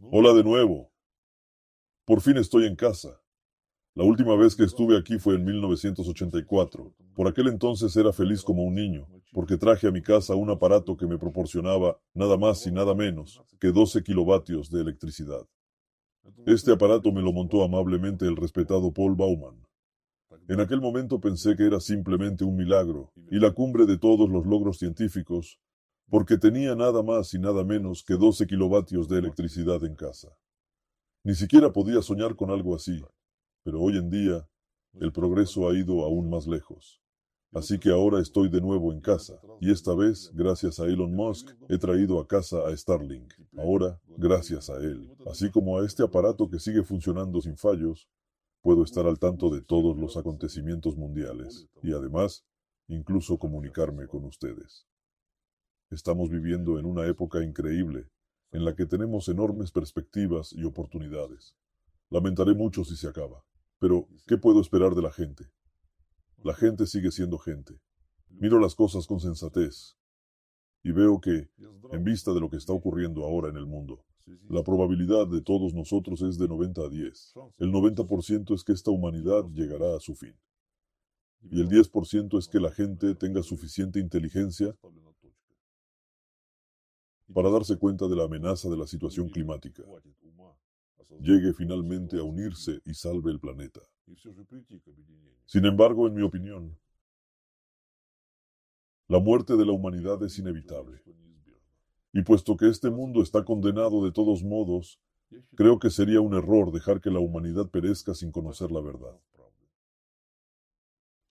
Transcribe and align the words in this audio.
Hola 0.00 0.34
de 0.34 0.42
nuevo. 0.42 0.90
Por 2.04 2.20
fin 2.20 2.36
estoy 2.36 2.66
en 2.66 2.74
casa. 2.74 3.20
La 3.94 4.02
última 4.02 4.34
vez 4.34 4.56
que 4.56 4.64
estuve 4.64 4.98
aquí 4.98 5.18
fue 5.18 5.36
en 5.36 5.44
1984. 5.44 6.94
Por 7.14 7.28
aquel 7.28 7.46
entonces 7.46 7.96
era 7.96 8.12
feliz 8.12 8.42
como 8.42 8.64
un 8.64 8.74
niño, 8.74 9.06
porque 9.32 9.56
traje 9.56 9.86
a 9.86 9.92
mi 9.92 10.02
casa 10.02 10.34
un 10.34 10.50
aparato 10.50 10.96
que 10.96 11.06
me 11.06 11.16
proporcionaba 11.16 12.00
nada 12.12 12.36
más 12.36 12.66
y 12.66 12.72
nada 12.72 12.94
menos 12.94 13.40
que 13.60 13.68
12 13.68 14.02
kilovatios 14.02 14.68
de 14.68 14.80
electricidad. 14.80 15.46
Este 16.44 16.72
aparato 16.72 17.12
me 17.12 17.22
lo 17.22 17.32
montó 17.32 17.62
amablemente 17.62 18.26
el 18.26 18.36
respetado 18.36 18.92
Paul 18.92 19.14
Baumann. 19.14 19.64
En 20.48 20.60
aquel 20.60 20.80
momento 20.80 21.20
pensé 21.20 21.54
que 21.56 21.66
era 21.66 21.78
simplemente 21.78 22.44
un 22.44 22.56
milagro 22.56 23.12
y 23.30 23.38
la 23.38 23.52
cumbre 23.52 23.86
de 23.86 23.96
todos 23.96 24.28
los 24.28 24.44
logros 24.44 24.78
científicos, 24.78 25.60
porque 26.14 26.38
tenía 26.38 26.76
nada 26.76 27.02
más 27.02 27.34
y 27.34 27.40
nada 27.40 27.64
menos 27.64 28.04
que 28.04 28.14
12 28.14 28.46
kilovatios 28.46 29.08
de 29.08 29.18
electricidad 29.18 29.82
en 29.82 29.96
casa. 29.96 30.28
Ni 31.24 31.34
siquiera 31.34 31.72
podía 31.72 32.02
soñar 32.02 32.36
con 32.36 32.52
algo 32.52 32.76
así, 32.76 33.02
pero 33.64 33.80
hoy 33.80 33.98
en 33.98 34.10
día 34.10 34.48
el 35.00 35.10
progreso 35.10 35.68
ha 35.68 35.76
ido 35.76 36.04
aún 36.04 36.30
más 36.30 36.46
lejos. 36.46 37.02
Así 37.52 37.80
que 37.80 37.90
ahora 37.90 38.20
estoy 38.20 38.48
de 38.48 38.60
nuevo 38.60 38.92
en 38.92 39.00
casa, 39.00 39.40
y 39.60 39.72
esta 39.72 39.92
vez, 39.96 40.30
gracias 40.34 40.78
a 40.78 40.84
Elon 40.84 41.16
Musk, 41.16 41.50
he 41.68 41.78
traído 41.78 42.20
a 42.20 42.28
casa 42.28 42.58
a 42.64 42.76
Starlink. 42.76 43.34
Ahora, 43.58 44.00
gracias 44.16 44.70
a 44.70 44.76
él, 44.76 45.10
así 45.28 45.50
como 45.50 45.80
a 45.80 45.84
este 45.84 46.04
aparato 46.04 46.48
que 46.48 46.60
sigue 46.60 46.84
funcionando 46.84 47.40
sin 47.40 47.56
fallos, 47.56 48.08
puedo 48.62 48.84
estar 48.84 49.04
al 49.04 49.18
tanto 49.18 49.50
de 49.50 49.62
todos 49.62 49.98
los 49.98 50.16
acontecimientos 50.16 50.96
mundiales 50.96 51.66
y 51.82 51.92
además, 51.92 52.44
incluso 52.86 53.36
comunicarme 53.36 54.06
con 54.06 54.24
ustedes. 54.26 54.86
Estamos 55.90 56.30
viviendo 56.30 56.78
en 56.78 56.86
una 56.86 57.06
época 57.06 57.42
increíble, 57.42 58.08
en 58.52 58.64
la 58.64 58.74
que 58.74 58.86
tenemos 58.86 59.28
enormes 59.28 59.70
perspectivas 59.70 60.52
y 60.52 60.64
oportunidades. 60.64 61.56
Lamentaré 62.10 62.54
mucho 62.54 62.84
si 62.84 62.96
se 62.96 63.08
acaba, 63.08 63.44
pero 63.78 64.08
¿qué 64.26 64.38
puedo 64.38 64.60
esperar 64.60 64.94
de 64.94 65.02
la 65.02 65.12
gente? 65.12 65.50
La 66.42 66.54
gente 66.54 66.86
sigue 66.86 67.10
siendo 67.10 67.38
gente. 67.38 67.80
Miro 68.28 68.58
las 68.58 68.74
cosas 68.74 69.06
con 69.06 69.20
sensatez 69.20 69.96
y 70.82 70.92
veo 70.92 71.20
que, 71.20 71.48
en 71.90 72.04
vista 72.04 72.32
de 72.32 72.40
lo 72.40 72.50
que 72.50 72.56
está 72.56 72.72
ocurriendo 72.72 73.24
ahora 73.24 73.48
en 73.48 73.56
el 73.56 73.66
mundo, 73.66 74.04
la 74.48 74.62
probabilidad 74.62 75.26
de 75.26 75.42
todos 75.42 75.74
nosotros 75.74 76.22
es 76.22 76.38
de 76.38 76.48
90 76.48 76.80
a 76.80 76.88
10. 76.88 77.34
El 77.58 77.72
90% 77.72 78.54
es 78.54 78.64
que 78.64 78.72
esta 78.72 78.90
humanidad 78.90 79.44
llegará 79.52 79.96
a 79.96 80.00
su 80.00 80.14
fin. 80.14 80.34
Y 81.50 81.60
el 81.60 81.68
10% 81.68 82.38
es 82.38 82.48
que 82.48 82.60
la 82.60 82.70
gente 82.70 83.14
tenga 83.14 83.42
suficiente 83.42 84.00
inteligencia 84.00 84.74
para 87.32 87.50
darse 87.50 87.78
cuenta 87.78 88.06
de 88.06 88.16
la 88.16 88.24
amenaza 88.24 88.68
de 88.68 88.76
la 88.76 88.86
situación 88.86 89.28
climática. 89.28 89.82
Llegue 91.20 91.52
finalmente 91.54 92.18
a 92.18 92.22
unirse 92.22 92.80
y 92.84 92.94
salve 92.94 93.30
el 93.30 93.40
planeta. 93.40 93.80
Sin 95.46 95.64
embargo, 95.64 96.06
en 96.06 96.14
mi 96.14 96.22
opinión, 96.22 96.76
la 99.08 99.20
muerte 99.20 99.56
de 99.56 99.64
la 99.64 99.72
humanidad 99.72 100.22
es 100.22 100.38
inevitable. 100.38 101.02
Y 102.12 102.22
puesto 102.22 102.56
que 102.56 102.68
este 102.68 102.90
mundo 102.90 103.22
está 103.22 103.44
condenado 103.44 104.04
de 104.04 104.12
todos 104.12 104.42
modos, 104.42 105.00
creo 105.54 105.78
que 105.78 105.90
sería 105.90 106.20
un 106.20 106.34
error 106.34 106.72
dejar 106.72 107.00
que 107.00 107.10
la 107.10 107.18
humanidad 107.18 107.68
perezca 107.70 108.14
sin 108.14 108.30
conocer 108.30 108.70
la 108.70 108.80
verdad. 108.80 109.18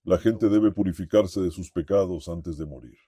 La 0.04 0.18
gente 0.18 0.48
debe 0.50 0.70
purificarse 0.70 1.40
de 1.40 1.50
sus 1.50 1.70
pecados 1.70 2.28
antes 2.28 2.58
de 2.58 2.66
morir. 2.66 2.98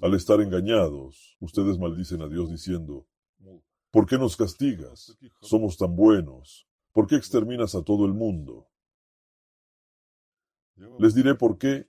Al 0.00 0.14
estar 0.14 0.40
engañados, 0.40 1.36
ustedes 1.40 1.78
maldicen 1.78 2.22
a 2.22 2.28
Dios 2.28 2.50
diciendo, 2.50 3.06
¿por 3.90 4.06
qué 4.06 4.18
nos 4.18 4.36
castigas? 4.36 5.16
Somos 5.40 5.76
tan 5.78 5.96
buenos. 5.96 6.66
¿Por 6.92 7.06
qué 7.06 7.16
exterminas 7.16 7.74
a 7.74 7.82
todo 7.82 8.06
el 8.06 8.12
mundo? 8.12 8.68
Les 10.98 11.14
diré 11.14 11.34
por 11.34 11.58
qué 11.58 11.88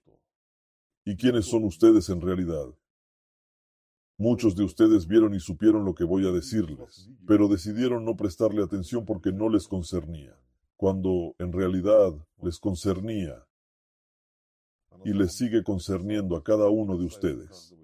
y 1.06 1.16
quiénes 1.16 1.46
son 1.46 1.64
ustedes 1.64 2.10
en 2.10 2.22
realidad. 2.22 2.68
Muchos 4.18 4.56
de 4.56 4.64
ustedes 4.64 5.08
vieron 5.08 5.34
y 5.36 5.40
supieron 5.40 5.86
lo 5.86 5.94
que 5.94 6.04
voy 6.04 6.28
a 6.28 6.32
decirles, 6.32 7.10
pero 7.28 7.48
decidieron 7.48 8.04
no 8.04 8.16
prestarle 8.16 8.64
atención 8.64 9.06
porque 9.06 9.32
no 9.32 9.48
les 9.48 9.68
concernía, 9.68 10.36
cuando 10.76 11.36
en 11.38 11.54
realidad 11.54 12.14
les 12.42 12.58
concernía 12.58 13.46
y 15.06 15.14
les 15.14 15.36
sigue 15.36 15.64
concerniendo 15.64 16.36
a 16.36 16.44
cada 16.44 16.68
uno 16.70 16.98
de 16.98 17.06
ustedes. 17.06 17.76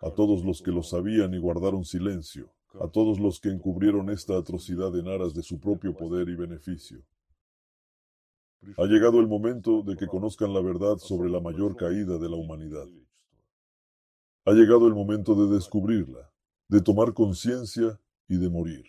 A 0.00 0.10
todos 0.10 0.44
los 0.44 0.62
que 0.62 0.70
lo 0.70 0.82
sabían 0.82 1.34
y 1.34 1.38
guardaron 1.38 1.84
silencio, 1.84 2.50
a 2.80 2.88
todos 2.88 3.20
los 3.20 3.38
que 3.38 3.50
encubrieron 3.50 4.08
esta 4.10 4.38
atrocidad 4.38 4.96
en 4.96 5.08
aras 5.08 5.34
de 5.34 5.42
su 5.42 5.60
propio 5.60 5.94
poder 5.94 6.28
y 6.28 6.36
beneficio. 6.36 7.04
Ha 8.76 8.84
llegado 8.84 9.20
el 9.20 9.26
momento 9.26 9.82
de 9.82 9.96
que 9.96 10.06
conozcan 10.06 10.52
la 10.54 10.60
verdad 10.60 10.96
sobre 10.96 11.30
la 11.30 11.40
mayor 11.40 11.76
caída 11.76 12.18
de 12.18 12.28
la 12.28 12.36
humanidad. 12.36 12.86
Ha 14.46 14.52
llegado 14.52 14.86
el 14.86 14.94
momento 14.94 15.34
de 15.34 15.54
descubrirla, 15.54 16.30
de 16.68 16.80
tomar 16.80 17.12
conciencia 17.12 18.00
y 18.26 18.38
de 18.38 18.48
morir. 18.48 18.86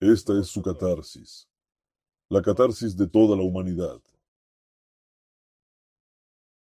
Esta 0.00 0.38
es 0.38 0.48
su 0.48 0.62
catarsis, 0.62 1.48
la 2.28 2.42
catarsis 2.42 2.96
de 2.96 3.06
toda 3.06 3.36
la 3.36 3.42
humanidad. 3.42 4.00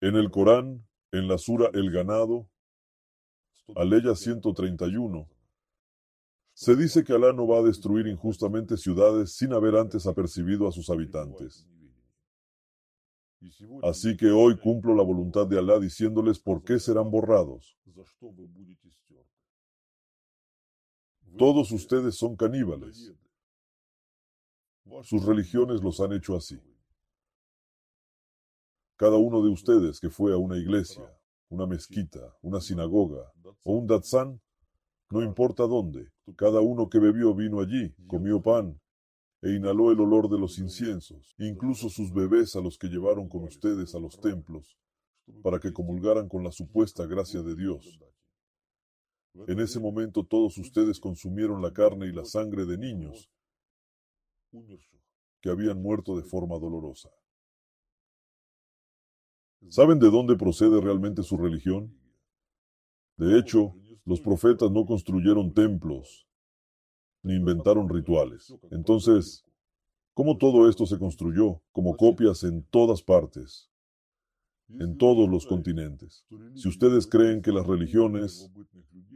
En 0.00 0.14
el 0.14 0.30
Corán, 0.30 0.86
en 1.14 1.28
la 1.28 1.38
Sura 1.38 1.70
El 1.72 1.90
Ganado, 1.92 2.48
Aleya 3.76 4.16
131, 4.16 5.28
se 6.52 6.76
dice 6.76 7.04
que 7.04 7.12
Alá 7.12 7.32
no 7.32 7.46
va 7.46 7.58
a 7.58 7.62
destruir 7.62 8.06
injustamente 8.08 8.76
ciudades 8.76 9.32
sin 9.36 9.52
haber 9.52 9.76
antes 9.76 10.06
apercibido 10.06 10.66
a 10.66 10.72
sus 10.72 10.90
habitantes. 10.90 11.66
Así 13.82 14.16
que 14.16 14.26
hoy 14.30 14.56
cumplo 14.58 14.94
la 14.94 15.02
voluntad 15.02 15.46
de 15.46 15.58
Alá 15.58 15.78
diciéndoles 15.78 16.38
por 16.40 16.64
qué 16.64 16.78
serán 16.80 17.10
borrados. 17.10 17.78
Todos 21.38 21.70
ustedes 21.70 22.16
son 22.16 22.36
caníbales. 22.36 23.12
Sus 25.02 25.24
religiones 25.24 25.80
los 25.80 26.00
han 26.00 26.12
hecho 26.12 26.36
así. 26.36 26.60
Cada 28.96 29.16
uno 29.16 29.42
de 29.42 29.50
ustedes 29.50 29.98
que 29.98 30.08
fue 30.08 30.32
a 30.32 30.36
una 30.36 30.56
iglesia, 30.56 31.02
una 31.48 31.66
mezquita, 31.66 32.36
una 32.42 32.60
sinagoga 32.60 33.32
o 33.64 33.72
un 33.72 33.86
datzán, 33.86 34.40
no 35.10 35.22
importa 35.22 35.66
dónde, 35.66 36.12
cada 36.36 36.60
uno 36.60 36.88
que 36.88 36.98
bebió 36.98 37.34
vino 37.34 37.60
allí, 37.60 37.94
comió 38.06 38.40
pan 38.40 38.80
e 39.42 39.50
inhaló 39.50 39.90
el 39.90 40.00
olor 40.00 40.30
de 40.30 40.38
los 40.38 40.58
inciensos, 40.58 41.34
incluso 41.38 41.88
sus 41.88 42.12
bebés 42.12 42.56
a 42.56 42.60
los 42.60 42.78
que 42.78 42.88
llevaron 42.88 43.28
con 43.28 43.44
ustedes 43.44 43.94
a 43.94 43.98
los 43.98 44.18
templos, 44.20 44.78
para 45.42 45.58
que 45.58 45.72
comulgaran 45.72 46.28
con 46.28 46.44
la 46.44 46.52
supuesta 46.52 47.04
gracia 47.06 47.42
de 47.42 47.54
Dios. 47.54 47.98
En 49.48 49.58
ese 49.58 49.80
momento 49.80 50.24
todos 50.24 50.56
ustedes 50.58 51.00
consumieron 51.00 51.60
la 51.60 51.72
carne 51.72 52.06
y 52.06 52.12
la 52.12 52.24
sangre 52.24 52.64
de 52.64 52.78
niños 52.78 53.28
que 55.40 55.50
habían 55.50 55.82
muerto 55.82 56.16
de 56.16 56.22
forma 56.22 56.58
dolorosa. 56.58 57.10
¿Saben 59.68 59.98
de 59.98 60.10
dónde 60.10 60.36
procede 60.36 60.80
realmente 60.80 61.22
su 61.22 61.36
religión? 61.36 61.94
De 63.16 63.38
hecho, 63.38 63.74
los 64.04 64.20
profetas 64.20 64.70
no 64.70 64.84
construyeron 64.84 65.52
templos 65.54 66.26
ni 67.22 67.34
inventaron 67.34 67.88
rituales. 67.88 68.54
Entonces, 68.70 69.44
¿cómo 70.12 70.36
todo 70.36 70.68
esto 70.68 70.86
se 70.86 70.98
construyó 70.98 71.62
como 71.72 71.96
copias 71.96 72.44
en 72.44 72.62
todas 72.64 73.02
partes, 73.02 73.70
en 74.68 74.98
todos 74.98 75.28
los 75.28 75.46
continentes? 75.46 76.26
Si 76.54 76.68
ustedes 76.68 77.06
creen 77.06 77.40
que 77.40 77.52
las 77.52 77.66
religiones 77.66 78.50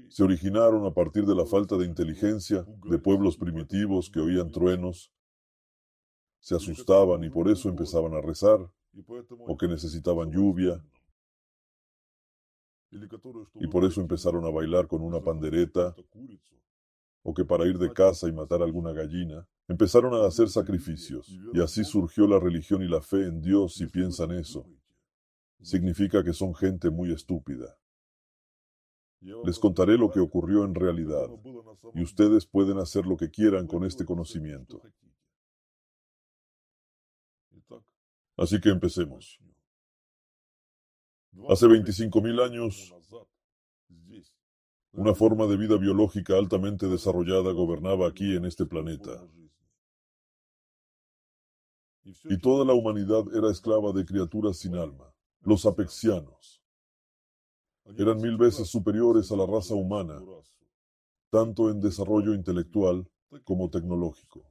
se 0.08 0.24
originaron 0.24 0.86
a 0.86 0.94
partir 0.94 1.26
de 1.26 1.34
la 1.34 1.44
falta 1.44 1.76
de 1.76 1.84
inteligencia 1.84 2.66
de 2.88 2.98
pueblos 2.98 3.36
primitivos 3.36 4.10
que 4.10 4.20
oían 4.20 4.50
truenos, 4.50 5.12
se 6.40 6.54
asustaban 6.54 7.22
y 7.24 7.30
por 7.30 7.48
eso 7.50 7.68
empezaban 7.68 8.14
a 8.14 8.22
rezar, 8.22 8.58
o 9.40 9.56
que 9.56 9.68
necesitaban 9.68 10.30
lluvia, 10.30 10.82
y 12.90 13.66
por 13.66 13.84
eso 13.84 14.00
empezaron 14.00 14.44
a 14.44 14.50
bailar 14.50 14.86
con 14.86 15.02
una 15.02 15.20
pandereta, 15.20 15.94
o 17.22 17.34
que 17.34 17.44
para 17.44 17.66
ir 17.66 17.78
de 17.78 17.92
casa 17.92 18.28
y 18.28 18.32
matar 18.32 18.62
alguna 18.62 18.92
gallina, 18.92 19.46
empezaron 19.68 20.14
a 20.14 20.26
hacer 20.26 20.48
sacrificios, 20.48 21.28
y 21.52 21.60
así 21.60 21.84
surgió 21.84 22.26
la 22.26 22.38
religión 22.38 22.82
y 22.82 22.88
la 22.88 23.02
fe 23.02 23.26
en 23.26 23.40
Dios 23.42 23.74
si 23.74 23.86
piensan 23.86 24.32
eso. 24.32 24.66
Significa 25.60 26.22
que 26.22 26.32
son 26.32 26.54
gente 26.54 26.90
muy 26.90 27.12
estúpida. 27.12 27.76
Les 29.44 29.58
contaré 29.58 29.98
lo 29.98 30.10
que 30.10 30.20
ocurrió 30.20 30.64
en 30.64 30.74
realidad, 30.74 31.28
y 31.94 32.02
ustedes 32.02 32.46
pueden 32.46 32.78
hacer 32.78 33.04
lo 33.04 33.16
que 33.16 33.30
quieran 33.30 33.66
con 33.66 33.84
este 33.84 34.04
conocimiento. 34.04 34.80
Así 38.38 38.60
que 38.60 38.68
empecemos. 38.70 39.40
Hace 41.48 41.66
25.000 41.66 42.40
años, 42.40 42.94
Una 44.92 45.14
forma 45.14 45.46
de 45.46 45.56
vida 45.56 45.76
biológica 45.76 46.36
altamente 46.36 46.88
desarrollada 46.88 47.52
gobernaba 47.52 48.08
aquí 48.08 48.34
en 48.34 48.46
este 48.46 48.64
planeta. 48.64 49.12
Y 52.24 52.38
toda 52.38 52.64
la 52.64 52.72
humanidad 52.72 53.22
era 53.34 53.50
esclava 53.50 53.92
de 53.92 54.04
criaturas 54.04 54.58
sin 54.58 54.74
alma, 54.76 55.12
los 55.42 55.66
apexianos. 55.66 56.62
Eran 57.96 58.20
mil 58.20 58.36
veces 58.36 58.68
superiores 58.68 59.30
a 59.30 59.36
la 59.36 59.46
raza 59.46 59.74
humana, 59.74 60.20
tanto 61.30 61.70
en 61.70 61.80
desarrollo 61.80 62.34
intelectual 62.34 63.08
como 63.44 63.70
tecnológico. 63.70 64.44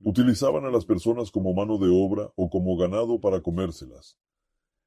Utilizaban 0.00 0.64
a 0.64 0.70
las 0.70 0.84
personas 0.84 1.30
como 1.30 1.54
mano 1.54 1.78
de 1.78 1.88
obra 1.90 2.30
o 2.36 2.50
como 2.50 2.76
ganado 2.76 3.20
para 3.20 3.40
comérselas, 3.40 4.18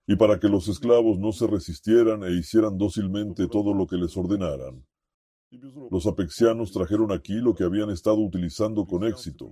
y 0.06 0.16
para 0.16 0.40
que 0.40 0.48
los 0.48 0.68
esclavos 0.68 1.20
no 1.20 1.32
se 1.32 1.48
resistieran 1.48 2.24
e 2.24 2.32
hicieran 2.32 2.78
dócilmente 2.78 3.48
todo 3.48 3.74
lo 3.74 3.88
que 3.88 3.98
les 3.98 4.16
ordenaran. 4.16 4.86
Los 5.92 6.06
apexianos 6.08 6.72
trajeron 6.72 7.12
aquí 7.12 7.36
lo 7.36 7.56
que 7.56 7.64
habían 7.64 7.90
estado 7.90 8.18
utilizando 8.18 8.86
con 8.86 9.06
éxito 9.06 9.52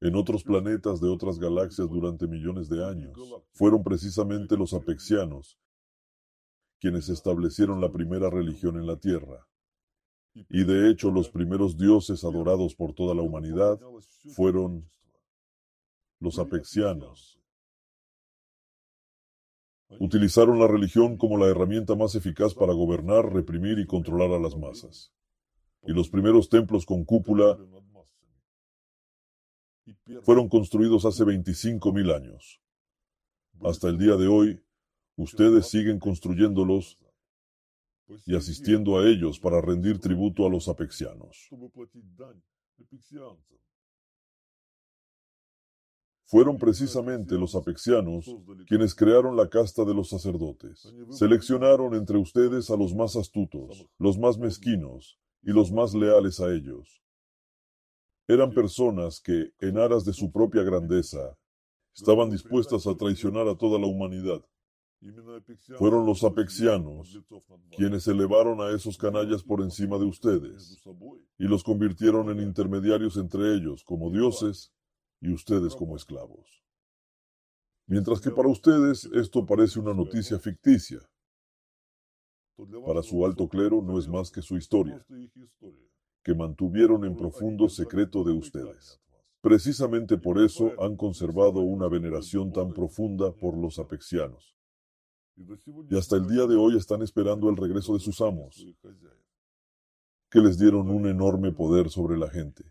en 0.00 0.14
otros 0.14 0.44
planetas 0.44 1.00
de 1.00 1.08
otras 1.08 1.38
galaxias 1.38 1.88
durante 1.88 2.26
millones 2.26 2.68
de 2.68 2.84
años. 2.84 3.18
Fueron 3.52 3.82
precisamente 3.82 4.56
los 4.56 4.72
apexianos 4.74 5.58
quienes 6.80 7.08
establecieron 7.08 7.80
la 7.80 7.90
primera 7.90 8.30
religión 8.30 8.76
en 8.76 8.86
la 8.86 8.96
Tierra. 8.96 9.47
Y 10.34 10.64
de 10.64 10.90
hecho 10.90 11.10
los 11.10 11.28
primeros 11.28 11.76
dioses 11.76 12.24
adorados 12.24 12.74
por 12.74 12.94
toda 12.94 13.14
la 13.14 13.22
humanidad 13.22 13.80
fueron 14.34 14.88
los 16.20 16.38
apexianos. 16.38 17.40
Utilizaron 20.00 20.58
la 20.58 20.68
religión 20.68 21.16
como 21.16 21.38
la 21.38 21.46
herramienta 21.46 21.94
más 21.94 22.14
eficaz 22.14 22.54
para 22.54 22.72
gobernar, 22.72 23.32
reprimir 23.32 23.78
y 23.78 23.86
controlar 23.86 24.30
a 24.32 24.38
las 24.38 24.56
masas. 24.56 25.12
Y 25.82 25.92
los 25.92 26.10
primeros 26.10 26.48
templos 26.48 26.84
con 26.84 27.04
cúpula 27.04 27.58
fueron 30.22 30.48
construidos 30.48 31.04
hace 31.04 31.24
25 31.24 31.92
mil 31.92 32.10
años. 32.10 32.60
Hasta 33.62 33.88
el 33.88 33.98
día 33.98 34.16
de 34.16 34.28
hoy, 34.28 34.62
ustedes 35.16 35.68
siguen 35.68 35.98
construyéndolos 35.98 36.98
y 38.26 38.36
asistiendo 38.36 38.98
a 38.98 39.06
ellos 39.06 39.38
para 39.38 39.60
rendir 39.60 39.98
tributo 39.98 40.46
a 40.46 40.50
los 40.50 40.68
apexianos. 40.68 41.48
Fueron 46.24 46.58
precisamente 46.58 47.36
los 47.36 47.54
apexianos 47.54 48.30
quienes 48.66 48.94
crearon 48.94 49.34
la 49.34 49.48
casta 49.48 49.84
de 49.84 49.94
los 49.94 50.10
sacerdotes. 50.10 50.86
Seleccionaron 51.10 51.94
entre 51.94 52.18
ustedes 52.18 52.70
a 52.70 52.76
los 52.76 52.94
más 52.94 53.16
astutos, 53.16 53.86
los 53.98 54.18
más 54.18 54.36
mezquinos 54.36 55.18
y 55.42 55.52
los 55.52 55.72
más 55.72 55.94
leales 55.94 56.38
a 56.40 56.52
ellos. 56.52 57.02
Eran 58.26 58.52
personas 58.52 59.22
que, 59.22 59.54
en 59.58 59.78
aras 59.78 60.04
de 60.04 60.12
su 60.12 60.30
propia 60.30 60.62
grandeza, 60.62 61.38
estaban 61.94 62.28
dispuestas 62.28 62.86
a 62.86 62.94
traicionar 62.94 63.48
a 63.48 63.56
toda 63.56 63.78
la 63.78 63.86
humanidad. 63.86 64.44
Fueron 65.76 66.06
los 66.06 66.24
apexianos 66.24 67.20
quienes 67.76 68.08
elevaron 68.08 68.60
a 68.60 68.70
esos 68.70 68.98
canallas 68.98 69.44
por 69.44 69.62
encima 69.62 69.96
de 69.96 70.04
ustedes 70.04 70.82
y 71.38 71.44
los 71.44 71.62
convirtieron 71.62 72.30
en 72.30 72.40
intermediarios 72.40 73.16
entre 73.16 73.54
ellos 73.54 73.84
como 73.84 74.10
dioses 74.10 74.72
y 75.20 75.32
ustedes 75.32 75.76
como 75.76 75.96
esclavos. 75.96 76.64
Mientras 77.86 78.20
que 78.20 78.30
para 78.30 78.48
ustedes 78.48 79.04
esto 79.14 79.46
parece 79.46 79.78
una 79.78 79.94
noticia 79.94 80.38
ficticia, 80.38 80.98
para 82.84 83.02
su 83.04 83.24
alto 83.24 83.48
clero 83.48 83.80
no 83.80 83.98
es 83.98 84.08
más 84.08 84.32
que 84.32 84.42
su 84.42 84.56
historia, 84.56 85.06
que 86.24 86.34
mantuvieron 86.34 87.04
en 87.04 87.16
profundo 87.16 87.68
secreto 87.68 88.24
de 88.24 88.32
ustedes. 88.32 89.00
Precisamente 89.40 90.18
por 90.18 90.42
eso 90.42 90.72
han 90.82 90.96
conservado 90.96 91.60
una 91.60 91.88
veneración 91.88 92.52
tan 92.52 92.72
profunda 92.72 93.32
por 93.32 93.56
los 93.56 93.78
apexianos. 93.78 94.57
Y 95.90 95.96
hasta 95.96 96.16
el 96.16 96.26
día 96.26 96.46
de 96.46 96.56
hoy 96.56 96.76
están 96.76 97.02
esperando 97.02 97.48
el 97.48 97.56
regreso 97.56 97.94
de 97.94 98.00
sus 98.00 98.20
amos, 98.20 98.66
que 100.30 100.40
les 100.40 100.58
dieron 100.58 100.90
un 100.90 101.06
enorme 101.06 101.52
poder 101.52 101.90
sobre 101.90 102.18
la 102.18 102.28
gente 102.28 102.64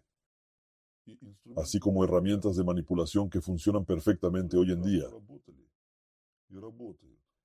así 1.56 1.80
como 1.80 2.04
herramientas 2.04 2.56
de 2.56 2.64
manipulación 2.64 3.30
que 3.30 3.42
funcionan 3.42 3.86
perfectamente 3.86 4.58
hoy 4.58 4.72
en 4.72 4.82
día, 4.82 5.06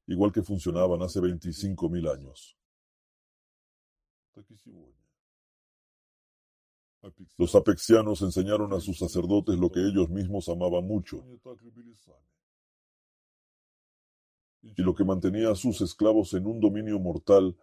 igual 0.06 0.32
que 0.32 0.42
funcionaban 0.42 1.02
hace 1.02 1.20
25 1.20 1.88
mil 1.88 2.08
años. 2.08 2.56
Los 7.36 7.54
apexianos 7.54 8.22
enseñaron 8.22 8.72
a 8.72 8.80
sus 8.80 8.98
sacerdotes 8.98 9.58
lo 9.58 9.70
que 9.70 9.80
ellos 9.80 10.08
mismos 10.08 10.48
amaban 10.48 10.86
mucho 10.86 11.24
y 14.62 14.82
lo 14.82 14.94
que 14.94 15.04
mantenía 15.04 15.50
a 15.50 15.54
sus 15.54 15.80
esclavos 15.80 16.34
en 16.34 16.46
un 16.46 16.60
dominio 16.60 16.98
mortal 16.98 17.56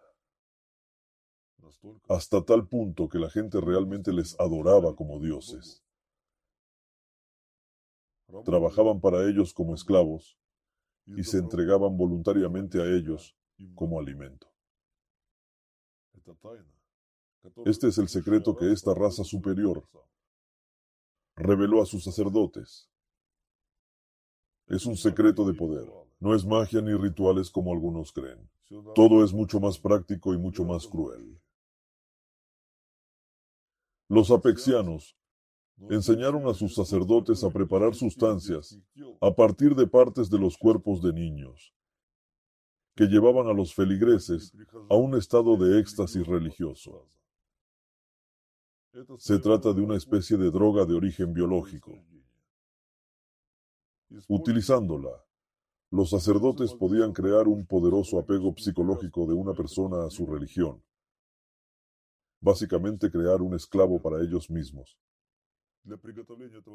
hasta 2.08 2.44
tal 2.44 2.68
punto 2.68 3.08
que 3.08 3.18
la 3.18 3.30
gente 3.30 3.60
realmente 3.60 4.12
les 4.12 4.38
adoraba 4.38 4.94
como 4.94 5.18
dioses 5.18 5.82
trabajaban 8.44 9.00
para 9.00 9.28
ellos 9.28 9.52
como 9.52 9.74
esclavos 9.74 10.38
y 11.06 11.24
se 11.24 11.38
entregaban 11.38 11.96
voluntariamente 11.96 12.80
a 12.80 12.86
ellos 12.86 13.36
como 13.74 13.98
alimento. 13.98 14.46
Este 17.64 17.88
es 17.88 17.98
el 17.98 18.08
secreto 18.08 18.56
que 18.56 18.70
esta 18.72 18.94
raza 18.94 19.24
superior 19.24 19.88
reveló 21.34 21.82
a 21.82 21.86
sus 21.86 22.04
sacerdotes. 22.04 22.88
Es 24.66 24.86
un 24.86 24.96
secreto 24.96 25.44
de 25.44 25.54
poder. 25.54 25.88
No 26.20 26.34
es 26.34 26.44
magia 26.44 26.82
ni 26.82 26.94
rituales 26.94 27.50
como 27.50 27.72
algunos 27.72 28.12
creen. 28.12 28.48
Todo 28.94 29.24
es 29.24 29.32
mucho 29.32 29.58
más 29.58 29.78
práctico 29.78 30.34
y 30.34 30.38
mucho 30.38 30.64
más 30.64 30.86
cruel. 30.86 31.40
Los 34.08 34.30
apexianos 34.30 35.16
enseñaron 35.88 36.46
a 36.46 36.52
sus 36.52 36.74
sacerdotes 36.74 37.42
a 37.42 37.50
preparar 37.50 37.94
sustancias 37.94 38.78
a 39.20 39.34
partir 39.34 39.74
de 39.74 39.86
partes 39.86 40.28
de 40.28 40.38
los 40.38 40.58
cuerpos 40.58 41.00
de 41.00 41.12
niños, 41.12 41.74
que 42.94 43.06
llevaban 43.06 43.46
a 43.46 43.54
los 43.54 43.74
feligreses 43.74 44.52
a 44.90 44.96
un 44.96 45.16
estado 45.16 45.56
de 45.56 45.80
éxtasis 45.80 46.26
religioso. 46.26 47.08
Se 49.18 49.38
trata 49.38 49.72
de 49.72 49.80
una 49.80 49.96
especie 49.96 50.36
de 50.36 50.50
droga 50.50 50.84
de 50.84 50.94
origen 50.94 51.32
biológico. 51.32 51.92
Utilizándola, 54.26 55.24
los 55.90 56.10
sacerdotes 56.10 56.72
podían 56.74 57.12
crear 57.12 57.48
un 57.48 57.66
poderoso 57.66 58.18
apego 58.18 58.54
psicológico 58.56 59.26
de 59.26 59.34
una 59.34 59.54
persona 59.54 60.04
a 60.06 60.10
su 60.10 60.24
religión, 60.24 60.82
básicamente 62.40 63.10
crear 63.10 63.42
un 63.42 63.54
esclavo 63.54 64.00
para 64.00 64.22
ellos 64.22 64.48
mismos. 64.50 64.98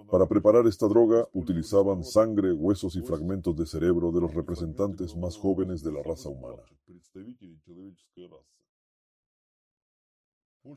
Para 0.09 0.27
preparar 0.27 0.67
esta 0.67 0.87
droga 0.87 1.27
utilizaban 1.31 2.03
sangre, 2.03 2.51
huesos 2.51 2.95
y 2.95 3.01
fragmentos 3.01 3.55
de 3.55 3.65
cerebro 3.65 4.11
de 4.11 4.19
los 4.19 4.33
representantes 4.33 5.15
más 5.15 5.37
jóvenes 5.37 5.83
de 5.83 5.91
la 5.93 6.03
raza 6.03 6.29
humana. 6.29 6.63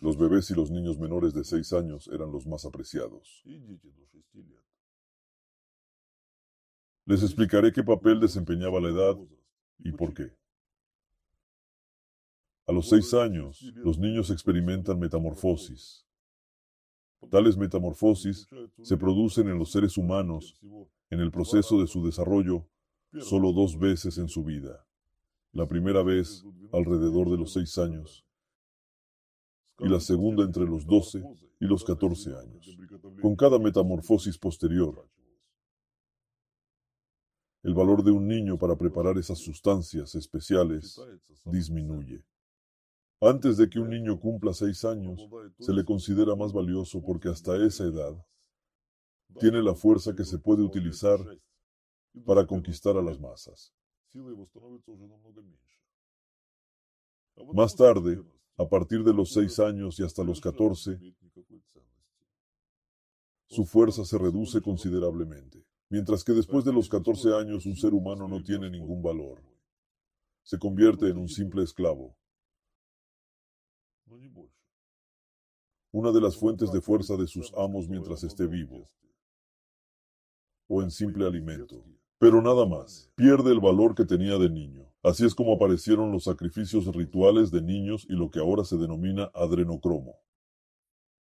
Los 0.00 0.18
bebés 0.18 0.50
y 0.50 0.54
los 0.54 0.70
niños 0.70 0.98
menores 0.98 1.32
de 1.32 1.42
seis 1.42 1.72
años 1.72 2.08
eran 2.12 2.30
los 2.30 2.46
más 2.46 2.66
apreciados. 2.66 3.42
Les 7.08 7.22
explicaré 7.22 7.72
qué 7.72 7.82
papel 7.82 8.20
desempeñaba 8.20 8.80
la 8.80 8.90
edad 8.90 9.16
y 9.78 9.92
por 9.92 10.12
qué. 10.12 10.30
A 12.66 12.72
los 12.72 12.90
seis 12.90 13.14
años, 13.14 13.62
los 13.76 13.98
niños 13.98 14.28
experimentan 14.28 14.98
metamorfosis, 14.98 16.06
Tales 17.30 17.56
metamorfosis 17.56 18.46
se 18.82 18.96
producen 18.98 19.48
en 19.48 19.58
los 19.58 19.72
seres 19.72 19.96
humanos 19.96 20.60
en 21.10 21.20
el 21.20 21.30
proceso 21.30 21.80
de 21.80 21.86
su 21.86 22.04
desarrollo 22.04 22.68
solo 23.20 23.52
dos 23.52 23.78
veces 23.78 24.18
en 24.18 24.28
su 24.28 24.44
vida. 24.44 24.86
La 25.52 25.66
primera 25.66 26.02
vez 26.02 26.44
alrededor 26.72 27.30
de 27.30 27.38
los 27.38 27.54
seis 27.54 27.78
años 27.78 28.26
y 29.80 29.88
la 29.88 30.00
segunda 30.00 30.44
entre 30.44 30.66
los 30.66 30.86
doce 30.86 31.22
y 31.58 31.66
los 31.66 31.84
catorce 31.84 32.34
años. 32.36 32.76
Con 33.22 33.34
cada 33.34 33.58
metamorfosis 33.58 34.38
posterior, 34.38 35.08
el 37.62 37.74
valor 37.74 38.02
de 38.02 38.10
un 38.10 38.26
niño 38.26 38.58
para 38.58 38.76
preparar 38.76 39.18
esas 39.18 39.38
sustancias 39.38 40.14
especiales 40.14 41.00
disminuye. 41.44 42.24
Antes 43.20 43.56
de 43.56 43.68
que 43.68 43.80
un 43.80 43.90
niño 43.90 44.20
cumpla 44.20 44.54
seis 44.54 44.84
años, 44.84 45.20
se 45.58 45.72
le 45.72 45.84
considera 45.84 46.36
más 46.36 46.52
valioso 46.52 47.02
porque 47.02 47.28
hasta 47.28 47.56
esa 47.56 47.84
edad 47.84 48.24
tiene 49.40 49.62
la 49.62 49.74
fuerza 49.74 50.14
que 50.14 50.24
se 50.24 50.38
puede 50.38 50.62
utilizar 50.62 51.18
para 52.24 52.46
conquistar 52.46 52.96
a 52.96 53.02
las 53.02 53.18
masas. 53.18 53.74
Más 57.52 57.74
tarde, 57.74 58.22
a 58.56 58.68
partir 58.68 59.04
de 59.04 59.12
los 59.12 59.32
seis 59.32 59.58
años 59.58 59.98
y 59.98 60.04
hasta 60.04 60.22
los 60.24 60.40
catorce, 60.40 60.98
su 63.46 63.64
fuerza 63.64 64.04
se 64.04 64.18
reduce 64.18 64.60
considerablemente, 64.60 65.64
mientras 65.90 66.22
que 66.22 66.32
después 66.32 66.64
de 66.64 66.72
los 66.72 66.88
catorce 66.88 67.34
años 67.34 67.66
un 67.66 67.76
ser 67.76 67.94
humano 67.94 68.28
no 68.28 68.42
tiene 68.42 68.70
ningún 68.70 69.02
valor. 69.02 69.42
Se 70.42 70.58
convierte 70.58 71.08
en 71.08 71.18
un 71.18 71.28
simple 71.28 71.62
esclavo. 71.62 72.16
Una 75.90 76.12
de 76.12 76.20
las 76.20 76.36
fuentes 76.36 76.70
de 76.70 76.80
fuerza 76.80 77.16
de 77.16 77.26
sus 77.26 77.52
amos 77.54 77.88
mientras 77.88 78.22
esté 78.22 78.46
vivo. 78.46 78.86
O 80.68 80.82
en 80.82 80.90
simple 80.90 81.26
alimento. 81.26 81.82
Pero 82.18 82.42
nada 82.42 82.66
más. 82.66 83.10
Pierde 83.14 83.52
el 83.52 83.60
valor 83.60 83.94
que 83.94 84.04
tenía 84.04 84.36
de 84.38 84.50
niño. 84.50 84.86
Así 85.02 85.24
es 85.24 85.34
como 85.34 85.54
aparecieron 85.54 86.12
los 86.12 86.24
sacrificios 86.24 86.86
rituales 86.94 87.50
de 87.50 87.62
niños 87.62 88.06
y 88.08 88.14
lo 88.14 88.30
que 88.30 88.40
ahora 88.40 88.64
se 88.64 88.76
denomina 88.76 89.30
adrenocromo. 89.32 90.16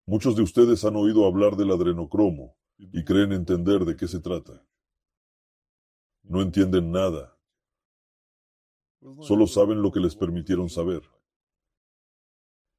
Muchos 0.06 0.36
de 0.36 0.42
ustedes 0.42 0.84
han 0.84 0.94
oído 0.96 1.26
hablar 1.26 1.56
del 1.56 1.72
adrenocromo 1.72 2.56
y 2.92 3.04
creen 3.04 3.32
entender 3.32 3.84
de 3.84 3.96
qué 3.96 4.08
se 4.08 4.20
trata. 4.20 4.64
No 6.22 6.40
entienden 6.40 6.90
nada. 6.90 7.36
Solo 9.20 9.46
saben 9.46 9.82
lo 9.82 9.90
que 9.90 10.00
les 10.00 10.14
permitieron 10.14 10.68
saber. 10.68 11.02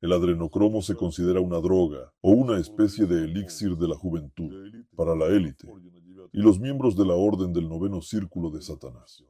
El 0.02 0.12
adrenocromo 0.12 0.82
se 0.82 0.96
considera 0.96 1.40
una 1.40 1.60
droga 1.60 2.14
o 2.22 2.32
una 2.32 2.60
especie 2.60 3.06
de 3.06 3.24
elixir 3.24 3.78
de 3.78 3.88
la 3.88 3.96
juventud 3.96 4.52
para 4.96 5.16
la 5.16 5.28
élite 5.28 5.68
y 6.34 6.42
los 6.42 6.60
miembros 6.60 6.98
de 6.98 7.06
la 7.06 7.14
orden 7.14 7.54
del 7.54 7.70
noveno 7.70 8.02
círculo 8.02 8.50
de 8.50 8.62
Satanás. 8.62 9.24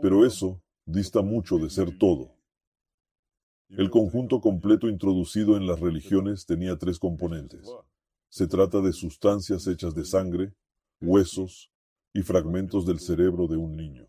Pero 0.00 0.24
eso 0.24 0.62
dista 0.86 1.20
mucho 1.20 1.58
de 1.58 1.68
ser 1.68 1.98
todo. 1.98 2.34
El 3.68 3.90
conjunto 3.90 4.40
completo 4.40 4.88
introducido 4.88 5.56
en 5.56 5.66
las 5.66 5.80
religiones 5.80 6.46
tenía 6.46 6.76
tres 6.78 6.98
componentes. 6.98 7.66
Se 8.32 8.46
trata 8.46 8.80
de 8.80 8.94
sustancias 8.94 9.66
hechas 9.66 9.94
de 9.94 10.06
sangre, 10.06 10.54
huesos 11.02 11.70
y 12.14 12.22
fragmentos 12.22 12.86
del 12.86 12.98
cerebro 12.98 13.46
de 13.46 13.58
un 13.58 13.76
niño. 13.76 14.08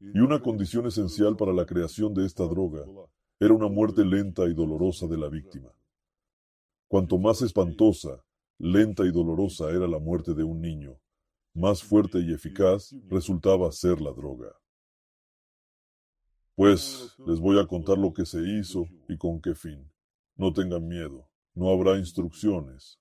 Y 0.00 0.18
una 0.18 0.42
condición 0.42 0.84
esencial 0.88 1.36
para 1.36 1.52
la 1.52 1.66
creación 1.66 2.14
de 2.14 2.26
esta 2.26 2.42
droga 2.48 2.84
era 3.38 3.54
una 3.54 3.68
muerte 3.68 4.04
lenta 4.04 4.42
y 4.46 4.54
dolorosa 4.54 5.06
de 5.06 5.18
la 5.18 5.28
víctima. 5.28 5.70
Cuanto 6.88 7.16
más 7.16 7.42
espantosa, 7.42 8.24
lenta 8.58 9.04
y 9.04 9.12
dolorosa 9.12 9.70
era 9.70 9.86
la 9.86 10.00
muerte 10.00 10.34
de 10.34 10.42
un 10.42 10.60
niño, 10.60 10.98
más 11.54 11.84
fuerte 11.84 12.18
y 12.18 12.32
eficaz 12.32 12.92
resultaba 13.08 13.70
ser 13.70 14.00
la 14.00 14.10
droga. 14.10 14.50
Pues 16.56 17.14
les 17.24 17.38
voy 17.38 17.60
a 17.60 17.68
contar 17.68 17.98
lo 17.98 18.12
que 18.12 18.26
se 18.26 18.40
hizo 18.40 18.88
y 19.08 19.16
con 19.16 19.40
qué 19.40 19.54
fin. 19.54 19.88
No 20.34 20.52
tengan 20.52 20.88
miedo, 20.88 21.27
no 21.58 21.70
habrá 21.70 21.98
instrucciones. 21.98 23.00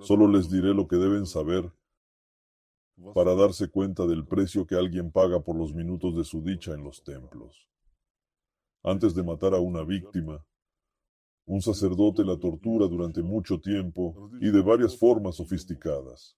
Solo 0.00 0.26
les 0.26 0.50
diré 0.50 0.74
lo 0.74 0.88
que 0.88 0.96
deben 0.96 1.24
saber 1.24 1.72
para 3.14 3.36
darse 3.36 3.68
cuenta 3.68 4.06
del 4.06 4.26
precio 4.26 4.66
que 4.66 4.74
alguien 4.74 5.12
paga 5.12 5.40
por 5.40 5.56
los 5.56 5.72
minutos 5.72 6.16
de 6.16 6.24
su 6.24 6.42
dicha 6.42 6.72
en 6.72 6.82
los 6.82 7.04
templos. 7.04 7.68
Antes 8.82 9.14
de 9.14 9.22
matar 9.22 9.54
a 9.54 9.60
una 9.60 9.84
víctima, 9.84 10.44
un 11.46 11.62
sacerdote 11.62 12.24
la 12.24 12.36
tortura 12.38 12.88
durante 12.88 13.22
mucho 13.22 13.60
tiempo 13.60 14.30
y 14.40 14.50
de 14.50 14.62
varias 14.62 14.98
formas 14.98 15.36
sofisticadas. 15.36 16.36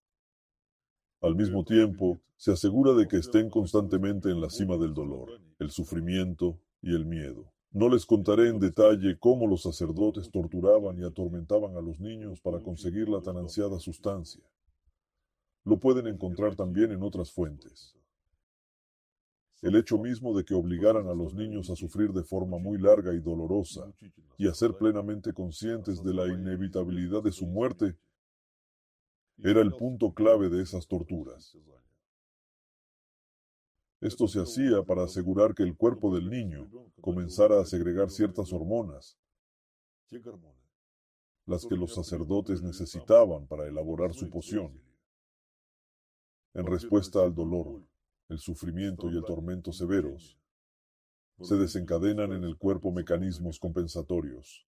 Al 1.23 1.35
mismo 1.35 1.65
tiempo, 1.65 2.21
se 2.37 2.53
asegura 2.53 2.93
de 2.93 3.09
que 3.09 3.17
estén 3.17 3.49
constantemente 3.49 4.29
en 4.29 4.43
la 4.43 4.51
cima 4.51 4.77
del 4.77 4.93
dolor, 4.93 5.41
el 5.59 5.71
sufrimiento 5.71 6.61
y 6.83 6.95
el 6.95 7.07
miedo. 7.07 7.54
No 7.75 7.89
les 7.89 8.07
contaré 8.07 8.51
en 8.51 8.61
detalle 8.61 9.19
cómo 9.19 9.49
los 9.49 9.63
sacerdotes 9.63 10.31
torturaban 10.31 10.97
y 10.97 11.05
atormentaban 11.05 11.77
a 11.77 11.81
los 11.81 11.99
niños 11.99 12.41
para 12.41 12.61
conseguir 12.61 13.09
la 13.09 13.21
tan 13.21 13.37
ansiada 13.37 13.81
sustancia. 13.81 14.45
Lo 15.65 15.81
pueden 15.81 16.07
encontrar 16.07 16.55
también 16.55 16.93
en 16.93 17.03
otras 17.03 17.33
fuentes. 17.33 17.97
El 19.61 19.75
hecho 19.75 19.99
mismo 19.99 20.37
de 20.37 20.45
que 20.45 20.55
obligaran 20.55 21.09
a 21.09 21.15
los 21.15 21.35
niños 21.35 21.69
a 21.69 21.75
sufrir 21.75 22.13
de 22.13 22.23
forma 22.23 22.59
muy 22.59 22.79
larga 22.79 23.13
y 23.13 23.19
dolorosa 23.19 23.93
y 24.39 24.47
a 24.47 24.55
ser 24.55 24.77
plenamente 24.77 25.33
conscientes 25.33 26.01
de 26.05 26.15
la 26.15 26.29
inevitabilidad 26.29 27.25
de 27.25 27.33
su 27.33 27.45
muerte 27.45 27.97
era 29.39 29.61
el 29.61 29.73
punto 29.73 30.15
clave 30.15 30.49
de 30.49 30.63
esas 30.63 30.87
torturas. 30.87 31.59
Esto 34.05 34.29
se 34.29 34.39
hacía 34.39 34.83
para 34.83 35.05
asegurar 35.05 35.55
que 35.55 35.63
el 35.63 35.79
cuerpo 35.79 36.15
del 36.15 36.29
niño 36.29 36.69
comenzara 37.01 37.59
a 37.59 37.65
segregar 37.65 38.11
ciertas 38.11 38.53
hormonas, 38.53 39.17
las 41.47 41.65
que 41.65 41.75
los 41.75 41.95
sacerdotes 41.95 42.61
necesitaban 42.61 43.47
para 43.47 43.67
elaborar 43.67 44.13
su 44.13 44.29
poción, 44.29 44.79
en 46.53 46.67
respuesta 46.67 47.23
al 47.23 47.35
dolor, 47.35 47.83
el 48.29 48.39
sufrimiento 48.39 49.11
y 49.11 49.17
el 49.17 49.25
tormento 49.25 49.73
severos. 49.73 50.37
Se 51.41 51.57
desencadenan 51.57 52.33
en 52.33 52.45
el 52.45 52.59
cuerpo 52.59 52.93
mecanismos 52.93 53.59
compensatorios. 53.59 54.67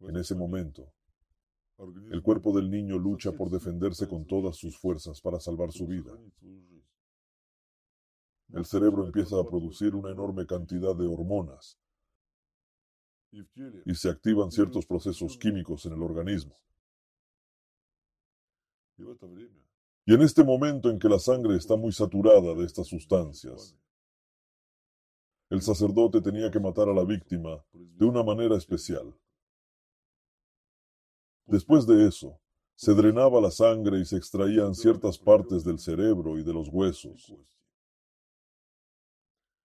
En 0.00 0.16
ese 0.16 0.34
momento, 0.34 0.94
el 2.10 2.22
cuerpo 2.22 2.56
del 2.56 2.70
niño 2.70 2.98
lucha 2.98 3.32
por 3.32 3.50
defenderse 3.50 4.08
con 4.08 4.24
todas 4.24 4.56
sus 4.56 4.78
fuerzas 4.78 5.20
para 5.20 5.40
salvar 5.40 5.72
su 5.72 5.86
vida. 5.86 6.12
El 8.52 8.64
cerebro 8.64 9.04
empieza 9.04 9.38
a 9.38 9.44
producir 9.44 9.94
una 9.94 10.10
enorme 10.10 10.46
cantidad 10.46 10.94
de 10.94 11.06
hormonas 11.06 11.78
y 13.32 13.94
se 13.94 14.08
activan 14.08 14.50
ciertos 14.50 14.86
procesos 14.86 15.36
químicos 15.36 15.84
en 15.86 15.92
el 15.92 16.02
organismo. 16.02 16.54
Y 20.06 20.14
en 20.14 20.22
este 20.22 20.44
momento 20.44 20.88
en 20.88 20.98
que 20.98 21.08
la 21.08 21.18
sangre 21.18 21.56
está 21.56 21.76
muy 21.76 21.92
saturada 21.92 22.54
de 22.54 22.64
estas 22.64 22.86
sustancias, 22.86 23.76
el 25.50 25.60
sacerdote 25.62 26.20
tenía 26.20 26.50
que 26.50 26.60
matar 26.60 26.88
a 26.88 26.94
la 26.94 27.04
víctima 27.04 27.62
de 27.72 28.04
una 28.04 28.22
manera 28.22 28.56
especial. 28.56 29.14
Después 31.46 31.86
de 31.86 32.08
eso, 32.08 32.40
se 32.74 32.94
drenaba 32.94 33.40
la 33.40 33.50
sangre 33.50 34.00
y 34.00 34.04
se 34.04 34.16
extraían 34.16 34.74
ciertas 34.74 35.18
partes 35.18 35.64
del 35.64 35.78
cerebro 35.78 36.38
y 36.38 36.42
de 36.42 36.52
los 36.52 36.68
huesos, 36.68 37.32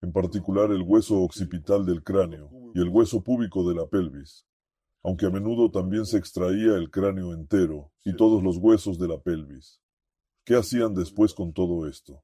en 0.01 0.11
particular 0.11 0.71
el 0.71 0.81
hueso 0.81 1.21
occipital 1.21 1.85
del 1.85 2.03
cráneo 2.03 2.49
y 2.73 2.79
el 2.79 2.89
hueso 2.89 3.23
púbico 3.23 3.67
de 3.67 3.75
la 3.75 3.85
pelvis, 3.87 4.47
aunque 5.03 5.27
a 5.27 5.29
menudo 5.29 5.69
también 5.69 6.05
se 6.05 6.17
extraía 6.17 6.75
el 6.75 6.89
cráneo 6.89 7.33
entero 7.33 7.91
y 8.03 8.15
todos 8.15 8.43
los 8.43 8.57
huesos 8.57 8.97
de 8.97 9.07
la 9.07 9.19
pelvis. 9.19 9.79
¿Qué 10.43 10.55
hacían 10.55 10.95
después 10.95 11.33
con 11.33 11.53
todo 11.53 11.87
esto? 11.87 12.23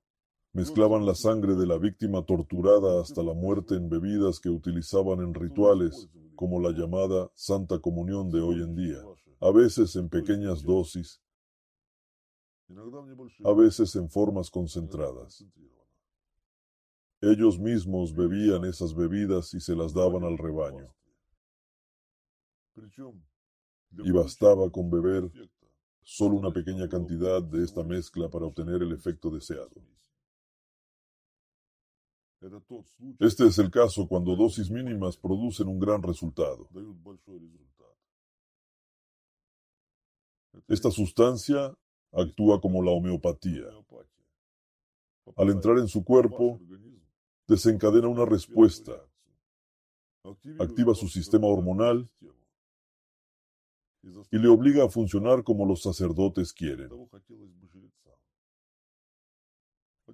Mezclaban 0.54 1.06
la 1.06 1.14
sangre 1.14 1.56
de 1.56 1.68
la 1.68 1.78
víctima 1.78 2.26
torturada 2.26 3.00
hasta 3.00 3.22
la 3.22 3.34
muerte 3.34 3.76
en 3.76 3.90
bebidas 3.90 4.40
que 4.40 4.50
utilizaban 4.50 5.20
en 5.20 5.36
rituales, 5.36 6.10
como 6.36 6.60
la 6.60 6.72
llamada 6.72 7.30
Santa 7.36 7.80
Comunión 7.80 8.32
de 8.32 8.42
hoy 8.42 8.64
en 8.64 8.76
día, 8.76 8.98
a 9.40 9.52
veces 9.52 9.96
en 9.96 10.10
pequeñas 10.10 10.64
dosis, 10.64 11.22
a 13.44 13.54
veces 13.54 13.96
en 13.96 14.10
formas 14.10 14.50
concentradas. 14.50 15.46
Ellos 17.22 17.60
mismos 17.60 18.14
bebían 18.16 18.64
esas 18.66 18.94
bebidas 18.94 19.54
y 19.54 19.60
se 19.60 19.76
las 19.76 19.94
daban 19.94 20.24
al 20.24 20.38
rebaño. 20.38 20.94
Y 23.92 24.12
bastaba 24.12 24.70
con 24.70 24.92
beber 24.92 25.32
solo 26.04 26.36
una 26.36 26.52
pequeña 26.52 26.88
cantidad 26.88 27.42
de 27.42 27.64
esta 27.64 27.84
mezcla 27.84 28.30
para 28.30 28.46
obtener 28.46 28.82
el 28.84 28.92
efecto 28.94 29.32
deseado. 29.32 29.72
Este 33.20 33.48
es 33.48 33.58
el 33.58 33.72
caso 33.72 34.08
cuando 34.08 34.36
dosis 34.36 34.70
mínimas 34.70 35.18
producen 35.18 35.68
un 35.68 35.80
gran 35.80 36.04
resultado. 36.04 36.70
Esta 40.68 40.92
sustancia 40.92 41.76
actúa 42.12 42.62
como 42.62 42.84
la 42.84 42.92
homeopatía. 42.92 43.66
Al 45.36 45.50
entrar 45.50 45.78
en 45.80 45.88
su 45.88 46.04
cuerpo, 46.04 46.60
desencadena 47.48 48.08
una 48.08 48.26
respuesta, 48.26 48.94
activa 50.60 50.94
su 50.94 51.08
sistema 51.08 51.48
hormonal 51.48 52.10
y 54.32 54.38
le 54.38 54.48
obliga 54.48 54.86
a 54.86 54.90
funcionar 54.90 55.44
como 55.44 55.66
los 55.66 55.82
sacerdotes 55.82 56.54
quieren. 56.54 56.90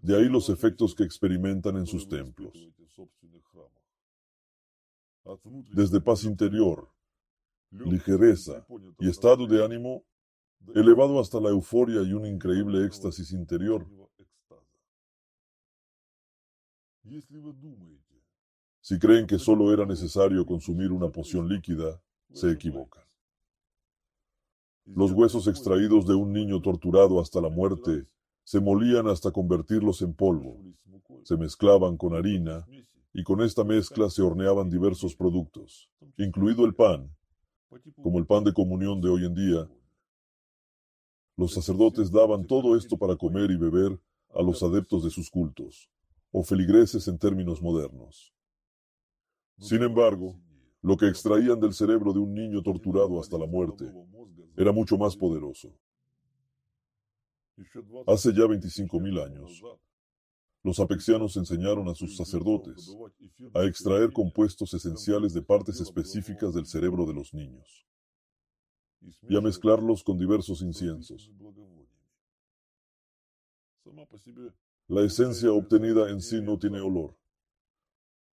De 0.02 0.16
ahí 0.16 0.28
los 0.30 0.50
efectos 0.50 0.96
que 0.96 1.04
experimentan 1.04 1.78
en 1.78 1.86
sus 1.86 2.08
templos. 2.08 2.54
Desde 5.72 6.02
paz 6.02 6.26
interior, 6.26 6.90
ligereza 7.72 8.66
y 9.00 9.10
estado 9.10 9.48
de 9.48 9.64
ánimo 9.64 10.04
elevado 10.76 11.20
hasta 11.20 11.40
la 11.40 11.50
euforia 11.50 12.02
y 12.04 12.14
un 12.14 12.26
increíble 12.26 12.86
éxtasis 12.86 13.32
interior. 13.32 13.88
Si 18.82 19.00
creen 19.00 19.28
que 19.28 19.40
solo 19.40 19.74
era 19.74 19.86
necesario 19.86 20.46
consumir 20.46 20.92
una 20.92 21.10
poción 21.10 21.48
líquida, 21.48 22.02
se 22.34 22.52
equivocan. 22.52 23.04
Los 24.86 25.12
huesos 25.12 25.48
extraídos 25.48 26.06
de 26.06 26.16
un 26.16 26.34
niño 26.34 26.62
torturado 26.62 27.22
hasta 27.22 27.40
la 27.40 27.50
muerte 27.50 28.08
se 28.44 28.60
molían 28.60 29.08
hasta 29.08 29.32
convertirlos 29.32 30.02
en 30.02 30.14
polvo, 30.14 30.58
se 31.24 31.38
mezclaban 31.38 31.96
con 31.96 32.14
harina 32.14 32.66
y 33.14 33.24
con 33.24 33.42
esta 33.42 33.64
mezcla 33.64 34.10
se 34.10 34.22
horneaban 34.22 34.70
diversos 34.70 35.16
productos, 35.16 35.90
incluido 36.18 36.66
el 36.66 36.76
pan, 36.76 37.16
como 38.02 38.20
el 38.20 38.26
pan 38.26 38.44
de 38.44 38.54
comunión 38.54 39.00
de 39.00 39.10
hoy 39.10 39.26
en 39.26 39.36
día. 39.36 39.70
Los 41.38 41.54
sacerdotes 41.54 42.12
daban 42.12 42.46
todo 42.46 42.76
esto 42.76 42.98
para 42.98 43.16
comer 43.16 43.52
y 43.52 43.58
beber 43.58 44.00
a 44.36 44.42
los 44.42 44.62
adeptos 44.64 45.04
de 45.04 45.10
sus 45.10 45.30
cultos, 45.30 45.90
o 46.34 46.44
feligreses 46.44 47.08
en 47.08 47.18
términos 47.18 47.62
modernos. 47.62 48.34
Sin 49.60 49.84
embargo, 49.84 50.36
lo 50.82 50.98
que 50.98 51.08
extraían 51.08 51.60
del 51.60 51.74
cerebro 51.74 52.12
de 52.12 52.20
un 52.20 52.34
niño 52.34 52.62
torturado 52.64 53.20
hasta 53.20 53.38
la 53.38 53.46
muerte 53.46 53.86
era 54.58 54.72
mucho 54.72 54.98
más 54.98 55.16
poderoso. 55.16 55.72
Hace 58.08 58.34
ya 58.34 58.46
25.000 58.46 59.24
años, 59.24 59.62
los 60.64 60.80
apexianos 60.80 61.38
enseñaron 61.38 61.88
a 61.88 61.94
sus 61.94 62.18
sacerdotes 62.18 62.92
a 63.54 63.64
extraer 63.66 64.12
compuestos 64.12 64.74
esenciales 64.74 65.34
de 65.34 65.44
partes 65.44 65.80
específicas 65.82 66.56
del 66.56 66.66
cerebro 66.66 67.06
de 67.06 67.14
los 67.14 67.32
niños 67.34 67.86
y 69.30 69.38
a 69.38 69.42
mezclarlos 69.42 70.04
con 70.04 70.18
diversos 70.18 70.62
inciensos. 70.62 71.30
La 74.88 75.02
esencia 75.02 75.52
obtenida 75.52 76.10
en 76.10 76.20
sí 76.20 76.42
no 76.42 76.58
tiene 76.60 76.82
olor, 76.82 77.16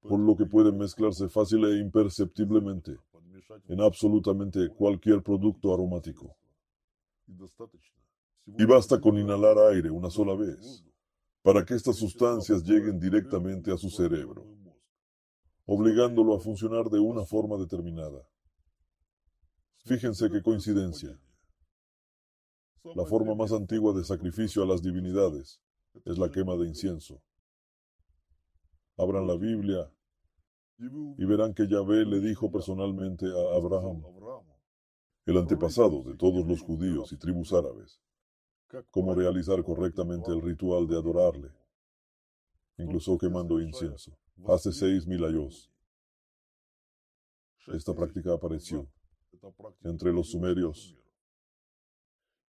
por 0.00 0.19
lo 0.19 0.37
que 0.37 0.47
puede 0.47 0.73
mezclarse 0.73 1.28
fácil 1.28 1.64
e 1.64 1.78
imperceptiblemente 1.78 2.99
en 3.69 3.80
absolutamente 3.80 4.69
cualquier 4.71 5.23
producto 5.23 5.73
aromático. 5.73 6.37
Y 8.47 8.64
basta 8.64 9.00
con 9.00 9.16
inhalar 9.16 9.59
aire 9.73 9.90
una 9.90 10.11
sola 10.11 10.35
vez 10.35 10.85
para 11.42 11.64
que 11.64 11.75
estas 11.75 11.97
sustancias 11.97 12.64
lleguen 12.64 12.99
directamente 12.99 13.73
a 13.73 13.76
su 13.76 13.88
cerebro, 13.88 14.45
obligándolo 15.66 16.35
a 16.35 16.40
funcionar 16.40 16.90
de 16.90 16.99
una 16.99 17.25
forma 17.25 17.57
determinada. 17.59 18.26
Fíjense 19.85 20.28
qué 20.30 20.42
coincidencia. 20.42 21.16
La 22.97 23.04
forma 23.04 23.37
más 23.37 23.52
antigua 23.52 23.95
de 23.95 24.04
sacrificio 24.04 24.64
a 24.64 24.66
las 24.66 24.83
divinidades 24.83 25.61
es 26.04 26.19
la 26.19 26.30
quema 26.30 26.57
de 26.57 26.66
incienso. 26.66 27.23
Abran 28.97 29.26
la 29.26 29.37
Biblia 29.37 29.90
y 30.78 31.25
verán 31.25 31.54
que 31.54 31.69
Yahvé 31.69 32.04
le 32.04 32.21
dijo 32.21 32.50
personalmente 32.50 33.26
a 33.26 33.57
Abraham, 33.57 34.02
el 35.26 35.37
antepasado 35.37 36.02
de 36.02 36.16
todos 36.16 36.47
los 36.47 36.62
judíos 36.62 37.12
y 37.12 37.19
tribus 37.19 37.52
árabes, 37.52 38.00
cómo 38.90 39.14
realizar 39.14 39.62
correctamente 39.62 40.30
el 40.33 40.40
ritual 40.40 40.87
de 40.87 40.97
adorarle, 40.97 41.50
incluso 42.78 43.19
quemando 43.19 43.61
incienso, 43.61 44.19
hace 44.47 44.73
seis 44.73 45.07
mil 45.07 45.25
años. 45.25 45.71
Esta 47.69 47.95
práctica 47.95 48.33
apareció 48.33 48.88
entre 49.83 50.12
los 50.12 50.30
sumerios 50.30 50.97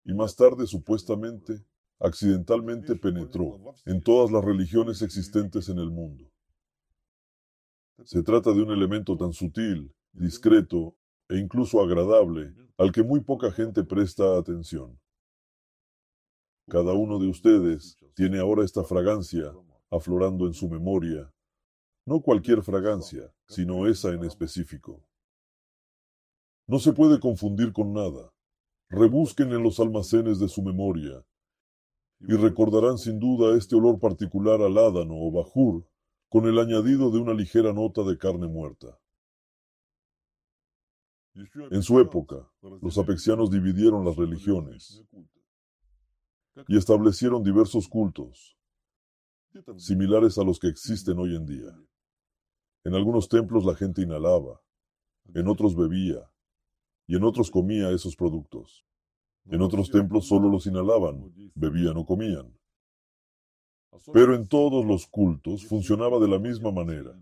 y 0.05 0.13
más 0.13 0.35
tarde 0.35 0.65
supuestamente 0.65 1.65
accidentalmente 1.99 2.95
penetró 2.95 3.75
en 3.85 4.01
todas 4.01 4.31
las 4.31 4.43
religiones 4.43 5.01
existentes 5.01 5.67
en 5.69 5.79
el 5.79 5.91
mundo. 5.91 6.31
Se 8.05 8.23
trata 8.23 8.53
de 8.53 8.61
un 8.61 8.71
elemento 8.71 9.17
tan 9.17 9.33
sutil, 9.33 9.93
discreto 10.13 10.95
e 11.27 11.37
incluso 11.37 11.81
agradable 11.81 12.53
al 12.77 12.93
que 12.93 13.03
muy 13.03 13.19
poca 13.19 13.51
gente 13.51 13.83
presta 13.83 14.37
atención. 14.37 14.97
Cada 16.69 16.93
uno 16.93 17.19
de 17.19 17.27
ustedes 17.27 17.97
tiene 18.15 18.39
ahora 18.39 18.63
esta 18.63 18.83
fragancia 18.83 19.53
aflorando 19.91 20.45
en 20.45 20.53
su 20.53 20.69
memoria, 20.69 21.33
no 22.05 22.21
cualquier 22.21 22.61
fragancia, 22.63 23.33
sino 23.47 23.87
esa 23.87 24.13
en 24.13 24.23
específico. 24.23 25.03
No 26.67 26.79
se 26.79 26.93
puede 26.93 27.19
confundir 27.19 27.73
con 27.73 27.93
nada. 27.93 28.31
Rebusquen 28.89 29.51
en 29.51 29.63
los 29.63 29.79
almacenes 29.79 30.39
de 30.39 30.47
su 30.47 30.61
memoria 30.61 31.25
y 32.21 32.35
recordarán 32.35 32.97
sin 32.97 33.19
duda 33.19 33.57
este 33.57 33.75
olor 33.75 33.99
particular 33.99 34.61
al 34.61 34.77
ádano 34.77 35.15
o 35.15 35.31
bajur 35.31 35.85
con 36.27 36.47
el 36.47 36.59
añadido 36.59 37.09
de 37.11 37.19
una 37.19 37.33
ligera 37.33 37.73
nota 37.73 38.03
de 38.03 38.17
carne 38.17 38.47
muerta. 38.47 38.99
En 41.71 41.81
su 41.81 41.99
época, 41.99 42.51
los 42.81 42.97
apexianos 42.97 43.49
dividieron 43.49 44.03
las 44.03 44.17
religiones 44.17 45.03
y 46.67 46.77
establecieron 46.77 47.43
diversos 47.43 47.87
cultos, 47.87 48.57
similares 49.77 50.37
a 50.37 50.43
los 50.43 50.59
que 50.59 50.67
existen 50.67 51.17
hoy 51.17 51.35
en 51.35 51.45
día. 51.45 51.79
En 52.83 52.95
algunos 52.95 53.29
templos 53.29 53.63
la 53.63 53.75
gente 53.75 54.01
inhalaba, 54.01 54.61
en 55.33 55.47
otros 55.47 55.75
bebía, 55.75 56.29
y 57.07 57.15
en 57.15 57.23
otros 57.23 57.49
comía 57.49 57.89
esos 57.91 58.15
productos. 58.15 58.85
En 59.51 59.61
otros 59.61 59.89
templos 59.89 60.27
solo 60.27 60.47
los 60.47 60.67
inhalaban, 60.67 61.33
bebían 61.55 61.97
o 61.97 62.05
comían. 62.05 62.55
Pero 64.13 64.35
en 64.35 64.47
todos 64.47 64.85
los 64.85 65.07
cultos 65.07 65.65
funcionaba 65.65 66.19
de 66.19 66.27
la 66.27 66.37
misma 66.37 66.71
manera. 66.71 67.19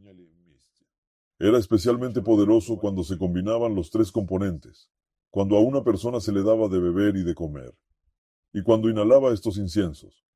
Era 1.40 1.58
especialmente 1.58 2.22
poderoso 2.22 2.78
cuando 2.78 3.04
se 3.04 3.18
combinaban 3.18 3.76
los 3.76 3.90
tres 3.92 4.12
componentes, 4.12 4.90
cuando 5.30 5.56
a 5.56 5.62
una 5.62 5.84
persona 5.84 6.20
se 6.20 6.34
le 6.34 6.44
daba 6.44 6.68
de 6.68 6.80
beber 6.80 7.16
y 7.16 7.24
de 7.24 7.36
comer, 7.36 7.74
y 8.52 8.62
cuando 8.62 8.90
inhalaba 8.90 9.34
estos 9.34 9.58
inciensos. 9.58 10.27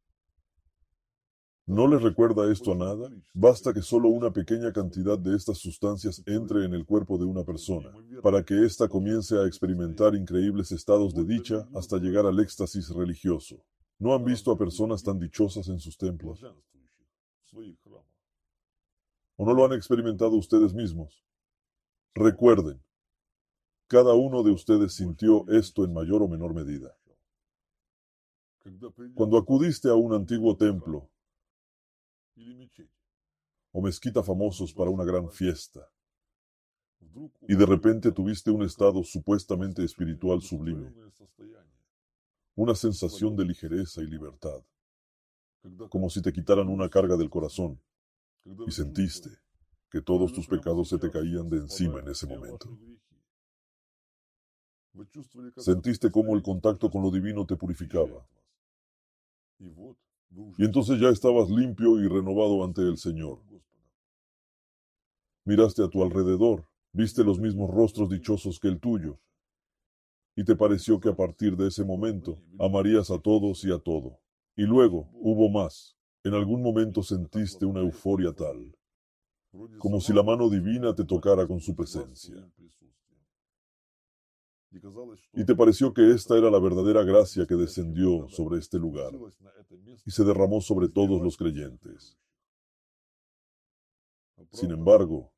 ¿No 1.68 1.88
les 1.88 2.02
recuerda 2.02 2.52
esto 2.52 2.72
a 2.72 2.76
nada? 2.76 3.10
Basta 3.34 3.74
que 3.74 3.82
solo 3.82 4.10
una 4.10 4.32
pequeña 4.32 4.74
cantidad 4.74 5.18
de 5.18 5.36
estas 5.36 5.60
sustancias 5.60 6.24
entre 6.26 6.66
en 6.66 6.74
el 6.74 6.86
cuerpo 6.86 7.18
de 7.18 7.26
una 7.26 7.44
persona 7.44 7.94
para 8.24 8.44
que 8.44 8.66
ésta 8.66 8.90
comience 8.90 9.38
a 9.38 9.46
experimentar 9.46 10.16
increíbles 10.16 10.72
estados 10.72 11.14
de 11.14 11.24
dicha 11.24 11.68
hasta 11.76 11.98
llegar 11.98 12.26
al 12.26 12.40
éxtasis 12.40 12.90
religioso. 12.90 13.64
¿No 14.00 14.16
han 14.16 14.26
visto 14.26 14.52
a 14.52 14.58
personas 14.58 15.04
tan 15.04 15.20
dichosas 15.20 15.68
en 15.70 15.80
sus 15.80 15.96
templos? 15.98 16.44
¿O 19.38 19.46
no 19.46 19.54
lo 19.54 19.66
han 19.66 19.74
experimentado 19.74 20.36
ustedes 20.36 20.74
mismos? 20.74 21.24
Recuerden, 22.16 22.82
cada 23.88 24.14
uno 24.14 24.42
de 24.42 24.52
ustedes 24.52 24.94
sintió 24.96 25.48
esto 25.50 25.86
en 25.86 25.94
mayor 25.94 26.24
o 26.24 26.28
menor 26.28 26.54
medida. 26.54 26.96
Cuando 29.14 29.38
acudiste 29.38 29.90
a 29.90 29.96
un 29.96 30.14
antiguo 30.14 30.58
templo 30.58 31.11
o 33.72 33.82
mezquita 33.82 34.22
famosos 34.24 34.74
para 34.74 34.90
una 34.90 35.04
gran 35.04 35.30
fiesta, 35.30 35.88
y 37.48 37.56
de 37.56 37.66
repente 37.66 38.12
tuviste 38.12 38.52
un 38.52 38.64
estado 38.64 39.04
supuestamente 39.04 39.84
espiritual 39.84 40.42
sublime, 40.42 40.94
una 42.56 42.76
sensación 42.76 43.36
de 43.36 43.46
ligereza 43.46 44.02
y 44.02 44.08
libertad, 44.08 44.64
como 45.90 46.10
si 46.10 46.22
te 46.22 46.32
quitaran 46.32 46.68
una 46.68 46.90
carga 46.90 47.18
del 47.18 47.30
corazón, 47.30 47.80
y 48.68 48.72
sentiste 48.72 49.30
que 49.90 50.02
todos 50.02 50.32
tus 50.34 50.48
pecados 50.48 50.90
se 50.90 50.98
te 50.98 51.12
caían 51.12 51.50
de 51.50 51.58
encima 51.58 52.00
en 52.00 52.10
ese 52.10 52.26
momento. 52.26 52.78
Sentiste 55.58 56.12
cómo 56.12 56.36
el 56.36 56.42
contacto 56.42 56.90
con 56.90 57.02
lo 57.02 57.12
divino 57.12 57.46
te 57.46 57.56
purificaba. 57.56 58.26
Y 60.58 60.66
entonces 60.66 61.00
ya 61.00 61.10
estabas 61.10 61.50
limpio 61.50 62.00
y 62.00 62.08
renovado 62.08 62.64
ante 62.64 62.82
el 62.82 62.98
Señor. 62.98 63.40
Miraste 65.46 65.84
a 65.84 65.90
tu 65.90 66.04
alrededor, 66.04 66.66
viste 66.94 67.24
los 67.24 67.40
mismos 67.40 67.70
rostros 67.72 68.10
dichosos 68.10 68.60
que 68.60 68.68
el 68.68 68.80
tuyo, 68.80 69.20
y 70.36 70.44
te 70.44 70.56
pareció 70.56 71.00
que 71.00 71.10
a 71.10 71.16
partir 71.16 71.58
de 71.58 71.68
ese 71.68 71.84
momento 71.84 72.42
amarías 72.60 73.12
a 73.12 73.20
todos 73.20 73.64
y 73.66 73.72
a 73.72 73.80
todo. 73.80 74.20
Y 74.56 74.64
luego 74.64 75.10
hubo 75.14 75.50
más. 75.50 75.98
En 76.24 76.34
algún 76.34 76.62
momento 76.62 77.02
sentiste 77.02 77.66
una 77.66 77.80
euforia 77.80 78.32
tal, 78.34 78.76
como 79.80 80.00
si 80.00 80.14
la 80.14 80.24
mano 80.24 80.50
divina 80.50 80.94
te 80.94 81.04
tocara 81.04 81.48
con 81.48 81.60
su 81.60 81.76
presencia. 81.76 82.36
Y 85.34 85.46
te 85.46 85.56
pareció 85.56 85.94
que 85.94 86.12
esta 86.12 86.38
era 86.38 86.50
la 86.50 86.60
verdadera 86.60 87.04
gracia 87.04 87.46
que 87.46 87.56
descendió 87.56 88.28
sobre 88.30 88.60
este 88.60 88.80
lugar 88.80 89.12
y 90.06 90.12
se 90.12 90.24
derramó 90.24 90.62
sobre 90.62 90.88
todos 90.88 91.22
los 91.22 91.36
creyentes. 91.36 92.18
Sin 94.52 94.72
embargo, 94.72 95.32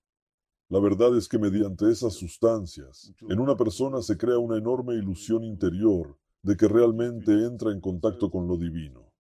la 0.69 0.79
verdad 0.79 1.17
es 1.17 1.27
que 1.27 1.39
mediante 1.39 1.89
esas 1.89 2.13
sustancias, 2.13 3.13
en 3.27 3.39
una 3.39 3.55
persona 3.55 4.01
se 4.01 4.17
crea 4.17 4.37
una 4.37 4.57
enorme 4.57 4.95
ilusión 4.95 5.43
interior 5.43 6.17
de 6.41 6.55
que 6.55 6.67
realmente 6.67 7.31
entra 7.45 7.71
en 7.71 7.81
contacto 7.81 8.29
con 8.29 8.47
lo 8.47 8.57
divino. 8.57 9.11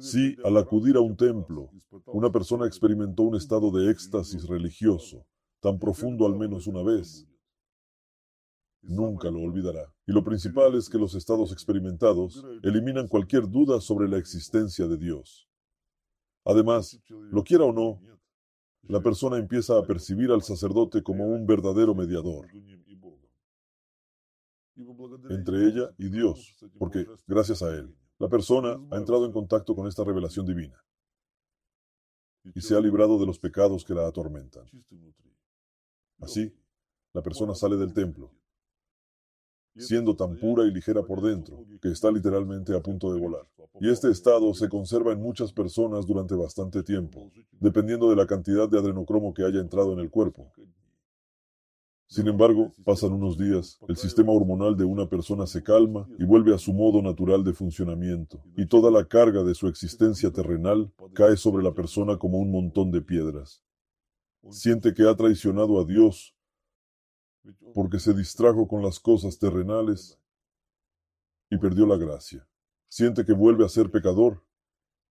Si 0.00 0.36
al 0.44 0.56
acudir 0.56 0.96
a 0.96 1.00
un 1.00 1.16
templo, 1.16 1.70
una 2.06 2.30
persona 2.30 2.66
experimentó 2.66 3.22
un 3.22 3.36
estado 3.36 3.70
de 3.70 3.90
éxtasis 3.90 4.46
religioso, 4.46 5.26
tan 5.60 5.78
profundo 5.78 6.26
al 6.26 6.36
menos 6.36 6.66
una 6.66 6.82
vez, 6.82 7.26
nunca 8.84 9.30
lo 9.30 9.40
olvidará. 9.40 9.92
Y 10.06 10.12
lo 10.12 10.24
principal 10.24 10.74
es 10.74 10.88
que 10.88 10.98
los 10.98 11.14
estados 11.14 11.52
experimentados 11.52 12.44
eliminan 12.62 13.08
cualquier 13.08 13.48
duda 13.48 13.80
sobre 13.80 14.08
la 14.08 14.18
existencia 14.18 14.86
de 14.86 14.96
Dios. 14.96 15.48
Además, 16.44 17.00
lo 17.08 17.42
quiera 17.42 17.64
o 17.64 17.72
no, 17.72 18.00
la 18.82 19.00
persona 19.00 19.38
empieza 19.38 19.78
a 19.78 19.86
percibir 19.86 20.30
al 20.30 20.42
sacerdote 20.42 21.02
como 21.02 21.26
un 21.26 21.46
verdadero 21.46 21.94
mediador 21.94 22.46
entre 25.30 25.66
ella 25.66 25.94
y 25.98 26.10
Dios, 26.10 26.56
porque 26.78 27.06
gracias 27.26 27.62
a 27.62 27.70
él, 27.74 27.94
la 28.18 28.28
persona 28.28 28.78
ha 28.90 28.96
entrado 28.96 29.24
en 29.24 29.32
contacto 29.32 29.74
con 29.74 29.86
esta 29.86 30.04
revelación 30.04 30.44
divina 30.44 30.84
y 32.54 32.60
se 32.60 32.76
ha 32.76 32.80
librado 32.80 33.18
de 33.18 33.26
los 33.26 33.38
pecados 33.38 33.84
que 33.84 33.94
la 33.94 34.06
atormentan. 34.06 34.66
Así, 36.20 36.52
la 37.12 37.22
persona 37.22 37.54
sale 37.54 37.76
del 37.76 37.94
templo, 37.94 38.32
siendo 39.76 40.14
tan 40.14 40.36
pura 40.36 40.64
y 40.64 40.70
ligera 40.70 41.02
por 41.02 41.22
dentro, 41.22 41.64
que 41.80 41.88
está 41.88 42.10
literalmente 42.10 42.76
a 42.76 42.80
punto 42.80 43.12
de 43.12 43.20
volar. 43.20 43.46
Y 43.80 43.90
este 43.90 44.10
estado 44.10 44.54
se 44.54 44.68
conserva 44.68 45.12
en 45.12 45.20
muchas 45.20 45.52
personas 45.52 46.06
durante 46.06 46.34
bastante 46.34 46.82
tiempo, 46.82 47.30
dependiendo 47.58 48.08
de 48.08 48.16
la 48.16 48.26
cantidad 48.26 48.68
de 48.68 48.78
adrenocromo 48.78 49.34
que 49.34 49.44
haya 49.44 49.60
entrado 49.60 49.92
en 49.92 49.98
el 49.98 50.10
cuerpo. 50.10 50.52
Sin 52.06 52.28
embargo, 52.28 52.72
pasan 52.84 53.12
unos 53.12 53.36
días, 53.36 53.78
el 53.88 53.96
sistema 53.96 54.32
hormonal 54.32 54.76
de 54.76 54.84
una 54.84 55.08
persona 55.08 55.46
se 55.46 55.62
calma 55.62 56.06
y 56.18 56.24
vuelve 56.24 56.54
a 56.54 56.58
su 56.58 56.72
modo 56.72 57.02
natural 57.02 57.42
de 57.42 57.54
funcionamiento, 57.54 58.40
y 58.56 58.66
toda 58.66 58.90
la 58.90 59.04
carga 59.06 59.42
de 59.42 59.54
su 59.54 59.66
existencia 59.66 60.30
terrenal 60.30 60.92
cae 61.14 61.36
sobre 61.36 61.64
la 61.64 61.72
persona 61.72 62.16
como 62.16 62.38
un 62.38 62.52
montón 62.52 62.92
de 62.92 63.00
piedras. 63.00 63.64
Siente 64.50 64.94
que 64.94 65.08
ha 65.08 65.16
traicionado 65.16 65.80
a 65.80 65.84
Dios 65.84 66.33
porque 67.74 67.98
se 67.98 68.14
distrajo 68.14 68.68
con 68.68 68.82
las 68.82 69.00
cosas 69.00 69.38
terrenales 69.38 70.18
y 71.50 71.58
perdió 71.58 71.86
la 71.86 71.96
gracia. 71.96 72.46
Siente 72.88 73.24
que 73.24 73.32
vuelve 73.32 73.64
a 73.64 73.68
ser 73.68 73.90
pecador 73.90 74.44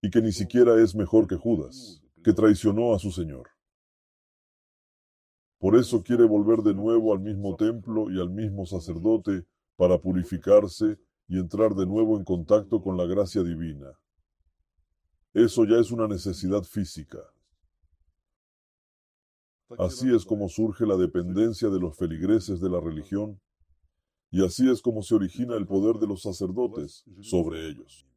y 0.01 0.09
que 0.09 0.21
ni 0.21 0.31
siquiera 0.31 0.81
es 0.81 0.95
mejor 0.95 1.27
que 1.27 1.35
Judas, 1.35 2.01
que 2.23 2.33
traicionó 2.33 2.93
a 2.93 2.99
su 2.99 3.11
Señor. 3.11 3.49
Por 5.59 5.77
eso 5.77 6.03
quiere 6.03 6.25
volver 6.25 6.59
de 6.59 6.73
nuevo 6.73 7.13
al 7.13 7.19
mismo 7.19 7.55
templo 7.55 8.11
y 8.11 8.19
al 8.19 8.29
mismo 8.29 8.65
sacerdote 8.65 9.45
para 9.77 9.97
purificarse 9.97 10.99
y 11.27 11.39
entrar 11.39 11.73
de 11.73 11.85
nuevo 11.85 12.17
en 12.17 12.25
contacto 12.25 12.81
con 12.81 12.97
la 12.97 13.05
gracia 13.05 13.43
divina. 13.43 13.97
Eso 15.33 15.65
ya 15.65 15.77
es 15.77 15.91
una 15.91 16.07
necesidad 16.07 16.63
física. 16.63 17.19
Así 19.79 20.13
es 20.13 20.25
como 20.25 20.49
surge 20.49 20.85
la 20.85 20.97
dependencia 20.97 21.69
de 21.69 21.79
los 21.79 21.97
feligreses 21.97 22.59
de 22.59 22.69
la 22.69 22.79
religión 22.79 23.39
y 24.33 24.43
así 24.43 24.67
es 24.67 24.81
como 24.81 25.03
se 25.03 25.13
origina 25.13 25.55
el 25.55 25.67
poder 25.67 25.97
de 25.97 26.07
los 26.07 26.23
sacerdotes 26.23 27.05
sobre 27.21 27.67
ellos. 27.67 28.07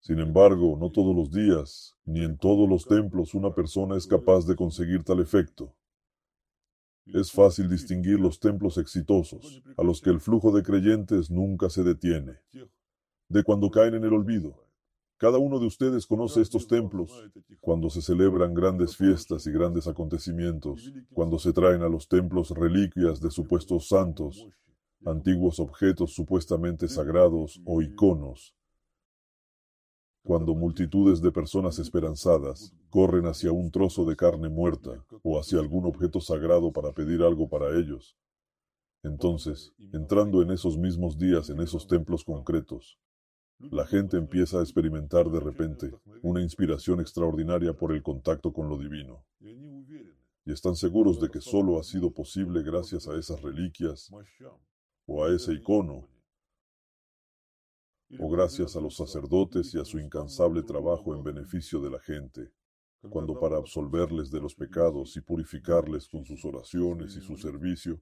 Sin 0.00 0.18
embargo, 0.18 0.76
no 0.78 0.90
todos 0.90 1.14
los 1.14 1.30
días, 1.30 1.96
ni 2.04 2.24
en 2.24 2.36
todos 2.36 2.68
los 2.68 2.86
templos 2.86 3.34
una 3.34 3.54
persona 3.54 3.96
es 3.96 4.06
capaz 4.08 4.46
de 4.46 4.56
conseguir 4.56 5.04
tal 5.04 5.20
efecto. 5.20 5.76
Es 7.06 7.30
fácil 7.30 7.68
distinguir 7.68 8.18
los 8.18 8.40
templos 8.40 8.78
exitosos, 8.78 9.62
a 9.76 9.84
los 9.84 10.00
que 10.00 10.10
el 10.10 10.20
flujo 10.20 10.50
de 10.50 10.64
creyentes 10.64 11.30
nunca 11.30 11.70
se 11.70 11.84
detiene, 11.84 12.40
de 13.28 13.44
cuando 13.44 13.70
caen 13.70 13.94
en 13.94 14.04
el 14.04 14.12
olvido. 14.12 14.63
Cada 15.24 15.38
uno 15.38 15.58
de 15.58 15.64
ustedes 15.64 16.06
conoce 16.06 16.42
estos 16.42 16.68
templos 16.68 17.10
cuando 17.62 17.88
se 17.88 18.02
celebran 18.02 18.52
grandes 18.52 18.94
fiestas 18.94 19.46
y 19.46 19.52
grandes 19.52 19.88
acontecimientos, 19.88 20.92
cuando 21.14 21.38
se 21.38 21.54
traen 21.54 21.80
a 21.80 21.88
los 21.88 22.08
templos 22.08 22.50
reliquias 22.50 23.22
de 23.22 23.30
supuestos 23.30 23.88
santos, 23.88 24.46
antiguos 25.06 25.60
objetos 25.60 26.12
supuestamente 26.12 26.88
sagrados 26.88 27.58
o 27.64 27.80
iconos, 27.80 28.54
cuando 30.22 30.54
multitudes 30.54 31.22
de 31.22 31.32
personas 31.32 31.78
esperanzadas 31.78 32.74
corren 32.90 33.24
hacia 33.24 33.50
un 33.50 33.70
trozo 33.70 34.04
de 34.04 34.16
carne 34.16 34.50
muerta 34.50 35.06
o 35.22 35.40
hacia 35.40 35.58
algún 35.58 35.86
objeto 35.86 36.20
sagrado 36.20 36.70
para 36.70 36.92
pedir 36.92 37.22
algo 37.22 37.48
para 37.48 37.70
ellos. 37.78 38.14
Entonces, 39.02 39.72
entrando 39.94 40.42
en 40.42 40.50
esos 40.50 40.76
mismos 40.76 41.16
días 41.16 41.48
en 41.48 41.62
esos 41.62 41.86
templos 41.86 42.24
concretos, 42.24 42.98
la 43.58 43.86
gente 43.86 44.16
empieza 44.16 44.58
a 44.58 44.62
experimentar 44.62 45.30
de 45.30 45.40
repente 45.40 45.92
una 46.22 46.40
inspiración 46.42 47.00
extraordinaria 47.00 47.72
por 47.72 47.92
el 47.92 48.02
contacto 48.02 48.52
con 48.52 48.68
lo 48.68 48.78
divino. 48.78 49.24
Y 49.40 50.52
están 50.52 50.76
seguros 50.76 51.20
de 51.20 51.30
que 51.30 51.40
solo 51.40 51.78
ha 51.78 51.82
sido 51.82 52.12
posible 52.12 52.62
gracias 52.62 53.08
a 53.08 53.16
esas 53.16 53.40
reliquias 53.40 54.10
o 55.06 55.24
a 55.24 55.34
ese 55.34 55.54
icono 55.54 56.08
o 58.18 58.28
gracias 58.28 58.76
a 58.76 58.80
los 58.80 58.96
sacerdotes 58.96 59.74
y 59.74 59.80
a 59.80 59.84
su 59.84 59.98
incansable 59.98 60.62
trabajo 60.62 61.14
en 61.14 61.24
beneficio 61.24 61.80
de 61.80 61.90
la 61.90 61.98
gente, 62.00 62.52
cuando 63.10 63.38
para 63.38 63.56
absolverles 63.56 64.30
de 64.30 64.40
los 64.40 64.54
pecados 64.54 65.16
y 65.16 65.20
purificarles 65.20 66.08
con 66.08 66.24
sus 66.24 66.44
oraciones 66.44 67.16
y 67.16 67.20
su 67.20 67.36
servicio, 67.36 68.00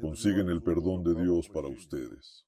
consiguen 0.00 0.48
el 0.48 0.62
perdón 0.62 1.02
de 1.02 1.22
Dios 1.22 1.48
para 1.48 1.68
ustedes. 1.68 2.45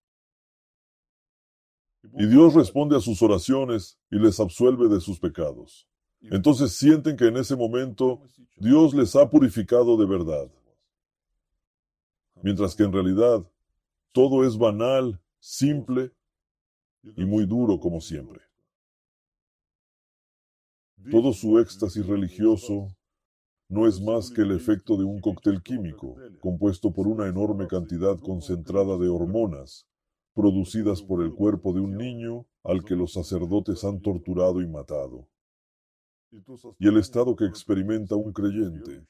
Y 2.02 2.26
Dios 2.26 2.54
responde 2.54 2.96
a 2.96 3.00
sus 3.00 3.22
oraciones 3.22 3.98
y 4.10 4.18
les 4.18 4.38
absuelve 4.40 4.88
de 4.88 5.00
sus 5.00 5.18
pecados. 5.18 5.88
Entonces 6.20 6.72
sienten 6.72 7.16
que 7.16 7.26
en 7.26 7.36
ese 7.36 7.56
momento 7.56 8.22
Dios 8.56 8.94
les 8.94 9.14
ha 9.16 9.28
purificado 9.30 9.96
de 9.96 10.06
verdad. 10.06 10.50
Mientras 12.42 12.74
que 12.74 12.84
en 12.84 12.92
realidad 12.92 13.44
todo 14.12 14.44
es 14.44 14.56
banal, 14.56 15.20
simple 15.38 16.12
y 17.16 17.24
muy 17.24 17.46
duro 17.46 17.78
como 17.78 18.00
siempre. 18.00 18.40
Todo 21.10 21.32
su 21.32 21.58
éxtasis 21.58 22.06
religioso 22.06 22.88
no 23.68 23.86
es 23.86 24.00
más 24.00 24.30
que 24.30 24.42
el 24.42 24.52
efecto 24.52 24.96
de 24.96 25.04
un 25.04 25.20
cóctel 25.20 25.62
químico 25.62 26.16
compuesto 26.40 26.92
por 26.92 27.06
una 27.06 27.28
enorme 27.28 27.66
cantidad 27.66 28.18
concentrada 28.18 28.98
de 28.98 29.08
hormonas 29.08 29.86
producidas 30.38 31.02
por 31.02 31.20
el 31.24 31.34
cuerpo 31.34 31.72
de 31.72 31.80
un 31.80 31.96
niño 31.96 32.46
al 32.62 32.84
que 32.84 32.94
los 32.94 33.12
sacerdotes 33.12 33.82
han 33.82 34.00
torturado 34.00 34.62
y 34.62 34.68
matado. 34.68 35.26
Y 36.78 36.86
el 36.86 36.96
estado 36.96 37.34
que 37.34 37.44
experimenta 37.44 38.14
un 38.14 38.32
creyente 38.32 39.04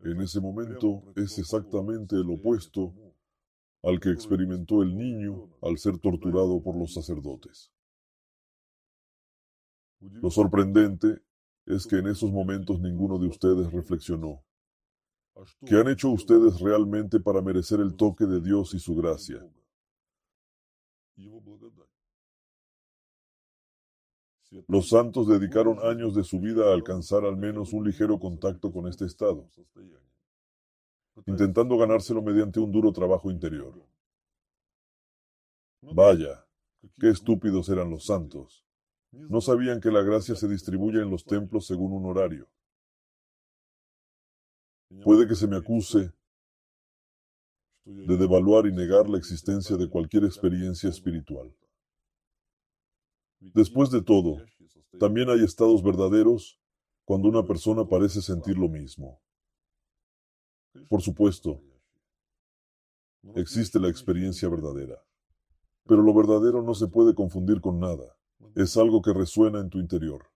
en 0.00 0.20
ese 0.22 0.40
momento 0.40 1.02
es 1.16 1.38
exactamente 1.38 2.16
el 2.16 2.30
opuesto 2.30 2.94
al 3.82 4.00
que 4.00 4.10
experimentó 4.10 4.82
el 4.82 4.96
niño 4.96 5.50
al 5.60 5.76
ser 5.76 5.98
torturado 5.98 6.62
por 6.62 6.78
los 6.78 6.94
sacerdotes. 6.94 7.70
Lo 10.00 10.30
sorprendente 10.30 11.20
es 11.66 11.86
que 11.86 11.96
en 11.96 12.06
esos 12.06 12.32
momentos 12.32 12.80
ninguno 12.80 13.18
de 13.18 13.26
ustedes 13.26 13.70
reflexionó. 13.70 14.42
¿Qué 15.66 15.74
han 15.74 15.88
hecho 15.88 16.08
ustedes 16.08 16.58
realmente 16.60 17.20
para 17.20 17.42
merecer 17.42 17.80
el 17.80 17.96
toque 17.96 18.24
de 18.24 18.40
Dios 18.40 18.72
y 18.72 18.78
su 18.78 18.94
gracia? 18.96 19.46
Los 24.68 24.88
santos 24.88 25.26
dedicaron 25.26 25.78
años 25.82 26.14
de 26.14 26.24
su 26.24 26.40
vida 26.40 26.70
a 26.70 26.74
alcanzar 26.74 27.24
al 27.24 27.36
menos 27.36 27.72
un 27.72 27.84
ligero 27.84 28.18
contacto 28.18 28.72
con 28.72 28.86
este 28.86 29.04
estado 29.04 29.48
intentando 31.24 31.78
ganárselo 31.78 32.22
mediante 32.22 32.60
un 32.60 32.70
duro 32.70 32.92
trabajo 32.92 33.30
interior. 33.30 33.74
Vaya, 35.80 36.44
qué 36.98 37.10
estúpidos 37.10 37.68
eran 37.68 37.90
los 37.90 38.04
santos. 38.04 38.64
No 39.12 39.40
sabían 39.40 39.80
que 39.80 39.90
la 39.90 40.02
gracia 40.02 40.34
se 40.34 40.48
distribuye 40.48 41.00
en 41.00 41.10
los 41.10 41.24
templos 41.24 41.66
según 41.66 41.92
un 41.92 42.06
horario. 42.06 42.48
Puede 45.02 45.26
que 45.26 45.34
se 45.34 45.46
me 45.46 45.56
acuse 45.56 46.12
de 47.86 48.16
devaluar 48.16 48.66
y 48.66 48.72
negar 48.72 49.08
la 49.08 49.16
existencia 49.16 49.76
de 49.76 49.88
cualquier 49.88 50.24
experiencia 50.24 50.90
espiritual. 50.90 51.54
Después 53.38 53.90
de 53.90 54.02
todo, 54.02 54.38
también 54.98 55.30
hay 55.30 55.44
estados 55.44 55.84
verdaderos 55.84 56.58
cuando 57.04 57.28
una 57.28 57.46
persona 57.46 57.86
parece 57.86 58.20
sentir 58.20 58.58
lo 58.58 58.68
mismo. 58.68 59.20
Por 60.88 61.00
supuesto, 61.00 61.62
existe 63.36 63.78
la 63.78 63.88
experiencia 63.88 64.48
verdadera. 64.48 65.00
Pero 65.84 66.02
lo 66.02 66.12
verdadero 66.12 66.62
no 66.62 66.74
se 66.74 66.88
puede 66.88 67.14
confundir 67.14 67.60
con 67.60 67.78
nada. 67.78 68.16
Es 68.56 68.76
algo 68.76 69.00
que 69.00 69.12
resuena 69.12 69.60
en 69.60 69.70
tu 69.70 69.78
interior, 69.78 70.26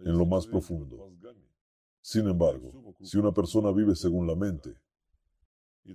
en 0.00 0.18
lo 0.18 0.26
más 0.26 0.46
profundo. 0.46 1.10
Sin 2.02 2.28
embargo, 2.28 2.94
si 3.00 3.16
una 3.16 3.32
persona 3.32 3.72
vive 3.72 3.96
según 3.96 4.26
la 4.26 4.36
mente, 4.36 4.76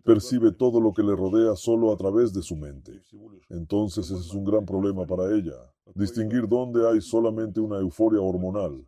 percibe 0.03 0.51
todo 0.51 0.79
lo 0.79 0.93
que 0.93 1.03
le 1.03 1.15
rodea 1.15 1.55
solo 1.55 1.91
a 1.91 1.97
través 1.97 2.33
de 2.33 2.41
su 2.41 2.55
mente. 2.55 3.01
Entonces 3.49 4.05
ese 4.05 4.19
es 4.19 4.33
un 4.33 4.45
gran 4.45 4.65
problema 4.65 5.05
para 5.05 5.33
ella, 5.35 5.55
distinguir 5.95 6.47
dónde 6.47 6.87
hay 6.89 7.01
solamente 7.01 7.59
una 7.59 7.77
euforia 7.77 8.21
hormonal 8.21 8.85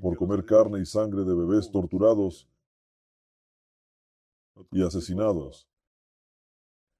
por 0.00 0.16
comer 0.16 0.44
carne 0.44 0.80
y 0.80 0.86
sangre 0.86 1.24
de 1.24 1.34
bebés 1.34 1.70
torturados 1.70 2.48
y 4.70 4.82
asesinados, 4.82 5.68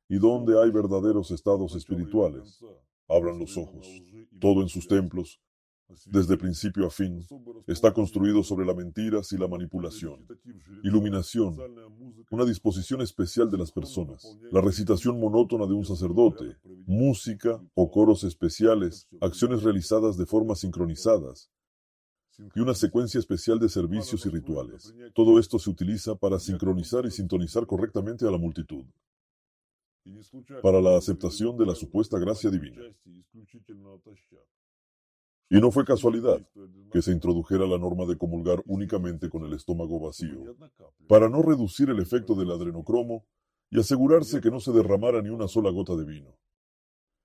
y 0.09 0.19
dónde 0.19 0.61
hay 0.61 0.71
verdaderos 0.71 1.31
estados 1.31 1.77
espirituales. 1.77 2.65
Abran 3.07 3.39
los 3.39 3.57
ojos, 3.57 3.87
todo 4.41 4.63
en 4.63 4.69
sus 4.69 4.87
templos, 4.89 5.41
desde 6.07 6.37
principio 6.37 6.87
a 6.87 6.91
fin, 6.91 7.27
está 7.67 7.93
construido 7.93 8.43
sobre 8.43 8.67
la 8.67 8.75
mentiras 8.75 9.33
y 9.33 9.39
la 9.39 9.49
manipulación. 9.49 10.27
Iluminación, 10.83 11.57
una 12.31 12.45
disposición 12.45 13.01
especial 13.03 13.51
de 13.51 13.59
las 13.59 13.73
personas, 13.73 14.37
la 14.51 14.61
recitación 14.61 15.19
monótona 15.19 15.67
de 15.67 15.75
un 15.75 15.85
sacerdote, 15.85 16.57
música 16.87 17.61
o 17.75 17.91
coros 17.91 18.25
especiales, 18.25 19.09
acciones 19.21 19.63
realizadas 19.63 20.17
de 20.17 20.27
forma 20.27 20.55
sincronizadas, 20.55 21.51
y 22.55 22.61
una 22.61 22.75
secuencia 22.75 23.19
especial 23.19 23.59
de 23.59 23.69
servicios 23.69 24.25
y 24.25 24.31
rituales. 24.31 24.95
Todo 25.15 25.39
esto 25.39 25.59
se 25.59 25.71
utiliza 25.71 26.15
para 26.15 26.39
sincronizar 26.39 27.05
y 27.05 27.11
sintonizar 27.11 27.67
correctamente 27.67 28.27
a 28.27 28.31
la 28.31 28.39
multitud, 28.39 28.85
para 30.63 30.81
la 30.81 30.97
aceptación 30.97 31.57
de 31.59 31.67
la 31.67 31.75
supuesta 31.75 32.19
gracia 32.19 32.51
divina. 32.51 32.81
Y 35.51 35.61
no 35.61 35.73
fue 35.73 35.85
casualidad 35.85 36.47
que 36.93 37.03
se 37.03 37.11
introdujera 37.11 37.67
la 37.67 37.77
norma 37.77 38.07
de 38.07 38.17
comulgar 38.17 38.63
únicamente 38.67 39.29
con 39.29 39.45
el 39.45 39.53
estómago 39.53 39.99
vacío, 39.99 40.57
para 41.09 41.29
no 41.29 41.43
reducir 41.43 41.91
el 41.91 41.99
efecto 41.99 42.37
del 42.37 42.53
adrenocromo 42.53 43.27
y 43.69 43.81
asegurarse 43.81 44.41
que 44.41 44.51
no 44.51 44.61
se 44.61 44.73
derramara 44.73 45.21
ni 45.23 45.29
una 45.29 45.49
sola 45.49 45.71
gota 45.71 45.97
de 45.97 46.05
vino, 46.05 46.39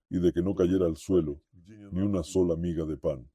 y 0.10 0.20
de 0.20 0.34
que 0.34 0.42
no 0.42 0.56
cayera 0.56 0.88
al 0.88 0.98
suelo 0.98 1.42
ni 1.92 2.02
una 2.02 2.24
sola 2.24 2.56
miga 2.56 2.86
de 2.86 2.98
pan 2.98 3.30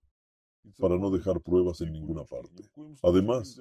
para 0.79 0.99
no 0.99 1.11
dejar 1.11 1.41
pruebas 1.41 1.81
en 1.81 1.93
ninguna 1.93 2.25
parte. 2.25 2.65
Además, 3.03 3.61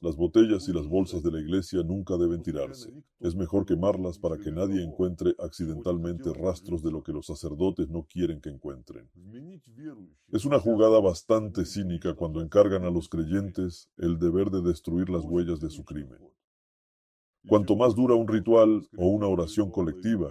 las 0.00 0.16
botellas 0.16 0.68
y 0.68 0.72
las 0.72 0.86
bolsas 0.86 1.22
de 1.22 1.30
la 1.30 1.40
iglesia 1.40 1.82
nunca 1.82 2.16
deben 2.16 2.42
tirarse. 2.42 2.92
Es 3.18 3.34
mejor 3.34 3.66
quemarlas 3.66 4.18
para 4.18 4.38
que 4.38 4.52
nadie 4.52 4.82
encuentre 4.82 5.34
accidentalmente 5.38 6.32
rastros 6.32 6.82
de 6.82 6.90
lo 6.90 7.02
que 7.02 7.12
los 7.12 7.26
sacerdotes 7.26 7.88
no 7.88 8.04
quieren 8.04 8.40
que 8.40 8.50
encuentren. 8.50 9.10
Es 10.32 10.44
una 10.44 10.58
jugada 10.58 11.00
bastante 11.00 11.64
cínica 11.64 12.14
cuando 12.14 12.40
encargan 12.40 12.84
a 12.84 12.90
los 12.90 13.08
creyentes 13.08 13.90
el 13.96 14.18
deber 14.18 14.50
de 14.50 14.62
destruir 14.62 15.10
las 15.10 15.24
huellas 15.24 15.60
de 15.60 15.70
su 15.70 15.84
crimen. 15.84 16.18
Cuanto 17.48 17.74
más 17.74 17.94
dura 17.94 18.14
un 18.14 18.28
ritual 18.28 18.86
o 18.98 19.08
una 19.08 19.26
oración 19.26 19.70
colectiva, 19.70 20.30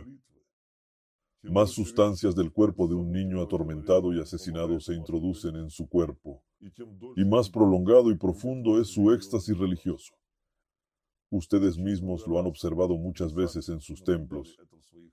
más 1.43 1.71
sustancias 1.71 2.36
del 2.36 2.52
cuerpo 2.52 2.88
de 2.88 2.95
un 2.95 3.12
niño 3.12 3.41
atormentado 3.41 4.13
y 4.13 4.19
asesinado 4.19 4.80
se 4.80 4.93
introducen 4.93 5.56
en 5.56 5.69
su 5.69 5.88
cuerpo, 5.88 6.43
y 7.15 7.25
más 7.25 7.49
prolongado 7.49 8.12
y 8.12 8.17
profundo 8.17 8.80
es 8.80 8.89
su 8.89 9.12
éxtasis 9.12 9.58
religioso. 9.58 10.13
Ustedes 11.30 11.78
mismos 11.78 12.28
lo 12.28 12.39
han 12.39 12.47
observado 12.47 12.97
muchas 12.97 13.34
veces 13.34 13.69
en 13.69 13.80
sus 13.80 14.04
templos, 14.04 14.58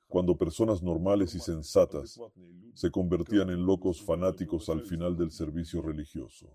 cuando 0.08 0.36
personas 0.36 0.82
normales 0.82 1.34
y 1.34 1.40
sensatas 1.40 2.18
se 2.74 2.90
convertían 2.90 3.50
en 3.50 3.64
locos 3.64 4.02
fanáticos 4.02 4.68
al 4.68 4.82
final 4.82 5.16
del 5.16 5.30
servicio 5.30 5.82
religioso. 5.82 6.48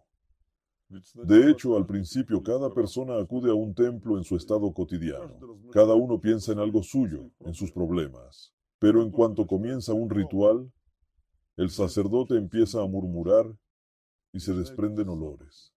De 1.24 1.50
hecho, 1.50 1.78
al 1.78 1.86
principio 1.86 2.44
cada 2.44 2.74
persona 2.74 3.18
acude 3.18 3.50
a 3.50 3.54
un 3.54 3.74
templo 3.74 4.18
en 4.18 4.26
su 4.26 4.36
estado 4.36 4.74
cotidiano. 4.74 5.38
Cada 5.72 5.94
uno 5.94 6.20
piensa 6.20 6.52
en 6.52 6.60
algo 6.60 6.84
suyo, 6.84 7.32
en 7.40 7.54
sus 7.54 7.72
problemas. 7.72 8.54
Pero 8.82 9.04
en 9.04 9.12
cuanto 9.12 9.46
comienza 9.46 9.94
un 9.94 10.10
ritual, 10.10 10.72
el 11.56 11.70
sacerdote 11.70 12.36
empieza 12.36 12.82
a 12.82 12.88
murmurar 12.88 13.46
y 14.34 14.40
se 14.40 14.56
desprenden 14.56 15.08
olores. 15.08 15.72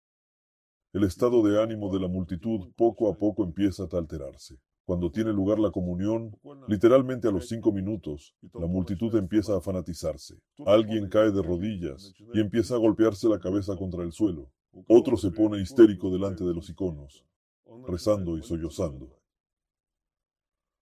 El 0.93 1.03
estado 1.03 1.43
de 1.43 1.61
ánimo 1.61 1.93
de 1.93 1.99
la 1.99 2.07
multitud 2.07 2.71
poco 2.77 3.09
a 3.09 3.17
poco 3.17 3.43
empieza 3.43 3.83
a 3.83 3.97
alterarse. 3.97 4.55
Cuando 4.85 5.11
tiene 5.11 5.33
lugar 5.33 5.59
la 5.59 5.71
comunión, 5.71 6.31
literalmente 6.69 7.27
a 7.27 7.31
los 7.31 7.49
cinco 7.49 7.73
minutos, 7.73 8.35
la 8.53 8.67
multitud 8.67 9.13
empieza 9.17 9.57
a 9.57 9.59
fanatizarse. 9.59 10.35
Alguien 10.65 11.09
cae 11.09 11.31
de 11.31 11.41
rodillas 11.41 12.13
y 12.33 12.39
empieza 12.39 12.75
a 12.75 12.77
golpearse 12.77 13.27
la 13.27 13.39
cabeza 13.39 13.75
contra 13.75 14.03
el 14.03 14.13
suelo. 14.13 14.49
Otro 14.87 15.17
se 15.17 15.31
pone 15.31 15.61
histérico 15.61 16.09
delante 16.09 16.45
de 16.45 16.53
los 16.53 16.69
iconos, 16.69 17.25
rezando 17.85 18.37
y 18.37 18.43
sollozando. 18.43 19.22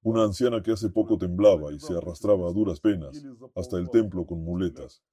Una 0.04 0.24
anciana 0.24 0.64
que 0.64 0.72
hace 0.72 0.90
poco 0.90 1.20
temblaba 1.20 1.72
y 1.72 1.80
se 1.80 1.96
arrastraba 1.96 2.50
a 2.50 2.54
duras 2.54 2.80
penas 2.80 3.24
hasta 3.56 3.78
el 3.78 3.90
templo 3.92 4.26
con 4.26 4.44
muletas. 4.44 5.04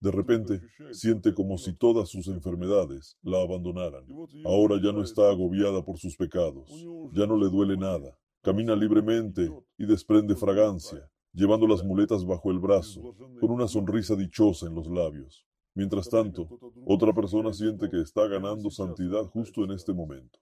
De 0.00 0.10
repente 0.10 0.62
siente 0.92 1.34
como 1.34 1.58
si 1.58 1.74
todas 1.74 2.08
sus 2.08 2.26
enfermedades 2.28 3.18
la 3.22 3.42
abandonaran. 3.42 4.06
Ahora 4.46 4.80
ya 4.82 4.92
no 4.92 5.02
está 5.02 5.30
agobiada 5.30 5.84
por 5.84 5.98
sus 5.98 6.16
pecados, 6.16 6.70
ya 7.12 7.26
no 7.26 7.36
le 7.36 7.50
duele 7.50 7.76
nada. 7.76 8.16
Camina 8.42 8.74
libremente 8.74 9.50
y 9.76 9.84
desprende 9.84 10.34
fragancia, 10.34 11.10
llevando 11.34 11.66
las 11.66 11.84
muletas 11.84 12.24
bajo 12.24 12.50
el 12.50 12.58
brazo, 12.58 13.14
con 13.38 13.50
una 13.50 13.68
sonrisa 13.68 14.16
dichosa 14.16 14.66
en 14.66 14.74
los 14.74 14.86
labios. 14.86 15.46
Mientras 15.74 16.08
tanto, 16.08 16.48
otra 16.86 17.12
persona 17.12 17.52
siente 17.52 17.90
que 17.90 18.00
está 18.00 18.26
ganando 18.28 18.70
santidad 18.70 19.24
justo 19.26 19.62
en 19.62 19.72
este 19.72 19.92
momento 19.92 20.38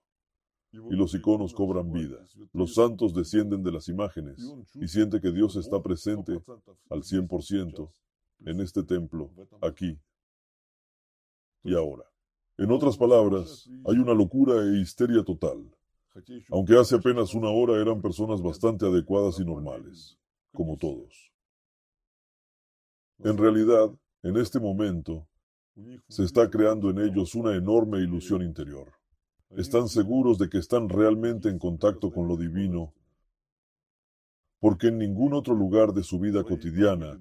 y 0.91 0.97
los 0.97 1.15
iconos 1.15 1.55
cobran 1.55 1.93
vida. 1.93 2.19
Los 2.53 2.75
santos 2.75 3.15
descienden 3.15 3.63
de 3.63 3.73
las 3.73 3.89
imágenes 3.89 4.39
y 4.75 4.89
siente 4.89 5.21
que 5.21 5.31
Dios 5.31 5.57
está 5.57 5.81
presente 5.83 6.33
al 6.91 7.03
100% 7.03 7.91
en 8.47 8.61
este 8.61 8.83
templo, 8.83 9.31
aquí 9.61 9.99
y 11.63 11.75
ahora. 11.75 12.05
En 12.59 12.71
otras 12.71 12.97
palabras, 12.97 13.69
hay 13.87 13.97
una 13.97 14.15
locura 14.15 14.63
e 14.63 14.81
histeria 14.81 15.25
total. 15.25 15.65
Aunque 16.51 16.79
hace 16.79 16.97
apenas 16.97 17.35
una 17.35 17.51
hora 17.51 17.81
eran 17.81 18.01
personas 18.01 18.41
bastante 18.41 18.87
adecuadas 18.87 19.41
y 19.41 19.45
normales, 19.45 20.17
como 20.53 20.77
todos. 20.77 21.33
En 23.19 23.37
realidad, 23.37 23.91
en 24.23 24.37
este 24.37 24.61
momento, 24.61 25.27
se 26.09 26.25
está 26.25 26.49
creando 26.49 26.91
en 26.91 26.99
ellos 26.99 27.35
una 27.35 27.57
enorme 27.57 27.99
ilusión 27.99 28.43
interior 28.43 28.93
están 29.57 29.88
seguros 29.88 30.38
de 30.38 30.49
que 30.49 30.59
están 30.59 30.88
realmente 30.88 31.49
en 31.49 31.59
contacto 31.59 32.12
con 32.12 32.27
lo 32.29 32.37
divino, 32.37 32.93
porque 34.59 34.88
en 34.88 34.99
ningún 34.99 35.35
otro 35.35 35.55
lugar 35.55 35.93
de 35.93 36.03
su 36.03 36.19
vida 36.19 36.43
cotidiana 36.43 37.21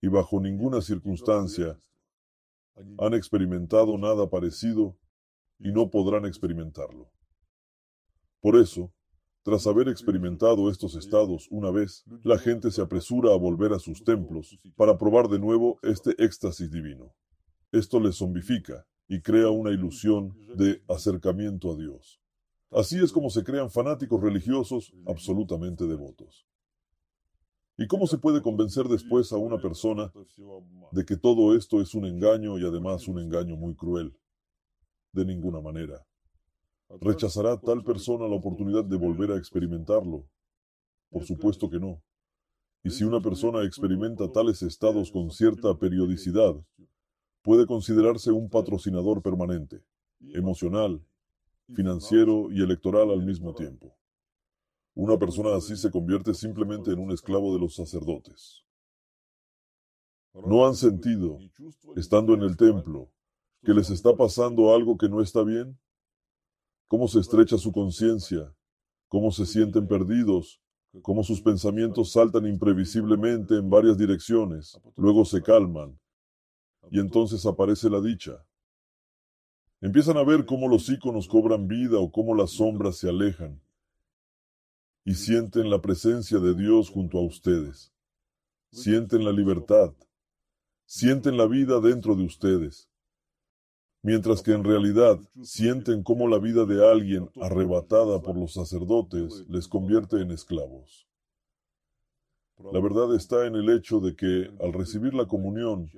y 0.00 0.08
bajo 0.08 0.40
ninguna 0.40 0.80
circunstancia 0.80 1.78
han 2.98 3.14
experimentado 3.14 3.98
nada 3.98 4.30
parecido 4.30 4.96
y 5.58 5.72
no 5.72 5.90
podrán 5.90 6.24
experimentarlo. 6.24 7.10
Por 8.40 8.56
eso, 8.56 8.92
tras 9.42 9.66
haber 9.66 9.88
experimentado 9.88 10.70
estos 10.70 10.94
estados 10.94 11.46
una 11.50 11.70
vez, 11.70 12.04
la 12.22 12.38
gente 12.38 12.70
se 12.70 12.80
apresura 12.80 13.32
a 13.32 13.36
volver 13.36 13.72
a 13.72 13.78
sus 13.78 14.02
templos 14.04 14.56
para 14.76 14.96
probar 14.96 15.28
de 15.28 15.38
nuevo 15.38 15.78
este 15.82 16.14
éxtasis 16.22 16.70
divino. 16.70 17.14
Esto 17.72 18.00
les 18.00 18.16
zombifica 18.16 18.86
y 19.10 19.20
crea 19.22 19.50
una 19.50 19.72
ilusión 19.72 20.36
de 20.54 20.84
acercamiento 20.86 21.72
a 21.72 21.76
Dios. 21.76 22.20
Así 22.70 22.96
es 23.02 23.10
como 23.10 23.28
se 23.28 23.42
crean 23.42 23.68
fanáticos 23.68 24.22
religiosos 24.22 24.94
absolutamente 25.04 25.84
devotos. 25.88 26.46
¿Y 27.76 27.88
cómo 27.88 28.06
se 28.06 28.18
puede 28.18 28.40
convencer 28.40 28.86
después 28.86 29.32
a 29.32 29.36
una 29.36 29.60
persona 29.60 30.12
de 30.92 31.04
que 31.04 31.16
todo 31.16 31.56
esto 31.56 31.80
es 31.80 31.92
un 31.96 32.06
engaño 32.06 32.56
y 32.56 32.64
además 32.64 33.08
un 33.08 33.18
engaño 33.18 33.56
muy 33.56 33.74
cruel? 33.74 34.16
De 35.12 35.24
ninguna 35.24 35.60
manera. 35.60 36.06
¿Rechazará 37.00 37.60
tal 37.60 37.82
persona 37.82 38.28
la 38.28 38.36
oportunidad 38.36 38.84
de 38.84 38.96
volver 38.96 39.32
a 39.32 39.38
experimentarlo? 39.38 40.24
Por 41.10 41.24
supuesto 41.24 41.68
que 41.68 41.80
no. 41.80 42.00
Y 42.84 42.90
si 42.90 43.02
una 43.02 43.20
persona 43.20 43.64
experimenta 43.64 44.30
tales 44.30 44.62
estados 44.62 45.10
con 45.10 45.32
cierta 45.32 45.76
periodicidad, 45.76 46.54
puede 47.42 47.66
considerarse 47.66 48.30
un 48.32 48.48
patrocinador 48.48 49.22
permanente, 49.22 49.82
emocional, 50.34 51.00
financiero 51.74 52.50
y 52.50 52.62
electoral 52.62 53.10
al 53.10 53.22
mismo 53.22 53.54
tiempo. 53.54 53.96
Una 54.94 55.18
persona 55.18 55.54
así 55.54 55.76
se 55.76 55.90
convierte 55.90 56.34
simplemente 56.34 56.90
en 56.90 56.98
un 56.98 57.12
esclavo 57.12 57.54
de 57.54 57.60
los 57.60 57.74
sacerdotes. 57.74 58.64
¿No 60.34 60.66
han 60.66 60.74
sentido, 60.74 61.38
estando 61.96 62.34
en 62.34 62.42
el 62.42 62.56
templo, 62.56 63.10
que 63.64 63.72
les 63.72 63.90
está 63.90 64.16
pasando 64.16 64.74
algo 64.74 64.96
que 64.96 65.08
no 65.08 65.20
está 65.20 65.42
bien? 65.42 65.78
¿Cómo 66.88 67.06
se 67.08 67.20
estrecha 67.20 67.56
su 67.56 67.72
conciencia? 67.72 68.52
¿Cómo 69.08 69.30
se 69.30 69.46
sienten 69.46 69.86
perdidos? 69.86 70.60
¿Cómo 71.02 71.22
sus 71.22 71.40
pensamientos 71.40 72.12
saltan 72.12 72.46
imprevisiblemente 72.46 73.54
en 73.56 73.70
varias 73.70 73.96
direcciones? 73.96 74.80
Luego 74.96 75.24
se 75.24 75.40
calman, 75.40 75.99
y 76.90 76.98
entonces 77.00 77.46
aparece 77.46 77.88
la 77.88 78.00
dicha. 78.00 78.44
Empiezan 79.80 80.16
a 80.18 80.24
ver 80.24 80.44
cómo 80.44 80.68
los 80.68 80.88
íconos 80.90 81.28
cobran 81.28 81.66
vida 81.68 81.98
o 81.98 82.10
cómo 82.12 82.34
las 82.34 82.50
sombras 82.50 82.96
se 82.96 83.08
alejan. 83.08 83.60
y 85.04 85.14
sienten 85.14 85.70
la 85.70 85.80
presencia 85.80 86.38
de 86.38 86.54
Dios 86.54 86.90
junto 86.90 87.18
a 87.18 87.22
ustedes. 87.22 87.92
Sienten 88.70 89.24
la 89.24 89.32
libertad. 89.32 89.92
Sienten 90.84 91.36
la 91.36 91.46
vida 91.46 91.80
dentro 91.80 92.14
de 92.14 92.24
ustedes. 92.24 92.88
Mientras 94.02 94.42
que 94.42 94.52
en 94.52 94.62
realidad 94.62 95.18
sienten 95.42 96.02
cómo 96.02 96.28
la 96.28 96.38
vida 96.38 96.64
de 96.64 96.88
alguien 96.88 97.30
arrebatada 97.40 98.20
por 98.22 98.36
los 98.36 98.52
sacerdotes 98.52 99.46
les 99.48 99.68
convierte 99.68 100.20
en 100.20 100.30
esclavos. 100.30 101.06
La 102.72 102.80
verdad 102.80 103.14
está 103.14 103.46
en 103.46 103.54
el 103.56 103.70
hecho 103.70 104.00
de 104.00 104.14
que, 104.14 104.50
al 104.60 104.72
recibir 104.72 105.14
la 105.14 105.26
comunión, 105.26 105.90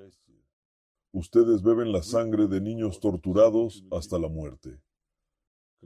ustedes 1.12 1.62
beben 1.62 1.92
la 1.92 2.02
sangre 2.02 2.48
de 2.48 2.60
niños 2.60 2.98
torturados 2.98 3.84
hasta 3.90 4.18
la 4.18 4.28
muerte. 4.28 4.80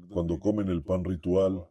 Cuando 0.09 0.39
comen 0.39 0.69
el 0.69 0.83
pan 0.83 1.05
ritual, 1.05 1.69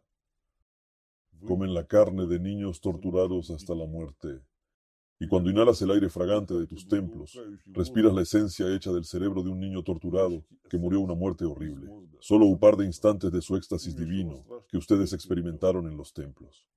comen 1.45 1.73
la 1.73 1.85
carne 1.85 2.27
de 2.27 2.39
niños 2.39 2.81
torturados 2.81 3.51
hasta 3.51 3.73
la 3.75 3.85
muerte. 3.85 4.41
Y 5.17 5.27
cuando 5.27 5.49
inhalas 5.49 5.81
el 5.81 5.91
aire 5.91 6.09
fragante 6.09 6.53
de 6.53 6.67
tus 6.67 6.87
templos, 6.87 7.39
respiras 7.67 8.13
la 8.13 8.23
esencia 8.23 8.67
hecha 8.75 8.91
del 8.91 9.05
cerebro 9.05 9.43
de 9.43 9.49
un 9.49 9.59
niño 9.61 9.81
torturado 9.81 10.43
que 10.69 10.77
murió 10.77 10.99
una 10.99 11.15
muerte 11.15 11.45
horrible, 11.45 11.89
solo 12.19 12.45
un 12.45 12.59
par 12.59 12.75
de 12.75 12.85
instantes 12.85 13.31
de 13.31 13.41
su 13.41 13.55
éxtasis 13.55 13.95
divino 13.95 14.43
que 14.67 14.77
ustedes 14.77 15.13
experimentaron 15.13 15.87
en 15.87 15.95
los 15.95 16.11
templos. 16.13 16.67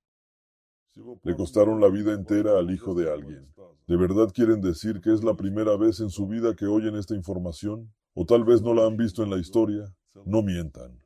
Le 1.23 1.35
costaron 1.35 1.79
la 1.79 1.89
vida 1.89 2.13
entera 2.13 2.57
al 2.57 2.71
hijo 2.71 2.93
de 2.93 3.11
alguien. 3.11 3.53
¿De 3.87 3.97
verdad 3.97 4.31
quieren 4.33 4.61
decir 4.61 5.01
que 5.01 5.13
es 5.13 5.23
la 5.23 5.35
primera 5.35 5.77
vez 5.77 5.99
en 5.99 6.09
su 6.09 6.27
vida 6.27 6.55
que 6.55 6.65
oyen 6.65 6.95
esta 6.95 7.15
información? 7.15 7.93
¿O 8.13 8.25
tal 8.25 8.43
vez 8.43 8.61
no 8.61 8.73
la 8.73 8.85
han 8.85 8.97
visto 8.97 9.23
en 9.23 9.29
la 9.29 9.37
historia? 9.37 9.93
No 10.25 10.41
mientan. 10.41 10.99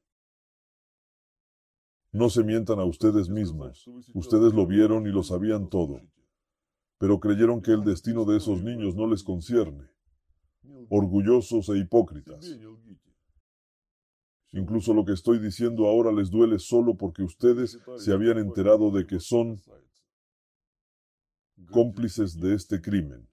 No 2.12 2.30
se 2.30 2.44
mientan 2.44 2.80
a 2.80 2.86
ustedes 2.86 3.30
mismos. 3.30 3.90
Ustedes 4.14 4.54
lo 4.54 4.68
vieron 4.68 5.08
y 5.08 5.12
lo 5.12 5.24
sabían 5.24 5.70
todo. 5.70 6.02
Pero 7.00 7.20
creyeron 7.20 7.62
que 7.62 7.72
el 7.72 7.84
destino 7.84 8.26
de 8.26 8.38
esos 8.38 8.64
niños 8.64 8.96
no 8.96 9.08
les 9.08 9.24
concierne. 9.24 9.90
Orgullosos 10.90 11.70
e 11.70 11.80
hipócritas. 11.80 12.58
Incluso 14.54 14.94
lo 14.94 15.04
que 15.04 15.14
estoy 15.14 15.40
diciendo 15.40 15.88
ahora 15.88 16.12
les 16.12 16.30
duele 16.30 16.60
solo 16.60 16.96
porque 16.96 17.24
ustedes 17.24 17.80
se 17.98 18.14
habían 18.14 18.38
enterado 18.38 18.92
de 18.92 19.08
que 19.08 19.20
son 19.20 19.60
cómplices 21.72 22.40
de 22.40 22.54
este 22.54 22.80
crimen 22.80 23.28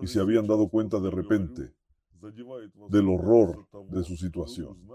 y 0.00 0.06
se 0.06 0.20
habían 0.20 0.46
dado 0.46 0.68
cuenta 0.68 1.00
de 1.00 1.10
repente 1.10 1.74
del 2.90 3.08
horror 3.08 3.68
de 3.90 4.04
su 4.04 4.16
situación. 4.16 4.86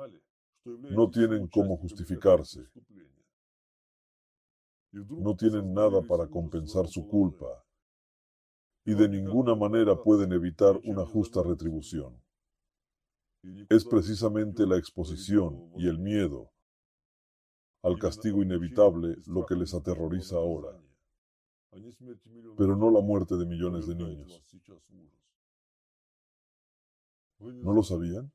No 0.64 1.10
tienen 1.10 1.48
cómo 1.48 1.76
justificarse. 1.76 2.66
No 4.94 5.36
tienen 5.36 5.74
nada 5.74 6.02
para 6.02 6.28
compensar 6.28 6.88
su 6.88 7.06
culpa 7.08 7.46
y 8.86 8.96
de 8.96 9.10
ninguna 9.10 9.54
manera 9.54 10.02
pueden 10.02 10.32
evitar 10.32 10.80
una 10.86 11.06
justa 11.06 11.44
retribución. 11.44 12.16
Es 13.70 13.86
precisamente 13.86 14.66
la 14.66 14.78
exposición 14.78 15.72
y 15.78 15.88
el 15.88 16.00
miedo 16.00 16.52
al 17.84 17.98
castigo 18.00 18.42
inevitable 18.42 19.18
lo 19.28 19.46
que 19.46 19.56
les 19.56 19.74
aterroriza 19.74 20.36
ahora, 20.36 20.78
pero 22.58 22.76
no 22.76 22.90
la 22.92 23.02
muerte 23.02 23.36
de 23.36 23.46
millones 23.46 23.88
de 23.88 23.96
niños. 23.96 24.44
¿No 27.40 27.74
lo 27.74 27.84
sabían? 27.84 28.32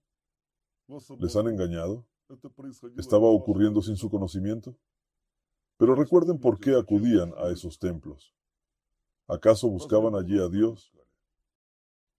¿Les 1.18 1.36
han 1.36 1.48
engañado? 1.48 2.06
¿Estaba 2.96 3.26
ocurriendo 3.26 3.82
sin 3.82 3.96
su 3.96 4.08
conocimiento? 4.10 4.76
Pero 5.76 5.94
recuerden 5.94 6.38
por 6.38 6.60
qué 6.60 6.76
acudían 6.76 7.32
a 7.36 7.48
esos 7.48 7.78
templos. 7.78 8.34
¿Acaso 9.26 9.68
buscaban 9.68 10.14
allí 10.14 10.38
a 10.38 10.48
Dios? 10.48 10.92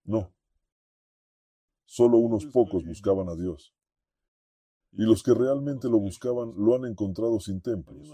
No. 0.03 0.32
Solo 1.93 2.17
unos 2.17 2.47
pocos 2.47 2.83
buscaban 2.83 3.29
a 3.29 3.35
Dios. 3.35 3.71
Y 4.93 5.03
los 5.03 5.21
que 5.21 5.31
realmente 5.31 5.87
lo 5.87 5.99
buscaban 5.99 6.51
lo 6.57 6.73
han 6.73 6.85
encontrado 6.85 7.39
sin 7.39 7.61
templos, 7.61 8.09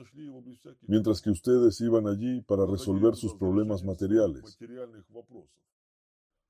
mientras 0.81 1.21
que 1.21 1.29
ustedes 1.29 1.79
iban 1.79 2.05
allí 2.05 2.41
para 2.41 2.65
resolver 2.65 3.15
sus 3.15 3.33
problemas 3.35 3.85
materiales, 3.85 4.59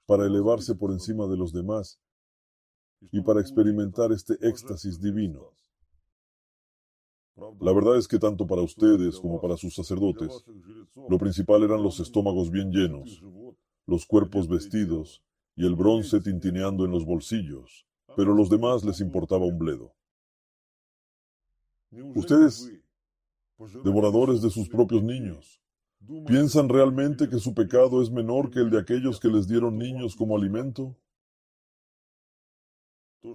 para 0.07 0.25
elevarse 0.25 0.73
por 0.73 0.91
encima 0.91 1.27
de 1.27 1.37
los 1.37 1.53
demás 1.53 2.01
y 3.11 3.21
para 3.21 3.41
experimentar 3.41 4.11
este 4.11 4.33
éxtasis 4.41 4.99
divino. 4.99 5.53
La 7.61 7.73
verdad 7.73 7.97
es 7.97 8.07
que 8.07 8.17
tanto 8.17 8.47
para 8.47 8.63
ustedes 8.63 9.19
como 9.19 9.39
para 9.39 9.55
sus 9.55 9.75
sacerdotes, 9.75 10.43
lo 10.95 11.19
principal 11.19 11.61
eran 11.61 11.83
los 11.83 11.99
estómagos 11.99 12.49
bien 12.49 12.71
llenos, 12.71 13.23
los 13.85 14.07
cuerpos 14.07 14.47
vestidos 14.47 15.23
y 15.59 15.65
el 15.65 15.75
bronce 15.75 16.21
tintineando 16.21 16.85
en 16.85 16.91
los 16.91 17.05
bolsillos, 17.05 17.85
pero 18.15 18.31
a 18.31 18.35
los 18.35 18.49
demás 18.49 18.85
les 18.85 19.01
importaba 19.01 19.45
un 19.45 19.59
bledo. 19.59 19.93
Ustedes, 22.15 22.71
devoradores 23.83 24.41
de 24.41 24.49
sus 24.51 24.69
propios 24.69 25.03
niños, 25.03 25.61
¿piensan 26.27 26.69
realmente 26.69 27.27
que 27.27 27.39
su 27.39 27.53
pecado 27.53 28.01
es 28.01 28.09
menor 28.09 28.51
que 28.51 28.59
el 28.59 28.69
de 28.69 28.79
aquellos 28.79 29.19
que 29.19 29.27
les 29.27 29.49
dieron 29.49 29.77
niños 29.77 30.15
como 30.15 30.37
alimento? 30.37 30.95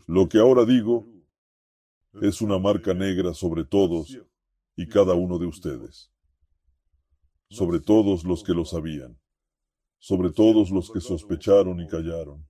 Lo 0.07 0.27
que 0.27 0.39
ahora 0.39 0.65
digo 0.65 1.07
es 2.23 2.41
una 2.41 2.59
marca 2.59 2.95
negra 2.95 3.35
sobre 3.35 3.67
todos 3.67 4.19
y 4.77 4.89
cada 4.89 5.13
uno 5.13 5.39
de 5.39 5.45
ustedes, 5.45 6.11
sobre 7.51 7.81
todos 7.81 8.25
los 8.25 8.43
que 8.43 8.55
lo 8.55 8.65
sabían 8.65 9.19
sobre 10.05 10.31
todos 10.31 10.71
los 10.71 10.91
que 10.91 11.01
sospecharon 11.01 11.81
y 11.81 11.87
callaron, 11.87 12.47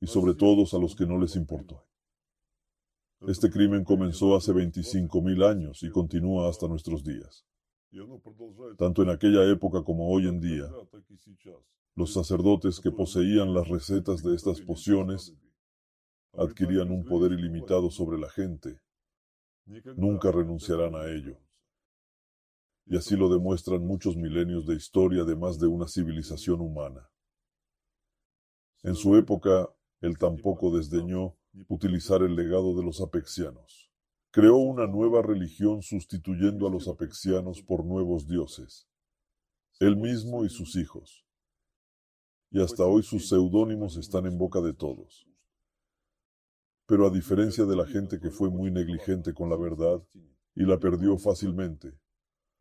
y 0.00 0.06
sobre 0.06 0.32
todos 0.32 0.72
a 0.72 0.78
los 0.78 0.96
que 0.96 1.04
no 1.04 1.18
les 1.18 1.36
importó. 1.36 1.86
Este 3.28 3.50
crimen 3.50 3.84
comenzó 3.84 4.34
hace 4.34 4.54
25 4.54 5.20
mil 5.20 5.42
años 5.42 5.82
y 5.82 5.90
continúa 5.90 6.48
hasta 6.48 6.66
nuestros 6.66 7.04
días. 7.04 7.44
Tanto 8.78 9.02
en 9.02 9.10
aquella 9.10 9.44
época 9.52 9.84
como 9.84 10.08
hoy 10.10 10.28
en 10.28 10.40
día, 10.40 10.64
los 11.94 12.14
sacerdotes 12.14 12.80
que 12.80 12.90
poseían 12.90 13.52
las 13.52 13.68
recetas 13.68 14.22
de 14.22 14.34
estas 14.34 14.62
pociones 14.62 15.34
adquirían 16.32 16.90
un 16.90 17.04
poder 17.04 17.32
ilimitado 17.32 17.90
sobre 17.90 18.18
la 18.18 18.30
gente. 18.30 18.80
Nunca 19.94 20.32
renunciarán 20.32 20.94
a 20.94 21.04
ello 21.04 21.36
y 22.90 22.96
así 22.96 23.16
lo 23.16 23.28
demuestran 23.28 23.86
muchos 23.86 24.16
milenios 24.16 24.66
de 24.66 24.74
historia 24.74 25.22
de 25.22 25.36
más 25.36 25.60
de 25.60 25.68
una 25.68 25.86
civilización 25.86 26.60
humana. 26.60 27.08
En 28.82 28.96
su 28.96 29.14
época, 29.14 29.72
él 30.00 30.18
tampoco 30.18 30.76
desdeñó 30.76 31.36
utilizar 31.68 32.22
el 32.22 32.34
legado 32.34 32.76
de 32.76 32.82
los 32.82 33.00
apexianos. 33.00 33.92
Creó 34.32 34.56
una 34.56 34.88
nueva 34.88 35.22
religión 35.22 35.82
sustituyendo 35.82 36.66
a 36.66 36.70
los 36.70 36.88
apexianos 36.88 37.62
por 37.62 37.84
nuevos 37.84 38.26
dioses, 38.26 38.88
él 39.78 39.96
mismo 39.96 40.44
y 40.44 40.48
sus 40.48 40.74
hijos. 40.74 41.24
Y 42.50 42.60
hasta 42.60 42.84
hoy 42.84 43.04
sus 43.04 43.28
seudónimos 43.28 43.96
están 43.98 44.26
en 44.26 44.36
boca 44.36 44.60
de 44.60 44.74
todos. 44.74 45.28
Pero 46.86 47.06
a 47.06 47.10
diferencia 47.10 47.64
de 47.66 47.76
la 47.76 47.86
gente 47.86 48.18
que 48.18 48.30
fue 48.30 48.50
muy 48.50 48.72
negligente 48.72 49.32
con 49.32 49.48
la 49.48 49.56
verdad 49.56 50.02
y 50.56 50.64
la 50.64 50.80
perdió 50.80 51.16
fácilmente, 51.18 51.96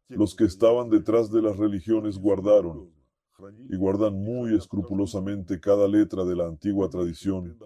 los 0.10 0.36
que 0.36 0.46
estaban 0.46 0.90
detrás 0.90 1.32
de 1.32 1.42
las 1.42 1.58
religiones 1.58 2.18
guardaron 2.18 2.92
y 3.70 3.78
guardan 3.78 4.22
muy 4.22 4.56
escrupulosamente 4.56 5.60
cada 5.60 5.88
letra 5.88 6.26
de 6.26 6.36
la 6.36 6.46
antigua 6.46 6.90
tradición 6.90 7.58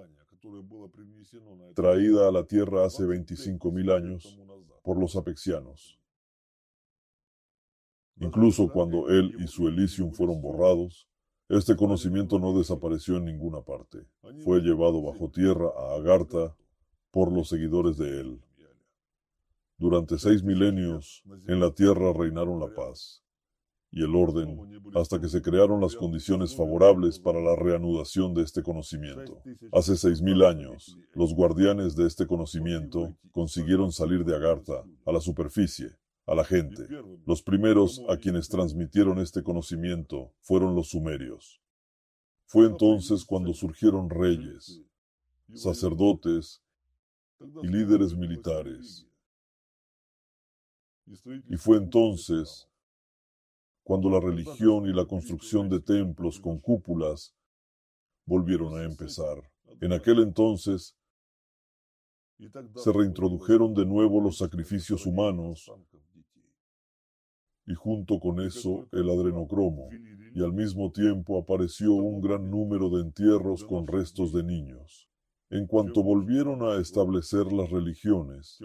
traída 1.74 2.28
a 2.28 2.32
la 2.32 2.44
tierra 2.46 2.86
hace 2.86 3.06
25 3.06 3.72
mil 3.72 3.90
años 3.92 4.40
por 4.84 5.00
los 5.00 5.16
apexianos. 5.16 5.98
Incluso 8.18 8.70
cuando 8.72 9.10
él 9.10 9.36
y 9.40 9.48
su 9.48 9.68
Elysium 9.68 10.12
fueron 10.12 10.42
borrados, 10.42 11.08
este 11.50 11.76
conocimiento 11.76 12.40
no 12.40 12.58
desapareció 12.58 13.18
en 13.18 13.26
ninguna 13.26 13.62
parte. 13.62 14.06
Fue 14.44 14.60
llevado 14.60 15.02
bajo 15.02 15.30
tierra 15.30 15.70
a 15.78 15.96
Agartha 15.96 16.56
por 17.12 17.32
los 17.32 17.50
seguidores 17.50 17.98
de 17.98 18.22
él. 18.22 18.42
Durante 19.84 20.18
seis 20.18 20.42
milenios 20.42 21.22
en 21.46 21.60
la 21.60 21.70
tierra 21.70 22.14
reinaron 22.14 22.58
la 22.58 22.74
paz 22.74 23.22
y 23.92 24.02
el 24.02 24.16
orden 24.16 24.58
hasta 24.96 25.20
que 25.20 25.28
se 25.28 25.42
crearon 25.42 25.82
las 25.82 25.94
condiciones 25.94 26.56
favorables 26.56 27.20
para 27.20 27.42
la 27.42 27.54
reanudación 27.58 28.34
de 28.34 28.44
este 28.44 28.64
conocimiento. 28.64 29.42
Hace 29.74 29.98
seis 29.98 30.22
mil 30.22 30.42
años, 30.44 30.98
los 31.16 31.34
guardianes 31.34 31.98
de 31.98 32.08
este 32.08 32.26
conocimiento 32.26 33.18
consiguieron 33.34 33.92
salir 33.92 34.24
de 34.24 34.34
Agartha 34.34 34.86
a 35.06 35.12
la 35.12 35.20
superficie, 35.20 35.90
a 36.28 36.34
la 36.34 36.46
gente. 36.46 36.88
Los 37.26 37.44
primeros 37.44 38.02
a 38.08 38.16
quienes 38.16 38.48
transmitieron 38.48 39.20
este 39.20 39.44
conocimiento 39.44 40.32
fueron 40.40 40.76
los 40.76 40.92
sumerios. 40.92 41.60
Fue 42.46 42.68
entonces 42.68 43.26
cuando 43.26 43.54
surgieron 43.54 44.10
reyes, 44.10 44.82
sacerdotes 45.54 46.64
y 47.62 47.68
líderes 47.68 48.16
militares 48.16 49.10
Y 51.06 51.58
fue 51.58 51.78
entonces 51.78 52.68
cuando 53.84 54.10
la 54.10 54.20
religión 54.20 54.88
y 54.88 54.94
la 54.94 55.06
construcción 55.06 55.70
de 55.70 55.82
templos 55.82 56.40
con 56.40 56.60
cúpulas 56.60 57.36
volvieron 58.26 58.78
a 58.78 58.84
empezar. 58.84 59.52
En 59.82 59.92
aquel 59.92 60.20
entonces 60.20 60.96
se 62.76 62.92
reintrodujeron 62.92 63.74
de 63.74 63.86
nuevo 63.86 64.22
los 64.22 64.38
sacrificios 64.38 65.06
humanos 65.06 65.70
y 67.66 67.74
junto 67.76 68.20
con 68.20 68.42
eso 68.42 68.88
el 68.92 69.10
adrenocromo, 69.10 69.90
y 70.34 70.44
al 70.44 70.52
mismo 70.52 70.92
tiempo 70.92 71.40
apareció 71.40 71.94
un 71.94 72.22
gran 72.22 72.50
número 72.50 72.90
de 72.90 73.02
entierros 73.02 73.64
con 73.64 73.88
restos 73.88 74.34
de 74.34 74.44
niños. 74.44 75.10
En 75.54 75.68
cuanto 75.68 76.02
volvieron 76.02 76.64
a 76.64 76.82
establecer 76.82 77.54
las 77.54 77.70
religiones, 77.70 78.58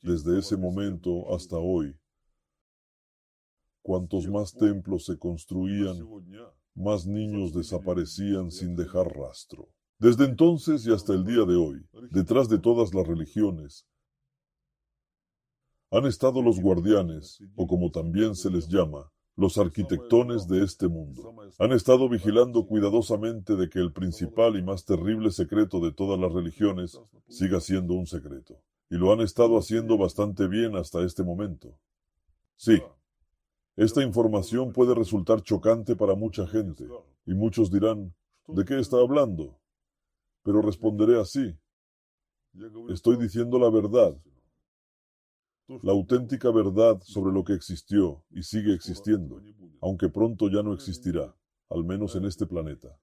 desde 0.00 0.38
ese 0.38 0.56
momento 0.56 1.34
hasta 1.34 1.58
hoy, 1.58 2.00
cuantos 3.82 4.26
más 4.28 4.54
templos 4.54 5.04
se 5.04 5.18
construían, 5.18 5.98
más 6.74 7.06
niños 7.06 7.52
desaparecían 7.52 8.50
sin 8.50 8.74
dejar 8.74 9.14
rastro. 9.14 9.68
Desde 9.98 10.24
entonces 10.24 10.86
y 10.86 10.94
hasta 10.94 11.12
el 11.12 11.26
día 11.26 11.44
de 11.44 11.56
hoy, 11.56 11.86
detrás 12.10 12.48
de 12.48 12.58
todas 12.58 12.94
las 12.94 13.06
religiones, 13.06 13.86
han 15.90 16.06
estado 16.06 16.40
los 16.40 16.58
guardianes, 16.58 17.38
o 17.54 17.66
como 17.66 17.90
también 17.90 18.34
se 18.34 18.48
les 18.48 18.66
llama, 18.66 19.12
los 19.36 19.58
arquitectones 19.58 20.46
de 20.46 20.62
este 20.62 20.88
mundo. 20.88 21.34
Han 21.58 21.72
estado 21.72 22.08
vigilando 22.08 22.66
cuidadosamente 22.66 23.56
de 23.56 23.68
que 23.68 23.80
el 23.80 23.92
principal 23.92 24.56
y 24.56 24.62
más 24.62 24.84
terrible 24.84 25.30
secreto 25.30 25.80
de 25.80 25.92
todas 25.92 26.18
las 26.18 26.32
religiones 26.32 27.00
siga 27.28 27.60
siendo 27.60 27.94
un 27.94 28.06
secreto. 28.06 28.60
Y 28.90 28.96
lo 28.96 29.12
han 29.12 29.20
estado 29.20 29.58
haciendo 29.58 29.98
bastante 29.98 30.46
bien 30.46 30.76
hasta 30.76 31.02
este 31.02 31.24
momento. 31.24 31.76
Sí, 32.56 32.80
esta 33.76 34.02
información 34.02 34.72
puede 34.72 34.94
resultar 34.94 35.42
chocante 35.42 35.96
para 35.96 36.14
mucha 36.14 36.46
gente, 36.46 36.86
y 37.26 37.34
muchos 37.34 37.72
dirán, 37.72 38.14
¿de 38.46 38.64
qué 38.64 38.78
está 38.78 38.98
hablando? 38.98 39.58
Pero 40.44 40.62
responderé 40.62 41.20
así. 41.20 41.56
Estoy 42.88 43.16
diciendo 43.16 43.58
la 43.58 43.68
verdad, 43.68 44.16
la 45.82 45.92
auténtica 45.92 46.50
verdad 46.50 47.00
sobre 47.02 47.32
lo 47.32 47.44
que 47.44 47.54
existió 47.54 48.24
y 48.30 48.42
sigue 48.42 48.74
existiendo, 48.74 49.40
aunque 49.80 50.08
pronto 50.08 50.48
ya 50.48 50.62
no 50.62 50.72
existirá, 50.72 51.34
al 51.70 51.84
menos 51.84 52.16
en 52.16 52.24
este 52.24 52.46
planeta. 52.46 52.98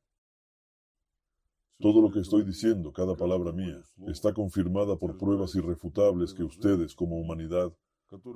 Todo 1.79 2.01
lo 2.01 2.11
que 2.11 2.19
estoy 2.19 2.43
diciendo, 2.43 2.93
cada 2.93 3.15
palabra 3.15 3.51
mía, 3.51 3.81
está 4.07 4.33
confirmada 4.33 4.97
por 4.97 5.17
pruebas 5.17 5.55
irrefutables 5.55 6.33
que 6.33 6.43
ustedes, 6.43 6.93
como 6.93 7.17
humanidad, 7.17 7.73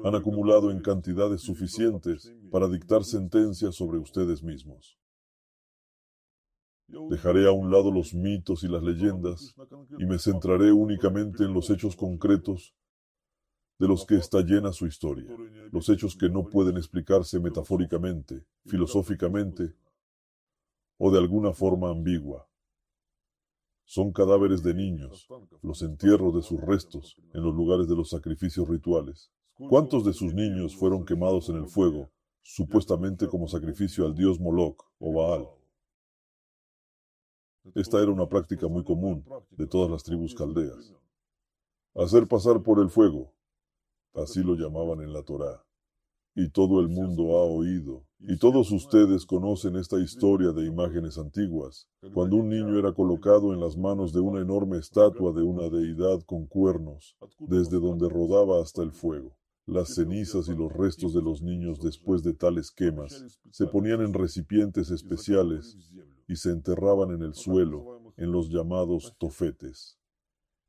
han 0.03 0.15
acumulado 0.15 0.71
en 0.71 0.81
cantidades 0.81 1.41
suficientes 1.41 2.33
para 2.49 2.67
dictar 2.67 3.03
sentencias 3.03 3.75
sobre 3.75 3.99
ustedes 3.99 4.41
mismos. 4.41 4.97
Dejaré 6.87 7.47
a 7.47 7.51
un 7.51 7.71
lado 7.71 7.91
los 7.91 8.13
mitos 8.13 8.63
y 8.63 8.67
las 8.67 8.81
leyendas 8.81 9.55
y 9.97 10.05
me 10.05 10.17
centraré 10.17 10.71
únicamente 10.71 11.43
en 11.43 11.53
los 11.53 11.69
hechos 11.69 11.95
concretos 11.95 12.73
de 13.77 13.87
los 13.87 14.05
que 14.05 14.15
está 14.15 14.41
llena 14.41 14.71
su 14.71 14.87
historia, 14.87 15.35
los 15.71 15.89
hechos 15.89 16.15
que 16.15 16.29
no 16.29 16.49
pueden 16.49 16.77
explicarse 16.77 17.39
metafóricamente, 17.39 18.45
filosóficamente 18.65 19.73
o 20.97 21.11
de 21.11 21.19
alguna 21.19 21.51
forma 21.51 21.89
ambigua. 21.89 22.47
Son 23.83 24.11
cadáveres 24.11 24.63
de 24.63 24.73
niños, 24.73 25.27
los 25.61 25.81
entierros 25.81 26.33
de 26.33 26.41
sus 26.41 26.59
restos 26.61 27.17
en 27.33 27.43
los 27.43 27.53
lugares 27.53 27.87
de 27.87 27.95
los 27.95 28.09
sacrificios 28.09 28.67
rituales. 28.67 29.31
¿Cuántos 29.69 30.03
de 30.03 30.13
sus 30.13 30.33
niños 30.33 30.75
fueron 30.75 31.05
quemados 31.05 31.49
en 31.49 31.57
el 31.57 31.67
fuego, 31.67 32.09
supuestamente 32.41 33.27
como 33.27 33.47
sacrificio 33.47 34.05
al 34.05 34.15
dios 34.15 34.39
Moloch 34.39 34.83
o 34.99 35.13
Baal? 35.13 35.47
Esta 37.73 38.01
era 38.01 38.11
una 38.11 38.27
práctica 38.27 38.67
muy 38.67 38.83
común 38.83 39.25
de 39.51 39.67
todas 39.67 39.89
las 39.89 40.03
tribus 40.03 40.33
caldeas. 40.35 40.93
Hacer 41.95 42.27
pasar 42.27 42.61
por 42.61 42.79
el 42.79 42.89
fuego, 42.89 43.33
Así 44.15 44.41
lo 44.41 44.55
llamaban 44.55 45.01
en 45.01 45.11
la 45.11 45.23
Torá. 45.23 45.61
Y 46.35 46.49
todo 46.49 46.79
el 46.79 46.89
mundo 46.89 47.37
ha 47.37 47.43
oído, 47.43 48.05
y 48.19 48.37
todos 48.37 48.71
ustedes 48.71 49.25
conocen 49.25 49.75
esta 49.75 49.99
historia 49.99 50.51
de 50.51 50.65
imágenes 50.65 51.17
antiguas, 51.17 51.87
cuando 52.13 52.37
un 52.37 52.49
niño 52.49 52.77
era 52.77 52.93
colocado 52.93 53.53
en 53.53 53.59
las 53.59 53.77
manos 53.77 54.13
de 54.13 54.19
una 54.19 54.41
enorme 54.41 54.77
estatua 54.77 55.31
de 55.31 55.41
una 55.41 55.69
deidad 55.69 56.21
con 56.25 56.45
cuernos, 56.45 57.15
desde 57.39 57.79
donde 57.79 58.09
rodaba 58.09 58.61
hasta 58.61 58.83
el 58.83 58.91
fuego. 58.91 59.37
Las 59.65 59.95
cenizas 59.95 60.47
y 60.47 60.55
los 60.55 60.71
restos 60.71 61.13
de 61.13 61.21
los 61.21 61.41
niños 61.41 61.79
después 61.79 62.21
de 62.23 62.33
tales 62.33 62.71
quemas 62.71 63.39
se 63.51 63.65
ponían 63.67 64.01
en 64.01 64.13
recipientes 64.13 64.91
especiales 64.91 65.77
y 66.27 66.35
se 66.35 66.51
enterraban 66.51 67.11
en 67.11 67.23
el 67.23 67.33
suelo, 67.33 68.13
en 68.17 68.31
los 68.31 68.49
llamados 68.49 69.15
tofetes. 69.17 69.97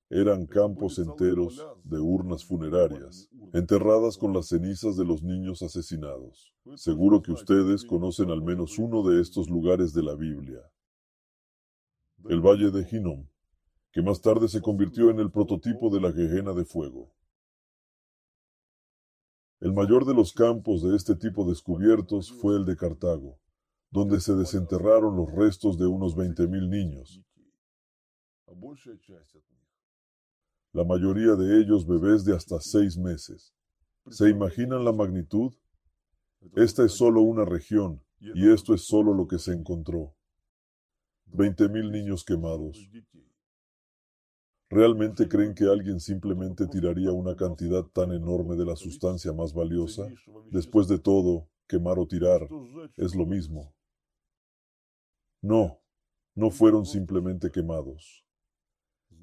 Eran 0.09 0.46
campos 0.46 1.00
enteros 1.00 1.66
de 1.82 1.98
urnas 1.98 2.44
funerarias, 2.44 3.28
enterradas 3.52 4.16
con 4.16 4.32
las 4.32 4.46
cenizas 4.46 4.96
de 4.96 5.04
los 5.04 5.24
niños 5.24 5.62
asesinados. 5.62 6.54
Seguro 6.76 7.22
que 7.22 7.32
ustedes 7.32 7.84
conocen 7.84 8.30
al 8.30 8.40
menos 8.40 8.78
uno 8.78 9.02
de 9.02 9.20
estos 9.20 9.50
lugares 9.50 9.92
de 9.92 10.04
la 10.04 10.14
Biblia. 10.14 10.61
El 12.28 12.40
Valle 12.40 12.70
de 12.70 12.86
Hinnom, 12.88 13.26
que 13.90 14.00
más 14.00 14.20
tarde 14.20 14.46
se 14.46 14.61
convirtió 14.61 15.11
en 15.11 15.18
el 15.18 15.32
prototipo 15.32 15.90
de 15.90 16.00
la 16.00 16.12
Gehenna 16.12 16.52
de 16.52 16.64
fuego. 16.64 17.12
El 19.59 19.72
mayor 19.72 20.04
de 20.04 20.14
los 20.14 20.32
campos 20.32 20.82
de 20.82 20.94
este 20.94 21.16
tipo 21.16 21.48
descubiertos 21.48 22.30
fue 22.30 22.54
el 22.57 22.64
de 22.64 22.76
Cartago, 22.76 23.40
donde 23.90 24.20
se 24.20 24.36
desenterraron 24.36 25.16
los 25.16 25.32
restos 25.32 25.76
de 25.78 25.86
unos 25.86 26.14
20.000 26.16 26.68
niños 26.68 27.24
la 30.76 30.84
mayoría 30.84 31.34
de 31.36 31.58
ellos 31.58 31.86
bebés 31.86 32.22
de 32.26 32.36
hasta 32.36 32.60
seis 32.60 32.98
meses. 32.98 33.54
¿Se 34.10 34.28
imaginan 34.28 34.84
la 34.84 34.92
magnitud? 34.92 35.54
Esta 36.54 36.84
es 36.84 36.92
solo 36.92 37.22
una 37.22 37.46
región 37.46 38.02
y 38.20 38.50
esto 38.52 38.74
es 38.74 38.84
solo 38.84 39.14
lo 39.14 39.26
que 39.26 39.38
se 39.38 39.54
encontró. 39.54 40.14
Veinte 41.24 41.70
mil 41.70 41.90
niños 41.90 42.26
quemados. 42.26 42.90
¿Realmente 44.68 45.26
creen 45.26 45.54
que 45.54 45.64
alguien 45.64 45.98
simplemente 45.98 46.66
tiraría 46.66 47.10
una 47.10 47.34
cantidad 47.36 47.84
tan 47.84 48.12
enorme 48.12 48.54
de 48.54 48.66
la 48.66 48.76
sustancia 48.76 49.32
más 49.32 49.54
valiosa? 49.54 50.06
Después 50.50 50.88
de 50.88 50.98
todo, 50.98 51.48
quemar 51.66 51.98
o 51.98 52.06
tirar 52.06 52.46
es 52.98 53.14
lo 53.14 53.24
mismo. 53.24 53.74
No, 55.40 55.80
no 56.34 56.50
fueron 56.50 56.84
simplemente 56.84 57.50
quemados. 57.50 58.25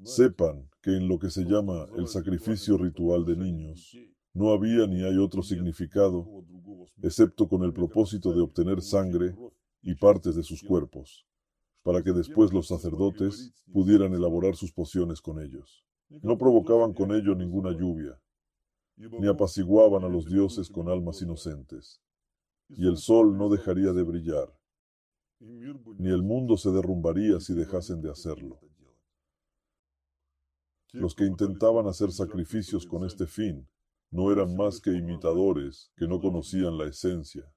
Sepan 0.04 0.68
que 0.82 0.90
en 0.96 1.08
lo 1.08 1.18
que 1.18 1.30
se 1.30 1.44
llama 1.44 1.86
el 1.96 2.08
sacrificio 2.08 2.76
ritual 2.76 3.24
de 3.24 3.36
niños, 3.36 3.96
no 4.34 4.50
había 4.50 4.86
ni 4.86 5.02
hay 5.02 5.16
otro 5.16 5.42
significado, 5.42 6.44
excepto 7.02 7.48
con 7.48 7.62
el 7.62 7.72
propósito 7.72 8.34
de 8.34 8.42
obtener 8.42 8.82
sangre 8.82 9.34
y 9.80 9.94
partes 9.94 10.36
de 10.36 10.42
sus 10.42 10.62
cuerpos, 10.62 11.26
para 11.82 12.02
que 12.02 12.12
después 12.12 12.52
los 12.52 12.68
sacerdotes 12.68 13.54
pudieran 13.72 14.12
elaborar 14.12 14.56
sus 14.56 14.72
pociones 14.72 15.22
con 15.22 15.40
ellos. 15.40 15.84
No 16.22 16.36
provocaban 16.36 16.92
con 16.92 17.14
ello 17.14 17.34
ninguna 17.34 17.72
lluvia, 17.72 18.20
ni 18.96 19.26
apaciguaban 19.26 20.04
a 20.04 20.08
los 20.08 20.26
dioses 20.26 20.68
con 20.68 20.88
almas 20.88 21.22
inocentes, 21.22 22.02
y 22.68 22.86
el 22.86 22.98
sol 22.98 23.38
no 23.38 23.48
dejaría 23.48 23.92
de 23.92 24.02
brillar, 24.02 24.52
ni 25.40 26.10
el 26.10 26.22
mundo 26.22 26.56
se 26.56 26.70
derrumbaría 26.70 27.40
si 27.40 27.54
dejasen 27.54 28.02
de 28.02 28.10
hacerlo. 28.10 28.60
Los 30.94 31.16
que 31.16 31.24
intentaban 31.24 31.88
hacer 31.88 32.12
sacrificios 32.12 32.86
con 32.86 33.04
este 33.04 33.26
fin 33.26 33.68
no 34.12 34.30
eran 34.30 34.54
más 34.54 34.80
que 34.80 34.92
imitadores 34.92 35.90
que 35.96 36.06
no 36.06 36.20
conocían 36.20 36.78
la 36.78 36.86
esencia. 36.86 37.52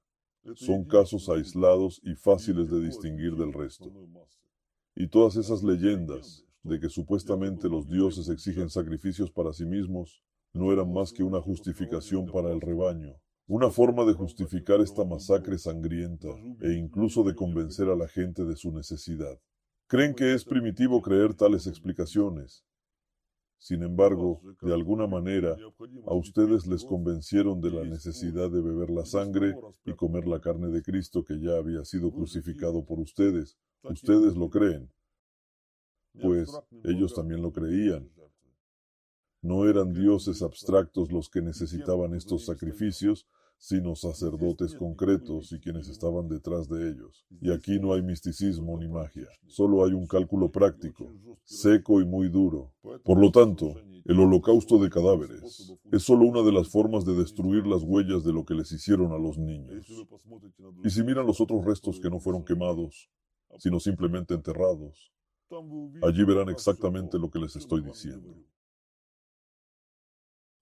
Son 0.56 0.84
casos 0.84 1.28
aislados 1.28 2.00
y 2.02 2.16
fáciles 2.16 2.68
de 2.68 2.80
distinguir 2.80 3.36
del 3.36 3.52
resto. 3.52 3.92
Y 4.96 5.06
todas 5.06 5.36
esas 5.36 5.62
leyendas 5.62 6.44
de 6.64 6.80
que 6.80 6.88
supuestamente 6.88 7.68
los 7.68 7.86
dioses 7.86 8.28
exigen 8.28 8.70
sacrificios 8.70 9.30
para 9.30 9.52
sí 9.52 9.64
mismos 9.64 10.20
no 10.52 10.72
eran 10.72 10.92
más 10.92 11.12
que 11.12 11.22
una 11.22 11.40
justificación 11.40 12.26
para 12.26 12.50
el 12.50 12.60
rebaño, 12.60 13.14
una 13.46 13.70
forma 13.70 14.04
de 14.04 14.14
justificar 14.14 14.80
esta 14.80 15.04
masacre 15.04 15.58
sangrienta 15.58 16.28
e 16.60 16.72
incluso 16.72 17.22
de 17.22 17.36
convencer 17.36 17.88
a 17.88 17.94
la 17.94 18.08
gente 18.08 18.44
de 18.44 18.56
su 18.56 18.72
necesidad. 18.72 19.38
Creen 19.86 20.14
que 20.14 20.34
es 20.34 20.44
primitivo 20.44 21.00
creer 21.02 21.34
tales 21.34 21.68
explicaciones, 21.68 22.64
sin 23.58 23.82
embargo, 23.82 24.40
de 24.62 24.72
alguna 24.72 25.06
manera, 25.06 25.56
a 26.06 26.14
ustedes 26.14 26.66
les 26.66 26.84
convencieron 26.84 27.60
de 27.60 27.72
la 27.72 27.84
necesidad 27.84 28.50
de 28.50 28.62
beber 28.62 28.88
la 28.90 29.04
sangre 29.04 29.56
y 29.84 29.94
comer 29.94 30.28
la 30.28 30.40
carne 30.40 30.68
de 30.68 30.80
Cristo 30.80 31.24
que 31.24 31.40
ya 31.40 31.56
había 31.56 31.84
sido 31.84 32.12
crucificado 32.12 32.84
por 32.84 33.00
ustedes. 33.00 33.58
Ustedes 33.82 34.36
lo 34.36 34.48
creen. 34.48 34.90
Pues 36.20 36.50
ellos 36.84 37.14
también 37.14 37.42
lo 37.42 37.52
creían. 37.52 38.08
No 39.42 39.68
eran 39.68 39.92
dioses 39.92 40.42
abstractos 40.42 41.12
los 41.12 41.28
que 41.28 41.42
necesitaban 41.42 42.14
estos 42.14 42.46
sacrificios, 42.46 43.26
sino 43.58 43.96
sacerdotes 43.96 44.74
concretos 44.74 45.52
y 45.52 45.60
quienes 45.60 45.88
estaban 45.88 46.28
detrás 46.28 46.68
de 46.68 46.90
ellos. 46.90 47.26
Y 47.40 47.52
aquí 47.52 47.78
no 47.80 47.92
hay 47.92 48.02
misticismo 48.02 48.78
ni 48.78 48.88
magia, 48.88 49.26
solo 49.46 49.84
hay 49.84 49.92
un 49.92 50.06
cálculo 50.06 50.50
práctico, 50.50 51.12
seco 51.44 52.00
y 52.00 52.06
muy 52.06 52.28
duro. 52.28 52.72
Por 53.04 53.20
lo 53.20 53.30
tanto, 53.30 53.74
el 54.04 54.20
holocausto 54.20 54.78
de 54.78 54.88
cadáveres 54.88 55.74
es 55.92 56.02
solo 56.02 56.26
una 56.26 56.42
de 56.42 56.52
las 56.52 56.68
formas 56.68 57.04
de 57.04 57.14
destruir 57.14 57.66
las 57.66 57.82
huellas 57.82 58.24
de 58.24 58.32
lo 58.32 58.44
que 58.44 58.54
les 58.54 58.70
hicieron 58.72 59.12
a 59.12 59.18
los 59.18 59.36
niños. 59.36 59.86
Y 60.84 60.90
si 60.90 61.02
miran 61.02 61.26
los 61.26 61.40
otros 61.40 61.64
restos 61.64 62.00
que 62.00 62.08
no 62.08 62.20
fueron 62.20 62.44
quemados, 62.44 63.10
sino 63.58 63.80
simplemente 63.80 64.34
enterrados, 64.34 65.12
allí 66.02 66.24
verán 66.24 66.48
exactamente 66.48 67.18
lo 67.18 67.28
que 67.28 67.38
les 67.38 67.56
estoy 67.56 67.82
diciendo. 67.82 68.34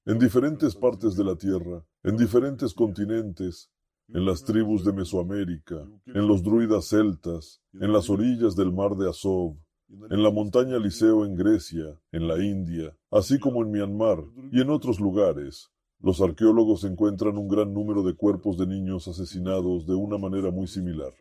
En 0.08 0.20
diferentes 0.20 0.76
partes 0.76 1.16
de 1.16 1.24
la 1.24 1.34
Tierra, 1.34 1.84
en 2.04 2.16
diferentes 2.16 2.74
continentes, 2.74 3.72
en 4.06 4.24
las 4.24 4.44
tribus 4.44 4.84
de 4.84 4.92
Mesoamérica, 4.92 5.84
en 6.06 6.28
los 6.28 6.44
druidas 6.44 6.90
celtas, 6.90 7.60
en 7.72 7.92
las 7.92 8.08
orillas 8.08 8.54
del 8.54 8.72
mar 8.72 8.94
de 8.94 9.10
Azov, 9.10 9.56
en 9.88 10.22
la 10.22 10.30
montaña 10.30 10.78
Liceo 10.78 11.24
en 11.24 11.34
Grecia, 11.34 12.00
en 12.12 12.28
la 12.28 12.40
India, 12.40 12.96
así 13.10 13.40
como 13.40 13.62
en 13.62 13.72
Myanmar 13.72 14.22
y 14.52 14.60
en 14.60 14.70
otros 14.70 15.00
lugares, 15.00 15.72
los 15.98 16.20
arqueólogos 16.20 16.84
encuentran 16.84 17.36
un 17.36 17.48
gran 17.48 17.74
número 17.74 18.04
de 18.04 18.14
cuerpos 18.14 18.56
de 18.58 18.68
niños 18.68 19.08
asesinados 19.08 19.88
de 19.88 19.96
una 19.96 20.18
manera 20.18 20.52
muy 20.52 20.68
similar. 20.68 21.14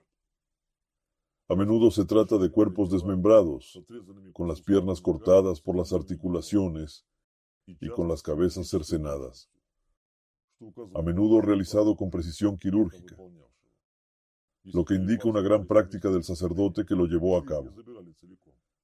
A 1.50 1.56
menudo 1.56 1.90
se 1.90 2.06
trata 2.06 2.38
de 2.38 2.52
cuerpos 2.52 2.92
desmembrados, 2.92 3.82
con 4.34 4.48
las 4.48 4.62
piernas 4.62 5.02
cortadas 5.02 5.60
por 5.60 5.76
las 5.76 5.92
articulaciones 5.92 7.04
y 7.68 7.90
con 7.90 8.08
las 8.08 8.22
cabezas 8.22 8.68
cercenadas, 8.68 9.50
a 10.94 11.02
menudo 11.02 11.42
realizado 11.42 11.96
con 11.96 12.10
precisión 12.10 12.58
quirúrgica, 12.58 13.16
lo 14.64 14.86
que 14.86 14.96
indica 14.96 15.28
una 15.28 15.42
gran 15.42 15.66
práctica 15.66 16.10
del 16.10 16.24
sacerdote 16.24 16.86
que 16.86 16.96
lo 16.96 17.06
llevó 17.06 17.38
a 17.38 17.46
cabo. 17.46 17.74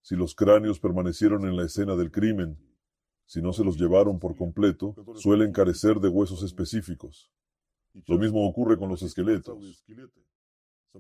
Si 0.02 0.16
los 0.16 0.36
cráneos 0.36 0.80
permanecieron 0.80 1.48
en 1.48 1.56
la 1.56 1.66
escena 1.66 1.96
del 1.96 2.12
crimen, 2.12 2.58
si 3.26 3.42
no 3.42 3.54
se 3.54 3.64
los 3.64 3.78
llevaron 3.78 4.20
por 4.20 4.36
completo, 4.36 4.96
suelen 5.16 5.54
carecer 5.54 6.00
de 6.00 6.10
huesos 6.10 6.44
específicos. 6.44 7.32
Lo 8.08 8.18
mismo 8.18 8.48
ocurre 8.48 8.78
con 8.78 8.90
los 8.90 9.02
esqueletos, 9.04 9.84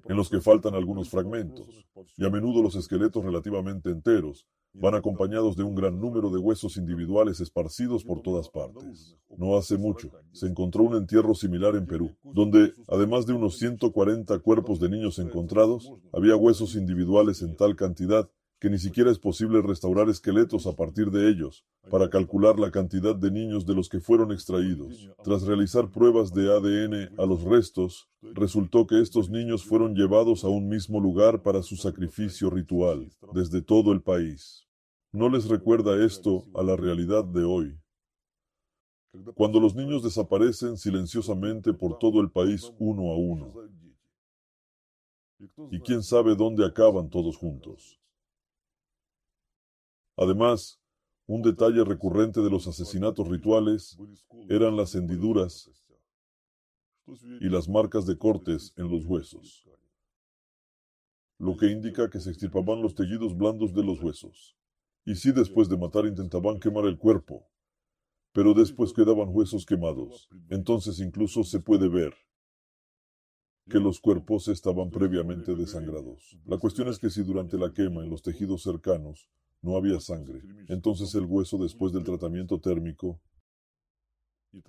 en 0.05 0.15
los 0.15 0.29
que 0.29 0.41
faltan 0.41 0.75
algunos 0.75 1.09
fragmentos, 1.09 1.85
y 2.17 2.25
a 2.25 2.29
menudo 2.29 2.61
los 2.61 2.75
esqueletos 2.75 3.23
relativamente 3.23 3.89
enteros 3.89 4.47
van 4.73 4.95
acompañados 4.95 5.55
de 5.57 5.63
un 5.63 5.75
gran 5.75 5.99
número 5.99 6.29
de 6.29 6.37
huesos 6.37 6.77
individuales 6.77 7.41
esparcidos 7.41 8.05
por 8.05 8.21
todas 8.21 8.49
partes. 8.49 9.17
No 9.37 9.57
hace 9.57 9.77
mucho, 9.77 10.11
se 10.31 10.47
encontró 10.47 10.83
un 10.83 10.95
entierro 10.95 11.35
similar 11.35 11.75
en 11.75 11.85
Perú, 11.85 12.15
donde, 12.23 12.73
además 12.87 13.25
de 13.25 13.33
unos 13.33 13.57
140 13.57 14.39
cuerpos 14.39 14.79
de 14.79 14.89
niños 14.89 15.19
encontrados, 15.19 15.91
había 16.13 16.35
huesos 16.35 16.75
individuales 16.75 17.41
en 17.41 17.55
tal 17.57 17.75
cantidad 17.75 18.29
que 18.61 18.69
ni 18.69 18.77
siquiera 18.77 19.09
es 19.09 19.17
posible 19.17 19.59
restaurar 19.63 20.07
esqueletos 20.07 20.67
a 20.67 20.75
partir 20.75 21.09
de 21.09 21.29
ellos, 21.29 21.65
para 21.89 22.11
calcular 22.11 22.59
la 22.59 22.69
cantidad 22.69 23.15
de 23.15 23.31
niños 23.31 23.65
de 23.65 23.73
los 23.73 23.89
que 23.89 23.99
fueron 23.99 24.31
extraídos. 24.31 25.09
Tras 25.23 25.41
realizar 25.41 25.89
pruebas 25.89 26.31
de 26.31 26.43
ADN 26.43 27.19
a 27.19 27.25
los 27.25 27.41
restos, 27.41 28.07
resultó 28.21 28.85
que 28.85 29.01
estos 29.01 29.31
niños 29.31 29.65
fueron 29.65 29.95
llevados 29.95 30.43
a 30.43 30.49
un 30.49 30.69
mismo 30.69 30.99
lugar 30.99 31.41
para 31.41 31.63
su 31.63 31.75
sacrificio 31.75 32.51
ritual, 32.51 33.09
desde 33.33 33.63
todo 33.63 33.91
el 33.93 34.03
país. 34.03 34.67
¿No 35.11 35.27
les 35.27 35.47
recuerda 35.47 36.05
esto 36.05 36.45
a 36.53 36.61
la 36.61 36.75
realidad 36.75 37.25
de 37.25 37.43
hoy? 37.43 37.79
Cuando 39.33 39.59
los 39.59 39.73
niños 39.73 40.03
desaparecen 40.03 40.77
silenciosamente 40.77 41.73
por 41.73 41.97
todo 41.97 42.21
el 42.21 42.29
país 42.29 42.71
uno 42.77 43.11
a 43.11 43.17
uno. 43.17 43.53
Y 45.71 45.79
quién 45.79 46.03
sabe 46.03 46.35
dónde 46.35 46.63
acaban 46.63 47.09
todos 47.09 47.35
juntos. 47.35 48.00
Además, 50.21 50.79
un 51.25 51.41
detalle 51.41 51.83
recurrente 51.83 52.41
de 52.41 52.51
los 52.51 52.67
asesinatos 52.67 53.27
rituales 53.27 53.97
eran 54.49 54.77
las 54.77 54.93
hendiduras 54.93 55.71
y 57.39 57.49
las 57.49 57.67
marcas 57.67 58.05
de 58.05 58.19
cortes 58.19 58.71
en 58.77 58.87
los 58.87 59.03
huesos, 59.07 59.67
lo 61.39 61.57
que 61.57 61.71
indica 61.71 62.07
que 62.11 62.19
se 62.19 62.29
extirpaban 62.29 62.83
los 62.83 62.93
tejidos 62.93 63.35
blandos 63.35 63.73
de 63.73 63.83
los 63.83 63.99
huesos. 63.99 64.55
Y 65.05 65.15
si 65.15 65.31
después 65.31 65.67
de 65.69 65.77
matar 65.77 66.05
intentaban 66.05 66.59
quemar 66.59 66.85
el 66.85 66.99
cuerpo, 66.99 67.47
pero 68.31 68.53
después 68.53 68.93
quedaban 68.93 69.29
huesos 69.31 69.65
quemados, 69.65 70.29
entonces 70.49 70.99
incluso 70.99 71.43
se 71.43 71.61
puede 71.61 71.89
ver 71.89 72.13
que 73.67 73.79
los 73.79 73.99
cuerpos 73.99 74.49
estaban 74.49 74.91
previamente 74.91 75.55
desangrados. 75.55 76.37
La 76.45 76.59
cuestión 76.59 76.89
es 76.89 76.99
que 76.99 77.09
si 77.09 77.23
durante 77.23 77.57
la 77.57 77.73
quema 77.73 78.03
en 78.03 78.11
los 78.11 78.21
tejidos 78.21 78.61
cercanos 78.61 79.31
no 79.61 79.77
había 79.77 79.99
sangre. 79.99 80.41
Entonces 80.67 81.13
el 81.15 81.25
hueso 81.25 81.57
después 81.57 81.93
del 81.93 82.03
tratamiento 82.03 82.59
térmico 82.59 83.19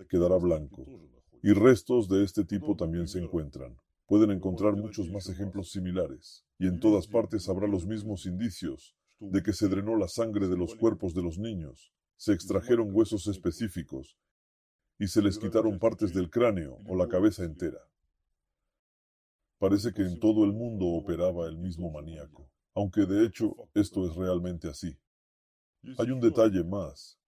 quedará 0.09 0.37
blanco. 0.37 0.87
Y 1.43 1.53
restos 1.53 2.09
de 2.09 2.25
este 2.25 2.45
tipo 2.45 2.77
también 2.77 3.09
se 3.09 3.19
encuentran. 3.19 3.77
Pueden 4.07 4.31
encontrar 4.31 4.77
muchos 4.77 5.11
más 5.11 5.29
ejemplos 5.29 5.71
similares. 5.71 6.45
Y 6.59 6.67
en 6.67 6.79
todas 6.79 7.07
partes 7.07 7.49
habrá 7.49 7.67
los 7.67 7.87
mismos 7.87 8.27
indicios 8.27 8.95
de 9.19 9.43
que 9.43 9.53
se 9.53 9.69
drenó 9.69 9.97
la 9.97 10.09
sangre 10.09 10.49
de 10.49 10.57
los 10.57 10.75
cuerpos 10.75 11.15
de 11.15 11.23
los 11.23 11.39
niños, 11.39 11.93
se 12.17 12.33
extrajeron 12.33 12.91
huesos 12.93 13.29
específicos 13.29 14.19
y 14.99 15.07
se 15.07 15.23
les 15.23 15.39
quitaron 15.39 15.79
partes 15.79 16.13
del 16.13 16.29
cráneo 16.29 16.79
o 16.87 16.97
la 16.97 17.09
cabeza 17.09 17.45
entera. 17.45 17.79
Parece 19.59 19.93
que 19.93 20.03
en 20.03 20.19
todo 20.19 20.45
el 20.45 20.53
mundo 20.53 20.87
operaba 20.87 21.47
el 21.47 21.57
mismo 21.57 21.91
maníaco 21.91 22.52
aunque 22.75 23.07
de 23.07 23.27
hecho 23.27 23.55
esto 23.75 24.07
es 24.07 24.15
realmente 24.15 24.69
así. 24.69 24.97
Hay 25.99 26.11
un 26.11 26.21
detalle 26.21 26.63
más 26.65 27.19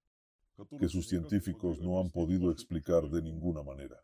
que 0.79 0.89
sus 0.89 1.09
científicos 1.09 1.81
no 1.81 2.01
han 2.01 2.11
podido 2.11 2.51
explicar 2.51 3.09
de 3.11 3.23
ninguna 3.23 3.63
manera. 3.63 3.97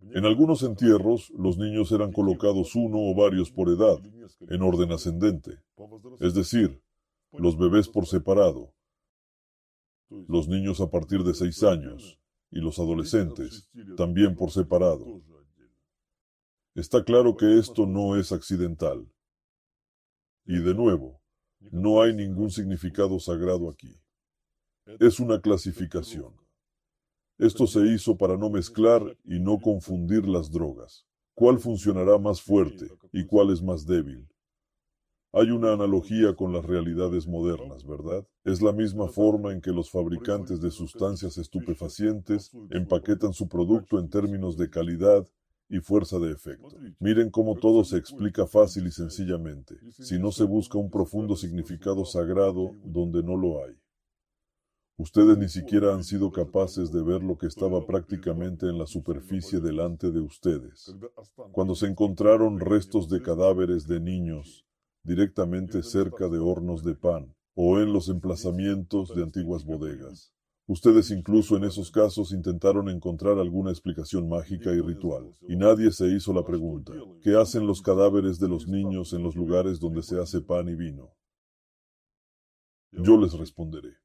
En 0.00 0.24
algunos 0.24 0.62
entierros, 0.62 1.30
los 1.30 1.58
niños 1.58 1.92
eran 1.92 2.12
colocados 2.12 2.74
uno 2.74 2.98
o 2.98 3.14
varios 3.14 3.52
por 3.52 3.68
edad, 3.68 4.00
en 4.40 4.62
orden 4.62 4.90
ascendente, 4.90 5.60
es 6.18 6.34
decir, 6.34 6.82
los 7.32 7.56
bebés 7.56 7.88
por 7.88 8.06
separado, 8.06 8.74
los 10.08 10.48
niños 10.48 10.80
a 10.80 10.90
partir 10.90 11.22
de 11.22 11.34
seis 11.34 11.62
años 11.62 12.18
y 12.50 12.60
los 12.60 12.78
adolescentes 12.78 13.70
también 13.96 14.34
por 14.34 14.50
separado. 14.50 15.22
Está 16.74 17.04
claro 17.04 17.36
que 17.36 17.58
esto 17.58 17.86
no 17.86 18.16
es 18.16 18.32
accidental. 18.32 19.06
Y 20.44 20.60
de 20.60 20.74
nuevo, 20.74 21.20
no 21.70 22.02
hay 22.02 22.14
ningún 22.14 22.50
significado 22.50 23.18
sagrado 23.20 23.70
aquí. 23.70 24.00
Es 24.98 25.20
una 25.20 25.40
clasificación. 25.40 26.34
Esto 27.38 27.66
se 27.66 27.80
hizo 27.86 28.16
para 28.16 28.36
no 28.36 28.50
mezclar 28.50 29.16
y 29.24 29.40
no 29.40 29.58
confundir 29.60 30.26
las 30.26 30.50
drogas. 30.50 31.06
¿Cuál 31.34 31.58
funcionará 31.58 32.18
más 32.18 32.42
fuerte 32.42 32.88
y 33.12 33.24
cuál 33.26 33.50
es 33.50 33.62
más 33.62 33.86
débil? 33.86 34.28
Hay 35.32 35.50
una 35.50 35.72
analogía 35.72 36.34
con 36.34 36.52
las 36.52 36.64
realidades 36.64 37.26
modernas, 37.26 37.86
¿verdad? 37.86 38.26
Es 38.44 38.60
la 38.60 38.72
misma 38.72 39.08
forma 39.08 39.52
en 39.52 39.62
que 39.62 39.70
los 39.70 39.90
fabricantes 39.90 40.60
de 40.60 40.70
sustancias 40.70 41.38
estupefacientes 41.38 42.50
empaquetan 42.70 43.32
su 43.32 43.48
producto 43.48 43.98
en 43.98 44.10
términos 44.10 44.58
de 44.58 44.68
calidad 44.68 45.26
y 45.72 45.80
fuerza 45.80 46.18
de 46.18 46.30
efecto. 46.30 46.76
Miren 47.00 47.30
cómo 47.30 47.54
todo 47.54 47.82
se 47.82 47.96
explica 47.96 48.46
fácil 48.46 48.86
y 48.86 48.90
sencillamente, 48.90 49.76
si 49.92 50.18
no 50.18 50.30
se 50.30 50.44
busca 50.44 50.76
un 50.76 50.90
profundo 50.90 51.34
significado 51.34 52.04
sagrado 52.04 52.76
donde 52.84 53.22
no 53.22 53.38
lo 53.38 53.64
hay. 53.64 53.74
Ustedes 54.98 55.38
ni 55.38 55.48
siquiera 55.48 55.94
han 55.94 56.04
sido 56.04 56.30
capaces 56.30 56.92
de 56.92 57.02
ver 57.02 57.22
lo 57.22 57.38
que 57.38 57.46
estaba 57.46 57.86
prácticamente 57.86 58.66
en 58.66 58.76
la 58.76 58.86
superficie 58.86 59.60
delante 59.60 60.10
de 60.10 60.20
ustedes. 60.20 60.94
Cuando 61.52 61.74
se 61.74 61.86
encontraron 61.86 62.60
restos 62.60 63.08
de 63.08 63.22
cadáveres 63.22 63.88
de 63.88 63.98
niños 63.98 64.66
directamente 65.02 65.82
cerca 65.82 66.28
de 66.28 66.38
hornos 66.38 66.84
de 66.84 66.94
pan 66.94 67.34
o 67.54 67.80
en 67.80 67.94
los 67.94 68.10
emplazamientos 68.10 69.14
de 69.14 69.22
antiguas 69.22 69.64
bodegas. 69.64 70.34
Ustedes 70.66 71.10
incluso 71.10 71.56
en 71.56 71.64
esos 71.64 71.90
casos 71.90 72.32
intentaron 72.32 72.88
encontrar 72.88 73.38
alguna 73.38 73.70
explicación 73.70 74.28
mágica 74.28 74.72
y 74.72 74.80
ritual, 74.80 75.36
y 75.48 75.56
nadie 75.56 75.90
se 75.90 76.06
hizo 76.06 76.32
la 76.32 76.44
pregunta, 76.44 76.92
¿qué 77.20 77.34
hacen 77.34 77.66
los 77.66 77.82
cadáveres 77.82 78.38
de 78.38 78.48
los 78.48 78.68
niños 78.68 79.12
en 79.12 79.24
los 79.24 79.34
lugares 79.34 79.80
donde 79.80 80.02
se 80.02 80.20
hace 80.20 80.40
pan 80.40 80.68
y 80.68 80.76
vino? 80.76 81.12
Yo 82.92 83.16
les 83.16 83.32
responderé. 83.32 83.96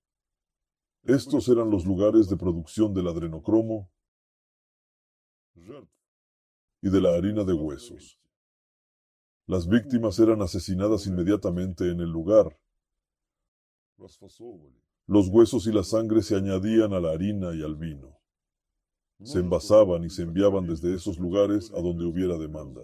Estos 1.04 1.48
eran 1.48 1.70
los 1.70 1.86
lugares 1.86 2.28
de 2.28 2.38
producción 2.38 2.94
del 2.94 3.08
adrenocromo 3.08 3.90
y 6.82 6.90
de 6.90 7.02
la 7.02 7.16
harina 7.16 7.44
de 7.44 7.54
huesos. 7.54 8.20
Las 9.46 9.68
víctimas 9.68 10.20
eran 10.20 10.42
asesinadas 10.42 11.06
inmediatamente 11.06 11.90
en 11.90 12.02
el 12.02 12.10
lugar 12.10 12.60
Los 15.08 15.30
huesos 15.30 15.66
y 15.68 15.72
la 15.72 15.84
sangre 15.84 16.22
se 16.22 16.36
añadían 16.36 16.92
a 16.94 17.00
la 17.00 17.12
harina 17.12 17.56
y 17.56 17.64
al 17.64 17.76
vino. 17.76 18.20
Se 19.24 19.40
envasaban 19.40 20.04
y 20.04 20.10
se 20.10 20.24
enviaban 20.24 20.68
desde 20.68 20.94
esos 20.94 21.18
lugares 21.18 21.72
a 21.72 21.82
donde 21.82 22.06
hubiera 22.06 22.38
demanda. 22.38 22.82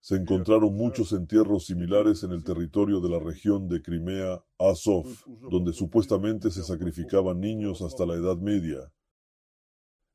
Se 0.00 0.16
encontraron 0.16 0.74
muchos 0.74 1.12
entierros 1.12 1.66
similares 1.66 2.22
en 2.24 2.32
el 2.32 2.42
territorio 2.42 3.00
de 3.00 3.08
la 3.08 3.20
región 3.20 3.68
de 3.68 3.80
Crimea, 3.80 4.44
Azov, 4.58 5.06
donde 5.48 5.72
supuestamente 5.72 6.50
se 6.50 6.62
sacrificaban 6.62 7.40
niños 7.40 7.82
hasta 7.82 8.04
la 8.04 8.14
Edad 8.14 8.36
Media, 8.36 8.92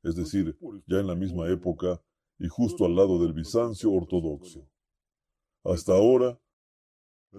es 0.02 0.16
decir, 0.16 0.58
ya 0.86 1.00
en 1.00 1.06
la 1.06 1.14
misma 1.14 1.48
época 1.48 2.02
y 2.38 2.48
justo 2.48 2.84
al 2.84 2.94
lado 2.94 3.18
del 3.18 3.32
Bizancio 3.32 3.90
ortodoxo. 3.90 4.68
Hasta 5.64 5.94
ahora, 5.94 6.38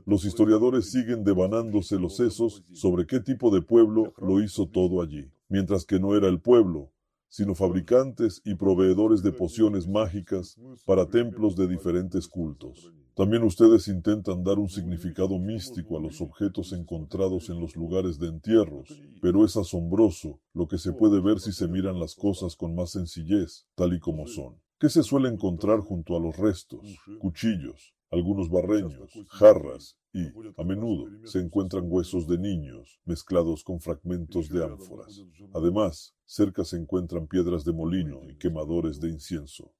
los 0.06 0.26
historiadores 0.26 0.92
siguen 0.92 1.24
devanándose 1.24 2.00
los 2.00 2.18
sesos 2.18 2.64
sobre 2.74 3.06
qué 3.06 3.20
tipo 3.20 3.54
de 3.54 3.62
pueblo 3.62 4.14
lo 4.18 4.42
hizo 4.42 4.68
todo 4.68 5.02
allí, 5.02 5.32
mientras 5.50 5.86
que 5.86 6.00
no 6.00 6.16
era 6.16 6.28
el 6.28 6.40
pueblo, 6.40 6.92
sino 7.28 7.56
fabricantes 7.56 8.42
y 8.46 8.56
proveedores 8.56 9.24
de 9.24 9.32
pociones 9.32 9.88
mágicas 9.88 10.60
para 10.86 11.08
templos 11.08 11.56
de 11.56 11.68
diferentes 11.68 12.28
cultos. 12.28 12.92
También 13.16 13.44
ustedes 13.44 13.88
intentan 13.88 14.44
dar 14.44 14.60
un 14.60 14.68
significado 14.68 15.40
místico 15.40 15.98
a 15.98 16.02
los 16.02 16.20
objetos 16.20 16.74
encontrados 16.74 17.50
en 17.50 17.62
los 17.62 17.78
lugares 17.78 18.20
de 18.20 18.28
entierros, 18.28 18.90
pero 19.22 19.46
es 19.46 19.56
asombroso 19.56 20.42
lo 20.54 20.68
que 20.68 20.78
se 20.78 20.92
puede 20.92 21.22
ver 21.22 21.40
si 21.40 21.54
se 21.54 21.70
miran 21.70 21.98
las 21.98 22.14
cosas 22.14 22.58
con 22.58 22.76
más 22.76 22.92
sencillez, 22.92 23.68
tal 23.76 23.94
y 23.94 24.00
como 24.00 24.28
son. 24.28 24.56
¿Qué 24.78 24.90
se 24.90 25.02
suele 25.02 25.30
encontrar 25.30 25.80
junto 25.80 26.18
a 26.18 26.20
los 26.20 26.36
restos? 26.36 26.82
Cuchillos, 27.20 27.95
algunos 28.12 28.50
barreños, 28.50 29.12
jarras 29.28 29.98
y, 30.14 30.28
a 30.58 30.64
menudo, 30.64 31.08
se 31.26 31.40
encuentran 31.40 31.86
huesos 31.88 32.28
de 32.28 32.38
niños 32.38 33.00
mezclados 33.06 33.64
con 33.64 33.80
fragmentos 33.80 34.50
de 34.50 34.64
ánforas. 34.64 35.22
Además, 35.54 36.16
cerca 36.26 36.64
se 36.64 36.78
encuentran 36.78 37.28
piedras 37.28 37.66
de 37.66 37.74
molino 37.74 38.22
y 38.30 38.38
quemadores 38.38 39.00
de 39.00 39.10
incienso. 39.10 39.74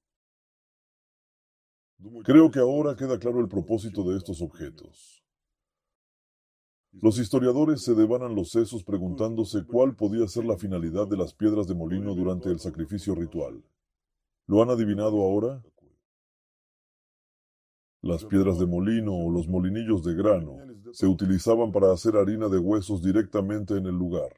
Creo 2.24 2.50
que 2.50 2.58
ahora 2.58 2.94
queda 2.94 3.18
claro 3.18 3.40
el 3.40 3.48
propósito 3.48 4.02
de 4.04 4.18
estos 4.18 4.42
objetos. 4.42 5.22
Los 6.92 7.18
historiadores 7.18 7.82
se 7.82 7.94
devanan 7.94 8.34
los 8.34 8.50
sesos 8.50 8.82
preguntándose 8.82 9.64
cuál 9.64 9.96
podía 9.96 10.26
ser 10.28 10.44
la 10.44 10.56
finalidad 10.56 11.06
de 11.06 11.16
las 11.16 11.34
piedras 11.34 11.66
de 11.66 11.74
molino 11.74 12.14
durante 12.14 12.50
el 12.50 12.58
sacrificio 12.58 13.14
ritual. 13.14 13.62
¿Lo 14.46 14.62
han 14.62 14.70
adivinado 14.70 15.20
ahora? 15.20 15.62
Las 18.06 18.24
piedras 18.24 18.60
de 18.60 18.66
molino 18.66 19.12
o 19.12 19.32
los 19.32 19.48
molinillos 19.48 20.04
de 20.04 20.14
grano 20.14 20.58
se 20.92 21.08
utilizaban 21.08 21.72
para 21.72 21.92
hacer 21.92 22.14
harina 22.16 22.48
de 22.48 22.56
huesos 22.56 23.02
directamente 23.02 23.76
en 23.76 23.86
el 23.86 23.96
lugar. 23.96 24.30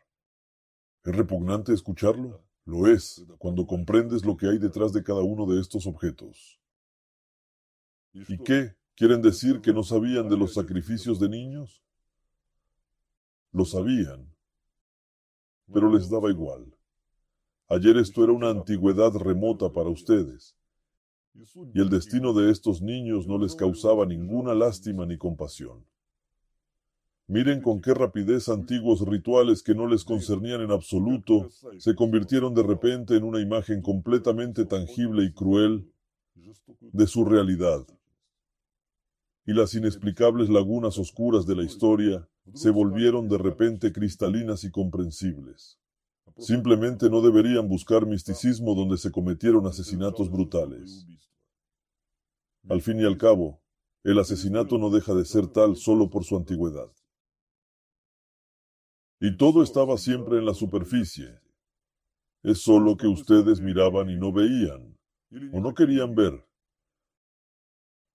¿Es 1.04 1.14
repugnante 1.14 1.74
escucharlo? 1.74 2.42
Lo 2.64 2.86
es, 2.86 3.26
cuando 3.36 3.66
comprendes 3.66 4.24
lo 4.24 4.38
que 4.38 4.46
hay 4.48 4.56
detrás 4.56 4.94
de 4.94 5.02
cada 5.02 5.20
uno 5.20 5.44
de 5.44 5.60
estos 5.60 5.86
objetos. 5.86 6.58
¿Y 8.14 8.38
qué? 8.38 8.74
¿Quieren 8.96 9.20
decir 9.20 9.60
que 9.60 9.74
no 9.74 9.82
sabían 9.82 10.30
de 10.30 10.38
los 10.38 10.54
sacrificios 10.54 11.20
de 11.20 11.28
niños? 11.28 11.84
Lo 13.52 13.66
sabían, 13.66 14.34
pero 15.70 15.92
les 15.92 16.08
daba 16.08 16.30
igual. 16.30 16.74
Ayer 17.68 17.98
esto 17.98 18.24
era 18.24 18.32
una 18.32 18.48
antigüedad 18.48 19.12
remota 19.14 19.70
para 19.70 19.90
ustedes, 19.90 20.56
y 21.34 21.80
el 21.80 21.88
destino 21.88 22.32
de 22.32 22.50
estos 22.50 22.82
niños 22.82 23.26
no 23.26 23.38
les 23.38 23.54
causaba 23.54 24.06
ninguna 24.06 24.54
lástima 24.54 25.06
ni 25.06 25.16
compasión. 25.16 25.84
Miren 27.26 27.60
con 27.60 27.80
qué 27.80 27.92
rapidez 27.92 28.48
antiguos 28.48 29.06
rituales 29.06 29.62
que 29.62 29.74
no 29.74 29.86
les 29.86 30.04
concernían 30.04 30.62
en 30.62 30.70
absoluto 30.70 31.48
se 31.78 31.94
convirtieron 31.94 32.54
de 32.54 32.62
repente 32.62 33.16
en 33.16 33.24
una 33.24 33.40
imagen 33.40 33.82
completamente 33.82 34.64
tangible 34.64 35.24
y 35.24 35.32
cruel 35.32 35.92
de 36.80 37.06
su 37.06 37.24
realidad 37.24 37.86
y 39.48 39.54
las 39.54 39.72
inexplicables 39.72 40.50
lagunas 40.50 40.98
oscuras 40.98 41.46
de 41.46 41.56
la 41.56 41.62
historia 41.62 42.28
se 42.52 42.68
volvieron 42.68 43.30
de 43.30 43.38
repente 43.38 43.94
cristalinas 43.94 44.62
y 44.62 44.70
comprensibles. 44.70 45.78
Simplemente 46.36 47.08
no 47.10 47.20
deberían 47.20 47.68
buscar 47.68 48.06
misticismo 48.06 48.74
donde 48.74 48.96
se 48.96 49.10
cometieron 49.10 49.66
asesinatos 49.66 50.30
brutales. 50.30 51.06
Al 52.68 52.82
fin 52.82 53.00
y 53.00 53.04
al 53.04 53.16
cabo, 53.16 53.62
el 54.04 54.18
asesinato 54.18 54.78
no 54.78 54.90
deja 54.90 55.14
de 55.14 55.24
ser 55.24 55.46
tal 55.48 55.76
solo 55.76 56.10
por 56.10 56.24
su 56.24 56.36
antigüedad. 56.36 56.90
Y 59.20 59.36
todo 59.36 59.62
estaba 59.62 59.96
siempre 59.96 60.38
en 60.38 60.46
la 60.46 60.54
superficie. 60.54 61.40
Es 62.42 62.62
solo 62.62 62.96
que 62.96 63.06
ustedes 63.06 63.60
miraban 63.60 64.10
y 64.10 64.16
no 64.16 64.32
veían, 64.32 64.96
o 65.52 65.60
no 65.60 65.74
querían 65.74 66.14
ver 66.14 66.48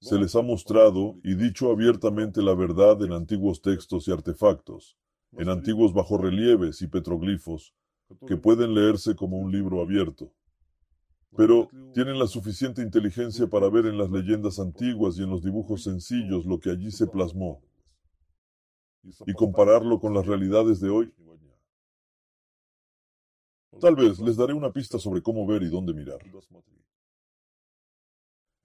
se 0.04 0.20
les 0.20 0.36
ha 0.36 0.42
mostrado 0.42 1.16
y 1.24 1.36
dicho 1.36 1.72
abiertamente 1.72 2.42
la 2.42 2.54
verdad 2.54 3.02
en 3.04 3.14
antiguos 3.14 3.62
textos 3.62 4.06
y 4.10 4.12
artefactos, 4.12 4.98
en 5.32 5.48
antiguos 5.48 5.94
bajorrelieves 5.94 6.82
y 6.82 6.88
petroglifos, 6.88 7.74
que 8.28 8.38
pueden 8.38 8.74
leerse 8.74 9.16
como 9.16 9.38
un 9.38 9.52
libro 9.52 9.82
abierto. 9.82 10.32
Pero 11.36 11.70
tienen 11.94 12.20
la 12.20 12.28
suficiente 12.28 12.82
inteligencia 12.82 13.48
para 13.48 13.70
ver 13.70 13.88
en 13.88 13.98
las 13.98 14.10
leyendas 14.12 14.60
antiguas 14.60 15.18
y 15.18 15.24
en 15.24 15.30
los 15.30 15.44
dibujos 15.44 15.84
sencillos 15.84 16.46
lo 16.46 16.60
que 16.60 16.70
allí 16.70 16.92
se 16.92 17.08
plasmó. 17.08 17.62
y 19.26 19.34
compararlo 19.34 20.00
con 20.00 20.14
las 20.14 20.26
realidades 20.26 20.80
de 20.80 20.90
hoy. 20.90 21.14
Tal 23.82 23.96
vez 23.96 24.20
les 24.20 24.38
daré 24.38 24.54
una 24.54 24.72
pista 24.72 24.98
sobre 24.98 25.22
cómo 25.22 25.46
ver 25.46 25.64
y 25.64 25.70
dónde 25.70 25.94
mirar. 25.94 26.20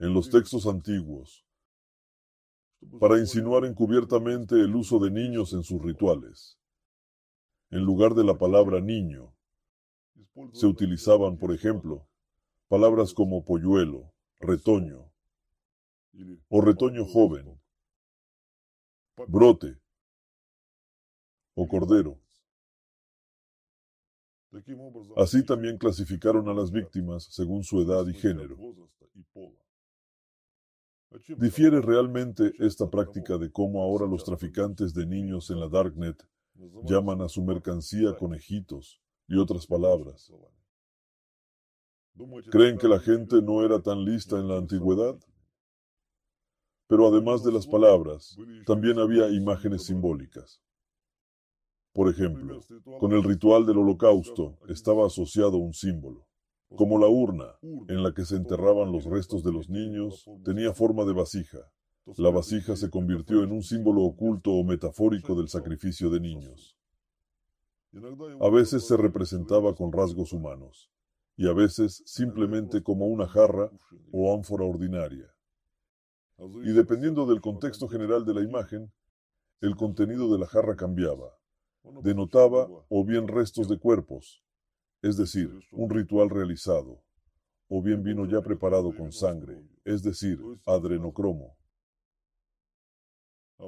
en 0.00 0.14
los 0.14 0.30
textos 0.30 0.64
antiguos 0.68 1.44
para 3.00 3.18
insinuar 3.18 3.64
encubiertamente 3.64 4.54
el 4.54 4.74
uso 4.76 4.98
de 4.98 5.10
niños 5.10 5.52
en 5.52 5.62
sus 5.62 5.82
rituales. 5.82 6.58
En 7.70 7.80
lugar 7.80 8.14
de 8.14 8.24
la 8.24 8.38
palabra 8.38 8.80
niño, 8.80 9.34
se 10.52 10.66
utilizaban, 10.66 11.36
por 11.36 11.52
ejemplo, 11.52 12.06
palabras 12.68 13.14
como 13.14 13.44
polluelo, 13.44 14.12
retoño, 14.40 15.10
o 16.48 16.60
retoño 16.60 17.04
joven, 17.04 17.60
brote, 19.26 19.78
o 21.54 21.66
cordero. 21.66 22.20
Así 25.16 25.44
también 25.44 25.76
clasificaron 25.76 26.48
a 26.48 26.54
las 26.54 26.70
víctimas 26.70 27.24
según 27.24 27.64
su 27.64 27.80
edad 27.82 28.06
y 28.06 28.14
género. 28.14 28.56
¿Difiere 31.36 31.80
realmente 31.80 32.52
esta 32.58 32.88
práctica 32.88 33.38
de 33.38 33.50
cómo 33.50 33.82
ahora 33.82 34.06
los 34.06 34.24
traficantes 34.24 34.94
de 34.94 35.06
niños 35.06 35.50
en 35.50 35.60
la 35.60 35.68
Darknet 35.68 36.22
llaman 36.84 37.22
a 37.22 37.28
su 37.28 37.42
mercancía 37.42 38.16
conejitos 38.16 39.00
y 39.28 39.38
otras 39.38 39.66
palabras? 39.66 40.32
¿Creen 42.50 42.78
que 42.78 42.88
la 42.88 42.98
gente 42.98 43.40
no 43.42 43.64
era 43.64 43.80
tan 43.80 44.04
lista 44.04 44.38
en 44.38 44.48
la 44.48 44.56
antigüedad? 44.56 45.16
Pero 46.88 47.06
además 47.06 47.44
de 47.44 47.52
las 47.52 47.66
palabras, 47.66 48.36
también 48.66 48.98
había 48.98 49.28
imágenes 49.28 49.84
simbólicas. 49.84 50.62
Por 51.92 52.08
ejemplo, 52.08 52.60
con 52.98 53.12
el 53.12 53.22
ritual 53.22 53.66
del 53.66 53.78
holocausto 53.78 54.58
estaba 54.68 55.06
asociado 55.06 55.58
un 55.58 55.74
símbolo. 55.74 56.26
Como 56.74 56.98
la 56.98 57.08
urna 57.08 57.58
en 57.62 58.02
la 58.02 58.12
que 58.12 58.24
se 58.24 58.36
enterraban 58.36 58.92
los 58.92 59.04
restos 59.04 59.42
de 59.42 59.52
los 59.52 59.68
niños 59.68 60.24
tenía 60.44 60.72
forma 60.72 61.04
de 61.04 61.12
vasija. 61.12 61.58
La 62.16 62.30
vasija 62.30 62.76
se 62.76 62.88
convirtió 62.88 63.42
en 63.42 63.52
un 63.52 63.62
símbolo 63.62 64.02
oculto 64.02 64.52
o 64.52 64.64
metafórico 64.64 65.34
del 65.34 65.48
sacrificio 65.48 66.08
de 66.08 66.20
niños. 66.20 66.77
A 68.40 68.50
veces 68.50 68.86
se 68.86 68.96
representaba 68.96 69.74
con 69.74 69.92
rasgos 69.92 70.32
humanos 70.32 70.90
y 71.36 71.48
a 71.48 71.52
veces 71.52 72.02
simplemente 72.04 72.82
como 72.82 73.06
una 73.06 73.26
jarra 73.26 73.70
o 74.12 74.34
ánfora 74.34 74.64
ordinaria. 74.64 75.32
Y 76.64 76.72
dependiendo 76.72 77.26
del 77.26 77.40
contexto 77.40 77.88
general 77.88 78.24
de 78.24 78.34
la 78.34 78.42
imagen, 78.42 78.92
el 79.60 79.74
contenido 79.76 80.32
de 80.32 80.38
la 80.38 80.46
jarra 80.46 80.76
cambiaba. 80.76 81.34
Denotaba 82.02 82.68
o 82.88 83.04
bien 83.04 83.26
restos 83.28 83.68
de 83.68 83.78
cuerpos, 83.78 84.44
es 85.02 85.16
decir, 85.16 85.50
un 85.72 85.90
ritual 85.90 86.28
realizado, 86.28 87.02
o 87.68 87.82
bien 87.82 88.02
vino 88.02 88.26
ya 88.26 88.42
preparado 88.42 88.94
con 88.94 89.10
sangre, 89.10 89.62
es 89.84 90.02
decir, 90.02 90.40
adrenocromo. 90.66 91.57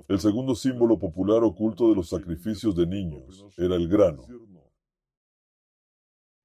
El 0.09 0.21
segundo 0.21 0.55
símbolo 0.55 0.99
popular 0.99 1.43
oculto 1.43 1.89
de 1.89 1.97
los 1.97 2.09
sacrificios 2.09 2.77
de 2.77 2.87
niños 2.87 3.45
era 3.57 3.75
el 3.75 3.89
grano, 3.89 4.25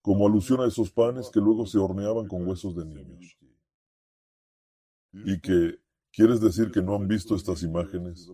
como 0.02 0.26
alusión 0.28 0.62
a 0.62 0.68
esos 0.68 0.92
panes 0.92 1.30
que 1.30 1.40
luego 1.40 1.66
se 1.66 1.78
horneaban 1.78 2.28
con 2.28 2.48
huesos 2.48 2.76
de 2.76 2.86
niños. 2.86 3.38
¿Y 5.12 5.40
que 5.40 5.80
quieres 6.12 6.42
decir 6.42 6.72
que 6.72 6.82
no 6.82 6.96
han 6.96 7.08
visto 7.08 7.36
estas 7.36 7.62
imágenes? 7.62 8.28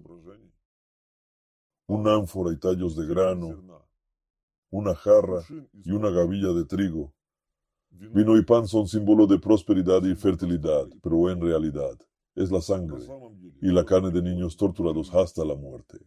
Un 1.87 2.07
ánfora 2.07 2.53
y 2.53 2.57
tallos 2.57 2.95
de 2.95 3.05
grano, 3.05 3.85
una 4.69 4.95
jarra 4.95 5.43
y 5.83 5.91
una 5.91 6.09
gavilla 6.09 6.53
de 6.53 6.65
trigo. 6.65 7.13
Vino 7.89 8.37
y 8.37 8.45
pan 8.45 8.65
son 8.65 8.87
símbolo 8.87 9.27
de 9.27 9.39
prosperidad 9.39 10.03
y 10.03 10.15
fertilidad, 10.15 10.87
pero 11.03 11.29
en 11.29 11.41
realidad 11.41 11.99
es 12.35 12.51
la 12.51 12.61
sangre 12.61 12.99
y 13.61 13.71
la 13.71 13.85
carne 13.85 14.11
de 14.11 14.21
niños 14.21 14.55
torturados 14.57 15.13
hasta 15.13 15.43
la 15.43 15.55
muerte. 15.55 15.99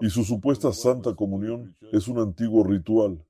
Y 0.00 0.10
su 0.10 0.24
supuesta 0.24 0.72
santa 0.72 1.14
comunión 1.14 1.76
es 1.92 2.08
un 2.08 2.18
antiguo 2.18 2.62
ritual 2.62 3.24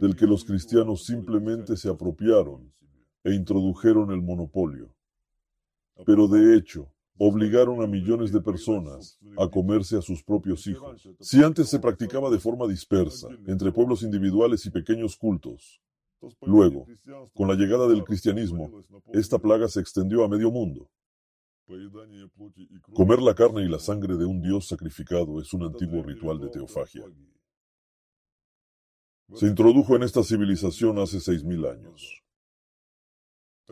del 0.00 0.16
que 0.16 0.26
los 0.26 0.44
cristianos 0.44 1.04
simplemente 1.04 1.76
se 1.76 1.88
apropiaron 1.88 2.72
e 3.22 3.32
introdujeron 3.32 4.10
el 4.10 4.20
monopolio. 4.20 4.94
Pero 6.04 6.26
de 6.26 6.56
hecho, 6.56 6.92
obligaron 7.16 7.82
a 7.82 7.86
millones 7.86 8.32
de 8.32 8.40
personas 8.40 9.18
a 9.38 9.48
comerse 9.48 9.96
a 9.96 10.02
sus 10.02 10.22
propios 10.22 10.66
hijos. 10.66 11.08
Si 11.20 11.42
antes 11.42 11.68
se 11.68 11.78
practicaba 11.78 12.28
de 12.28 12.40
forma 12.40 12.66
dispersa, 12.66 13.28
entre 13.46 13.72
pueblos 13.72 14.02
individuales 14.02 14.66
y 14.66 14.70
pequeños 14.70 15.16
cultos, 15.16 15.80
luego, 16.42 16.86
con 17.34 17.48
la 17.48 17.54
llegada 17.54 17.88
del 17.88 18.04
cristianismo, 18.04 18.82
esta 19.12 19.38
plaga 19.38 19.68
se 19.68 19.80
extendió 19.80 20.24
a 20.24 20.28
medio 20.28 20.50
mundo. 20.50 20.90
Comer 22.92 23.22
la 23.22 23.34
carne 23.34 23.62
y 23.62 23.68
la 23.68 23.78
sangre 23.78 24.16
de 24.16 24.24
un 24.24 24.42
dios 24.42 24.68
sacrificado 24.68 25.40
es 25.40 25.52
un 25.54 25.64
antiguo 25.64 26.02
ritual 26.02 26.38
de 26.38 26.48
teofagia. 26.48 27.04
Se 29.34 29.46
introdujo 29.46 29.96
en 29.96 30.02
esta 30.02 30.22
civilización 30.22 30.98
hace 30.98 31.20
seis 31.20 31.42
mil 31.42 31.64
años. 31.64 32.22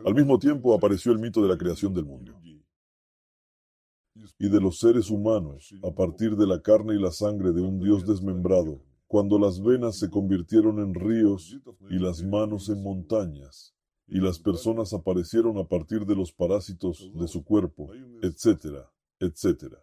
Al 0.03 0.15
mismo 0.15 0.39
tiempo 0.39 0.73
apareció 0.73 1.11
el 1.11 1.19
mito 1.19 1.41
de 1.41 1.47
la 1.47 1.57
creación 1.57 1.93
del 1.93 2.05
mundo 2.05 2.33
y 4.39 4.49
de 4.49 4.59
los 4.59 4.79
seres 4.79 5.09
humanos 5.09 5.73
a 5.83 5.91
partir 5.91 6.35
de 6.35 6.47
la 6.47 6.61
carne 6.61 6.95
y 6.95 6.99
la 6.99 7.11
sangre 7.11 7.51
de 7.51 7.61
un 7.61 7.79
Dios 7.79 8.05
desmembrado, 8.05 8.81
cuando 9.07 9.37
las 9.37 9.61
venas 9.61 9.97
se 9.97 10.09
convirtieron 10.09 10.79
en 10.79 10.93
ríos 10.93 11.57
y 11.89 11.99
las 11.99 12.23
manos 12.23 12.69
en 12.69 12.81
montañas, 12.81 13.73
y 14.07 14.19
las 14.19 14.39
personas 14.39 14.93
aparecieron 14.93 15.57
a 15.57 15.67
partir 15.67 16.05
de 16.05 16.15
los 16.15 16.31
parásitos 16.31 17.11
de 17.15 17.27
su 17.27 17.43
cuerpo, 17.43 17.91
etcétera, 18.21 18.91
etcétera. 19.19 19.77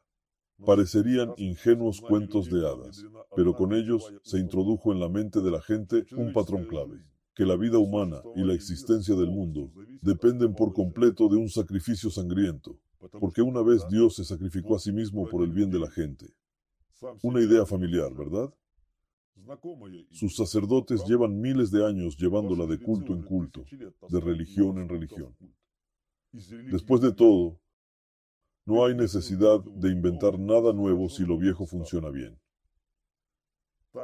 Parecerían 0.64 1.33
ingenuos 1.39 2.01
cuentos 2.01 2.51
de 2.51 2.66
hadas, 2.66 3.05
pero 3.35 3.55
con 3.55 3.73
ellos 3.73 4.12
se 4.23 4.39
introdujo 4.39 4.93
en 4.93 5.01
la 5.01 5.09
mente 5.09 5.41
de 5.41 5.51
la 5.51 5.62
gente 5.62 6.05
un 6.16 6.33
patrón 6.33 6.66
clave, 6.66 7.03
que 7.35 7.47
la 7.47 7.57
vida 7.57 7.79
humana 7.79 8.23
y 8.37 8.45
la 8.45 8.53
existencia 8.53 9.14
del 9.14 9.31
mundo 9.31 9.73
dependen 10.03 10.55
por 10.55 10.75
completo 10.75 11.29
de 11.29 11.37
un 11.37 11.49
sacrificio 11.49 12.11
sangriento, 12.11 12.79
porque 13.18 13.41
una 13.41 13.62
vez 13.62 13.89
Dios 13.89 14.16
se 14.16 14.25
sacrificó 14.25 14.77
a 14.77 14.79
sí 14.79 14.93
mismo 14.93 15.27
por 15.29 15.43
el 15.43 15.51
bien 15.51 15.71
de 15.71 15.79
la 15.79 15.91
gente. 15.91 16.27
Una 17.23 17.41
idea 17.41 17.64
familiar, 17.64 18.14
¿verdad? 18.14 18.53
Sus 20.11 20.36
sacerdotes 20.36 21.05
llevan 21.07 21.41
miles 21.41 21.70
de 21.70 21.86
años 21.86 22.16
llevándola 22.16 22.66
de 22.66 22.78
culto 22.78 23.12
en 23.12 23.22
culto, 23.22 23.64
de 24.09 24.20
religión 24.20 24.78
en 24.78 24.88
religión. 24.88 25.34
Después 26.70 27.01
de 27.01 27.12
todo, 27.12 27.59
no 28.66 28.84
hay 28.84 28.95
necesidad 28.95 29.61
de 29.61 29.91
inventar 29.91 30.38
nada 30.38 30.72
nuevo 30.72 31.09
si 31.09 31.24
lo 31.24 31.36
viejo 31.38 31.66
funciona 31.66 32.11
bien. 32.11 32.38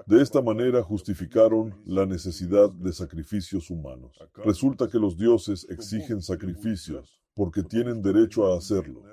De 0.06 0.20
esta 0.20 0.42
manera 0.42 0.82
justificaron 0.82 1.80
la 1.84 2.06
necesidad 2.06 2.70
de 2.70 2.92
sacrificios 2.92 3.70
humanos. 3.70 4.18
Resulta 4.44 4.88
que 4.88 4.98
los 4.98 5.16
dioses 5.16 5.64
exigen 5.70 6.22
sacrificios 6.22 7.20
porque 7.34 7.62
tienen 7.62 8.02
derecho 8.02 8.52
a 8.52 8.58
hacerlo, 8.58 9.04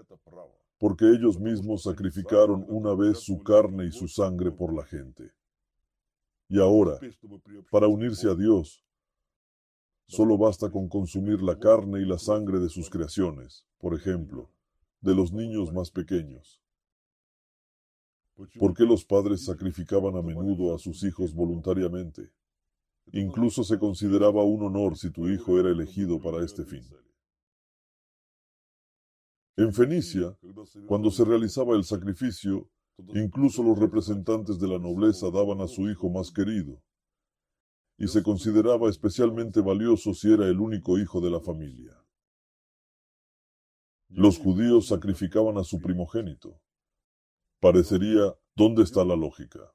porque 0.80 1.06
ellos 1.06 1.40
mismos 1.40 1.84
sacrificaron 1.84 2.66
una 2.68 2.96
vez 2.96 3.20
su 3.20 3.44
carne 3.44 3.86
y 3.86 3.92
su 3.92 4.08
sangre 4.08 4.52
por 4.52 4.74
la 4.74 4.84
gente. 4.84 5.32
Y 6.54 6.60
ahora, 6.60 7.00
para 7.72 7.88
unirse 7.88 8.30
a 8.30 8.36
Dios, 8.36 8.86
solo 10.08 10.38
basta 10.38 10.70
con 10.70 10.88
consumir 10.88 11.42
la 11.42 11.58
carne 11.58 12.02
y 12.02 12.06
la 12.06 12.20
sangre 12.20 12.60
de 12.60 12.70
sus 12.70 12.92
creaciones, 12.92 13.66
por 13.80 13.96
ejemplo, 13.96 14.52
de 15.02 15.16
los 15.16 15.34
niños 15.34 15.74
más 15.74 15.90
pequeños. 15.90 16.62
¿Por 18.60 18.76
qué 18.76 18.84
los 18.84 19.04
padres 19.04 19.46
sacrificaban 19.46 20.16
a 20.16 20.22
menudo 20.22 20.76
a 20.76 20.78
sus 20.78 21.04
hijos 21.04 21.34
voluntariamente? 21.34 22.32
Incluso 23.12 23.64
se 23.64 23.80
consideraba 23.80 24.44
un 24.44 24.62
honor 24.62 24.96
si 24.96 25.10
tu 25.10 25.28
hijo 25.28 25.60
era 25.60 25.72
elegido 25.72 26.22
para 26.22 26.46
este 26.46 26.66
fin. 26.66 26.84
En 29.58 29.74
Fenicia, 29.74 30.38
cuando 30.86 31.10
se 31.10 31.26
realizaba 31.26 31.76
el 31.76 31.84
sacrificio, 31.84 32.70
incluso 32.98 33.64
los 33.64 33.78
representantes 33.78 34.60
de 34.60 34.68
la 34.68 34.80
nobleza 34.80 35.30
daban 35.32 35.62
a 35.62 35.68
su 35.68 35.90
hijo 35.90 36.10
más 36.10 36.32
querido, 36.32 36.82
y 37.98 38.08
se 38.08 38.24
consideraba 38.24 38.90
especialmente 38.90 39.62
valioso 39.62 40.14
si 40.14 40.34
era 40.34 40.48
el 40.48 40.60
único 40.60 40.98
hijo 40.98 41.22
de 41.22 41.30
la 41.30 41.40
familia. 41.40 41.98
Los 44.10 44.38
judíos 44.38 44.88
sacrificaban 44.88 45.58
a 45.58 45.64
su 45.64 45.80
primogénito. 45.80 46.60
Parecería, 47.60 48.36
¿dónde 48.56 48.84
está 48.84 49.04
la 49.04 49.16
lógica? 49.16 49.74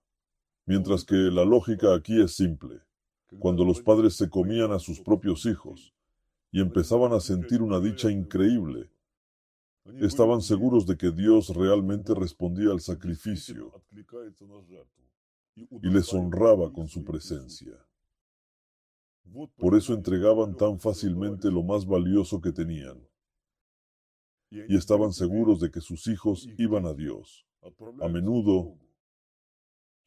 Mientras 0.66 1.04
que 1.04 1.16
la 1.16 1.44
lógica 1.44 1.94
aquí 1.94 2.20
es 2.20 2.36
simple. 2.36 2.82
Cuando 3.38 3.64
los 3.64 3.80
padres 3.80 4.16
se 4.16 4.28
comían 4.28 4.72
a 4.72 4.78
sus 4.78 5.00
propios 5.00 5.44
hijos 5.46 5.94
y 6.50 6.60
empezaban 6.60 7.12
a 7.12 7.20
sentir 7.20 7.62
una 7.62 7.80
dicha 7.80 8.10
increíble, 8.10 8.90
estaban 10.00 10.42
seguros 10.42 10.86
de 10.86 10.96
que 10.96 11.10
Dios 11.10 11.48
realmente 11.50 12.14
respondía 12.14 12.70
al 12.70 12.80
sacrificio 12.80 13.72
y 15.56 15.88
les 15.88 16.12
honraba 16.12 16.72
con 16.72 16.88
su 16.88 17.04
presencia. 17.04 17.72
Por 19.56 19.76
eso 19.76 19.92
entregaban 19.92 20.56
tan 20.56 20.78
fácilmente 20.78 21.50
lo 21.50 21.62
más 21.62 21.86
valioso 21.86 22.40
que 22.40 22.52
tenían. 22.52 23.06
Y 24.50 24.76
estaban 24.76 25.12
seguros 25.12 25.60
de 25.60 25.70
que 25.70 25.80
sus 25.80 26.06
hijos 26.06 26.48
iban 26.56 26.86
a 26.86 26.94
Dios. 26.94 27.46
A 28.00 28.08
menudo, 28.08 28.78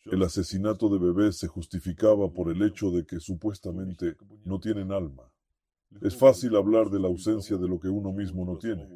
el 0.06 0.24
asesinato 0.24 0.90
de 0.90 0.98
bebés 0.98 1.38
se 1.38 1.48
justificaba 1.48 2.32
por 2.34 2.50
el 2.50 2.64
hecho 2.64 2.90
de 2.90 3.06
que 3.06 3.20
supuestamente 3.20 4.16
no 4.44 4.60
tienen 4.60 4.92
alma. 4.92 5.32
Es 6.02 6.16
fácil 6.16 6.56
hablar 6.56 6.90
de 6.90 7.00
la 7.00 7.08
ausencia 7.08 7.58
de 7.58 7.68
lo 7.68 7.80
que 7.80 7.90
uno 7.90 8.12
mismo 8.12 8.46
no 8.46 8.58
tiene. 8.58 8.88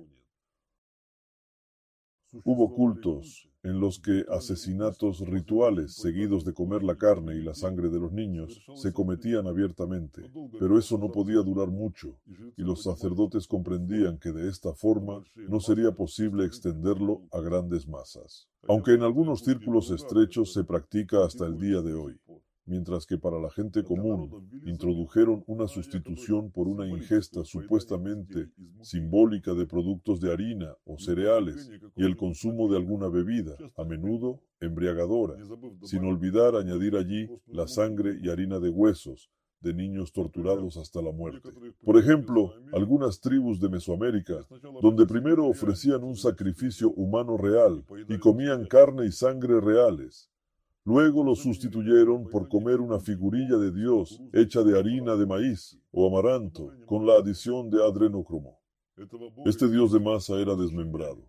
Hubo 2.44 2.74
cultos 2.74 3.50
en 3.64 3.80
los 3.80 4.00
que 4.00 4.26
asesinatos 4.30 5.22
rituales 5.22 5.96
seguidos 5.96 6.46
de 6.46 6.54
comer 6.54 6.84
la 6.84 6.96
carne 6.98 7.36
y 7.36 7.42
la 7.42 7.56
sangre 7.56 7.90
de 7.90 8.00
los 8.00 8.12
niños 8.12 8.62
se 8.76 8.94
cometían 8.94 9.48
abiertamente, 9.48 10.22
pero 10.60 10.78
eso 10.78 10.98
no 10.98 11.12
podía 11.12 11.42
durar 11.42 11.70
mucho, 11.70 12.20
y 12.58 12.62
los 12.62 12.84
sacerdotes 12.84 13.48
comprendían 13.48 14.20
que 14.20 14.32
de 14.32 14.50
esta 14.50 14.74
forma 14.74 15.24
no 15.36 15.60
sería 15.60 15.94
posible 15.94 16.46
extenderlo 16.46 17.24
a 17.32 17.40
grandes 17.40 17.88
masas, 17.88 18.48
aunque 18.68 18.94
en 18.94 19.02
algunos 19.02 19.40
círculos 19.40 19.90
estrechos 19.90 20.54
se 20.54 20.64
practica 20.64 21.26
hasta 21.26 21.46
el 21.46 21.58
día 21.58 21.82
de 21.82 21.94
hoy 21.94 22.20
mientras 22.66 23.06
que 23.06 23.18
para 23.18 23.40
la 23.40 23.50
gente 23.50 23.84
común 23.84 24.50
introdujeron 24.66 25.44
una 25.48 25.68
sustitución 25.68 26.52
por 26.52 26.68
una 26.68 26.88
ingesta 26.88 27.44
supuestamente 27.44 28.50
simbólica 28.82 29.54
de 29.54 29.66
productos 29.66 30.20
de 30.20 30.34
harina 30.34 30.76
o 30.86 30.98
cereales 30.98 31.70
y 31.96 32.04
el 32.04 32.16
consumo 32.16 32.70
de 32.70 32.78
alguna 32.78 33.08
bebida, 33.08 33.56
a 33.78 33.84
menudo 33.84 34.42
embriagadora, 34.60 35.36
sin 35.84 36.06
olvidar 36.06 36.56
añadir 36.56 36.96
allí 36.96 37.30
la 37.48 37.68
sangre 37.68 38.18
y 38.22 38.30
harina 38.30 38.60
de 38.60 38.70
huesos 38.70 39.30
de 39.66 39.74
niños 39.74 40.14
torturados 40.14 40.78
hasta 40.78 41.02
la 41.02 41.12
muerte. 41.12 41.50
Por 41.84 41.98
ejemplo, 41.98 42.54
algunas 42.72 43.20
tribus 43.20 43.60
de 43.60 43.70
Mesoamérica, 43.70 44.46
donde 44.82 45.08
primero 45.08 45.48
ofrecían 45.48 46.04
un 46.04 46.16
sacrificio 46.16 46.92
humano 46.92 47.36
real 47.36 47.84
y 48.08 48.20
comían 48.20 48.66
carne 48.68 49.08
y 49.08 49.12
sangre 49.12 49.60
reales, 49.60 50.30
Luego 50.88 51.24
lo 51.24 51.34
sustituyeron 51.34 52.30
por 52.30 52.48
comer 52.48 52.80
una 52.80 53.00
figurilla 53.00 53.58
de 53.58 53.72
Dios 53.72 54.22
hecha 54.34 54.62
de 54.64 54.78
harina 54.78 55.16
de 55.16 55.26
maíz 55.26 55.80
o 55.92 56.08
amaranto 56.08 56.72
con 56.86 57.08
la 57.08 57.16
adición 57.16 57.72
de 57.72 57.84
adrenocromo. 57.84 58.60
Este 59.46 59.68
Dios 59.68 59.92
de 59.92 60.00
masa 60.00 60.40
era 60.40 60.56
desmembrado, 60.56 61.28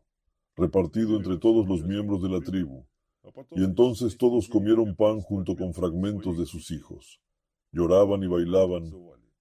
repartido 0.56 1.16
entre 1.16 1.38
todos 1.38 1.66
los 1.66 1.82
miembros 1.82 2.22
de 2.22 2.28
la 2.28 2.40
tribu, 2.40 2.84
y 3.52 3.64
entonces 3.64 4.18
todos 4.18 4.46
comieron 4.46 4.94
pan 4.94 5.22
junto 5.22 5.56
con 5.56 5.72
fragmentos 5.72 6.36
de 6.36 6.44
sus 6.44 6.70
hijos. 6.70 7.18
Lloraban 7.72 8.22
y 8.22 8.26
bailaban 8.26 8.92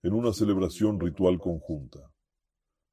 en 0.01 0.13
una 0.13 0.31
celebración 0.31 0.97
ritual 0.97 1.39
conjunta. 1.39 1.99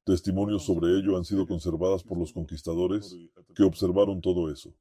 Testimonios 0.03 0.65
sobre 0.65 0.99
ello 0.99 1.15
han 1.15 1.23
sido 1.23 1.47
conservadas 1.47 2.03
por 2.03 2.17
los 2.17 2.33
conquistadores 2.33 3.15
que 3.55 3.63
observaron 3.63 4.19
todo 4.19 4.51
eso. 4.51 4.75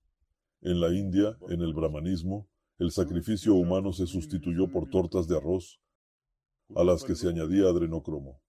En 0.63 0.81
la 0.81 0.95
India, 0.95 1.37
en 1.49 1.61
el 1.61 1.75
brahmanismo, 1.75 2.49
el 2.79 2.93
sacrificio 2.93 3.55
humano 3.55 3.93
se 3.93 4.07
sustituyó 4.07 4.71
por 4.71 4.89
tortas 4.89 5.27
de 5.27 5.37
arroz, 5.37 5.81
a 6.77 6.85
las 6.85 7.03
que 7.03 7.17
se 7.17 7.29
añadía 7.29 7.65
adrenocromo. 7.65 8.41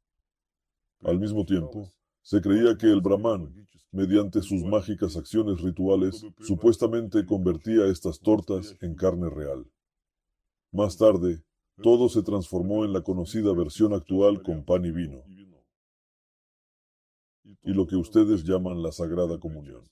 Al 1.01 1.19
mismo 1.19 1.43
tiempo, 1.43 1.91
se 2.21 2.39
creía 2.39 2.77
que 2.77 2.85
el 2.85 3.01
brahman, 3.01 3.67
mediante 3.91 4.43
sus 4.43 4.63
mágicas 4.63 5.17
acciones 5.17 5.59
rituales, 5.61 6.23
supuestamente 6.39 7.25
convertía 7.25 7.87
estas 7.87 8.19
tortas 8.19 8.77
en 8.81 8.93
carne 8.93 9.31
real. 9.31 9.65
Más 10.71 10.97
tarde, 10.97 11.43
todo 11.81 12.09
se 12.09 12.21
transformó 12.21 12.85
en 12.85 12.93
la 12.93 13.01
conocida 13.01 13.51
versión 13.53 13.91
actual 13.91 14.43
con 14.43 14.63
pan 14.63 14.85
y 14.85 14.91
vino, 14.91 15.23
y 17.43 17.73
lo 17.73 17.87
que 17.87 17.95
ustedes 17.95 18.43
llaman 18.43 18.83
la 18.83 18.91
Sagrada 18.91 19.39
Comunión. 19.39 19.83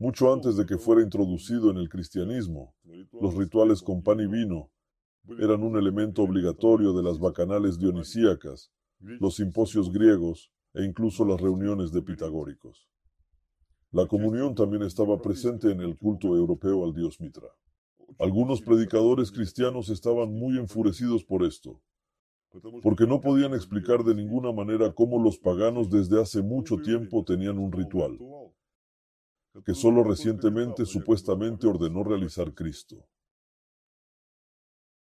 Mucho 0.00 0.32
antes 0.32 0.56
de 0.56 0.64
que 0.64 0.78
fuera 0.78 1.02
introducido 1.02 1.70
en 1.72 1.76
el 1.76 1.88
cristianismo, 1.88 2.72
los 3.20 3.34
rituales 3.34 3.82
con 3.82 4.02
pan 4.02 4.20
y 4.20 4.28
vino 4.28 4.70
eran 5.40 5.64
un 5.64 5.76
elemento 5.76 6.22
obligatorio 6.22 6.92
de 6.92 7.02
las 7.02 7.18
bacanales 7.18 7.78
dionisíacas, 7.78 8.70
los 9.00 9.34
simposios 9.34 9.90
griegos 9.92 10.52
e 10.74 10.84
incluso 10.84 11.24
las 11.24 11.40
reuniones 11.40 11.90
de 11.90 12.02
pitagóricos. 12.02 12.88
La 13.90 14.06
comunión 14.06 14.54
también 14.54 14.82
estaba 14.82 15.20
presente 15.20 15.72
en 15.72 15.80
el 15.80 15.96
culto 15.96 16.36
europeo 16.36 16.84
al 16.84 16.94
dios 16.94 17.20
Mitra. 17.20 17.48
Algunos 18.20 18.62
predicadores 18.62 19.32
cristianos 19.32 19.88
estaban 19.88 20.32
muy 20.32 20.58
enfurecidos 20.58 21.24
por 21.24 21.42
esto, 21.42 21.82
porque 22.82 23.06
no 23.06 23.20
podían 23.20 23.52
explicar 23.52 24.04
de 24.04 24.14
ninguna 24.14 24.52
manera 24.52 24.92
cómo 24.92 25.20
los 25.20 25.38
paganos 25.38 25.90
desde 25.90 26.20
hace 26.20 26.40
mucho 26.40 26.76
tiempo 26.76 27.24
tenían 27.24 27.58
un 27.58 27.72
ritual, 27.72 28.16
que 29.64 29.74
solo 29.74 30.04
recientemente 30.04 30.84
supuestamente 30.84 31.66
ordenó 31.66 32.04
realizar 32.04 32.54
Cristo. 32.54 33.06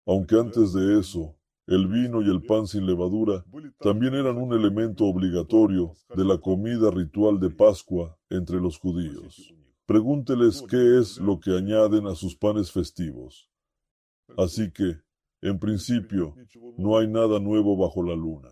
Aunque 0.06 0.36
antes 0.36 0.72
de 0.72 0.98
eso, 0.98 1.36
el 1.66 1.86
vino 1.86 2.20
y 2.20 2.28
el 2.28 2.42
pan 2.42 2.66
sin 2.66 2.84
levadura 2.84 3.44
también 3.78 4.14
eran 4.14 4.36
un 4.38 4.52
elemento 4.52 5.04
obligatorio 5.04 5.92
de 6.16 6.24
la 6.24 6.38
comida 6.38 6.90
ritual 6.90 7.38
de 7.38 7.50
Pascua 7.50 8.18
entre 8.28 8.60
los 8.60 8.78
judíos. 8.78 9.54
Pregúnteles 9.86 10.62
qué 10.68 10.98
es 10.98 11.18
lo 11.18 11.38
que 11.38 11.56
añaden 11.56 12.06
a 12.06 12.14
sus 12.14 12.36
panes 12.36 12.72
festivos. 12.72 13.48
Así 14.36 14.72
que, 14.72 15.00
en 15.42 15.58
principio, 15.58 16.34
no 16.76 16.98
hay 16.98 17.08
nada 17.08 17.38
nuevo 17.38 17.76
bajo 17.76 18.02
la 18.02 18.14
luna. 18.14 18.48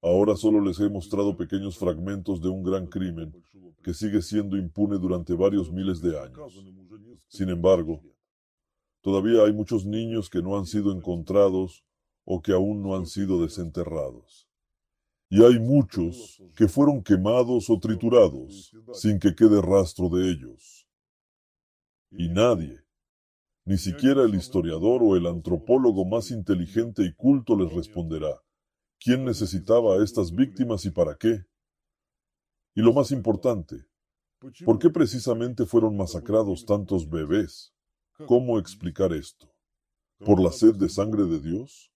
Ahora 0.00 0.36
solo 0.36 0.60
les 0.60 0.78
he 0.78 0.88
mostrado 0.88 1.36
pequeños 1.36 1.76
fragmentos 1.76 2.40
de 2.40 2.48
un 2.48 2.62
gran 2.62 2.86
crimen 2.86 3.34
que 3.82 3.92
sigue 3.92 4.22
siendo 4.22 4.56
impune 4.56 4.96
durante 4.98 5.34
varios 5.34 5.72
miles 5.72 6.00
de 6.00 6.18
años. 6.20 6.64
Sin 7.26 7.48
embargo, 7.48 8.00
todavía 9.00 9.42
hay 9.42 9.52
muchos 9.52 9.84
niños 9.84 10.30
que 10.30 10.40
no 10.40 10.56
han 10.56 10.66
sido 10.66 10.92
encontrados 10.92 11.84
o 12.24 12.40
que 12.40 12.52
aún 12.52 12.82
no 12.82 12.94
han 12.94 13.06
sido 13.06 13.42
desenterrados. 13.42 14.48
Y 15.30 15.42
hay 15.42 15.58
muchos 15.58 16.42
que 16.56 16.68
fueron 16.68 17.02
quemados 17.02 17.68
o 17.68 17.78
triturados 17.80 18.72
sin 18.92 19.18
que 19.18 19.34
quede 19.34 19.60
rastro 19.60 20.08
de 20.10 20.30
ellos. 20.30 20.86
Y 22.12 22.28
nadie, 22.28 22.84
ni 23.64 23.78
siquiera 23.78 24.22
el 24.22 24.34
historiador 24.36 25.02
o 25.02 25.16
el 25.16 25.26
antropólogo 25.26 26.04
más 26.04 26.30
inteligente 26.30 27.02
y 27.02 27.12
culto 27.14 27.56
les 27.56 27.72
responderá 27.72 28.40
quién 29.00 29.24
necesitaba 29.24 29.94
a 29.94 30.04
estas 30.04 30.34
víctimas 30.34 30.84
y 30.84 30.90
para 30.90 31.16
qué. 31.16 31.44
Y 32.74 32.82
lo 32.82 32.92
más 32.92 33.10
importante, 33.10 33.86
¿por 34.64 34.78
qué 34.78 34.90
precisamente 34.90 35.66
fueron 35.66 35.96
masacrados 35.96 36.64
tantos 36.64 37.08
bebés? 37.08 37.74
¿Cómo 38.26 38.58
explicar 38.58 39.12
esto? 39.12 39.52
¿Por 40.18 40.40
la 40.40 40.50
sed 40.50 40.74
de 40.74 40.88
sangre 40.88 41.24
de 41.24 41.40
Dios? 41.40 41.92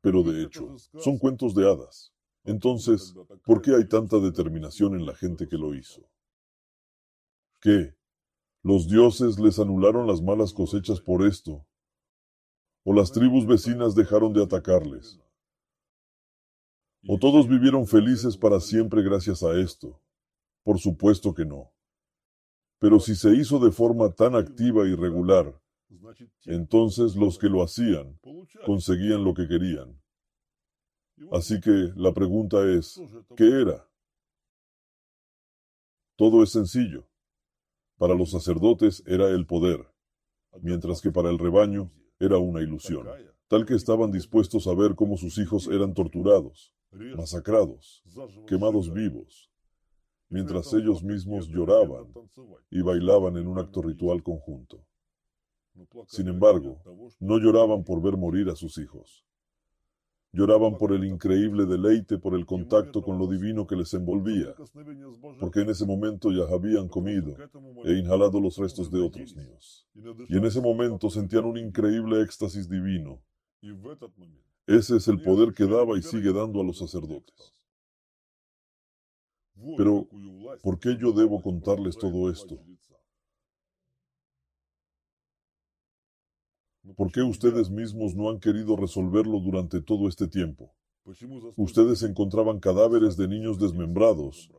Pero 0.00 0.22
de 0.22 0.44
hecho, 0.44 0.76
son 0.98 1.18
cuentos 1.18 1.54
de 1.54 1.68
hadas. 1.68 2.12
Entonces, 2.44 3.14
¿por 3.44 3.60
qué 3.60 3.74
hay 3.74 3.86
tanta 3.86 4.18
determinación 4.18 4.94
en 4.94 5.04
la 5.04 5.14
gente 5.14 5.46
que 5.46 5.56
lo 5.56 5.74
hizo? 5.74 6.08
¿Qué? 7.60 7.94
¿Los 8.62 8.88
dioses 8.88 9.38
les 9.38 9.58
anularon 9.58 10.06
las 10.06 10.22
malas 10.22 10.52
cosechas 10.52 11.00
por 11.00 11.26
esto? 11.26 11.66
¿O 12.84 12.94
las 12.94 13.12
tribus 13.12 13.46
vecinas 13.46 13.94
dejaron 13.94 14.32
de 14.32 14.42
atacarles? 14.42 15.20
¿O 17.06 17.18
todos 17.18 17.48
vivieron 17.48 17.86
felices 17.86 18.36
para 18.36 18.60
siempre 18.60 19.02
gracias 19.02 19.42
a 19.42 19.58
esto? 19.58 20.00
Por 20.62 20.78
supuesto 20.78 21.32
que 21.34 21.44
no. 21.44 21.72
Pero 22.78 23.00
si 23.00 23.14
se 23.14 23.34
hizo 23.34 23.58
de 23.58 23.70
forma 23.70 24.12
tan 24.12 24.34
activa 24.34 24.86
y 24.86 24.94
regular, 24.94 25.58
entonces 26.44 27.16
los 27.16 27.38
que 27.38 27.48
lo 27.48 27.62
hacían 27.62 28.18
conseguían 28.66 29.24
lo 29.24 29.34
que 29.34 29.48
querían. 29.48 30.00
Así 31.32 31.60
que 31.60 31.92
la 31.96 32.12
pregunta 32.12 32.62
es, 32.64 33.00
¿qué 33.36 33.44
era? 33.62 33.86
Todo 36.16 36.42
es 36.42 36.50
sencillo. 36.50 37.06
Para 37.96 38.14
los 38.14 38.30
sacerdotes 38.30 39.02
era 39.06 39.28
el 39.28 39.46
poder, 39.46 39.86
mientras 40.62 41.02
que 41.02 41.10
para 41.10 41.30
el 41.30 41.38
rebaño 41.38 41.90
era 42.18 42.38
una 42.38 42.60
ilusión, 42.60 43.06
tal 43.50 43.66
que 43.66 43.74
estaban 43.74 44.12
dispuestos 44.12 44.68
a 44.68 44.74
ver 44.74 44.94
cómo 44.94 45.16
sus 45.16 45.36
hijos 45.38 45.66
eran 45.66 45.92
torturados, 45.92 46.72
masacrados, 47.16 48.04
quemados 48.46 48.94
vivos, 48.94 49.50
mientras 50.28 50.72
ellos 50.72 51.02
mismos 51.02 51.48
lloraban 51.48 52.06
y 52.70 52.80
bailaban 52.80 53.36
en 53.38 53.48
un 53.48 53.58
acto 53.58 53.82
ritual 53.82 54.22
conjunto. 54.22 54.86
Sin 56.06 56.28
embargo, 56.28 56.80
no 57.18 57.38
lloraban 57.38 57.82
por 57.82 58.00
ver 58.00 58.16
morir 58.16 58.48
a 58.50 58.54
sus 58.54 58.78
hijos. 58.78 59.26
Lloraban 60.32 60.78
por 60.78 60.92
el 60.92 61.04
increíble 61.04 61.66
deleite, 61.66 62.18
por 62.18 62.36
el 62.36 62.46
contacto 62.46 63.02
con 63.02 63.18
lo 63.18 63.26
divino 63.26 63.66
que 63.66 63.74
les 63.74 63.92
envolvía, 63.94 64.54
porque 65.40 65.62
en 65.62 65.70
ese 65.70 65.84
momento 65.84 66.30
ya 66.30 66.44
habían 66.54 66.86
comido 66.86 67.34
e 67.84 67.94
inhalado 67.94 68.40
los 68.40 68.56
restos 68.58 68.92
de 68.92 69.00
otros 69.00 69.34
niños. 69.34 69.88
Y 70.28 70.36
en 70.36 70.44
ese 70.44 70.60
momento 70.60 71.10
sentían 71.10 71.46
un 71.46 71.58
increíble 71.58 72.22
éxtasis 72.22 72.68
divino. 72.68 73.20
Ese 74.66 74.96
es 74.96 75.08
el 75.08 75.20
poder 75.22 75.52
que 75.52 75.64
daba 75.64 75.98
y 75.98 76.02
sigue 76.02 76.32
dando 76.32 76.60
a 76.60 76.64
los 76.64 76.78
sacerdotes. 76.78 77.52
Pero, 79.76 80.08
¿por 80.62 80.78
qué 80.78 80.96
yo 80.98 81.12
debo 81.12 81.42
contarles 81.42 81.96
todo 81.96 82.30
esto? 82.30 82.58
¿Por 86.96 87.12
qué 87.12 87.22
ustedes 87.22 87.70
mismos 87.70 88.14
no 88.14 88.30
han 88.30 88.40
querido 88.40 88.76
resolverlo 88.76 89.38
durante 89.40 89.82
todo 89.82 90.08
este 90.08 90.26
tiempo? 90.28 90.74
Ustedes 91.56 92.02
encontraban 92.02 92.60
cadáveres 92.60 93.16
de 93.16 93.28
niños 93.28 93.58
desmembrados 93.58 94.50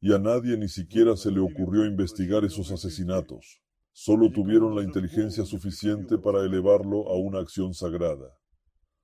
y 0.00 0.12
a 0.12 0.18
nadie 0.18 0.56
ni 0.56 0.68
siquiera 0.68 1.16
se 1.16 1.32
le 1.32 1.40
ocurrió 1.40 1.84
investigar 1.84 2.44
esos 2.44 2.70
asesinatos. 2.70 3.60
Solo 4.00 4.30
tuvieron 4.30 4.76
la 4.76 4.84
inteligencia 4.84 5.44
suficiente 5.44 6.18
para 6.18 6.44
elevarlo 6.44 7.08
a 7.08 7.18
una 7.18 7.40
acción 7.40 7.74
sagrada 7.74 8.32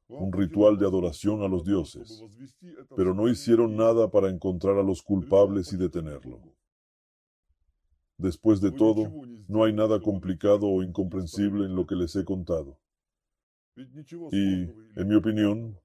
un 0.07 0.32
ritual 0.32 0.78
de 0.78 0.86
adoración 0.86 1.42
a 1.42 1.49
los 1.49 1.64
dioses, 1.64 2.22
pero 2.97 3.12
no 3.12 3.28
hicieron 3.28 3.74
nada 3.74 4.09
para 4.09 4.28
encontrar 4.28 4.78
a 4.78 4.84
los 4.84 5.03
culpables 5.03 5.72
y 5.72 5.78
detenerlo. 5.78 6.40
Después 8.18 8.61
de 8.61 8.70
todo, 8.70 9.11
no 9.49 9.64
hay 9.64 9.72
nada 9.72 10.01
complicado 10.01 10.68
o 10.68 10.84
incomprensible 10.84 11.64
en 11.64 11.74
lo 11.74 11.86
que 11.86 11.97
les 11.97 12.14
he 12.14 12.24
contado. 12.24 12.78
Y, 13.76 14.62
en 14.95 15.09
mi 15.09 15.16
opinión, 15.16 15.76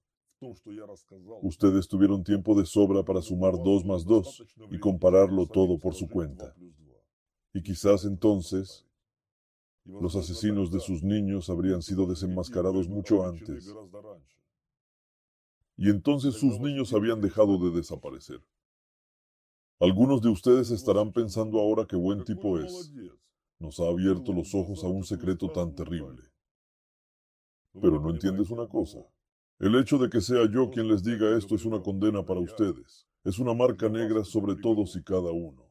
ustedes 1.41 1.87
tuvieron 1.87 2.23
tiempo 2.23 2.55
de 2.59 2.65
sobra 2.67 3.03
para 3.03 3.23
sumar 3.23 3.53
dos 3.53 3.83
más 3.85 4.05
dos 4.05 4.43
y 4.69 4.77
compararlo 4.77 5.47
todo 5.47 5.79
por 5.79 5.95
su 5.95 6.07
cuenta. 6.07 6.53
Y 7.53 7.63
quizás 7.63 8.05
entonces 8.05 8.85
los 10.01 10.15
asesinos 10.15 10.71
de 10.71 10.79
sus 10.79 11.03
niños 11.03 11.49
habrían 11.49 11.81
sido 11.81 12.05
desenmascarados 12.05 12.87
mucho 12.87 13.25
antes. 13.25 13.73
Y 15.75 15.89
entonces 15.89 16.35
sus 16.35 16.59
niños 16.59 16.93
habían 16.93 17.21
dejado 17.21 17.57
de 17.57 17.75
desaparecer. 17.75 18.43
Algunos 19.79 20.21
de 20.21 20.29
ustedes 20.29 20.71
estarán 20.71 21.11
pensando 21.11 21.59
ahora 21.59 21.85
qué 21.87 21.95
buen 21.95 22.23
tipo 22.23 22.59
es. 22.59 22.91
Nos 23.59 23.79
ha 23.79 23.87
abierto 23.87 24.33
los 24.33 24.53
ojos 24.53 24.83
a 24.83 24.87
un 24.87 25.03
secreto 25.03 25.49
tan 25.49 25.73
terrible. 25.73 26.21
Pero 27.81 27.99
no 27.99 28.09
entiendes 28.09 28.51
una 28.51 28.67
cosa. 28.67 28.99
El 29.57 29.75
hecho 29.75 29.97
de 29.97 30.09
que 30.09 30.21
sea 30.21 30.49
yo 30.51 30.69
quien 30.69 30.87
les 30.87 31.03
diga 31.03 31.37
esto 31.37 31.55
es 31.55 31.65
una 31.65 31.81
condena 31.81 32.25
para 32.25 32.39
ustedes. 32.39 33.07
Es 33.23 33.39
una 33.39 33.53
marca 33.53 33.89
negra 33.89 34.23
sobre 34.23 34.55
todos 34.55 34.95
y 34.95 35.03
cada 35.03 35.31
uno, 35.31 35.65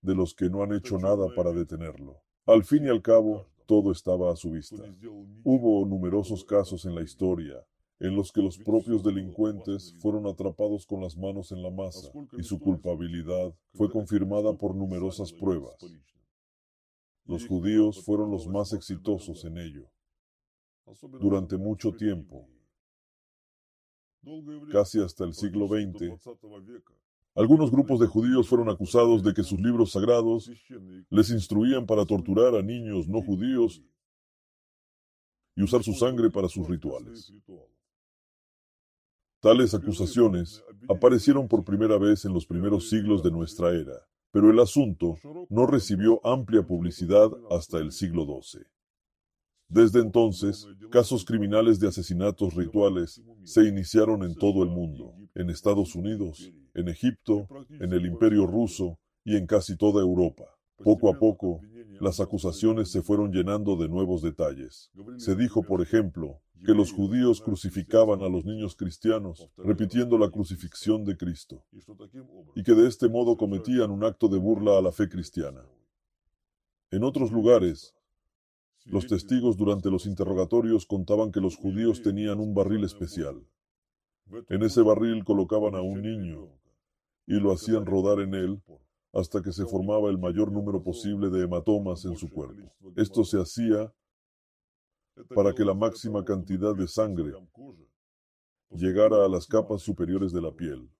de 0.00 0.14
los 0.14 0.34
que 0.34 0.48
no 0.48 0.62
han 0.62 0.72
hecho 0.72 0.98
nada 0.98 1.26
para 1.34 1.52
detenerlo. 1.52 2.22
Al 2.46 2.64
fin 2.64 2.84
y 2.84 2.88
al 2.88 3.02
cabo, 3.02 3.46
todo 3.66 3.92
estaba 3.92 4.32
a 4.32 4.36
su 4.36 4.50
vista. 4.50 4.82
Hubo 5.44 5.86
numerosos 5.86 6.44
casos 6.44 6.84
en 6.84 6.94
la 6.94 7.02
historia 7.02 7.64
en 8.00 8.16
los 8.16 8.32
que 8.32 8.42
los 8.42 8.58
propios 8.58 9.02
delincuentes 9.02 9.94
fueron 10.00 10.26
atrapados 10.26 10.86
con 10.86 11.00
las 11.00 11.16
manos 11.16 11.52
en 11.52 11.62
la 11.62 11.70
masa 11.70 12.10
y 12.36 12.42
su 12.42 12.58
culpabilidad 12.58 13.54
fue 13.72 13.90
confirmada 13.90 14.52
por 14.52 14.74
numerosas 14.74 15.32
pruebas. 15.32 15.76
Los 17.24 17.46
judíos 17.46 18.04
fueron 18.04 18.30
los 18.30 18.46
más 18.46 18.72
exitosos 18.72 19.44
en 19.44 19.58
ello. 19.58 19.90
Durante 21.18 21.56
mucho 21.56 21.92
tiempo, 21.92 22.46
casi 24.70 25.00
hasta 25.00 25.24
el 25.24 25.32
siglo 25.32 25.66
XX, 25.66 26.12
Algunos 27.36 27.72
grupos 27.72 27.98
de 27.98 28.06
judíos 28.06 28.48
fueron 28.48 28.68
acusados 28.68 29.24
de 29.24 29.34
que 29.34 29.42
sus 29.42 29.60
libros 29.60 29.90
sagrados 29.90 30.48
les 31.10 31.30
instruían 31.30 31.84
para 31.84 32.06
torturar 32.06 32.54
a 32.54 32.62
niños 32.62 33.08
no 33.08 33.22
judíos 33.22 33.82
y 35.56 35.62
usar 35.64 35.82
su 35.82 35.94
sangre 35.94 36.30
para 36.30 36.48
sus 36.48 36.68
rituales. 36.68 37.32
Tales 39.40 39.74
acusaciones 39.74 40.64
aparecieron 40.88 41.48
por 41.48 41.64
primera 41.64 41.98
vez 41.98 42.24
en 42.24 42.32
los 42.32 42.46
primeros 42.46 42.88
siglos 42.88 43.22
de 43.22 43.32
nuestra 43.32 43.70
era, 43.72 44.06
pero 44.30 44.50
el 44.50 44.60
asunto 44.60 45.18
no 45.50 45.66
recibió 45.66 46.24
amplia 46.24 46.64
publicidad 46.64 47.30
hasta 47.50 47.78
el 47.78 47.90
siglo 47.90 48.24
XII. 48.24 48.62
Desde 49.68 50.00
entonces, 50.00 50.68
casos 50.90 51.24
criminales 51.24 51.80
de 51.80 51.88
asesinatos 51.88 52.54
rituales 52.54 53.20
se 53.42 53.64
iniciaron 53.64 54.22
en 54.22 54.34
todo 54.36 54.62
el 54.62 54.70
mundo, 54.70 55.14
en 55.34 55.50
Estados 55.50 55.94
Unidos, 55.96 56.52
en 56.74 56.88
Egipto, 56.88 57.48
en 57.70 57.92
el 57.92 58.04
Imperio 58.06 58.46
ruso 58.46 58.98
y 59.24 59.36
en 59.36 59.46
casi 59.46 59.76
toda 59.76 60.02
Europa. 60.02 60.44
Poco 60.76 61.08
a 61.08 61.18
poco, 61.18 61.60
las 62.00 62.20
acusaciones 62.20 62.90
se 62.90 63.02
fueron 63.02 63.32
llenando 63.32 63.76
de 63.76 63.88
nuevos 63.88 64.22
detalles. 64.22 64.90
Se 65.16 65.36
dijo, 65.36 65.62
por 65.62 65.80
ejemplo, 65.80 66.40
que 66.64 66.74
los 66.74 66.92
judíos 66.92 67.40
crucificaban 67.40 68.22
a 68.22 68.28
los 68.28 68.44
niños 68.44 68.74
cristianos, 68.74 69.50
repitiendo 69.56 70.18
la 70.18 70.30
crucifixión 70.30 71.04
de 71.04 71.16
Cristo, 71.16 71.64
y 72.54 72.62
que 72.62 72.72
de 72.72 72.88
este 72.88 73.08
modo 73.08 73.36
cometían 73.36 73.90
un 73.90 74.04
acto 74.04 74.28
de 74.28 74.38
burla 74.38 74.78
a 74.78 74.82
la 74.82 74.90
fe 74.90 75.08
cristiana. 75.08 75.64
En 76.90 77.04
otros 77.04 77.30
lugares, 77.32 77.94
los 78.84 79.06
testigos 79.06 79.56
durante 79.56 79.90
los 79.90 80.06
interrogatorios 80.06 80.86
contaban 80.86 81.32
que 81.32 81.40
los 81.40 81.56
judíos 81.56 82.02
tenían 82.02 82.40
un 82.40 82.54
barril 82.54 82.84
especial. 82.84 83.46
En 84.48 84.62
ese 84.62 84.82
barril 84.82 85.24
colocaban 85.24 85.74
a 85.74 85.82
un 85.82 86.02
niño 86.02 86.50
y 87.26 87.40
lo 87.40 87.52
hacían 87.52 87.86
rodar 87.86 88.20
en 88.20 88.34
él 88.34 88.62
hasta 89.12 89.40
que 89.42 89.52
se 89.52 89.64
formaba 89.64 90.10
el 90.10 90.18
mayor 90.18 90.50
número 90.50 90.82
posible 90.82 91.30
de 91.30 91.44
hematomas 91.44 92.04
en 92.04 92.16
su 92.16 92.28
cuerpo. 92.28 92.74
Esto 92.96 93.24
se 93.24 93.40
hacía 93.40 93.92
para 95.34 95.54
que 95.54 95.64
la 95.64 95.74
máxima 95.74 96.24
cantidad 96.24 96.74
de 96.74 96.88
sangre 96.88 97.32
llegara 98.70 99.24
a 99.24 99.28
las 99.28 99.46
capas 99.46 99.82
superiores 99.82 100.32
de 100.32 100.42
la 100.42 100.52
piel. 100.52 100.90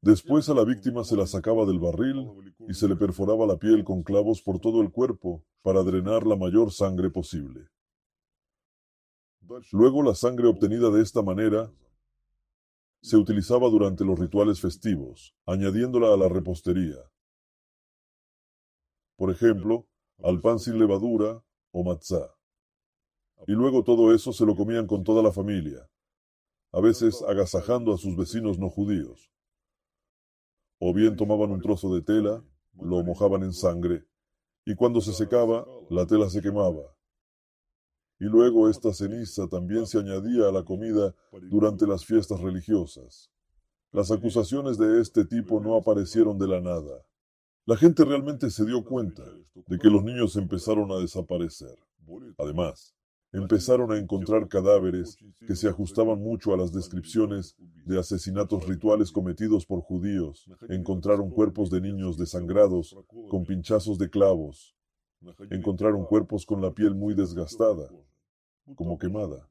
Después 0.00 0.48
a 0.48 0.54
la 0.54 0.64
víctima 0.64 1.04
se 1.04 1.16
la 1.16 1.26
sacaba 1.26 1.64
del 1.64 1.78
barril 1.78 2.54
y 2.68 2.74
se 2.74 2.88
le 2.88 2.96
perforaba 2.96 3.46
la 3.46 3.58
piel 3.58 3.84
con 3.84 4.02
clavos 4.02 4.42
por 4.42 4.60
todo 4.60 4.82
el 4.82 4.90
cuerpo 4.90 5.44
para 5.62 5.82
drenar 5.82 6.26
la 6.26 6.36
mayor 6.36 6.72
sangre 6.72 7.10
posible. 7.10 7.68
Luego 9.72 10.02
la 10.02 10.14
sangre 10.14 10.46
obtenida 10.46 10.90
de 10.90 11.02
esta 11.02 11.22
manera 11.22 11.70
se 13.04 13.18
utilizaba 13.18 13.68
durante 13.68 14.02
los 14.02 14.18
rituales 14.18 14.62
festivos, 14.62 15.36
añadiéndola 15.44 16.14
a 16.14 16.16
la 16.16 16.26
repostería. 16.26 16.96
Por 19.16 19.30
ejemplo, 19.30 19.86
al 20.22 20.40
pan 20.40 20.58
sin 20.58 20.78
levadura 20.78 21.44
o 21.70 21.84
matzá. 21.84 22.34
Y 23.46 23.52
luego 23.52 23.84
todo 23.84 24.14
eso 24.14 24.32
se 24.32 24.46
lo 24.46 24.56
comían 24.56 24.86
con 24.86 25.04
toda 25.04 25.22
la 25.22 25.32
familia, 25.32 25.86
a 26.72 26.80
veces 26.80 27.22
agasajando 27.28 27.92
a 27.92 27.98
sus 27.98 28.16
vecinos 28.16 28.58
no 28.58 28.70
judíos. 28.70 29.30
O 30.78 30.94
bien 30.94 31.14
tomaban 31.14 31.50
un 31.50 31.60
trozo 31.60 31.94
de 31.94 32.00
tela, 32.00 32.42
lo 32.72 33.04
mojaban 33.04 33.42
en 33.42 33.52
sangre, 33.52 34.06
y 34.64 34.76
cuando 34.76 35.02
se 35.02 35.12
secaba, 35.12 35.66
la 35.90 36.06
tela 36.06 36.30
se 36.30 36.40
quemaba, 36.40 36.93
y 38.24 38.26
luego 38.26 38.70
esta 38.70 38.90
ceniza 38.94 39.46
también 39.48 39.86
se 39.86 39.98
añadía 39.98 40.48
a 40.48 40.52
la 40.52 40.64
comida 40.64 41.14
durante 41.50 41.86
las 41.86 42.06
fiestas 42.06 42.40
religiosas. 42.40 43.30
Las 43.92 44.10
acusaciones 44.10 44.78
de 44.78 45.02
este 45.02 45.26
tipo 45.26 45.60
no 45.60 45.76
aparecieron 45.76 46.38
de 46.38 46.48
la 46.48 46.62
nada. 46.62 47.04
La 47.66 47.76
gente 47.76 48.02
realmente 48.02 48.48
se 48.48 48.64
dio 48.64 48.82
cuenta 48.82 49.22
de 49.66 49.78
que 49.78 49.90
los 49.90 50.02
niños 50.02 50.36
empezaron 50.36 50.90
a 50.90 50.96
desaparecer. 50.96 51.76
Además, 52.38 52.94
empezaron 53.30 53.92
a 53.92 53.98
encontrar 53.98 54.48
cadáveres 54.48 55.18
que 55.46 55.54
se 55.54 55.68
ajustaban 55.68 56.18
mucho 56.18 56.54
a 56.54 56.56
las 56.56 56.72
descripciones 56.72 57.56
de 57.84 57.98
asesinatos 57.98 58.66
rituales 58.66 59.12
cometidos 59.12 59.66
por 59.66 59.82
judíos. 59.82 60.48
Encontraron 60.70 61.28
cuerpos 61.28 61.68
de 61.68 61.82
niños 61.82 62.16
desangrados 62.16 62.96
con 63.28 63.44
pinchazos 63.44 63.98
de 63.98 64.08
clavos, 64.08 64.74
Encontraron 65.50 66.04
cuerpos 66.04 66.44
con 66.44 66.60
la 66.60 66.72
piel 66.72 66.94
muy 66.94 67.14
desgastada, 67.14 67.88
como 68.74 68.98
quemada. 68.98 69.48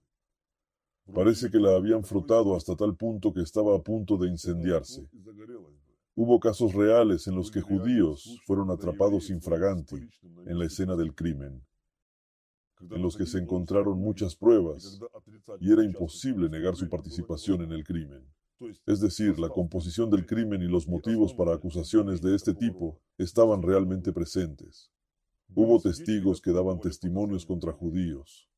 Parece 1.14 1.52
que 1.52 1.60
la 1.60 1.76
habían 1.76 2.04
frotado 2.04 2.56
hasta 2.56 2.76
tal 2.76 2.96
punto 2.96 3.34
que 3.34 3.42
estaba 3.42 3.76
a 3.76 3.82
punto 3.82 4.18
de 4.18 4.30
incendiarse. 4.30 5.08
Hubo 6.16 6.40
casos 6.40 6.74
reales 6.74 7.28
en 7.28 7.36
los 7.36 7.52
que 7.52 7.62
judíos 7.62 8.40
fueron 8.46 8.72
atrapados 8.72 9.30
infraganti 9.30 10.08
en 10.46 10.60
la 10.60 10.66
escena 10.66 10.96
del 10.96 11.14
crimen, 11.14 11.62
en 12.80 13.02
los 13.02 13.18
que 13.18 13.26
se 13.26 13.40
encontraron 13.40 14.00
muchas 14.00 14.36
pruebas 14.36 15.00
y 15.60 15.72
era 15.72 15.84
imposible 15.84 16.50
negar 16.50 16.76
su 16.76 16.88
participación 16.88 17.62
en 17.64 17.72
el 17.72 17.84
crimen. 17.84 18.24
Es 18.86 19.02
decir, 19.02 19.40
la 19.40 19.50
composición 19.50 20.10
del 20.10 20.26
crimen 20.26 20.62
y 20.62 20.68
los 20.68 20.88
motivos 20.88 21.34
para 21.34 21.54
acusaciones 21.54 22.22
de 22.22 22.36
este 22.36 22.54
tipo 22.54 23.00
estaban 23.18 23.62
realmente 23.62 24.14
presentes. 24.14 24.90
Hubo 25.54 25.82
testigos 25.82 26.42
que 26.42 26.52
daban 26.52 26.80
testimonios 26.80 27.46
contra 27.46 27.74
judíos. 27.74 28.50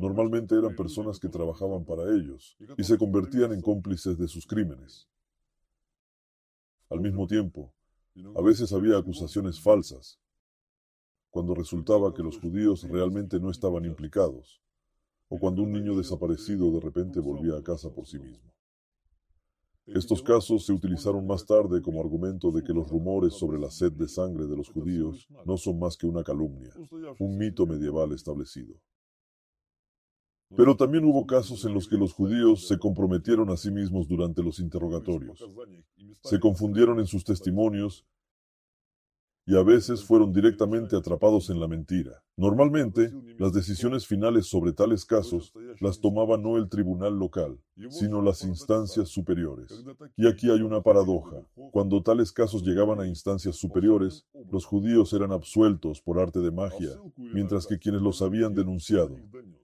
Normalmente 0.00 0.56
eran 0.56 0.74
personas 0.74 1.20
que 1.20 1.28
trabajaban 1.28 1.84
para 1.84 2.04
ellos 2.04 2.56
y 2.78 2.84
se 2.84 2.96
convertían 2.96 3.52
en 3.52 3.60
cómplices 3.60 4.16
de 4.16 4.28
sus 4.28 4.46
crímenes. 4.46 5.06
Al 6.88 7.00
mismo 7.00 7.26
tiempo, 7.26 7.74
a 8.34 8.40
veces 8.40 8.72
había 8.72 8.96
acusaciones 8.96 9.60
falsas, 9.60 10.18
cuando 11.28 11.54
resultaba 11.54 12.14
que 12.14 12.22
los 12.22 12.38
judíos 12.38 12.88
realmente 12.88 13.38
no 13.38 13.50
estaban 13.50 13.84
implicados, 13.84 14.62
o 15.28 15.38
cuando 15.38 15.64
un 15.64 15.72
niño 15.72 15.94
desaparecido 15.94 16.72
de 16.72 16.80
repente 16.80 17.20
volvía 17.20 17.58
a 17.58 17.62
casa 17.62 17.92
por 17.92 18.06
sí 18.06 18.18
mismo. 18.18 18.54
Estos 19.84 20.22
casos 20.22 20.64
se 20.64 20.72
utilizaron 20.72 21.26
más 21.26 21.44
tarde 21.44 21.82
como 21.82 22.00
argumento 22.00 22.50
de 22.50 22.64
que 22.64 22.72
los 22.72 22.88
rumores 22.88 23.34
sobre 23.34 23.58
la 23.58 23.70
sed 23.70 23.92
de 23.92 24.08
sangre 24.08 24.46
de 24.46 24.56
los 24.56 24.70
judíos 24.70 25.28
no 25.44 25.58
son 25.58 25.78
más 25.78 25.98
que 25.98 26.06
una 26.06 26.24
calumnia, 26.24 26.72
un 27.18 27.36
mito 27.36 27.66
medieval 27.66 28.12
establecido. 28.12 28.80
Pero 30.56 30.76
también 30.76 31.04
hubo 31.04 31.26
casos 31.26 31.64
en 31.64 31.74
los 31.74 31.88
que 31.88 31.96
los 31.96 32.12
judíos 32.12 32.66
se 32.66 32.78
comprometieron 32.78 33.50
a 33.50 33.56
sí 33.56 33.70
mismos 33.70 34.08
durante 34.08 34.42
los 34.42 34.58
interrogatorios. 34.58 35.44
Se 36.22 36.40
confundieron 36.40 36.98
en 36.98 37.06
sus 37.06 37.24
testimonios 37.24 38.04
y 39.46 39.56
a 39.56 39.62
veces 39.62 40.04
fueron 40.04 40.32
directamente 40.32 40.96
atrapados 40.96 41.50
en 41.50 41.58
la 41.58 41.66
mentira. 41.66 42.22
Normalmente, 42.36 43.12
las 43.38 43.52
decisiones 43.52 44.06
finales 44.06 44.46
sobre 44.46 44.72
tales 44.72 45.04
casos 45.04 45.52
las 45.80 46.00
tomaba 46.00 46.36
no 46.36 46.56
el 46.56 46.68
tribunal 46.68 47.18
local, 47.18 47.58
sino 47.88 48.22
las 48.22 48.44
instancias 48.44 49.08
superiores. 49.08 49.84
Y 50.16 50.28
aquí 50.28 50.50
hay 50.50 50.60
una 50.60 50.82
paradoja. 50.82 51.44
Cuando 51.72 52.02
tales 52.02 52.32
casos 52.32 52.62
llegaban 52.62 53.00
a 53.00 53.06
instancias 53.06 53.56
superiores, 53.56 54.26
los 54.50 54.64
judíos 54.64 55.12
eran 55.12 55.32
absueltos 55.32 56.00
por 56.00 56.20
arte 56.20 56.40
de 56.40 56.50
magia, 56.50 56.90
mientras 57.16 57.66
que 57.66 57.78
quienes 57.78 58.02
los 58.02 58.22
habían 58.22 58.54
denunciado 58.54 59.16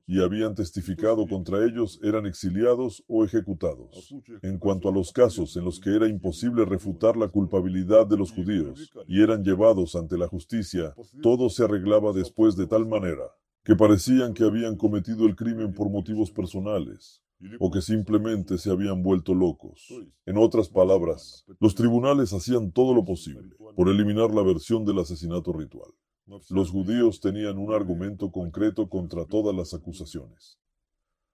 y 0.06 0.22
habían 0.22 0.54
testificado 0.54 1.26
contra 1.26 1.64
ellos 1.64 1.98
eran 2.02 2.26
exiliados 2.26 3.02
o 3.08 3.24
ejecutados. 3.24 4.14
En 4.42 4.58
cuanto 4.58 4.88
a 4.88 4.92
los 4.92 5.12
casos 5.12 5.56
en 5.56 5.64
los 5.64 5.80
que 5.80 5.94
era 5.94 6.08
imposible 6.08 6.64
refutar 6.64 7.16
la 7.16 7.28
culpabilidad 7.28 8.06
de 8.06 8.16
los 8.16 8.30
judíos 8.30 8.90
y 9.08 9.22
eran 9.22 9.42
llevados 9.42 9.96
ante 9.96 10.16
la 10.16 10.28
justicia, 10.28 10.94
todo 11.22 11.48
se 11.48 11.64
arreglaba 11.64 12.12
después 12.12 12.56
de 12.56 12.66
tal 12.66 12.86
manera 12.86 13.24
que 13.64 13.74
parecían 13.74 14.32
que 14.32 14.44
habían 14.44 14.76
cometido 14.76 15.26
el 15.26 15.34
crimen 15.34 15.74
por 15.74 15.90
motivos 15.90 16.30
personales 16.30 17.20
o 17.58 17.70
que 17.70 17.82
simplemente 17.82 18.58
se 18.58 18.70
habían 18.70 19.02
vuelto 19.02 19.34
locos. 19.34 19.92
En 20.24 20.38
otras 20.38 20.68
palabras, 20.68 21.44
los 21.58 21.74
tribunales 21.74 22.32
hacían 22.32 22.70
todo 22.70 22.94
lo 22.94 23.04
posible 23.04 23.56
por 23.74 23.88
eliminar 23.88 24.32
la 24.32 24.42
versión 24.42 24.84
del 24.84 25.00
asesinato 25.00 25.52
ritual. 25.52 25.90
Los 26.26 26.70
judíos 26.70 27.20
tenían 27.20 27.56
un 27.56 27.72
argumento 27.72 28.32
concreto 28.32 28.88
contra 28.88 29.24
todas 29.26 29.54
las 29.54 29.72
acusaciones. 29.74 30.58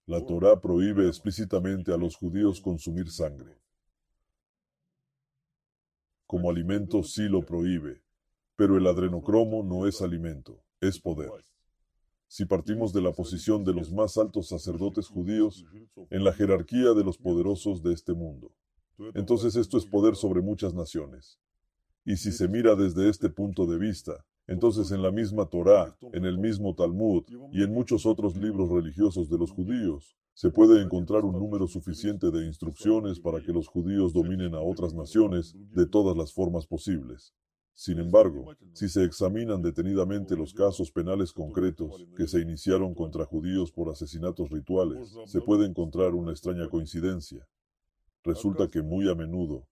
La 0.05 0.23
Torá 0.27 0.61
prohíbe 0.61 1.09
explícitamente 1.09 1.95
a 1.95 1.97
los 1.97 2.15
judíos 2.15 2.61
consumir 2.61 3.11
sangre. 3.11 3.59
Como 6.27 6.51
alimento 6.51 7.03
sí 7.03 7.23
lo 7.23 7.41
prohíbe, 7.41 8.03
pero 8.55 8.77
el 8.77 8.87
adrenocromo 8.87 9.63
no 9.63 9.87
es 9.87 10.03
alimento, 10.03 10.63
es 10.81 11.01
poder. 11.01 11.31
Si 12.27 12.45
partimos 12.45 12.93
de 12.93 13.01
la 13.01 13.13
posición 13.13 13.65
de 13.65 13.73
los 13.73 13.93
más 13.93 14.19
altos 14.19 14.49
sacerdotes 14.49 15.09
judíos 15.09 15.65
en 16.11 16.23
la 16.25 16.35
jerarquía 16.35 16.93
de 16.93 17.05
los 17.05 17.17
poderosos 17.17 17.83
de 17.83 17.95
este 17.95 18.13
mundo, 18.13 18.53
entonces 19.15 19.57
esto 19.57 19.79
es 19.79 19.87
poder 19.87 20.17
sobre 20.17 20.43
muchas 20.43 20.75
naciones. 20.75 21.39
Y 22.05 22.17
si 22.17 22.31
se 22.31 22.47
mira 22.47 22.75
desde 22.75 23.09
este 23.09 23.31
punto 23.31 23.67
de 23.67 23.79
vista, 23.79 24.25
entonces 24.47 24.91
en 24.91 25.03
la 25.03 25.11
misma 25.11 25.47
Torá, 25.47 25.97
en 26.13 26.25
el 26.25 26.39
mismo 26.39 26.75
Talmud 26.75 27.25
y 27.53 27.63
en 27.63 27.73
muchos 27.73 28.07
otros 28.07 28.37
libros 28.37 28.71
religiosos 28.71 29.29
de 29.29 29.39
los 29.39 29.51
judíos, 29.51 30.17
se 30.35 30.51
puede 30.51 30.83
encontrar 30.83 31.25
un 31.25 31.39
número 31.39 31.67
suficiente 31.67 32.31
de 32.31 32.47
instrucciones 32.47 33.21
para 33.21 33.43
que 33.43 33.53
los 33.53 33.69
judíos 33.69 34.13
dominen 34.13 34.55
a 34.55 34.61
otras 34.61 34.95
naciones 34.95 35.55
de 35.75 35.87
todas 35.87 36.17
las 36.17 36.33
formas 36.33 36.67
posibles. 36.67 37.35
Sin 37.75 37.99
embargo, 37.99 38.55
si 38.75 38.89
se 38.89 39.05
examinan 39.05 39.63
detenidamente 39.63 40.37
los 40.37 40.53
casos 40.53 40.91
penales 40.91 41.33
concretos 41.33 42.07
que 42.17 42.27
se 42.27 42.41
iniciaron 42.41 42.95
contra 42.95 43.25
judíos 43.25 43.73
por 43.73 43.91
asesinatos 43.91 44.51
rituales, 44.51 45.15
se 45.27 45.41
puede 45.41 45.67
encontrar 45.67 46.15
una 46.15 46.33
extraña 46.33 46.69
coincidencia. 46.69 47.47
Resulta 48.25 48.69
que 48.69 48.83
muy 48.83 49.09
a 49.11 49.15
menudo, 49.15 49.67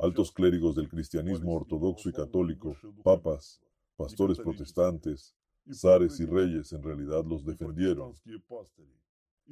altos 0.00 0.30
clérigos 0.30 0.76
del 0.76 0.88
cristianismo 0.88 1.54
ortodoxo 1.54 2.08
y 2.08 2.12
católico, 2.12 2.76
papas, 3.02 3.60
pastores 3.98 4.38
protestantes, 4.38 5.34
zares 5.72 6.20
y 6.20 6.24
reyes 6.24 6.72
en 6.72 6.82
realidad 6.82 7.24
los 7.24 7.44
defendieron. 7.44 8.14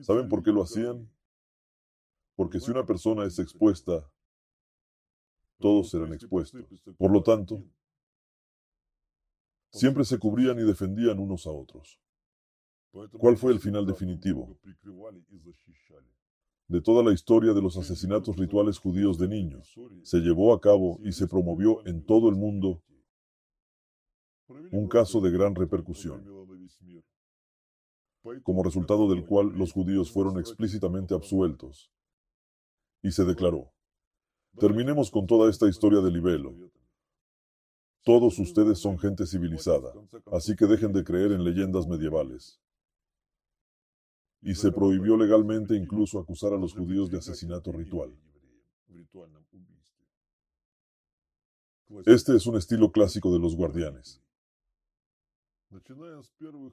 ¿Saben 0.00 0.28
por 0.28 0.42
qué 0.42 0.52
lo 0.52 0.62
hacían? 0.62 1.10
Porque 2.36 2.60
si 2.60 2.70
una 2.70 2.86
persona 2.86 3.24
es 3.24 3.38
expuesta, 3.40 4.08
todos 5.58 5.90
serán 5.90 6.12
expuestos. 6.12 6.64
Por 6.96 7.10
lo 7.10 7.22
tanto, 7.22 7.64
siempre 9.72 10.04
se 10.04 10.18
cubrían 10.18 10.58
y 10.60 10.62
defendían 10.62 11.18
unos 11.18 11.46
a 11.46 11.50
otros. 11.50 12.00
¿Cuál 13.18 13.36
fue 13.36 13.52
el 13.52 13.58
final 13.58 13.84
definitivo? 13.84 14.56
De 16.68 16.80
toda 16.80 17.02
la 17.02 17.12
historia 17.12 17.52
de 17.52 17.62
los 17.62 17.76
asesinatos 17.76 18.36
rituales 18.36 18.78
judíos 18.78 19.18
de 19.18 19.28
niños, 19.28 19.74
se 20.02 20.18
llevó 20.18 20.54
a 20.54 20.60
cabo 20.60 21.00
y 21.02 21.12
se 21.12 21.26
promovió 21.26 21.84
en 21.86 22.04
todo 22.04 22.28
el 22.28 22.36
mundo 22.36 22.82
un 24.48 24.88
caso 24.88 25.20
de 25.20 25.30
gran 25.30 25.54
repercusión, 25.54 26.24
como 28.42 28.62
resultado 28.62 29.08
del 29.08 29.24
cual 29.24 29.48
los 29.56 29.72
judíos 29.72 30.10
fueron 30.10 30.38
explícitamente 30.38 31.14
absueltos. 31.14 31.90
Y 33.02 33.12
se 33.12 33.24
declaró, 33.24 33.72
terminemos 34.58 35.10
con 35.10 35.26
toda 35.26 35.50
esta 35.50 35.68
historia 35.68 36.00
de 36.00 36.10
libelo, 36.10 36.54
todos 38.04 38.38
ustedes 38.38 38.78
son 38.78 38.98
gente 38.98 39.26
civilizada, 39.26 39.92
así 40.30 40.54
que 40.54 40.66
dejen 40.66 40.92
de 40.92 41.02
creer 41.02 41.32
en 41.32 41.42
leyendas 41.42 41.88
medievales. 41.88 42.60
Y 44.42 44.54
se 44.54 44.70
prohibió 44.70 45.16
legalmente 45.16 45.74
incluso 45.74 46.20
acusar 46.20 46.52
a 46.52 46.56
los 46.56 46.72
judíos 46.72 47.10
de 47.10 47.18
asesinato 47.18 47.72
ritual. 47.72 48.16
Este 52.04 52.36
es 52.36 52.46
un 52.46 52.56
estilo 52.56 52.92
clásico 52.92 53.32
de 53.32 53.40
los 53.40 53.56
guardianes. 53.56 54.22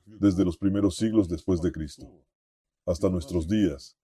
Desde 0.05 0.45
los 0.45 0.57
primeros 0.57 0.95
siglos 0.95 1.27
después 1.27 1.61
de 1.61 1.71
Cristo 1.71 2.05
hasta 2.85 3.09
nuestros 3.09 3.47
días, 3.47 3.97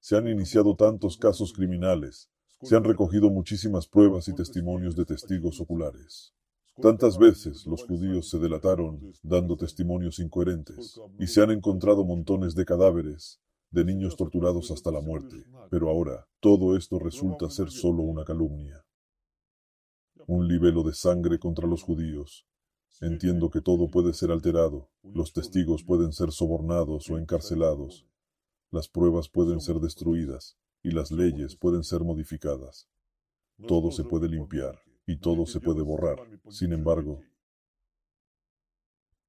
se 0.00 0.16
han 0.16 0.28
iniciado 0.28 0.76
tantos 0.76 1.16
casos 1.16 1.52
criminales, 1.52 2.28
se 2.62 2.76
han 2.76 2.84
recogido 2.84 3.30
muchísimas 3.30 3.86
pruebas 3.86 4.28
y 4.28 4.34
testimonios 4.34 4.96
de 4.96 5.04
testigos 5.04 5.60
oculares. 5.60 6.34
Tantas 6.80 7.16
veces 7.16 7.66
los 7.66 7.84
judíos 7.84 8.28
se 8.28 8.38
delataron 8.38 9.12
dando 9.22 9.56
testimonios 9.56 10.18
incoherentes 10.18 11.00
y 11.18 11.26
se 11.26 11.42
han 11.42 11.50
encontrado 11.50 12.04
montones 12.04 12.54
de 12.54 12.64
cadáveres 12.64 13.40
de 13.70 13.84
niños 13.84 14.16
torturados 14.16 14.70
hasta 14.70 14.90
la 14.90 15.00
muerte. 15.00 15.44
Pero 15.70 15.88
ahora 15.88 16.26
todo 16.40 16.76
esto 16.76 16.98
resulta 16.98 17.48
ser 17.50 17.70
solo 17.70 18.02
una 18.02 18.24
calumnia. 18.24 18.84
Un 20.26 20.46
libelo 20.46 20.82
de 20.82 20.92
sangre 20.92 21.38
contra 21.38 21.66
los 21.66 21.82
judíos. 21.82 22.46
Entiendo 23.00 23.50
que 23.50 23.60
todo 23.60 23.88
puede 23.88 24.14
ser 24.14 24.30
alterado, 24.30 24.88
los 25.02 25.34
testigos 25.34 25.84
pueden 25.84 26.12
ser 26.12 26.32
sobornados 26.32 27.10
o 27.10 27.18
encarcelados, 27.18 28.06
las 28.70 28.88
pruebas 28.88 29.28
pueden 29.28 29.60
ser 29.60 29.80
destruidas 29.80 30.56
y 30.82 30.92
las 30.92 31.10
leyes 31.10 31.56
pueden 31.56 31.84
ser 31.84 32.00
modificadas. 32.00 32.88
Todo 33.68 33.90
se 33.90 34.04
puede 34.04 34.28
limpiar 34.28 34.80
y 35.06 35.18
todo 35.18 35.44
se 35.44 35.60
puede 35.60 35.82
borrar. 35.82 36.18
Sin 36.48 36.72
embargo, 36.72 37.20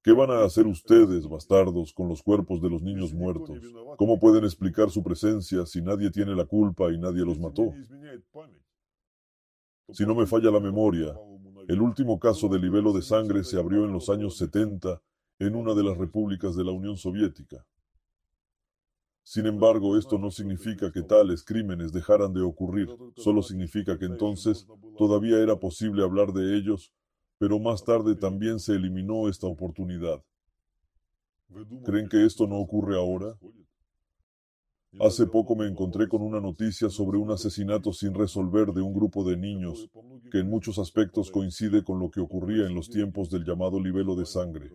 ¿qué 0.02 0.12
van 0.12 0.30
a 0.30 0.44
hacer 0.44 0.66
ustedes, 0.66 1.28
bastardos, 1.28 1.92
con 1.92 2.08
los 2.08 2.22
cuerpos 2.22 2.62
de 2.62 2.70
los 2.70 2.82
niños 2.82 3.12
muertos? 3.12 3.60
¿Cómo 3.98 4.18
pueden 4.18 4.44
explicar 4.44 4.90
su 4.90 5.02
presencia 5.02 5.66
si 5.66 5.82
nadie 5.82 6.10
tiene 6.10 6.34
la 6.34 6.46
culpa 6.46 6.90
y 6.90 6.98
nadie 6.98 7.22
los 7.22 7.38
mató? 7.38 7.74
Si 9.90 10.04
no 10.04 10.14
me 10.14 10.26
falla 10.26 10.50
la 10.50 10.60
memoria, 10.60 11.14
el 11.68 11.82
último 11.82 12.18
caso 12.18 12.48
de 12.48 12.58
libelo 12.58 12.94
de 12.94 13.02
sangre 13.02 13.44
se 13.44 13.58
abrió 13.58 13.84
en 13.84 13.92
los 13.92 14.08
años 14.08 14.38
70 14.38 15.02
en 15.38 15.54
una 15.54 15.74
de 15.74 15.84
las 15.84 15.98
repúblicas 15.98 16.56
de 16.56 16.64
la 16.64 16.72
Unión 16.72 16.96
Soviética. 16.96 17.66
Sin 19.22 19.44
embargo, 19.44 19.98
esto 19.98 20.16
no 20.16 20.30
significa 20.30 20.90
que 20.90 21.02
tales 21.02 21.44
crímenes 21.44 21.92
dejaran 21.92 22.32
de 22.32 22.40
ocurrir, 22.40 22.88
solo 23.16 23.42
significa 23.42 23.98
que 23.98 24.06
entonces 24.06 24.66
todavía 24.96 25.38
era 25.40 25.56
posible 25.56 26.02
hablar 26.02 26.32
de 26.32 26.56
ellos, 26.56 26.90
pero 27.36 27.58
más 27.58 27.84
tarde 27.84 28.16
también 28.16 28.58
se 28.60 28.72
eliminó 28.72 29.28
esta 29.28 29.46
oportunidad. 29.46 30.24
¿Creen 31.84 32.08
que 32.08 32.24
esto 32.24 32.46
no 32.46 32.56
ocurre 32.56 32.96
ahora? 32.96 33.36
Hace 35.00 35.26
poco 35.26 35.54
me 35.56 35.66
encontré 35.66 36.08
con 36.08 36.22
una 36.22 36.40
noticia 36.40 36.90
sobre 36.90 37.18
un 37.18 37.30
asesinato 37.30 37.92
sin 37.92 38.14
resolver 38.14 38.72
de 38.72 38.82
un 38.82 38.92
grupo 38.92 39.24
de 39.24 39.36
niños 39.36 39.88
que 40.30 40.38
en 40.38 40.50
muchos 40.50 40.78
aspectos 40.78 41.30
coincide 41.30 41.84
con 41.84 41.98
lo 41.98 42.10
que 42.10 42.20
ocurría 42.20 42.66
en 42.66 42.74
los 42.74 42.88
tiempos 42.88 43.30
del 43.30 43.44
llamado 43.44 43.80
libelo 43.80 44.16
de 44.16 44.26
sangre. 44.26 44.70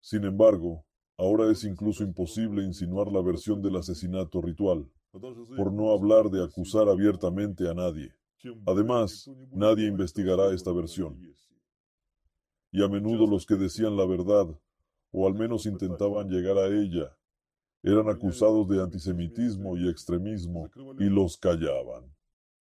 Sin 0.00 0.24
embargo, 0.24 0.84
Ahora 1.20 1.50
es 1.50 1.64
incluso 1.64 2.04
imposible 2.04 2.62
insinuar 2.62 3.10
la 3.10 3.20
versión 3.20 3.60
del 3.60 3.74
asesinato 3.74 4.40
ritual, 4.40 4.88
por 5.10 5.72
no 5.72 5.90
hablar 5.90 6.30
de 6.30 6.44
acusar 6.44 6.88
abiertamente 6.88 7.68
a 7.68 7.74
nadie. 7.74 8.14
Además, 8.66 9.28
nadie 9.50 9.88
investigará 9.88 10.54
esta 10.54 10.72
versión. 10.72 11.20
Y 12.70 12.84
a 12.84 12.88
menudo 12.88 13.26
los 13.26 13.46
que 13.46 13.56
decían 13.56 13.96
la 13.96 14.06
verdad, 14.06 14.46
o 15.10 15.26
al 15.26 15.34
menos 15.34 15.66
intentaban 15.66 16.28
llegar 16.28 16.56
a 16.56 16.68
ella, 16.68 17.17
eran 17.82 18.08
acusados 18.08 18.68
de 18.68 18.82
antisemitismo 18.82 19.76
y 19.76 19.88
extremismo 19.88 20.68
y 20.98 21.04
los 21.04 21.36
callaban. 21.36 22.12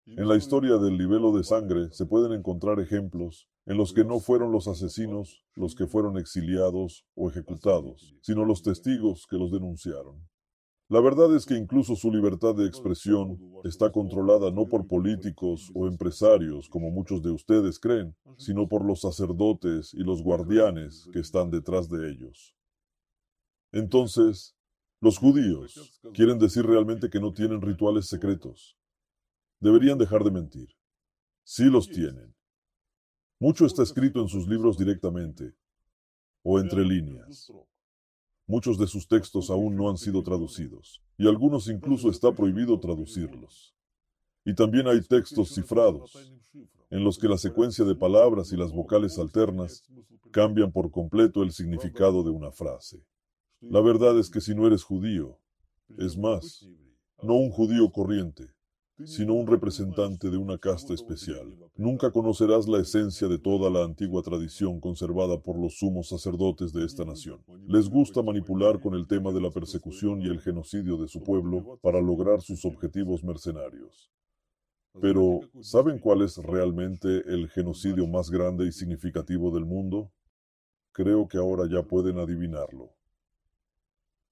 En 0.06 0.28
la 0.28 0.36
historia 0.36 0.76
del 0.78 0.96
libelo 0.96 1.36
de 1.36 1.42
sangre 1.42 1.90
se 1.90 2.06
pueden 2.06 2.32
encontrar 2.32 2.78
ejemplos 2.80 3.48
en 3.66 3.76
los 3.76 3.92
que 3.92 4.04
no 4.04 4.20
fueron 4.20 4.52
los 4.52 4.68
asesinos 4.68 5.44
los 5.54 5.74
que 5.74 5.86
fueron 5.86 6.16
exiliados 6.16 7.04
o 7.14 7.28
ejecutados, 7.28 8.14
sino 8.20 8.44
los 8.44 8.62
testigos 8.62 9.26
que 9.28 9.36
los 9.36 9.50
denunciaron. 9.50 10.28
La 10.88 11.00
verdad 11.00 11.34
es 11.34 11.46
que 11.46 11.56
incluso 11.56 11.96
su 11.96 12.12
libertad 12.12 12.54
de 12.54 12.66
expresión 12.66 13.40
está 13.64 13.90
controlada 13.90 14.52
no 14.52 14.68
por 14.68 14.86
políticos 14.86 15.72
o 15.74 15.88
empresarios, 15.88 16.68
como 16.68 16.92
muchos 16.92 17.22
de 17.22 17.32
ustedes 17.32 17.80
creen, 17.80 18.14
sino 18.36 18.68
por 18.68 18.84
los 18.84 19.00
sacerdotes 19.00 19.92
y 19.92 20.04
los 20.04 20.22
guardianes 20.22 21.08
que 21.12 21.18
están 21.18 21.50
detrás 21.50 21.88
de 21.88 22.08
ellos. 22.08 22.54
Entonces, 23.72 24.55
los 25.00 25.18
judíos 25.18 26.00
quieren 26.14 26.38
decir 26.38 26.64
realmente 26.64 27.10
que 27.10 27.20
no 27.20 27.32
tienen 27.32 27.60
rituales 27.60 28.06
secretos. 28.06 28.78
Deberían 29.60 29.98
dejar 29.98 30.24
de 30.24 30.30
mentir. 30.30 30.68
Sí 31.44 31.64
los 31.64 31.88
tienen. 31.88 32.34
Mucho 33.38 33.66
está 33.66 33.82
escrito 33.82 34.20
en 34.20 34.28
sus 34.28 34.48
libros 34.48 34.78
directamente 34.78 35.54
o 36.42 36.58
entre 36.58 36.84
líneas. 36.84 37.52
Muchos 38.46 38.78
de 38.78 38.86
sus 38.86 39.08
textos 39.08 39.50
aún 39.50 39.76
no 39.76 39.90
han 39.90 39.96
sido 39.96 40.22
traducidos, 40.22 41.02
y 41.18 41.26
algunos 41.26 41.68
incluso 41.68 42.08
está 42.08 42.32
prohibido 42.32 42.78
traducirlos. 42.78 43.74
Y 44.44 44.54
también 44.54 44.86
hay 44.86 45.00
textos 45.00 45.52
cifrados, 45.52 46.32
en 46.90 47.02
los 47.02 47.18
que 47.18 47.28
la 47.28 47.36
secuencia 47.36 47.84
de 47.84 47.96
palabras 47.96 48.52
y 48.52 48.56
las 48.56 48.72
vocales 48.72 49.18
alternas 49.18 49.82
cambian 50.30 50.70
por 50.70 50.92
completo 50.92 51.42
el 51.42 51.50
significado 51.50 52.22
de 52.22 52.30
una 52.30 52.52
frase. 52.52 53.04
La 53.60 53.80
verdad 53.80 54.18
es 54.18 54.30
que 54.30 54.40
si 54.40 54.54
no 54.54 54.66
eres 54.66 54.84
judío, 54.84 55.38
es 55.96 56.18
más, 56.18 56.68
no 57.22 57.34
un 57.34 57.50
judío 57.50 57.90
corriente, 57.90 58.50
sino 59.04 59.34
un 59.34 59.46
representante 59.46 60.30
de 60.30 60.36
una 60.36 60.58
casta 60.58 60.94
especial. 60.94 61.54
Nunca 61.74 62.10
conocerás 62.10 62.68
la 62.68 62.80
esencia 62.80 63.28
de 63.28 63.38
toda 63.38 63.70
la 63.70 63.84
antigua 63.84 64.22
tradición 64.22 64.80
conservada 64.80 65.40
por 65.40 65.58
los 65.58 65.78
sumos 65.78 66.08
sacerdotes 66.08 66.72
de 66.72 66.84
esta 66.84 67.04
nación. 67.04 67.42
Les 67.66 67.88
gusta 67.88 68.22
manipular 68.22 68.80
con 68.80 68.94
el 68.94 69.06
tema 69.06 69.32
de 69.32 69.40
la 69.40 69.50
persecución 69.50 70.20
y 70.20 70.26
el 70.26 70.40
genocidio 70.40 70.96
de 70.98 71.08
su 71.08 71.22
pueblo 71.22 71.78
para 71.82 72.00
lograr 72.00 72.42
sus 72.42 72.64
objetivos 72.64 73.24
mercenarios. 73.24 74.10
Pero, 75.00 75.40
¿saben 75.60 75.98
cuál 75.98 76.22
es 76.22 76.38
realmente 76.38 77.22
el 77.26 77.48
genocidio 77.50 78.06
más 78.06 78.30
grande 78.30 78.66
y 78.66 78.72
significativo 78.72 79.50
del 79.50 79.66
mundo? 79.66 80.10
Creo 80.92 81.28
que 81.28 81.36
ahora 81.36 81.68
ya 81.70 81.82
pueden 81.82 82.18
adivinarlo. 82.18 82.96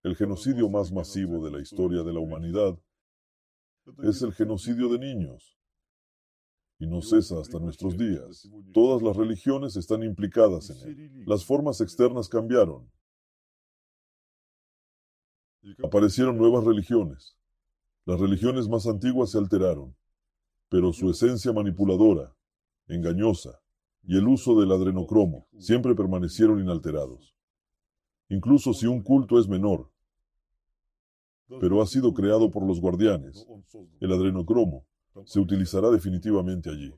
El 0.05 0.16
genocidio 0.16 0.68
más 0.68 0.93
masivo 0.93 1.43
de 1.43 1.51
la 1.51 1.62
historia 1.62 2.02
de 2.02 2.12
la 2.12 2.20
humanidad 2.20 2.78
es 4.02 4.20
el 4.20 4.35
genocidio 4.35 4.90
de 4.90 4.98
niños. 4.98 5.56
Y 6.78 6.86
no 6.86 7.01
cesa 7.01 7.40
hasta 7.40 7.59
nuestros 7.59 7.97
días. 7.97 8.51
Todas 8.74 9.01
las 9.01 9.16
religiones 9.16 9.76
están 9.76 10.02
implicadas 10.02 10.68
en 10.68 10.89
él. 10.89 11.24
Las 11.26 11.47
formas 11.47 11.81
externas 11.81 12.28
cambiaron. 12.28 12.93
Aparecieron 15.82 16.36
nuevas 16.36 16.64
religiones. 16.64 17.39
Las 18.05 18.20
religiones 18.20 18.68
más 18.68 18.86
antiguas 18.86 19.31
se 19.31 19.39
alteraron, 19.39 19.97
pero 20.68 20.93
su 20.93 21.09
esencia 21.09 21.51
manipuladora, 21.55 22.36
engañosa, 22.89 23.62
y 24.02 24.18
el 24.18 24.28
uso 24.28 24.60
del 24.60 24.70
adrenocromo 24.72 25.48
siempre 25.59 25.94
permanecieron 25.94 26.60
inalterados. 26.60 27.35
Incluso 28.28 28.74
si 28.74 28.86
un 28.86 29.02
culto 29.02 29.39
es 29.39 29.48
menor, 29.48 29.94
pero 31.61 31.83
ha 31.83 31.87
sido 31.87 32.12
creado 32.15 32.51
por 32.51 32.66
los 32.66 32.81
guardianes, 32.81 33.47
el 34.01 34.12
adrenocromo 34.12 34.87
se 35.25 35.41
utilizará 35.41 35.91
definitivamente 35.91 36.71
allí. 36.71 36.93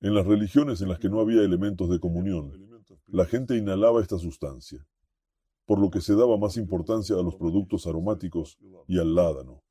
En 0.00 0.14
las 0.14 0.26
religiones 0.26 0.80
en 0.80 0.88
las 0.88 0.98
que 0.98 1.10
no 1.10 1.20
había 1.20 1.42
elementos 1.42 1.90
de 1.90 2.00
comunión, 2.00 2.52
la 3.06 3.26
gente 3.26 3.56
inhalaba 3.56 4.00
esta 4.00 4.18
sustancia, 4.18 4.86
por 5.66 5.78
lo 5.78 5.90
que 5.90 6.00
se 6.00 6.14
daba 6.14 6.38
más 6.38 6.56
importancia 6.56 7.16
a 7.16 7.22
los 7.22 7.36
productos 7.36 7.86
aromáticos 7.86 8.58
y 8.88 8.98
al 8.98 9.14
ládano. 9.14 9.62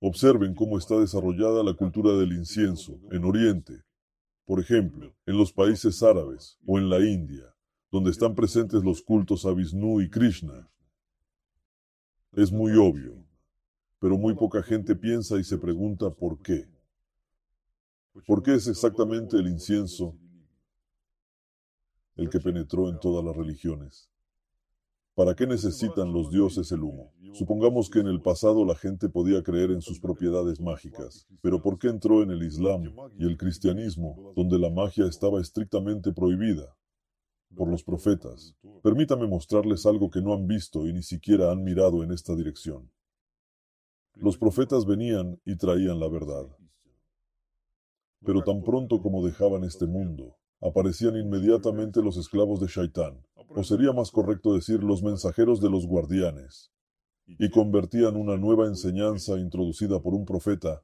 Observen 0.00 0.54
cómo 0.54 0.78
está 0.78 1.00
desarrollada 1.00 1.64
la 1.64 1.74
cultura 1.74 2.12
del 2.12 2.32
incienso 2.32 3.00
en 3.10 3.24
Oriente, 3.24 3.82
por 4.44 4.60
ejemplo, 4.60 5.14
en 5.26 5.36
los 5.36 5.52
países 5.52 6.02
árabes 6.02 6.58
o 6.66 6.78
en 6.78 6.88
la 6.88 7.00
India, 7.00 7.54
donde 7.90 8.10
están 8.10 8.34
presentes 8.34 8.84
los 8.84 9.02
cultos 9.02 9.44
a 9.44 9.52
Vishnu 9.52 10.00
y 10.00 10.08
Krishna. 10.08 10.70
Es 12.32 12.52
muy 12.52 12.72
obvio, 12.76 13.14
pero 13.98 14.18
muy 14.18 14.34
poca 14.34 14.62
gente 14.62 14.94
piensa 14.94 15.38
y 15.38 15.44
se 15.44 15.58
pregunta 15.58 16.10
por 16.10 16.40
qué. 16.42 16.68
¿Por 18.26 18.42
qué 18.42 18.54
es 18.54 18.68
exactamente 18.68 19.38
el 19.38 19.48
incienso 19.48 20.14
el 22.16 22.28
que 22.28 22.38
penetró 22.38 22.88
en 22.88 23.00
todas 23.00 23.24
las 23.24 23.34
religiones? 23.34 24.10
¿Para 25.14 25.34
qué 25.34 25.46
necesitan 25.46 26.12
los 26.12 26.30
dioses 26.30 26.70
el 26.70 26.82
humo? 26.82 27.12
Supongamos 27.32 27.90
que 27.90 28.00
en 28.00 28.06
el 28.06 28.20
pasado 28.20 28.64
la 28.64 28.76
gente 28.76 29.08
podía 29.08 29.42
creer 29.42 29.70
en 29.70 29.80
sus 29.80 29.98
propiedades 29.98 30.60
mágicas, 30.60 31.26
pero 31.40 31.60
¿por 31.60 31.78
qué 31.78 31.88
entró 31.88 32.22
en 32.22 32.30
el 32.30 32.42
Islam 32.42 32.92
y 33.18 33.24
el 33.24 33.36
cristianismo, 33.36 34.32
donde 34.36 34.58
la 34.58 34.70
magia 34.70 35.06
estaba 35.06 35.40
estrictamente 35.40 36.12
prohibida 36.12 36.77
por 37.54 37.68
los 37.68 37.82
profetas? 37.82 38.54
Permítame 38.82 39.26
mostrarles 39.26 39.86
algo 39.86 40.10
que 40.10 40.20
no 40.20 40.32
han 40.34 40.46
visto 40.46 40.86
y 40.86 40.92
ni 40.92 41.02
siquiera 41.02 41.50
han 41.50 41.62
mirado 41.62 42.02
en 42.02 42.12
esta 42.12 42.34
dirección. 42.34 42.90
Los 44.14 44.36
profetas 44.36 44.84
venían 44.84 45.40
y 45.44 45.56
traían 45.56 46.00
la 46.00 46.08
verdad. 46.08 46.46
Pero 48.24 48.42
tan 48.42 48.62
pronto 48.62 49.00
como 49.00 49.24
dejaban 49.24 49.64
este 49.64 49.86
mundo, 49.86 50.36
aparecían 50.60 51.16
inmediatamente 51.16 52.02
los 52.02 52.16
esclavos 52.16 52.60
de 52.60 52.66
Shaitán, 52.66 53.24
o 53.34 53.62
sería 53.62 53.92
más 53.92 54.10
correcto 54.10 54.54
decir 54.54 54.82
los 54.82 55.02
mensajeros 55.02 55.60
de 55.60 55.70
los 55.70 55.86
guardianes, 55.86 56.72
y 57.26 57.48
convertían 57.50 58.16
una 58.16 58.36
nueva 58.36 58.66
enseñanza 58.66 59.38
introducida 59.38 60.00
por 60.00 60.14
un 60.14 60.24
profeta 60.24 60.82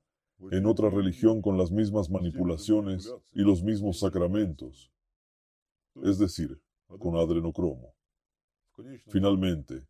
en 0.52 0.66
otra 0.66 0.90
religión 0.90 1.42
con 1.42 1.58
las 1.58 1.72
mismas 1.72 2.10
manipulaciones 2.10 3.12
y 3.32 3.42
los 3.42 3.62
mismos 3.64 3.98
sacramentos, 3.98 4.92
es 6.02 6.18
decir, 6.18 6.60
con 6.98 7.16
adrenocromo. 7.16 7.94
Finalmente, 9.06 9.86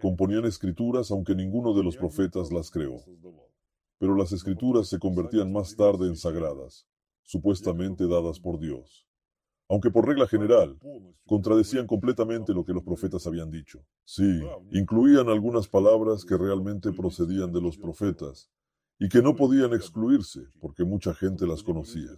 componían 0.00 0.44
escrituras 0.44 1.10
aunque 1.10 1.34
ninguno 1.34 1.74
de 1.74 1.82
los 1.82 1.96
profetas 1.96 2.52
las 2.52 2.70
creó, 2.70 2.96
pero 3.98 4.14
las 4.14 4.32
escrituras 4.32 4.88
se 4.88 4.98
convertían 4.98 5.52
más 5.52 5.74
tarde 5.74 6.08
en 6.08 6.16
sagradas, 6.16 6.86
supuestamente 7.22 8.06
dadas 8.06 8.38
por 8.38 8.58
Dios 8.58 9.06
aunque 9.72 9.90
por 9.90 10.06
regla 10.06 10.28
general 10.28 10.78
contradecían 11.24 11.86
completamente 11.86 12.52
lo 12.52 12.62
que 12.62 12.74
los 12.74 12.82
profetas 12.82 13.26
habían 13.26 13.50
dicho. 13.50 13.82
Sí, 14.04 14.40
incluían 14.70 15.30
algunas 15.30 15.66
palabras 15.66 16.26
que 16.26 16.36
realmente 16.36 16.92
procedían 16.92 17.52
de 17.52 17.62
los 17.62 17.78
profetas 17.78 18.50
y 18.98 19.08
que 19.08 19.22
no 19.22 19.34
podían 19.34 19.72
excluirse 19.72 20.42
porque 20.60 20.84
mucha 20.84 21.14
gente 21.14 21.46
las 21.46 21.62
conocía. 21.62 22.10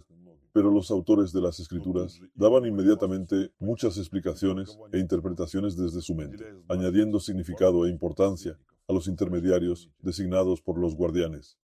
Pero 0.55 0.71
los 0.71 0.89
autores 0.89 1.33
de 1.33 1.41
las 1.41 1.59
escrituras 1.59 2.21
daban 2.33 2.65
inmediatamente 2.65 3.51
muchas 3.59 3.97
explicaciones 3.97 4.69
e 4.93 4.99
interpretaciones 4.99 5.75
desde 5.75 5.99
su 5.99 6.15
mente, 6.15 6.45
añadiendo 6.69 7.19
significado 7.19 7.85
e 7.85 7.89
importancia 7.89 8.57
a 8.87 8.93
los 8.93 9.09
intermediarios 9.09 9.89
designados 9.99 10.61
por 10.61 10.79
los 10.79 10.95
guardianes. 10.95 11.57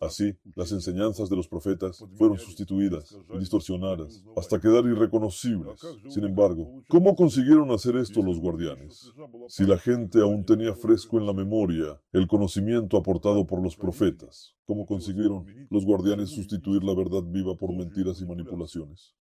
Así, 0.00 0.38
las 0.54 0.70
enseñanzas 0.70 1.28
de 1.28 1.34
los 1.34 1.48
profetas 1.48 2.04
fueron 2.16 2.38
sustituidas 2.38 3.18
y 3.34 3.38
distorsionadas 3.38 4.22
hasta 4.36 4.60
quedar 4.60 4.84
irreconocibles. 4.84 5.80
Sin 6.08 6.24
embargo, 6.24 6.84
¿cómo 6.88 7.16
consiguieron 7.16 7.72
hacer 7.72 7.96
esto 7.96 8.22
los 8.22 8.38
guardianes? 8.38 9.12
Si 9.48 9.66
la 9.66 9.76
gente 9.76 10.20
aún 10.20 10.44
tenía 10.44 10.76
fresco 10.76 11.18
en 11.18 11.26
la 11.26 11.32
memoria 11.32 12.00
el 12.12 12.28
conocimiento 12.28 12.96
aportado 12.96 13.44
por 13.44 13.60
los 13.60 13.76
profetas, 13.76 14.54
¿cómo 14.66 14.86
consiguieron 14.86 15.46
los 15.68 15.84
guardianes 15.84 16.30
sustituir 16.30 16.84
la 16.84 16.94
verdad 16.94 17.24
viva 17.24 17.56
por 17.56 17.74
mentiras 17.74 18.20
y 18.20 18.26
manipulaciones? 18.26 19.16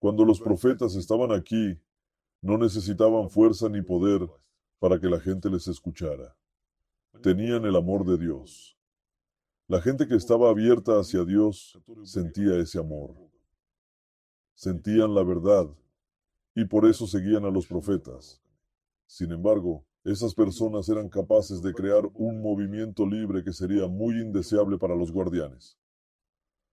Cuando 0.00 0.24
los 0.24 0.40
profetas 0.40 0.96
estaban 0.96 1.30
aquí, 1.30 1.78
no 2.40 2.58
necesitaban 2.58 3.30
fuerza 3.30 3.68
ni 3.68 3.82
poder 3.82 4.28
para 4.80 4.98
que 4.98 5.08
la 5.08 5.20
gente 5.20 5.48
les 5.48 5.68
escuchara. 5.68 6.36
Tenían 7.22 7.64
el 7.66 7.76
amor 7.76 8.04
de 8.04 8.18
Dios 8.18 8.76
la 9.68 9.80
gente 9.80 10.06
que 10.06 10.16
estaba 10.16 10.50
abierta 10.50 10.98
hacia 10.98 11.24
Dios 11.24 11.78
sentía 12.04 12.56
ese 12.56 12.78
amor. 12.78 13.14
Sentían 14.54 15.14
la 15.14 15.22
verdad 15.22 15.66
y 16.54 16.64
por 16.64 16.84
eso 16.86 17.06
seguían 17.06 17.44
a 17.44 17.50
los 17.50 17.66
profetas. 17.66 18.42
Sin 19.06 19.32
embargo, 19.32 19.84
esas 20.04 20.34
personas 20.34 20.88
eran 20.88 21.08
capaces 21.08 21.62
de 21.62 21.72
crear 21.72 22.02
un 22.14 22.42
movimiento 22.42 23.06
libre 23.06 23.44
que 23.44 23.52
sería 23.52 23.86
muy 23.86 24.20
indeseable 24.20 24.78
para 24.78 24.96
los 24.96 25.12
guardianes. 25.12 25.78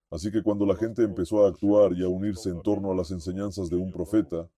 Así 0.10 0.32
que 0.32 0.42
cuando 0.42 0.66
la 0.66 0.76
gente 0.76 1.04
empezó 1.04 1.46
a 1.46 1.50
actuar 1.50 1.94
y 1.94 2.04
a 2.04 2.08
unirse 2.08 2.50
en 2.50 2.62
torno 2.64 2.92
a 2.92 2.96
las 2.96 3.12
enseñanzas 3.12 3.70
de 3.70 3.76
un 3.76 3.92
profeta, 3.92 4.50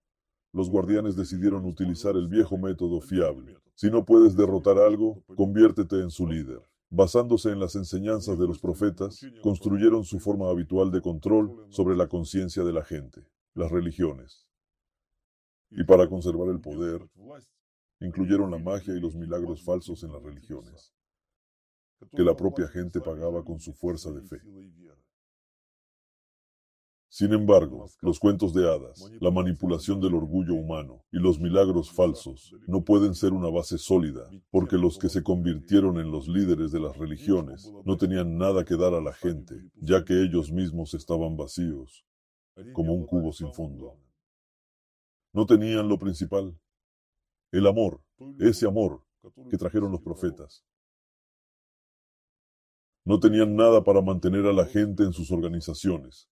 los 0.53 0.69
guardianes 0.69 1.17
decidieron 1.17 1.65
utilizar 1.65 2.15
el 2.15 2.29
viejo 2.29 2.57
método 2.57 3.01
fiable. 3.01 3.57
Si 3.75 3.91
no 3.91 4.05
puedes 4.05 4.35
derrotar 4.37 4.77
algo, 4.77 5.21
conviértete 5.35 5.97
en 5.97 6.09
su 6.09 6.25
líder. 6.25 6.70
Basándose 6.93 7.51
en 7.51 7.59
las 7.61 7.75
enseñanzas 7.75 8.37
de 8.37 8.45
los 8.45 8.59
profetas, 8.59 9.25
construyeron 9.41 10.03
su 10.03 10.19
forma 10.19 10.49
habitual 10.49 10.91
de 10.91 11.01
control 11.01 11.65
sobre 11.69 11.95
la 11.95 12.07
conciencia 12.07 12.65
de 12.65 12.73
la 12.73 12.83
gente, 12.83 13.25
las 13.53 13.71
religiones. 13.71 14.45
Y 15.69 15.85
para 15.85 16.09
conservar 16.09 16.49
el 16.49 16.59
poder, 16.59 17.09
incluyeron 18.01 18.51
la 18.51 18.57
magia 18.57 18.93
y 18.93 18.99
los 18.99 19.15
milagros 19.15 19.63
falsos 19.63 20.03
en 20.03 20.11
las 20.11 20.21
religiones, 20.21 20.93
que 22.13 22.23
la 22.23 22.35
propia 22.35 22.67
gente 22.67 22.99
pagaba 22.99 23.41
con 23.45 23.61
su 23.61 23.71
fuerza 23.71 24.11
de 24.11 24.23
fe. 24.23 24.41
Sin 27.13 27.33
embargo, 27.33 27.87
los 27.99 28.19
cuentos 28.19 28.53
de 28.53 28.65
hadas, 28.65 29.11
la 29.19 29.31
manipulación 29.31 29.99
del 29.99 30.15
orgullo 30.15 30.53
humano 30.53 31.03
y 31.11 31.19
los 31.19 31.41
milagros 31.41 31.91
falsos 31.91 32.55
no 32.67 32.85
pueden 32.85 33.15
ser 33.15 33.33
una 33.33 33.49
base 33.49 33.77
sólida, 33.77 34.29
porque 34.49 34.77
los 34.77 34.97
que 34.97 35.09
se 35.09 35.21
convirtieron 35.21 35.99
en 35.99 36.09
los 36.09 36.29
líderes 36.29 36.71
de 36.71 36.79
las 36.79 36.95
religiones 36.95 37.69
no 37.83 37.97
tenían 37.97 38.37
nada 38.37 38.63
que 38.63 38.77
dar 38.77 38.93
a 38.93 39.01
la 39.01 39.11
gente, 39.11 39.55
ya 39.75 40.05
que 40.05 40.21
ellos 40.21 40.53
mismos 40.53 40.93
estaban 40.93 41.35
vacíos, 41.35 42.05
como 42.71 42.93
un 42.93 43.05
cubo 43.05 43.33
sin 43.33 43.53
fondo. 43.53 43.99
No 45.33 45.45
tenían 45.45 45.89
lo 45.89 45.99
principal, 45.99 46.57
el 47.51 47.67
amor, 47.67 48.01
ese 48.39 48.67
amor 48.67 49.03
que 49.49 49.57
trajeron 49.57 49.91
los 49.91 50.01
profetas. 50.01 50.63
No 53.03 53.19
tenían 53.19 53.57
nada 53.57 53.83
para 53.83 54.01
mantener 54.01 54.45
a 54.45 54.53
la 54.53 54.65
gente 54.65 55.03
en 55.03 55.11
sus 55.11 55.29
organizaciones, 55.29 56.29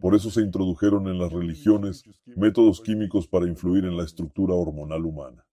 por 0.00 0.14
eso 0.14 0.30
se 0.30 0.40
introdujeron 0.40 1.08
en 1.08 1.18
las 1.18 1.32
religiones 1.32 2.04
métodos 2.26 2.80
químicos 2.80 3.26
para 3.26 3.46
influir 3.46 3.84
en 3.84 3.96
la 3.96 4.04
estructura 4.04 4.54
hormonal 4.54 5.04
humana. 5.04 5.46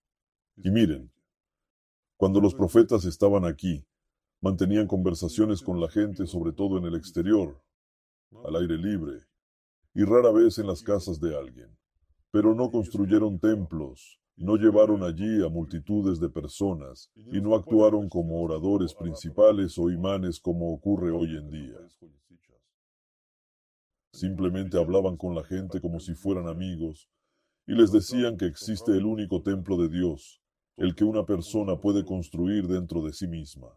Y 0.57 0.69
miren, 0.69 1.11
cuando 2.17 2.39
los 2.39 2.53
profetas 2.53 3.05
estaban 3.05 3.45
aquí, 3.45 3.85
mantenían 4.41 4.87
conversaciones 4.87 5.61
con 5.61 5.79
la 5.79 5.89
gente, 5.89 6.27
sobre 6.27 6.51
todo 6.51 6.77
en 6.77 6.85
el 6.85 6.95
exterior, 6.95 7.61
al 8.45 8.55
aire 8.55 8.77
libre, 8.77 9.25
y 9.93 10.03
rara 10.03 10.31
vez 10.31 10.57
en 10.59 10.67
las 10.67 10.83
casas 10.83 11.19
de 11.19 11.37
alguien. 11.37 11.77
Pero 12.31 12.55
no 12.55 12.71
construyeron 12.71 13.39
templos, 13.39 14.19
no 14.37 14.55
llevaron 14.55 15.03
allí 15.03 15.43
a 15.43 15.49
multitudes 15.49 16.19
de 16.19 16.29
personas 16.29 17.11
y 17.15 17.41
no 17.41 17.55
actuaron 17.55 18.07
como 18.09 18.41
oradores 18.41 18.93
principales 18.93 19.77
o 19.77 19.89
imanes 19.89 20.39
como 20.39 20.73
ocurre 20.73 21.11
hoy 21.11 21.35
en 21.35 21.49
día. 21.49 21.77
Simplemente 24.13 24.77
hablaban 24.77 25.17
con 25.17 25.35
la 25.35 25.43
gente 25.43 25.81
como 25.81 25.99
si 25.99 26.15
fueran 26.15 26.47
amigos 26.47 27.09
y 27.67 27.73
les 27.73 27.91
decían 27.91 28.37
que 28.37 28.45
existe 28.45 28.91
el 28.91 29.05
único 29.05 29.41
templo 29.41 29.77
de 29.77 29.89
Dios, 29.89 30.41
el 30.77 30.95
que 30.95 31.03
una 31.03 31.25
persona 31.25 31.79
puede 31.79 32.03
construir 32.05 32.67
dentro 32.67 33.01
de 33.03 33.13
sí 33.13 33.27
misma, 33.27 33.69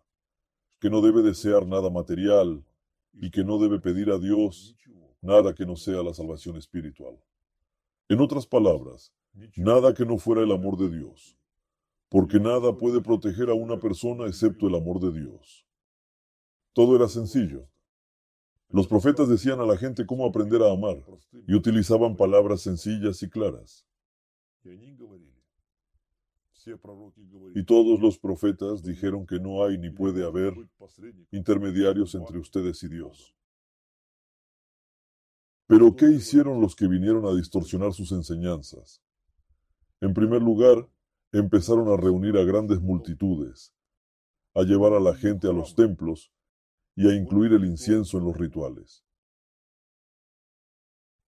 que 0.81 0.91
no 0.91 1.01
debe 1.01 1.23
desear 1.23 1.67
nada 1.67 1.91
material 1.91 2.65
y 3.13 3.31
que 3.31 3.45
no 3.45 3.59
debe 3.59 3.79
pedir 3.81 4.11
a 4.11 4.19
Dios 4.19 4.77
nada 5.21 5.55
que 5.55 5.65
no 5.67 5.77
sea 5.77 6.03
la 6.03 6.13
salvación 6.15 6.57
espiritual. 6.57 7.17
En 8.09 8.21
otras 8.21 8.47
palabras, 8.47 9.13
nada 9.57 9.95
que 9.95 10.05
no 10.05 10.19
fuera 10.19 10.43
el 10.43 10.53
amor 10.53 10.77
de 10.77 10.91
Dios. 10.91 11.39
porque 12.09 12.39
nada 12.39 12.77
puede 12.77 13.01
proteger 13.01 13.51
a 13.51 13.55
una 13.55 13.81
persona 13.81 14.27
excepto 14.27 14.69
el 14.69 14.77
amor 14.77 15.01
de 15.01 15.11
Dios. 15.21 15.67
Todo 16.73 16.95
era 16.95 17.09
sencillo. 17.09 17.69
Los 18.71 18.89
profetas 18.89 19.29
decían 19.29 19.61
a 19.61 19.67
la 19.67 19.77
gente 19.77 20.07
cómo 20.07 20.27
aprender 20.27 20.63
a 20.63 20.73
amar 20.73 20.97
y 21.47 21.55
utilizaban 21.55 22.17
palabras 22.17 22.63
sencillas 22.63 23.23
y 23.23 23.31
claras. 23.31 23.87
Y 27.55 27.65
todos 27.65 28.01
los 28.01 28.19
profetas 28.19 28.83
dijeron 28.83 29.27
que 29.27 29.39
no 29.39 29.65
hay 29.65 29.79
ni 29.79 29.91
puede 29.91 30.25
haber 30.25 30.55
intermediarios 31.31 32.15
entre 32.15 32.39
ustedes 32.39 32.83
y 32.83 32.89
Dios. 32.89 33.35
Pero 35.67 35.95
¿qué 35.97 36.07
hicieron 36.11 36.61
los 36.61 36.75
que 36.75 36.89
vinieron 36.89 37.27
a 37.27 37.35
distorsionar 37.35 37.93
sus 37.93 38.13
enseñanzas? 38.13 39.03
En 40.01 40.13
primer 40.13 40.43
lugar, 40.43 40.89
empezaron 41.33 41.89
a 41.89 41.97
reunir 41.97 42.37
a 42.37 42.45
grandes 42.45 42.81
multitudes, 42.81 43.75
a 44.55 44.63
llevar 44.63 44.93
a 44.93 45.01
la 45.01 45.15
gente 45.15 45.49
a 45.49 45.53
los 45.53 45.75
templos 45.75 46.33
y 46.97 47.09
a 47.09 47.15
incluir 47.15 47.53
el 47.53 47.65
incienso 47.65 48.19
en 48.19 48.25
los 48.25 48.37
rituales. 48.37 49.05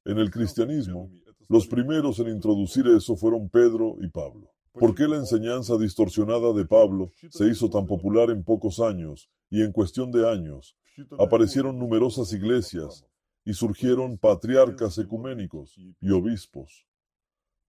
En 0.05 0.19
el 0.19 0.31
cristianismo, 0.31 1.11
los 1.49 1.67
primeros 1.67 2.21
en 2.21 2.29
introducir 2.29 2.87
eso 2.87 3.17
fueron 3.17 3.49
Pedro 3.49 3.97
y 4.01 4.09
Pablo. 4.09 4.53
¿Por 4.73 4.95
qué 4.95 5.09
la 5.09 5.17
enseñanza 5.17 5.77
distorsionada 5.79 6.53
de 6.53 6.67
Pablo 6.67 7.11
se 7.31 7.47
hizo 7.49 7.71
tan 7.71 7.87
popular 7.87 8.31
en 8.31 8.45
pocos 8.45 8.79
años 8.79 9.31
y 9.51 9.63
en 9.63 9.73
cuestión 9.73 10.13
de 10.13 10.31
años 10.31 10.77
aparecieron 11.19 11.79
numerosas 11.79 12.33
iglesias 12.33 13.07
y 13.45 13.55
surgieron 13.55 14.19
patriarcas 14.19 14.99
ecuménicos 14.99 15.77
y 15.79 16.11
obispos? 16.11 16.87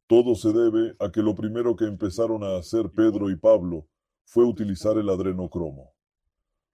Todo 0.08 0.36
se 0.36 0.54
debe 0.54 0.96
a 1.00 1.12
que 1.12 1.22
lo 1.22 1.34
primero 1.34 1.76
que 1.76 1.86
empezaron 1.86 2.44
a 2.44 2.58
hacer 2.58 2.92
Pedro 2.92 3.30
y 3.30 3.36
Pablo 3.36 3.88
fue 4.26 4.46
utilizar 4.46 4.98
el 4.98 5.10
adrenocromo. 5.10 5.97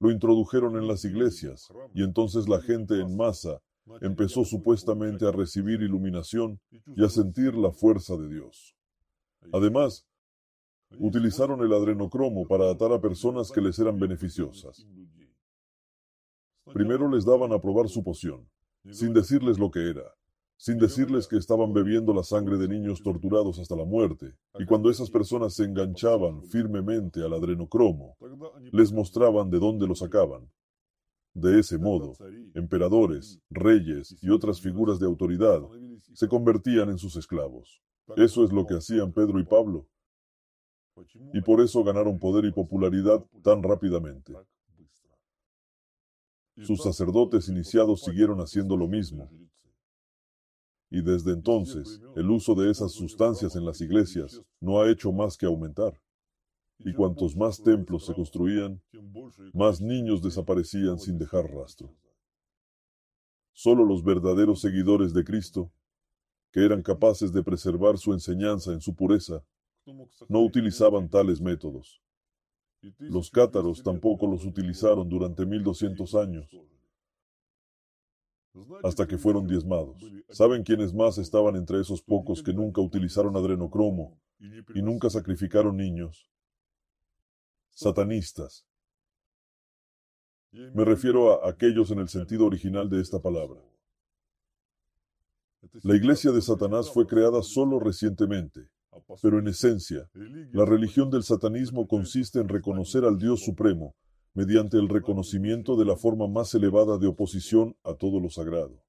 Lo 0.04 0.12
introdujeron 0.12 0.76
en 0.76 0.88
las 0.88 1.06
iglesias 1.06 1.72
y 1.94 2.04
entonces 2.04 2.50
la 2.50 2.62
gente 2.62 3.00
en 3.00 3.16
masa 3.16 3.62
empezó 4.02 4.44
supuestamente 4.44 5.26
a 5.26 5.32
recibir 5.32 5.82
iluminación 5.82 6.60
y 6.96 7.06
a 7.06 7.10
sentir 7.10 7.56
la 7.56 7.72
fuerza 7.72 8.18
de 8.18 8.28
Dios. 8.28 8.76
Además, 9.52 10.06
Utilizaron 11.00 11.62
el 11.62 11.74
adrenocromo 11.74 12.48
para 12.48 12.70
atar 12.70 12.92
a 12.92 13.02
personas 13.02 13.52
que 13.52 13.62
les 13.62 13.80
eran 13.80 14.00
beneficiosas. 14.00 14.86
Primero 16.74 17.10
les 17.10 17.26
daban 17.26 17.52
a 17.52 17.60
probar 17.60 17.90
su 17.90 18.04
poción, 18.04 18.48
sin 18.92 19.14
decirles 19.14 19.58
lo 19.58 19.72
que 19.72 19.90
era, 19.90 20.04
sin 20.64 20.78
decirles 20.78 21.28
que 21.28 21.36
estaban 21.36 21.74
bebiendo 21.74 22.14
la 22.14 22.24
sangre 22.24 22.58
de 22.58 22.70
niños 22.70 23.04
torturados 23.04 23.60
hasta 23.60 23.76
la 23.76 23.84
muerte, 23.84 24.34
y 24.58 24.66
cuando 24.66 24.90
esas 24.90 25.10
personas 25.10 25.56
se 25.56 25.66
enganchaban 25.66 26.42
firmemente 26.44 27.22
al 27.22 27.34
adrenocromo, 27.34 28.16
les 28.72 28.94
mostraban 28.94 29.50
de 29.50 29.60
dónde 29.60 29.86
lo 29.86 29.94
sacaban. 29.94 30.50
De 31.34 31.60
ese 31.60 31.78
modo, 31.78 32.14
emperadores, 32.54 33.42
reyes 33.50 34.16
y 34.22 34.30
otras 34.30 34.62
figuras 34.62 35.00
de 35.00 35.06
autoridad 35.06 35.62
se 36.14 36.30
convertían 36.30 36.90
en 36.92 36.98
sus 36.98 37.18
esclavos. 37.18 37.82
Eso 38.16 38.46
es 38.46 38.54
lo 38.54 38.66
que 38.66 38.76
hacían 38.76 39.12
Pedro 39.12 39.42
y 39.42 39.44
Pablo 39.44 39.90
y 41.34 41.42
por 41.42 41.60
eso 41.60 41.84
ganaron 41.84 42.20
poder 42.20 42.46
y 42.46 42.54
popularidad 42.54 43.22
tan 43.42 43.64
rápidamente. 43.64 44.34
Sus 46.56 46.84
sacerdotes 46.84 47.50
iniciados 47.50 48.04
siguieron 48.04 48.40
haciendo 48.40 48.78
lo 48.78 48.88
mismo. 48.88 49.30
Y 50.94 51.02
desde 51.02 51.32
entonces, 51.32 52.00
el 52.16 52.30
uso 52.30 52.54
de 52.54 52.70
esas 52.70 52.92
sustancias 52.92 53.56
en 53.56 53.66
las 53.66 53.82
iglesias 53.82 54.44
no 54.62 54.80
ha 54.80 54.92
hecho 54.92 55.12
más 55.12 55.38
que 55.38 55.48
aumentar. 55.48 56.00
Y 56.78 56.94
cuantos 56.94 57.36
más 57.36 57.64
templos 57.64 58.06
se 58.06 58.14
construían, 58.14 58.80
más 59.56 59.82
niños 59.82 60.22
desaparecían 60.22 61.00
sin 61.00 61.18
dejar 61.18 61.52
rastro. 61.52 61.92
Solo 63.54 63.86
los 63.86 64.04
verdaderos 64.04 64.62
seguidores 64.62 65.16
de 65.16 65.24
Cristo, 65.24 65.72
que 66.52 66.64
eran 66.64 66.84
capaces 66.84 67.34
de 67.34 67.42
preservar 67.42 67.98
su 67.98 68.14
enseñanza 68.14 68.72
en 68.72 68.80
su 68.80 68.94
pureza, 68.94 69.44
no 70.30 70.42
utilizaban 70.42 71.10
tales 71.10 71.42
métodos. 71.42 72.04
Los 73.00 73.32
cátaros 73.32 73.82
tampoco 73.82 74.28
los 74.28 74.46
utilizaron 74.46 75.10
durante 75.10 75.44
1200 75.44 76.14
años, 76.14 76.56
hasta 78.84 79.08
que 79.08 79.18
fueron 79.18 79.48
diezmados. 79.48 79.98
¿Saben 80.30 80.64
quiénes 80.64 80.94
más 80.94 81.18
estaban 81.18 81.56
entre 81.56 81.80
esos 81.80 82.02
pocos 82.02 82.44
que 82.44 82.54
nunca 82.54 82.82
utilizaron 82.82 83.36
adrenocromo 83.36 84.20
y 84.74 84.82
nunca 84.82 85.10
sacrificaron 85.10 85.78
niños? 85.78 86.30
Satanistas. 87.72 88.66
Me 90.52 90.86
refiero 90.86 91.44
a 91.44 91.50
aquellos 91.50 91.90
en 91.90 92.00
el 92.00 92.10
sentido 92.10 92.46
original 92.46 92.90
de 92.90 93.02
esta 93.02 93.20
palabra. 93.20 93.60
La 95.82 95.96
iglesia 95.96 96.32
de 96.32 96.42
Satanás 96.42 96.92
fue 96.92 97.08
creada 97.08 97.42
solo 97.42 97.80
recientemente, 97.80 98.70
pero 99.22 99.40
en 99.40 99.48
esencia, 99.48 100.10
la 100.52 100.66
religión 100.66 101.10
del 101.10 101.24
satanismo 101.24 101.88
consiste 101.88 102.40
en 102.40 102.50
reconocer 102.50 103.06
al 103.06 103.18
Dios 103.18 103.44
Supremo 103.44 103.96
mediante 104.34 104.78
el 104.78 104.90
reconocimiento 104.90 105.76
de 105.76 105.86
la 105.86 105.96
forma 105.96 106.28
más 106.28 106.54
elevada 106.56 106.98
de 106.98 107.08
oposición 107.08 107.76
a 107.84 107.94
todo 107.94 108.20
lo 108.20 108.30
sagrado. 108.30 108.84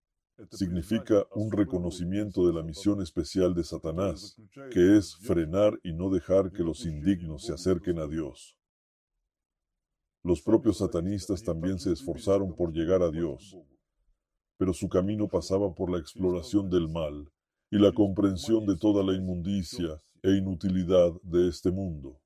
Significa 0.51 1.27
un 1.35 1.53
reconocimiento 1.53 2.47
de 2.47 2.53
la 2.53 2.62
misión 2.62 3.01
especial 3.03 3.55
de 3.55 3.62
Satanás, 3.62 4.37
que 4.73 4.97
es 4.97 5.16
frenar 5.16 5.79
y 5.85 5.93
no 5.93 6.11
dejar 6.11 6.51
que 6.51 6.65
los 6.65 6.85
indignos 6.87 7.45
se 7.45 7.53
acerquen 7.53 7.99
a 7.99 8.07
Dios. 8.07 8.57
Los 10.25 10.41
propios 10.41 10.79
satanistas 10.79 11.43
también 11.43 11.79
se 11.79 11.93
esforzaron 11.93 12.57
por 12.57 12.73
llegar 12.73 13.03
a 13.03 13.11
Dios, 13.11 13.57
pero 14.57 14.73
su 14.73 14.89
camino 14.89 15.29
pasaba 15.29 15.75
por 15.75 15.91
la 15.91 15.99
exploración 15.99 16.71
del 16.71 16.89
mal, 16.89 17.31
y 17.71 17.79
la 17.79 17.93
comprensión 17.93 18.66
de 18.66 18.77
toda 18.77 19.03
la 19.03 19.15
inmundicia 19.15 20.01
e 20.23 20.31
inutilidad 20.37 21.12
de 21.23 21.49
este 21.49 21.71
mundo. 21.71 22.21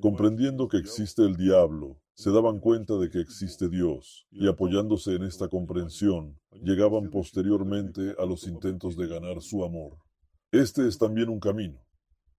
Comprendiendo 0.00 0.68
que 0.68 0.76
existe 0.76 1.22
el 1.22 1.36
diablo, 1.36 2.00
se 2.18 2.32
daban 2.32 2.58
cuenta 2.58 2.98
de 2.98 3.10
que 3.10 3.20
existe 3.20 3.68
Dios, 3.68 4.26
y 4.32 4.48
apoyándose 4.48 5.14
en 5.14 5.22
esta 5.22 5.46
comprensión, 5.46 6.36
llegaban 6.50 7.10
posteriormente 7.10 8.16
a 8.18 8.26
los 8.26 8.48
intentos 8.48 8.96
de 8.96 9.06
ganar 9.06 9.40
su 9.40 9.62
amor. 9.62 9.98
Este 10.50 10.88
es 10.88 10.98
también 10.98 11.28
un 11.28 11.38
camino, 11.38 11.78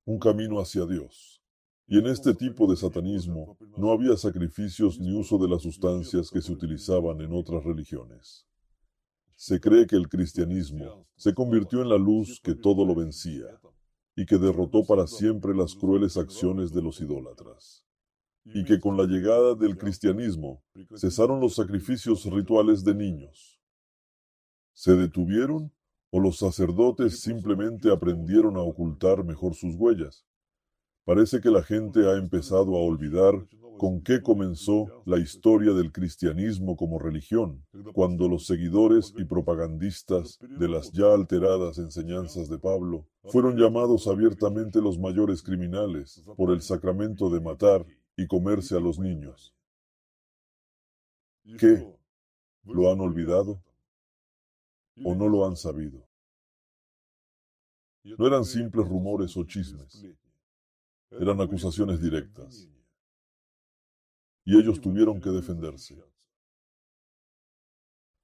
un 0.04 0.20
camino 0.20 0.60
hacia 0.60 0.86
Dios. 0.86 1.42
Y 1.88 1.98
en 1.98 2.08
este 2.08 2.34
tipo 2.34 2.70
de 2.70 2.76
satanismo 2.76 3.58
no 3.78 3.94
había 3.94 4.18
sacrificios 4.18 5.00
ni 5.00 5.18
uso 5.18 5.38
de 5.38 5.48
las 5.48 5.62
sustancias 5.62 6.30
que 6.30 6.42
se 6.42 6.52
utilizaban 6.52 7.22
en 7.22 7.32
otras 7.32 7.64
religiones. 7.64 8.46
Se 9.36 9.62
cree 9.62 9.88
que 9.88 9.96
el 9.96 10.10
cristianismo 10.10 11.08
se 11.16 11.34
convirtió 11.34 11.82
en 11.82 11.88
la 11.88 11.98
luz 11.98 12.42
que 12.44 12.54
todo 12.54 12.86
lo 12.86 12.96
vencía 12.96 13.48
y 14.14 14.26
que 14.26 14.38
derrotó 14.38 14.84
para 14.86 15.08
siempre 15.08 15.56
las 15.56 15.74
crueles 15.74 16.18
acciones 16.18 16.74
de 16.74 16.82
los 16.82 17.00
idólatras. 17.00 17.86
Y 18.45 18.64
que 18.64 18.80
con 18.80 18.98
la 18.98 19.03
llegada 19.03 19.53
del 19.56 19.78
cristianismo 19.78 20.64
cesaron 20.95 21.40
los 21.40 21.56
sacrificios 21.56 22.26
rituales 22.26 22.84
de 22.84 22.95
niños. 22.95 23.60
¿Se 24.74 24.95
detuvieron 24.95 25.72
o 26.10 26.20
los 26.20 26.38
sacerdotes 26.38 27.20
simplemente 27.20 27.91
aprendieron 27.91 28.57
a 28.57 28.61
ocultar 28.61 29.24
mejor 29.24 29.53
sus 29.56 29.76
huellas? 29.76 30.26
Parece 31.06 31.41
que 31.41 31.49
la 31.49 31.64
gente 31.64 32.07
ha 32.07 32.18
empezado 32.18 32.76
a 32.76 32.82
olvidar 32.82 33.48
con 33.80 34.02
qué 34.02 34.22
comenzó 34.22 34.88
la 35.06 35.18
historia 35.18 35.72
del 35.72 35.91
cristianismo 35.94 36.76
como 36.76 36.99
religión, 36.99 37.66
cuando 37.94 38.28
los 38.28 38.45
seguidores 38.45 39.14
y 39.18 39.24
propagandistas 39.24 40.38
de 40.41 40.68
las 40.68 40.91
ya 40.91 41.14
alteradas 41.14 41.78
enseñanzas 41.78 42.49
de 42.49 42.60
Pablo 42.60 43.07
fueron 43.24 43.57
llamados 43.57 44.07
abiertamente 44.07 44.82
los 44.82 44.99
mayores 44.99 45.41
criminales 45.41 46.22
por 46.36 46.52
el 46.52 46.61
sacramento 46.61 47.30
de 47.30 47.40
matar 47.40 47.86
y 48.20 48.28
comerse 48.28 48.76
a 48.76 48.82
los 48.82 49.00
niños. 49.00 49.56
¿Qué? 51.58 51.88
¿Lo 52.64 52.91
han 52.91 53.00
olvidado? 53.00 53.64
¿O 55.06 55.16
no 55.16 55.30
lo 55.30 55.46
han 55.46 55.56
sabido? 55.56 56.06
No 58.04 58.28
eran 58.28 58.44
simples 58.44 58.86
rumores 58.88 59.38
o 59.38 59.46
chismes, 59.46 60.06
eran 61.12 61.40
acusaciones 61.40 62.02
directas 62.02 62.68
y 64.44 64.60
ellos 64.60 64.82
tuvieron 64.82 65.22
que 65.22 65.30
defenderse. 65.30 65.96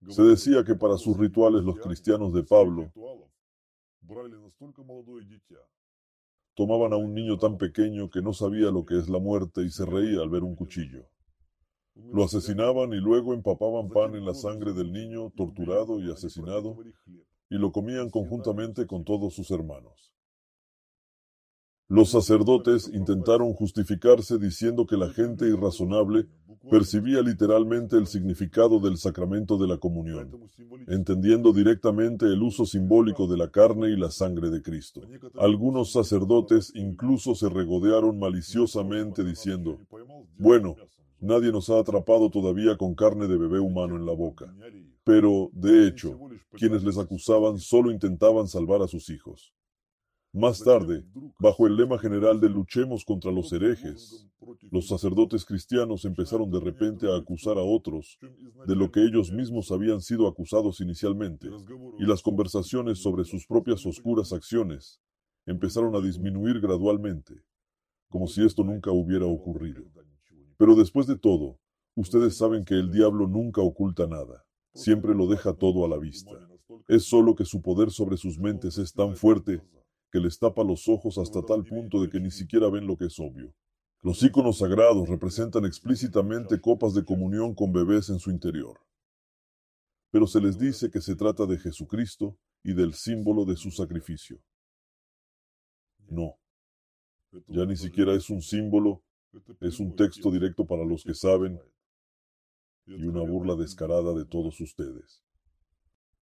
Se 0.10 0.24
decía 0.24 0.64
que 0.66 0.76
para 0.76 0.98
sus 0.98 1.18
rituales 1.18 1.64
los 1.64 1.80
cristianos 1.80 2.34
de 2.34 2.44
Pablo 2.44 2.92
tomaban 6.56 6.94
a 6.94 6.98
un 6.98 7.14
niño 7.14 7.38
tan 7.38 7.58
pequeño 7.58 8.10
que 8.10 8.22
no 8.22 8.34
sabía 8.34 8.72
lo 8.72 8.86
que 8.86 8.98
es 8.98 9.10
la 9.10 9.20
muerte 9.20 9.62
y 9.62 9.70
se 9.70 9.86
reía 9.86 10.22
al 10.22 10.30
ver 10.30 10.44
un 10.44 10.56
cuchillo. 10.56 11.06
Lo 11.96 12.24
asesinaban 12.24 12.94
y 12.94 12.98
luego 12.98 13.34
empapaban 13.34 13.90
pan 13.90 14.16
en 14.16 14.26
la 14.26 14.34
sangre 14.34 14.74
del 14.74 14.92
niño 14.92 15.32
torturado 15.36 16.00
y 16.00 16.12
asesinado 16.12 16.78
y 17.50 17.58
lo 17.58 17.72
comían 17.72 18.10
conjuntamente 18.10 18.88
con 18.88 19.04
todos 19.04 19.34
sus 19.34 19.52
hermanos. 19.52 20.15
Los 21.88 22.10
sacerdotes 22.10 22.90
intentaron 22.92 23.54
justificarse 23.54 24.40
diciendo 24.40 24.88
que 24.88 24.98
la 24.98 25.12
gente 25.12 25.48
irrazonable 25.48 26.26
percibía 26.72 27.22
literalmente 27.22 27.96
el 27.96 28.08
significado 28.08 28.80
del 28.80 28.98
sacramento 28.98 29.56
de 29.60 29.68
la 29.68 29.78
comunión, 29.78 30.32
entendiendo 30.88 31.54
directamente 31.54 32.26
el 32.26 32.42
uso 32.42 32.66
simbólico 32.66 33.28
de 33.28 33.38
la 33.38 33.52
carne 33.52 33.90
y 33.90 33.98
la 33.98 34.10
sangre 34.10 34.50
de 34.50 34.64
Cristo. 34.64 35.02
Algunos 35.38 35.92
sacerdotes 35.92 36.72
incluso 36.74 37.36
se 37.36 37.50
regodearon 37.50 38.18
maliciosamente 38.18 39.24
diciendo, 39.24 39.80
bueno, 40.40 40.76
nadie 41.20 41.52
nos 41.52 41.70
ha 41.70 41.78
atrapado 41.78 42.32
todavía 42.32 42.78
con 42.78 42.96
carne 42.96 43.28
de 43.28 43.38
bebé 43.38 43.60
humano 43.60 43.96
en 43.96 44.08
la 44.08 44.14
boca. 44.14 44.52
Pero, 45.04 45.52
de 45.54 45.88
hecho, 45.88 46.20
quienes 46.54 46.84
les 46.84 46.98
acusaban 46.98 47.60
solo 47.60 47.92
intentaban 47.92 48.48
salvar 48.48 48.82
a 48.82 48.88
sus 48.88 49.12
hijos. 49.12 49.54
Más 50.36 50.62
tarde, 50.62 51.06
bajo 51.40 51.66
el 51.66 51.78
lema 51.78 51.98
general 51.98 52.42
de 52.42 52.50
luchemos 52.50 53.06
contra 53.06 53.32
los 53.32 53.54
herejes, 53.54 54.28
los 54.70 54.90
sacerdotes 54.90 55.46
cristianos 55.46 56.04
empezaron 56.04 56.52
de 56.52 56.60
repente 56.60 57.10
a 57.10 57.16
acusar 57.16 57.58
a 57.58 57.62
otros 57.62 58.20
de 58.68 58.76
lo 58.76 58.92
que 58.92 59.00
ellos 59.06 59.32
mismos 59.32 59.72
habían 59.72 60.02
sido 60.02 60.28
acusados 60.28 60.82
inicialmente, 60.82 61.48
y 61.98 62.06
las 62.06 62.22
conversaciones 62.22 63.00
sobre 63.00 63.24
sus 63.24 63.48
propias 63.48 63.86
oscuras 63.86 64.34
acciones 64.34 65.00
empezaron 65.46 65.96
a 65.96 66.02
disminuir 66.02 66.60
gradualmente, 66.60 67.36
como 68.10 68.28
si 68.28 68.46
esto 68.46 68.66
nunca 68.66 68.92
hubiera 68.92 69.26
ocurrido. 69.26 69.84
Pero 70.58 70.76
después 70.76 71.08
de 71.08 71.18
todo, 71.18 71.60
ustedes 71.96 72.36
saben 72.36 72.66
que 72.66 72.74
el 72.74 72.92
diablo 72.92 73.26
nunca 73.26 73.62
oculta 73.62 74.06
nada, 74.06 74.44
siempre 74.74 75.16
lo 75.16 75.28
deja 75.28 75.54
todo 75.54 75.86
a 75.86 75.88
la 75.88 75.98
vista. 75.98 76.32
Es 76.90 77.06
solo 77.06 77.36
que 77.36 77.46
su 77.46 77.62
poder 77.62 77.90
sobre 77.90 78.18
sus 78.18 78.38
mentes 78.38 78.78
es 78.78 78.92
tan 78.92 79.16
fuerte 79.16 79.62
que 80.16 80.22
les 80.22 80.40
tapa 80.40 80.64
los 80.64 80.88
ojos 80.88 81.18
hasta 81.18 81.42
tal 81.42 81.66
punto 81.66 82.02
de 82.02 82.10
que 82.10 82.22
ni 82.22 82.32
siquiera 82.32 82.70
ven 82.70 82.88
lo 82.88 82.96
que 82.96 83.08
es 83.08 83.20
obvio. 83.20 83.54
Los 84.02 84.24
íconos 84.24 84.60
sagrados 84.60 85.10
representan 85.10 85.66
explícitamente 85.66 86.62
copas 86.62 86.94
de 86.94 87.04
comunión 87.04 87.54
con 87.54 87.74
bebés 87.74 88.10
en 88.10 88.18
su 88.18 88.32
interior. 88.32 88.80
Pero 90.12 90.26
se 90.26 90.40
les 90.40 90.58
dice 90.58 90.90
que 90.90 91.02
se 91.02 91.18
trata 91.18 91.46
de 91.46 91.58
Jesucristo 91.58 92.38
y 92.64 92.74
del 92.74 92.94
símbolo 92.94 93.44
de 93.44 93.58
su 93.58 93.72
sacrificio. 93.72 94.40
No, 96.08 96.38
ya 97.48 97.66
ni 97.66 97.76
siquiera 97.76 98.14
es 98.14 98.30
un 98.30 98.42
símbolo, 98.42 99.04
es 99.60 99.82
un 99.82 99.98
texto 99.98 100.32
directo 100.32 100.66
para 100.66 100.86
los 100.86 101.04
que 101.04 101.14
saben 101.14 101.60
y 102.86 103.06
una 103.06 103.20
burla 103.20 103.56
descarada 103.56 104.14
de 104.14 104.24
todos 104.24 104.62
ustedes. 104.62 105.22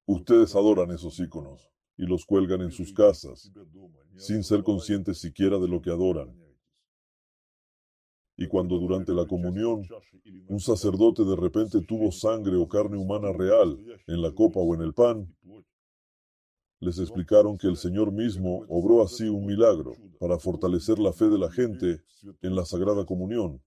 Ustedes 0.07 0.55
adoran 0.55 0.89
esos 0.89 1.19
íconos 1.19 1.72
y 1.97 2.05
los 2.05 2.25
cuelgan 2.25 2.61
en 2.61 2.71
sus 2.71 2.93
casas, 2.93 3.51
sin 4.17 4.43
ser 4.43 4.63
conscientes 4.63 5.19
siquiera 5.19 5.59
de 5.59 5.67
lo 5.67 5.81
que 5.81 5.89
adoran. 5.89 6.33
Y 8.35 8.47
cuando 8.47 8.79
durante 8.79 9.13
la 9.13 9.27
comunión 9.27 9.87
un 10.47 10.59
sacerdote 10.59 11.23
de 11.23 11.35
repente 11.35 11.81
tuvo 11.81 12.11
sangre 12.11 12.55
o 12.55 12.67
carne 12.67 12.97
humana 12.97 13.31
real 13.31 13.77
en 14.07 14.21
la 14.21 14.31
copa 14.31 14.59
o 14.59 14.73
en 14.73 14.81
el 14.81 14.93
pan, 14.93 15.35
les 16.79 16.99
explicaron 16.99 17.57
que 17.57 17.67
el 17.67 17.77
Señor 17.77 18.11
mismo 18.11 18.65
obró 18.67 19.03
así 19.03 19.29
un 19.29 19.45
milagro 19.45 19.93
para 20.19 20.37
fortalecer 20.37 20.99
la 20.99 21.13
fe 21.13 21.29
de 21.29 21.37
la 21.37 21.51
gente 21.51 22.01
en 22.41 22.55
la 22.55 22.65
Sagrada 22.65 23.05
Comunión 23.05 23.61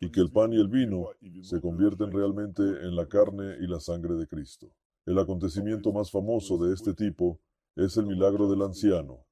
y 0.00 0.10
que 0.10 0.20
el 0.20 0.30
pan 0.30 0.52
y 0.52 0.56
el 0.56 0.68
vino 0.68 1.10
se 1.42 1.60
convierten 1.60 2.10
realmente 2.10 2.62
en 2.62 2.96
la 2.96 3.06
carne 3.06 3.56
y 3.60 3.66
la 3.66 3.80
sangre 3.80 4.14
de 4.14 4.26
Cristo. 4.26 4.70
El 5.06 5.20
acontecimiento 5.20 5.92
más 5.92 6.10
famoso 6.10 6.58
de 6.58 6.74
este 6.74 6.92
tipo 6.92 7.38
es 7.76 7.96
el 7.96 8.06
milagro 8.06 8.50
del 8.50 8.62
anciano, 8.62 9.24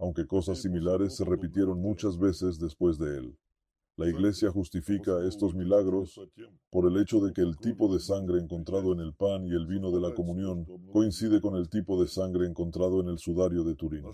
aunque 0.00 0.26
cosas 0.26 0.60
similares 0.60 1.14
se 1.14 1.24
repitieron 1.24 1.80
muchas 1.80 2.18
veces 2.18 2.58
después 2.58 2.98
de 2.98 3.18
él. 3.18 3.38
La 3.96 4.08
Iglesia 4.08 4.50
justifica 4.50 5.24
estos 5.24 5.54
milagros 5.54 6.20
por 6.70 6.90
el 6.90 7.00
hecho 7.00 7.20
de 7.20 7.32
que 7.32 7.42
el 7.42 7.56
tipo 7.56 7.92
de 7.92 8.00
sangre 8.00 8.40
encontrado 8.40 8.92
en 8.92 8.98
el 8.98 9.14
pan 9.14 9.46
y 9.46 9.50
el 9.50 9.68
vino 9.68 9.92
de 9.92 10.00
la 10.00 10.12
comunión 10.12 10.66
coincide 10.92 11.40
con 11.40 11.54
el 11.54 11.68
tipo 11.68 12.02
de 12.02 12.08
sangre 12.08 12.48
encontrado 12.48 13.00
en 13.00 13.08
el 13.08 13.18
sudario 13.18 13.62
de 13.62 13.76
Turín. 13.76 14.04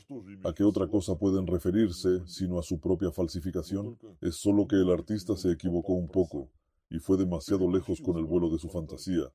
¿A 0.44 0.52
qué 0.52 0.62
otra 0.62 0.88
cosa 0.88 1.16
pueden 1.16 1.46
referirse 1.46 2.20
sino 2.26 2.58
a 2.58 2.62
su 2.62 2.80
propia 2.80 3.12
falsificación? 3.12 3.96
Es 4.20 4.34
solo 4.34 4.66
que 4.66 4.76
el 4.76 4.90
artista 4.90 5.36
se 5.36 5.52
equivocó 5.52 5.94
un 5.94 6.08
poco 6.08 6.50
y 6.90 6.98
fue 6.98 7.16
demasiado 7.16 7.70
lejos 7.70 8.02
con 8.02 8.18
el 8.18 8.24
vuelo 8.24 8.50
de 8.50 8.58
su 8.58 8.68
fantasía, 8.68 9.32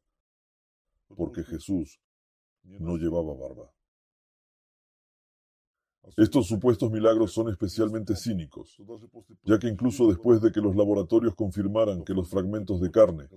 porque 1.15 1.43
Jesús 1.43 1.99
no 2.63 2.97
llevaba 2.97 3.33
barba. 3.33 3.71
Estos 6.17 6.47
supuestos 6.47 6.91
milagros 6.91 7.31
son 7.31 7.49
especialmente 7.49 8.15
cínicos, 8.15 8.77
ya 9.43 9.57
que 9.57 9.69
incluso 9.69 10.07
después 10.07 10.41
de 10.41 10.51
que 10.51 10.59
los 10.59 10.75
laboratorios 10.75 11.33
confirmaran 11.33 12.03
que 12.03 12.13
los 12.13 12.29
fragmentos 12.29 12.81
de 12.81 12.91
carne 12.91 13.29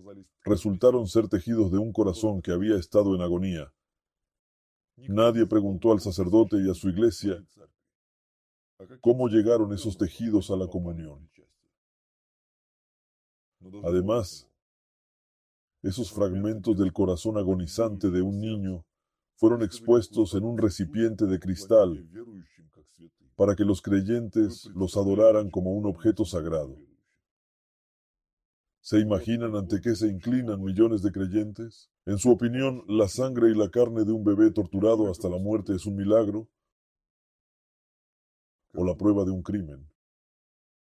resultaron 0.45 1.07
ser 1.07 1.29
tejidos 1.29 1.71
de 1.71 1.79
un 1.79 1.93
corazón 1.93 2.43
que 2.43 2.51
había 2.51 2.77
estado 2.77 3.15
en 3.15 3.23
agonía, 3.23 3.73
nadie 4.97 5.47
preguntó 5.47 5.93
al 5.93 6.01
sacerdote 6.01 6.57
y 6.57 6.69
a 6.69 6.75
su 6.75 6.89
iglesia 6.89 7.45
cómo 9.01 9.29
llegaron 9.29 9.73
esos 9.73 9.97
tejidos 9.97 10.51
a 10.51 10.57
la 10.57 10.67
comunión. 10.67 11.31
Además, 13.85 14.49
esos 15.87 16.11
fragmentos 16.13 16.77
del 16.77 16.93
corazón 16.93 17.39
agonizante 17.39 18.11
de 18.11 18.21
un 18.21 18.41
niño 18.41 18.85
fueron 19.37 19.63
expuestos 19.63 20.35
en 20.35 20.45
un 20.45 20.59
recipiente 20.59 21.27
de 21.27 21.39
cristal 21.39 22.09
para 23.37 23.55
que 23.55 23.65
los 23.65 23.83
creyentes 23.83 24.69
los 24.75 24.97
adoraran 24.97 25.51
como 25.51 25.73
un 25.73 25.87
objeto 25.87 26.25
sagrado. 26.25 26.77
¿Se 28.81 28.99
imaginan 28.99 29.55
ante 29.55 29.81
qué 29.81 29.95
se 29.95 30.09
inclinan 30.09 30.63
millones 30.63 31.03
de 31.03 31.13
creyentes? 31.13 31.91
En 32.05 32.19
su 32.19 32.31
opinión, 32.31 32.83
la 32.89 33.09
sangre 33.09 33.51
y 33.51 33.55
la 33.55 33.69
carne 33.69 34.05
de 34.05 34.13
un 34.13 34.25
bebé 34.25 34.51
torturado 34.53 35.11
hasta 35.11 35.29
la 35.29 35.39
muerte 35.39 35.75
es 35.75 35.87
un 35.87 35.97
milagro 35.97 36.49
o 38.75 38.85
la 38.85 38.97
prueba 38.97 39.25
de 39.25 39.31
un 39.31 39.43
crimen. 39.43 39.89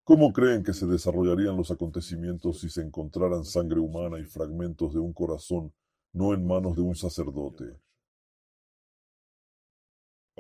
¿Cómo 0.06 0.34
creen 0.34 0.64
que 0.64 0.74
se 0.74 0.86
desarrollarían 0.86 1.56
los 1.56 1.72
acontecimientos 1.72 2.60
si 2.60 2.70
se 2.70 2.82
encontraran 2.82 3.46
sangre 3.46 3.80
humana 3.80 4.20
y 4.20 4.26
fragmentos 4.26 4.94
de 4.94 5.00
un 5.00 5.14
corazón 5.14 5.74
no 6.12 6.34
en 6.34 6.46
manos 6.46 6.76
de 6.76 6.82
un 6.82 6.94
sacerdote, 6.94 7.80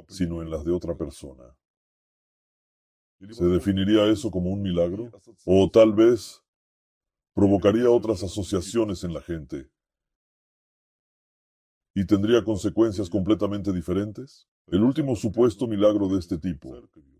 sino 0.09 0.41
en 0.41 0.49
las 0.51 0.65
de 0.65 0.71
otra 0.71 0.97
persona? 0.97 1.55
¿Se 3.31 3.45
definiría 3.45 4.05
eso 4.11 4.29
como 4.29 4.49
un 4.49 4.61
milagro? 4.61 5.09
¿O 5.45 5.69
tal 5.71 5.93
vez 5.93 6.43
provocaría 7.33 7.89
otras 7.89 8.21
asociaciones 8.21 9.05
en 9.05 9.13
la 9.13 9.21
gente? 9.21 9.69
¿Y 11.95 12.05
tendría 12.05 12.43
consecuencias 12.43 13.09
completamente 13.09 13.71
diferentes? 13.71 14.45
El 14.67 14.81
último 14.81 15.15
supuesto 15.15 15.67
milagro 15.67 16.07
de 16.07 16.19
este 16.19 16.37
tipo 16.37 16.73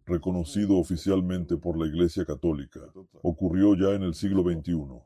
reconocido 0.06 0.78
oficialmente 0.78 1.58
por 1.58 1.78
la 1.78 1.88
Iglesia 1.88 2.26
Católica, 2.26 2.82
ocurrió 3.22 3.76
ya 3.76 3.96
en 3.96 4.04
el 4.04 4.14
siglo 4.14 4.44
XXI. 4.44 5.02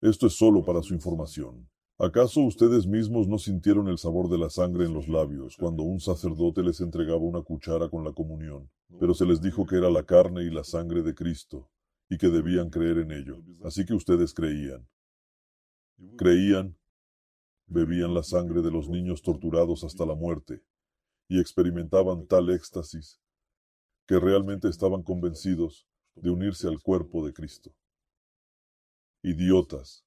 Esto 0.00 0.26
es 0.26 0.34
solo 0.34 0.64
para 0.64 0.82
su 0.82 0.94
información. 0.94 1.68
¿Acaso 1.98 2.40
ustedes 2.40 2.86
mismos 2.86 3.28
no 3.28 3.38
sintieron 3.38 3.88
el 3.88 3.98
sabor 3.98 4.30
de 4.30 4.38
la 4.38 4.48
sangre 4.48 4.86
en 4.86 4.94
los 4.94 5.08
labios 5.08 5.56
cuando 5.58 5.82
un 5.82 6.00
sacerdote 6.00 6.62
les 6.62 6.80
entregaba 6.80 7.18
una 7.18 7.42
cuchara 7.42 7.90
con 7.90 8.04
la 8.04 8.12
comunión, 8.12 8.70
pero 8.98 9.12
se 9.12 9.26
les 9.26 9.42
dijo 9.42 9.66
que 9.66 9.76
era 9.76 9.90
la 9.90 10.04
carne 10.04 10.42
y 10.42 10.50
la 10.50 10.64
sangre 10.64 11.02
de 11.02 11.14
Cristo 11.14 11.68
y 12.08 12.16
que 12.16 12.28
debían 12.28 12.70
creer 12.70 12.98
en 12.98 13.12
ello? 13.12 13.42
Así 13.62 13.84
que 13.84 13.92
ustedes 13.92 14.32
creían. 14.32 14.88
Creían, 16.16 16.78
bebían 17.66 18.14
la 18.14 18.22
sangre 18.22 18.62
de 18.62 18.70
los 18.70 18.88
niños 18.88 19.20
torturados 19.20 19.84
hasta 19.84 20.06
la 20.06 20.14
muerte 20.14 20.62
y 21.30 21.38
experimentaban 21.38 22.26
tal 22.26 22.50
éxtasis 22.50 23.20
que 24.04 24.18
realmente 24.18 24.68
estaban 24.68 25.04
convencidos 25.04 25.86
de 26.16 26.28
unirse 26.28 26.66
al 26.66 26.82
cuerpo 26.82 27.24
de 27.24 27.32
Cristo. 27.32 27.70
Idiotas. 29.22 30.04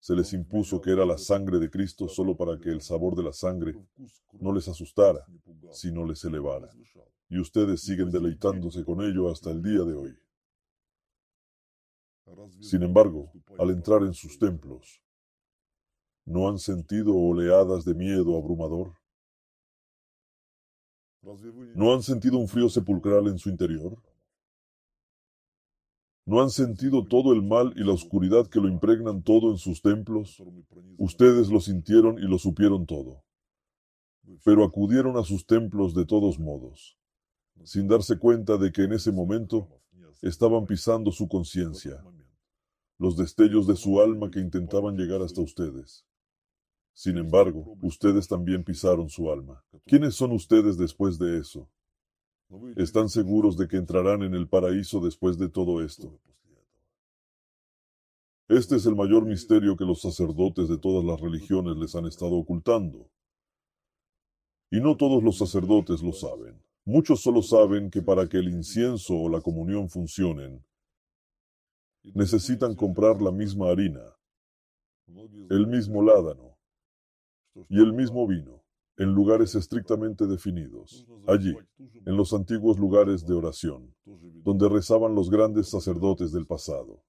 Se 0.00 0.16
les 0.16 0.32
impuso 0.32 0.80
que 0.80 0.90
era 0.90 1.06
la 1.06 1.16
sangre 1.16 1.60
de 1.60 1.70
Cristo 1.70 2.08
solo 2.08 2.36
para 2.36 2.58
que 2.58 2.70
el 2.70 2.80
sabor 2.80 3.14
de 3.14 3.22
la 3.22 3.32
sangre 3.32 3.76
no 4.40 4.52
les 4.52 4.66
asustara, 4.66 5.24
sino 5.70 6.04
les 6.04 6.24
elevara. 6.24 6.68
Y 7.28 7.38
ustedes 7.38 7.80
siguen 7.82 8.10
deleitándose 8.10 8.84
con 8.84 9.00
ello 9.00 9.30
hasta 9.30 9.52
el 9.52 9.62
día 9.62 9.84
de 9.84 9.94
hoy. 9.94 10.18
Sin 12.60 12.82
embargo, 12.82 13.30
al 13.60 13.70
entrar 13.70 14.02
en 14.02 14.12
sus 14.12 14.40
templos, 14.40 15.00
¿no 16.24 16.48
han 16.48 16.58
sentido 16.58 17.14
oleadas 17.14 17.84
de 17.84 17.94
miedo 17.94 18.36
abrumador? 18.36 19.03
¿No 21.74 21.94
han 21.94 22.02
sentido 22.02 22.38
un 22.38 22.48
frío 22.48 22.68
sepulcral 22.68 23.28
en 23.28 23.38
su 23.38 23.48
interior? 23.48 23.96
¿No 26.26 26.40
han 26.40 26.50
sentido 26.50 27.04
todo 27.04 27.32
el 27.32 27.42
mal 27.42 27.74
y 27.76 27.84
la 27.84 27.92
oscuridad 27.92 28.46
que 28.46 28.60
lo 28.60 28.68
impregnan 28.68 29.22
todo 29.22 29.50
en 29.50 29.58
sus 29.58 29.82
templos? 29.82 30.42
Ustedes 30.96 31.50
lo 31.50 31.60
sintieron 31.60 32.18
y 32.18 32.22
lo 32.22 32.38
supieron 32.38 32.86
todo. 32.86 33.22
Pero 34.42 34.64
acudieron 34.64 35.18
a 35.18 35.22
sus 35.22 35.46
templos 35.46 35.94
de 35.94 36.06
todos 36.06 36.38
modos. 36.38 36.96
sin 37.62 37.86
darse 37.86 38.18
cuenta 38.18 38.56
de 38.56 38.72
que 38.72 38.82
en 38.82 38.92
ese 38.92 39.12
momento 39.12 39.68
estaban 40.22 40.66
pisando 40.66 41.12
su 41.12 41.28
conciencia, 41.28 42.02
los 42.98 43.16
destellos 43.16 43.66
de 43.66 43.76
su 43.76 44.00
alma 44.00 44.30
que 44.30 44.40
intentaban 44.40 44.96
llegar 44.96 45.22
hasta 45.22 45.40
ustedes. 45.40 46.04
Sin 46.94 47.18
embargo, 47.18 47.76
ustedes 47.82 48.28
también 48.28 48.62
pisaron 48.62 49.08
su 49.10 49.30
alma. 49.30 49.64
¿Quiénes 49.84 50.14
son 50.14 50.30
ustedes 50.30 50.78
después 50.78 51.18
de 51.18 51.38
eso? 51.38 51.68
¿Están 52.76 53.08
seguros 53.08 53.56
de 53.56 53.66
que 53.66 53.76
entrarán 53.76 54.22
en 54.22 54.34
el 54.34 54.48
paraíso 54.48 55.00
después 55.00 55.36
de 55.36 55.48
todo 55.48 55.82
esto? 55.82 56.20
Este 58.46 58.76
es 58.76 58.86
el 58.86 58.94
mayor 58.94 59.26
misterio 59.26 59.76
que 59.76 59.84
los 59.84 60.02
sacerdotes 60.02 60.68
de 60.68 60.78
todas 60.78 61.04
las 61.04 61.20
religiones 61.20 61.76
les 61.76 61.96
han 61.96 62.06
estado 62.06 62.36
ocultando. 62.36 63.10
Y 64.70 64.80
no 64.80 64.96
todos 64.96 65.22
los 65.24 65.36
sacerdotes 65.36 66.00
lo 66.00 66.12
saben. 66.12 66.62
Muchos 66.84 67.22
solo 67.22 67.42
saben 67.42 67.90
que 67.90 68.02
para 68.02 68.28
que 68.28 68.36
el 68.36 68.48
incienso 68.48 69.14
o 69.14 69.28
la 69.28 69.40
comunión 69.40 69.88
funcionen, 69.88 70.64
necesitan 72.14 72.76
comprar 72.76 73.20
la 73.20 73.32
misma 73.32 73.70
harina, 73.70 74.04
el 75.48 75.66
mismo 75.66 76.02
ládano 76.02 76.53
y 77.68 77.80
el 77.80 77.92
mismo 77.92 78.26
vino 78.26 78.62
en 78.96 79.12
lugares 79.12 79.54
estrictamente 79.54 80.26
definidos, 80.26 81.06
allí, 81.26 81.56
en 81.78 82.16
los 82.16 82.32
antiguos 82.32 82.78
lugares 82.78 83.26
de 83.26 83.34
oración, 83.34 83.94
donde 84.04 84.68
rezaban 84.68 85.14
los 85.14 85.30
grandes 85.30 85.68
sacerdotes 85.68 86.32
del 86.32 86.46
pasado. 86.46 87.02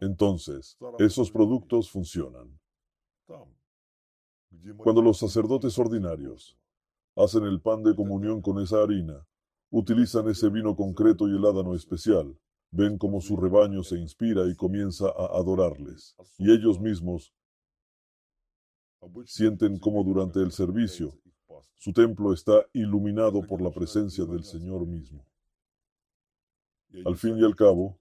Entonces, 0.00 0.78
esos 0.98 1.30
productos 1.30 1.90
funcionan. 1.90 2.58
Cuando 4.78 5.02
los 5.02 5.18
sacerdotes 5.18 5.78
ordinarios 5.78 6.58
hacen 7.16 7.44
el 7.44 7.60
pan 7.60 7.82
de 7.82 7.94
comunión 7.94 8.40
con 8.40 8.60
esa 8.60 8.82
harina, 8.82 9.26
utilizan 9.70 10.28
ese 10.28 10.48
vino 10.48 10.74
concreto 10.76 11.28
y 11.28 11.36
el 11.36 11.44
ádano 11.44 11.74
especial, 11.74 12.38
ven 12.70 12.96
cómo 12.96 13.20
su 13.20 13.36
rebaño 13.36 13.82
se 13.82 13.98
inspira 13.98 14.46
y 14.46 14.54
comienza 14.54 15.06
a 15.08 15.38
adorarles, 15.38 16.16
y 16.38 16.50
ellos 16.50 16.80
mismos 16.80 17.34
sienten 19.26 19.78
como 19.78 20.04
durante 20.04 20.40
el 20.40 20.52
servicio 20.52 21.18
su 21.82 21.92
templo 21.92 22.32
está 22.32 22.64
iluminado 22.74 23.44
por 23.44 23.60
la 23.60 23.72
presencia 23.72 24.24
del 24.24 24.44
Señor 24.44 24.86
mismo. 24.86 25.26
Al 27.04 27.16
fin 27.16 27.36
y 27.38 27.44
al 27.44 27.56
cabo, 27.56 27.98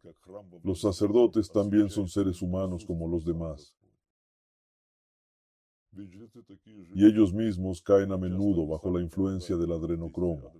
los 0.64 0.82
sacerdotes 0.82 1.52
también 1.52 1.90
son 1.90 2.08
seres 2.08 2.44
humanos 2.44 2.86
como 2.86 3.08
los 3.08 3.26
demás. 3.26 3.76
Y 6.94 7.08
ellos 7.08 7.34
mismos 7.34 7.82
caen 7.82 8.12
a 8.12 8.20
menudo 8.20 8.68
bajo 8.68 8.96
la 8.96 9.02
influencia 9.02 9.58
del 9.58 9.72
adrenocromo. 9.72 10.54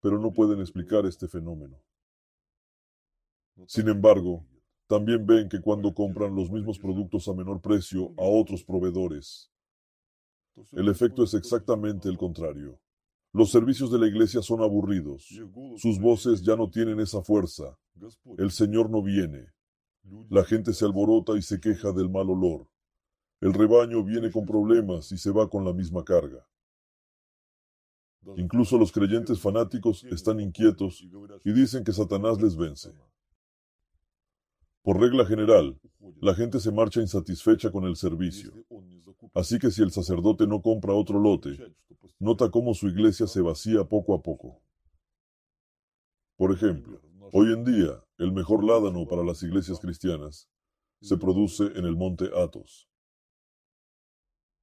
Pero 0.00 0.18
no 0.18 0.32
pueden 0.32 0.58
explicar 0.58 1.06
este 1.06 1.28
fenómeno. 1.28 1.80
Sin 3.68 3.88
embargo, 3.88 4.44
también 4.86 5.26
ven 5.26 5.48
que 5.48 5.60
cuando 5.60 5.92
compran 5.92 6.34
los 6.34 6.50
mismos 6.50 6.78
productos 6.78 7.28
a 7.28 7.34
menor 7.34 7.60
precio 7.60 8.12
a 8.16 8.22
otros 8.22 8.64
proveedores, 8.64 9.50
el 10.72 10.88
efecto 10.88 11.24
es 11.24 11.34
exactamente 11.34 12.08
el 12.08 12.16
contrario. 12.16 12.78
Los 13.32 13.50
servicios 13.50 13.90
de 13.90 13.98
la 13.98 14.06
iglesia 14.06 14.40
son 14.40 14.62
aburridos. 14.62 15.28
Sus 15.76 16.00
voces 16.00 16.42
ya 16.42 16.56
no 16.56 16.70
tienen 16.70 17.00
esa 17.00 17.20
fuerza. 17.20 17.78
El 18.38 18.50
Señor 18.50 18.88
no 18.88 19.02
viene. 19.02 19.52
La 20.30 20.44
gente 20.44 20.72
se 20.72 20.84
alborota 20.84 21.36
y 21.36 21.42
se 21.42 21.60
queja 21.60 21.92
del 21.92 22.08
mal 22.08 22.30
olor. 22.30 22.66
El 23.40 23.52
rebaño 23.52 24.02
viene 24.02 24.30
con 24.30 24.46
problemas 24.46 25.12
y 25.12 25.18
se 25.18 25.30
va 25.30 25.50
con 25.50 25.64
la 25.64 25.74
misma 25.74 26.04
carga. 26.04 26.46
Incluso 28.36 28.78
los 28.78 28.90
creyentes 28.90 29.38
fanáticos 29.40 30.04
están 30.04 30.40
inquietos 30.40 31.06
y 31.44 31.52
dicen 31.52 31.84
que 31.84 31.92
Satanás 31.92 32.40
les 32.40 32.56
vence. 32.56 32.92
Por 34.86 35.00
regla 35.00 35.26
general, 35.26 35.76
la 36.20 36.32
gente 36.32 36.60
se 36.60 36.70
marcha 36.70 37.00
insatisfecha 37.00 37.72
con 37.72 37.86
el 37.86 37.96
servicio. 37.96 38.52
Así 39.34 39.58
que 39.58 39.72
si 39.72 39.82
el 39.82 39.90
sacerdote 39.90 40.46
no 40.46 40.62
compra 40.62 40.94
otro 40.94 41.18
lote, 41.18 41.58
nota 42.20 42.52
cómo 42.52 42.72
su 42.72 42.86
iglesia 42.86 43.26
se 43.26 43.40
vacía 43.40 43.82
poco 43.82 44.14
a 44.14 44.22
poco. 44.22 44.62
Por 46.36 46.52
ejemplo, 46.52 47.00
hoy 47.32 47.52
en 47.52 47.64
día, 47.64 48.00
el 48.18 48.30
mejor 48.30 48.62
ládano 48.62 49.08
para 49.08 49.24
las 49.24 49.42
iglesias 49.42 49.80
cristianas 49.80 50.48
se 51.00 51.16
produce 51.16 51.64
en 51.64 51.84
el 51.84 51.96
monte 51.96 52.30
Athos. 52.36 52.88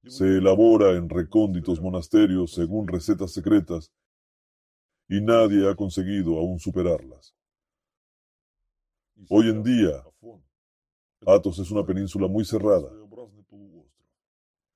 Se 0.06 0.38
elabora 0.38 0.92
en 0.92 1.10
recónditos 1.10 1.82
monasterios 1.82 2.54
según 2.54 2.88
recetas 2.88 3.30
secretas 3.30 3.92
y 5.06 5.20
nadie 5.20 5.68
ha 5.68 5.74
conseguido 5.74 6.38
aún 6.38 6.58
superarlas. 6.60 7.34
Hoy 9.28 9.48
en 9.48 9.62
día, 9.62 10.04
Athos 11.26 11.58
es 11.58 11.70
una 11.70 11.86
península 11.86 12.28
muy 12.28 12.44
cerrada 12.44 12.90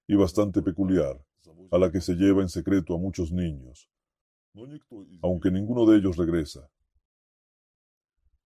y 0.07 0.17
bastante 0.17 0.63
peculiar, 0.63 1.23
a 1.71 1.79
la 1.79 1.91
que 1.91 2.01
se 2.01 2.15
lleva 2.15 2.41
en 2.41 2.49
secreto 2.49 2.95
a 2.95 2.99
muchos 2.99 3.31
niños, 3.31 3.91
aunque 5.23 5.51
ninguno 5.51 5.85
de 5.85 5.99
ellos 5.99 6.17
regresa. 6.17 6.71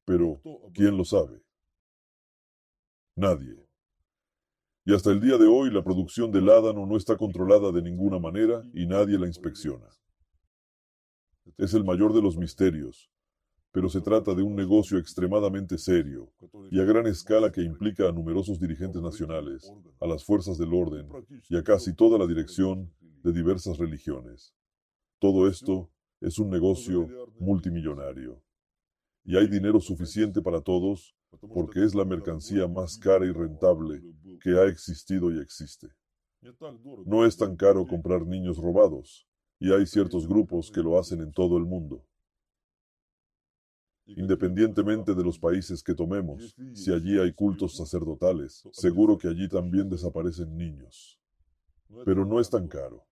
Pero, 0.05 0.40
¿quién 0.74 0.97
lo 0.97 1.05
sabe? 1.05 1.40
Nadie. 3.14 3.55
Y 4.85 4.94
hasta 4.94 5.10
el 5.10 5.20
día 5.20 5.39
de 5.39 5.47
hoy 5.47 5.70
la 5.70 5.85
producción 5.85 6.32
del 6.32 6.47
ládano 6.47 6.86
no 6.86 6.97
está 6.97 7.16
controlada 7.16 7.70
de 7.70 7.82
ninguna 7.82 8.19
manera 8.19 8.64
y 8.74 8.86
nadie 8.86 9.19
la 9.19 9.28
inspecciona. 9.28 9.86
Es 11.59 11.74
el 11.74 11.85
mayor 11.85 12.12
de 12.12 12.23
los 12.23 12.36
misterios, 12.36 13.12
pero 13.73 13.89
se 13.89 14.03
trata 14.03 14.35
de 14.35 14.43
un 14.43 14.55
negocio 14.55 14.99
extremadamente 14.99 15.78
serio 15.78 16.31
y 16.70 16.78
a 16.78 16.85
gran 16.85 17.07
escala 17.07 17.51
que 17.51 17.62
implica 17.62 18.09
a 18.09 18.12
numerosos 18.12 18.61
dirigentes 18.61 19.01
nacionales, 19.01 19.73
a 19.99 20.07
las 20.07 20.24
fuerzas 20.24 20.59
del 20.59 20.74
orden 20.74 21.09
y 21.49 21.57
a 21.57 21.65
casi 21.65 21.94
toda 21.94 22.19
la 22.19 22.27
dirección 22.27 22.93
de 23.24 23.32
diversas 23.32 23.78
religiones. 23.78 24.55
Todo 25.19 25.49
esto 25.49 25.90
es 26.20 26.39
un 26.39 26.51
negocio 26.51 27.09
multimillonario. 27.40 28.43
Y 29.24 29.36
hay 29.36 29.49
dinero 29.49 29.81
suficiente 29.81 30.43
para 30.43 30.61
todos 30.61 31.16
porque 31.55 31.82
es 31.85 31.94
la 31.94 32.05
mercancía 32.05 32.69
más 32.69 32.99
cara 32.99 33.24
y 33.24 33.32
rentable 33.32 34.03
que 34.43 34.51
ha 34.51 34.65
existido 34.65 35.32
y 35.32 35.40
existe. 35.40 35.89
No 37.07 37.24
es 37.24 37.36
tan 37.36 37.57
caro 37.57 37.86
comprar 37.86 38.27
niños 38.27 38.59
robados, 38.59 39.27
y 39.59 39.73
hay 39.73 39.86
ciertos 39.86 40.27
grupos 40.27 40.70
que 40.70 40.82
lo 40.82 40.99
hacen 40.99 41.20
en 41.20 41.32
todo 41.32 41.57
el 41.57 41.65
mundo. 41.65 42.05
Independientemente 44.17 45.15
de 45.15 45.25
los 45.25 45.39
países 45.39 45.83
que 45.83 45.95
tomemos, 45.95 46.55
si 46.75 46.93
allí 46.93 47.19
hay 47.19 47.33
cultos 47.33 47.77
sacerdotales, 47.77 48.63
seguro 48.73 49.19
que 49.19 49.29
allí 49.29 49.49
también 49.49 49.89
desaparecen 49.89 50.57
niños. 50.57 51.19
Pero 52.05 52.25
no 52.25 52.41
es 52.41 52.49
tan 52.51 52.69
caro. 52.69 53.05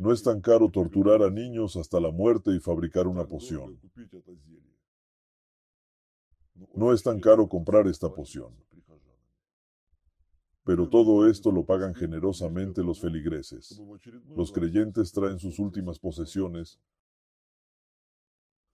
No 0.00 0.12
es 0.12 0.22
tan 0.22 0.40
caro 0.40 0.70
torturar 0.70 1.22
a 1.22 1.30
niños 1.30 1.76
hasta 1.76 2.00
la 2.00 2.10
muerte 2.10 2.50
y 2.52 2.58
fabricar 2.58 3.06
una 3.06 3.26
poción. 3.26 3.78
No 6.74 6.92
es 6.92 7.02
tan 7.02 7.20
caro 7.20 7.48
comprar 7.48 7.86
esta 7.86 8.12
poción. 8.12 8.52
Pero 10.64 10.88
todo 10.88 11.26
esto 11.28 11.50
lo 11.50 11.64
pagan 11.64 11.94
generosamente 11.94 12.82
los 12.82 13.00
feligreses. 13.00 13.80
Los 14.36 14.52
creyentes 14.52 15.12
traen 15.12 15.38
sus 15.38 15.58
últimas 15.58 15.98
posesiones 15.98 16.78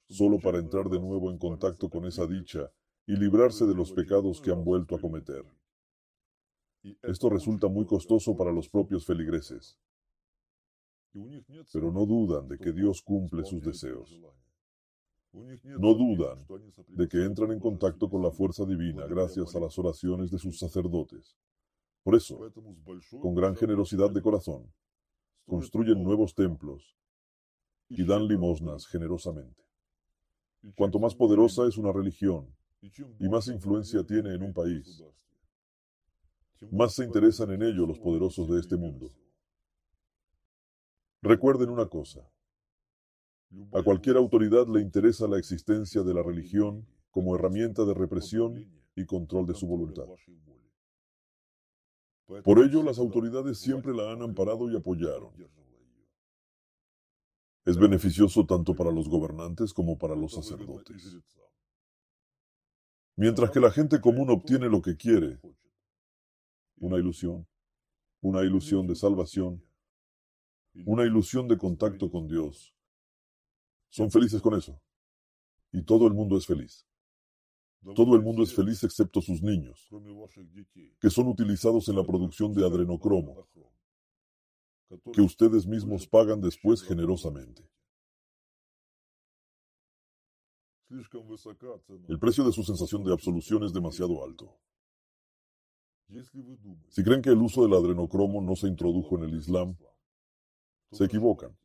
solo 0.09 0.39
para 0.39 0.59
entrar 0.59 0.89
de 0.89 1.01
nuevo 1.01 1.31
en 1.31 1.39
contacto 1.39 1.89
con 1.89 2.05
esa 2.05 2.27
dicha 2.27 2.71
y 3.07 3.17
librarse 3.17 3.67
de 3.67 3.75
los 3.75 3.93
pecados 3.93 4.41
que 4.41 4.51
han 4.51 4.65
vuelto 4.65 4.97
a 4.97 5.01
cometer. 5.01 5.45
Esto 7.03 7.31
resulta 7.31 7.69
muy 7.69 7.87
costoso 7.87 8.37
para 8.37 8.53
los 8.53 8.69
propios 8.69 9.07
feligreses, 9.07 9.79
pero 11.73 11.93
no 11.93 12.05
dudan 12.05 12.49
de 12.49 12.59
que 12.59 12.73
Dios 12.73 13.03
cumple 13.03 13.45
sus 13.45 13.63
deseos. 13.63 14.21
No 15.33 15.95
dudan 15.95 16.47
de 16.89 17.09
que 17.09 17.25
entran 17.25 17.53
en 17.53 17.59
contacto 17.59 18.09
con 18.09 18.23
la 18.23 18.31
fuerza 18.31 18.65
divina 18.65 19.07
gracias 19.07 19.57
a 19.57 19.61
las 19.61 19.77
oraciones 19.79 20.31
de 20.31 20.39
sus 20.39 20.59
sacerdotes. 20.59 21.37
Por 22.05 22.15
eso, 22.15 22.39
con 23.21 23.35
gran 23.35 23.57
generosidad 23.57 24.11
de 24.11 24.23
corazón, 24.23 24.73
construyen 25.47 26.03
nuevos 26.05 26.35
templos 26.35 26.97
y 27.89 28.05
dan 28.05 28.29
limosnas 28.29 28.87
generosamente. 28.87 29.64
Cuanto 30.77 30.99
más 30.99 31.15
poderosa 31.15 31.67
es 31.67 31.77
una 31.77 31.93
religión 31.93 32.47
y 33.19 33.29
más 33.29 33.49
influencia 33.49 34.05
tiene 34.05 34.35
en 34.35 34.43
un 34.43 34.53
país, 34.53 35.03
más 36.71 36.95
se 36.95 37.05
interesan 37.05 37.51
en 37.51 37.63
ello 37.63 37.87
los 37.87 37.99
poderosos 37.99 38.49
de 38.49 38.61
este 38.61 38.77
mundo. 38.77 39.13
Recuerden 41.21 41.71
una 41.71 41.87
cosa. 41.87 42.21
A 43.73 43.83
cualquier 43.83 44.17
autoridad 44.17 44.67
le 44.69 44.81
interesa 44.81 45.29
la 45.29 45.39
existencia 45.39 46.03
de 46.03 46.15
la 46.15 46.23
religión 46.23 46.87
como 47.11 47.37
herramienta 47.37 47.85
de 47.85 47.95
represión 47.95 48.67
y 48.97 49.07
control 49.07 49.47
de 49.47 49.55
su 49.55 49.67
voluntad. 49.67 50.07
Por 52.27 52.59
ello, 52.59 52.83
las 52.83 52.99
autoridades 52.99 53.59
siempre 53.59 53.95
la 53.95 54.13
han 54.13 54.23
amparado 54.23 54.71
y 54.71 54.77
apoyaron. 54.77 55.31
Es 57.65 57.79
beneficioso 57.79 58.45
tanto 58.45 58.75
para 58.75 58.91
los 58.91 59.09
gobernantes 59.09 59.73
como 59.73 59.97
para 59.97 60.15
los 60.15 60.33
sacerdotes. 60.33 61.19
Mientras 63.17 63.51
que 63.51 63.61
la 63.61 63.71
gente 63.71 64.01
común 64.01 64.29
obtiene 64.31 64.69
lo 64.69 64.83
que 64.83 64.97
quiere, 64.97 65.41
una 66.77 66.99
ilusión, 66.99 67.47
una 68.21 68.43
ilusión 68.43 68.87
de 68.87 68.95
salvación, 68.95 69.65
una 70.85 71.05
ilusión 71.05 71.47
de 71.49 71.57
contacto 71.57 72.11
con 72.11 72.27
Dios. 72.27 72.75
Son 73.89 74.11
felices 74.11 74.43
con 74.43 74.55
eso. 74.55 74.81
Y 75.73 75.83
todo 75.85 76.07
el 76.07 76.15
mundo 76.15 76.37
es 76.37 76.47
feliz. 76.47 76.87
Todo 77.95 78.17
el 78.17 78.23
mundo 78.23 78.43
es 78.43 78.55
feliz 78.55 78.83
excepto 78.83 79.21
sus 79.21 79.43
niños, 79.43 79.89
que 80.99 81.11
son 81.11 81.29
utilizados 81.29 81.89
en 81.89 81.97
la 81.97 82.05
producción 82.05 82.55
de 82.55 82.67
adrenocromo, 82.67 83.47
que 85.13 85.21
ustedes 85.21 85.67
mismos 85.67 86.07
pagan 86.07 86.41
después 86.41 86.83
generosamente. 86.83 87.69
El 92.09 92.19
precio 92.19 92.45
de 92.45 92.53
su 92.53 92.63
sensación 92.63 93.03
de 93.05 93.13
absolución 93.13 93.65
es 93.65 93.73
demasiado 93.73 94.23
alto. 94.23 94.57
Si 96.89 97.03
creen 97.03 97.23
que 97.23 97.31
el 97.31 97.39
uso 97.39 97.63
del 97.63 97.75
adrenocromo 97.75 98.41
no 98.41 98.55
se 98.55 98.69
introdujo 98.69 99.17
en 99.17 99.25
el 99.25 99.35
Islam, 99.35 99.77
se 100.93 101.05
equivocan. 101.05 101.57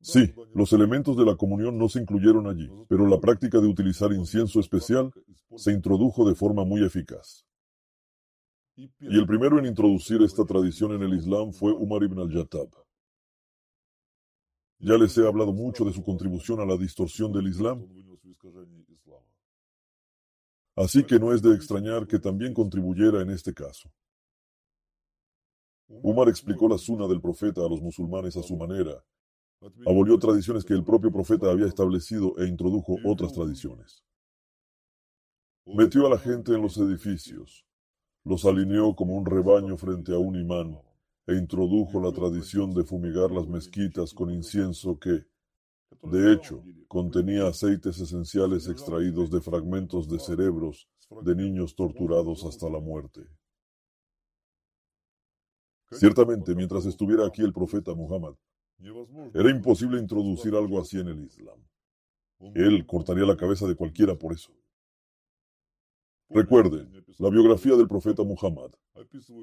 Sí, 0.00 0.32
los 0.54 0.72
elementos 0.72 1.16
de 1.16 1.24
la 1.24 1.36
comunión 1.36 1.78
no 1.78 1.88
se 1.88 2.00
incluyeron 2.00 2.46
allí, 2.46 2.70
pero 2.88 3.06
la 3.06 3.18
práctica 3.18 3.60
de 3.60 3.66
utilizar 3.66 4.12
incienso 4.12 4.60
especial 4.60 5.10
se 5.56 5.72
introdujo 5.72 6.28
de 6.28 6.34
forma 6.34 6.64
muy 6.64 6.84
eficaz. 6.84 7.45
Y 8.76 8.90
el 9.00 9.26
primero 9.26 9.58
en 9.58 9.66
introducir 9.66 10.20
esta 10.22 10.44
tradición 10.44 10.92
en 10.92 11.02
el 11.02 11.14
Islam 11.14 11.52
fue 11.52 11.72
Umar 11.72 12.02
ibn 12.02 12.18
al-Yattab. 12.18 12.68
Ya 14.78 14.98
les 14.98 15.16
he 15.16 15.26
hablado 15.26 15.52
mucho 15.52 15.84
de 15.84 15.92
su 15.92 16.02
contribución 16.02 16.60
a 16.60 16.66
la 16.66 16.76
distorsión 16.76 17.32
del 17.32 17.48
Islam. 17.48 17.86
Así 20.76 21.04
que 21.04 21.18
no 21.18 21.32
es 21.32 21.40
de 21.40 21.54
extrañar 21.54 22.06
que 22.06 22.18
también 22.18 22.52
contribuyera 22.52 23.22
en 23.22 23.30
este 23.30 23.54
caso. 23.54 23.90
Umar 25.88 26.28
explicó 26.28 26.68
la 26.68 26.76
suna 26.76 27.06
del 27.08 27.22
profeta 27.22 27.62
a 27.62 27.68
los 27.68 27.80
musulmanes 27.80 28.36
a 28.36 28.42
su 28.42 28.56
manera, 28.56 29.02
abolió 29.86 30.18
tradiciones 30.18 30.64
que 30.64 30.74
el 30.74 30.84
propio 30.84 31.10
profeta 31.10 31.50
había 31.50 31.66
establecido 31.66 32.36
e 32.38 32.46
introdujo 32.46 32.96
otras 33.04 33.32
tradiciones. 33.32 34.04
Metió 35.64 36.06
a 36.06 36.10
la 36.10 36.18
gente 36.18 36.52
en 36.52 36.62
los 36.62 36.76
edificios, 36.76 37.65
los 38.26 38.44
alineó 38.44 38.96
como 38.96 39.16
un 39.16 39.24
rebaño 39.24 39.76
frente 39.76 40.12
a 40.12 40.18
un 40.18 40.34
imán 40.34 40.76
e 41.28 41.34
introdujo 41.34 42.00
la 42.00 42.10
tradición 42.10 42.74
de 42.74 42.82
fumigar 42.82 43.30
las 43.30 43.46
mezquitas 43.46 44.12
con 44.12 44.30
incienso 44.30 44.98
que, 44.98 45.24
de 46.02 46.32
hecho, 46.32 46.64
contenía 46.88 47.46
aceites 47.46 48.00
esenciales 48.00 48.66
extraídos 48.66 49.30
de 49.30 49.40
fragmentos 49.40 50.08
de 50.08 50.18
cerebros 50.18 50.88
de 51.22 51.36
niños 51.36 51.76
torturados 51.76 52.44
hasta 52.44 52.68
la 52.68 52.80
muerte. 52.80 53.20
Ciertamente, 55.92 56.52
mientras 56.56 56.84
estuviera 56.84 57.24
aquí 57.26 57.42
el 57.42 57.52
profeta 57.52 57.94
Muhammad, 57.94 58.34
era 59.34 59.50
imposible 59.50 60.00
introducir 60.00 60.52
algo 60.56 60.80
así 60.80 60.98
en 60.98 61.08
el 61.08 61.24
Islam. 61.24 61.60
Él 62.54 62.84
cortaría 62.86 63.24
la 63.24 63.36
cabeza 63.36 63.68
de 63.68 63.76
cualquiera 63.76 64.16
por 64.16 64.32
eso. 64.32 64.52
Recuerden, 66.28 67.04
la 67.18 67.30
biografía 67.30 67.76
del 67.76 67.88
profeta 67.88 68.22
Muhammad 68.22 68.72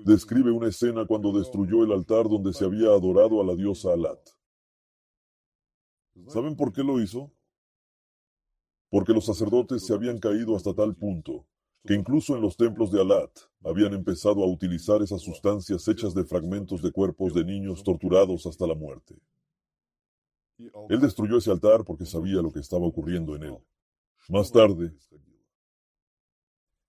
describe 0.05 0.51
una 0.51 0.67
escena 0.67 1.05
cuando 1.05 1.31
destruyó 1.31 1.83
el 1.83 1.91
altar 1.91 2.27
donde 2.27 2.53
se 2.53 2.65
había 2.65 2.87
adorado 2.87 3.41
a 3.41 3.45
la 3.45 3.55
diosa 3.55 3.93
Alat. 3.93 4.19
¿Saben 6.27 6.55
por 6.55 6.73
qué 6.73 6.83
lo 6.83 7.01
hizo? 7.01 7.31
Porque 8.89 9.13
los 9.13 9.25
sacerdotes 9.25 9.85
se 9.85 9.93
habían 9.93 10.19
caído 10.19 10.55
hasta 10.55 10.73
tal 10.73 10.95
punto 10.95 11.47
que 11.85 11.93
incluso 11.93 12.35
en 12.35 12.41
los 12.41 12.55
templos 12.55 12.91
de 12.91 13.01
Alat 13.01 13.31
habían 13.63 13.93
empezado 13.93 14.43
a 14.43 14.47
utilizar 14.47 15.01
esas 15.01 15.21
sustancias 15.21 15.85
hechas 15.87 16.13
de 16.13 16.23
fragmentos 16.23 16.81
de 16.81 16.91
cuerpos 16.91 17.33
de 17.33 17.43
niños 17.43 17.83
torturados 17.83 18.45
hasta 18.45 18.65
la 18.65 18.75
muerte. 18.75 19.15
Él 20.89 20.99
destruyó 21.01 21.37
ese 21.37 21.51
altar 21.51 21.83
porque 21.83 22.05
sabía 22.05 22.41
lo 22.41 22.51
que 22.51 22.59
estaba 22.59 22.85
ocurriendo 22.85 23.35
en 23.35 23.43
él. 23.43 23.57
Más 24.29 24.51
tarde, 24.51 24.93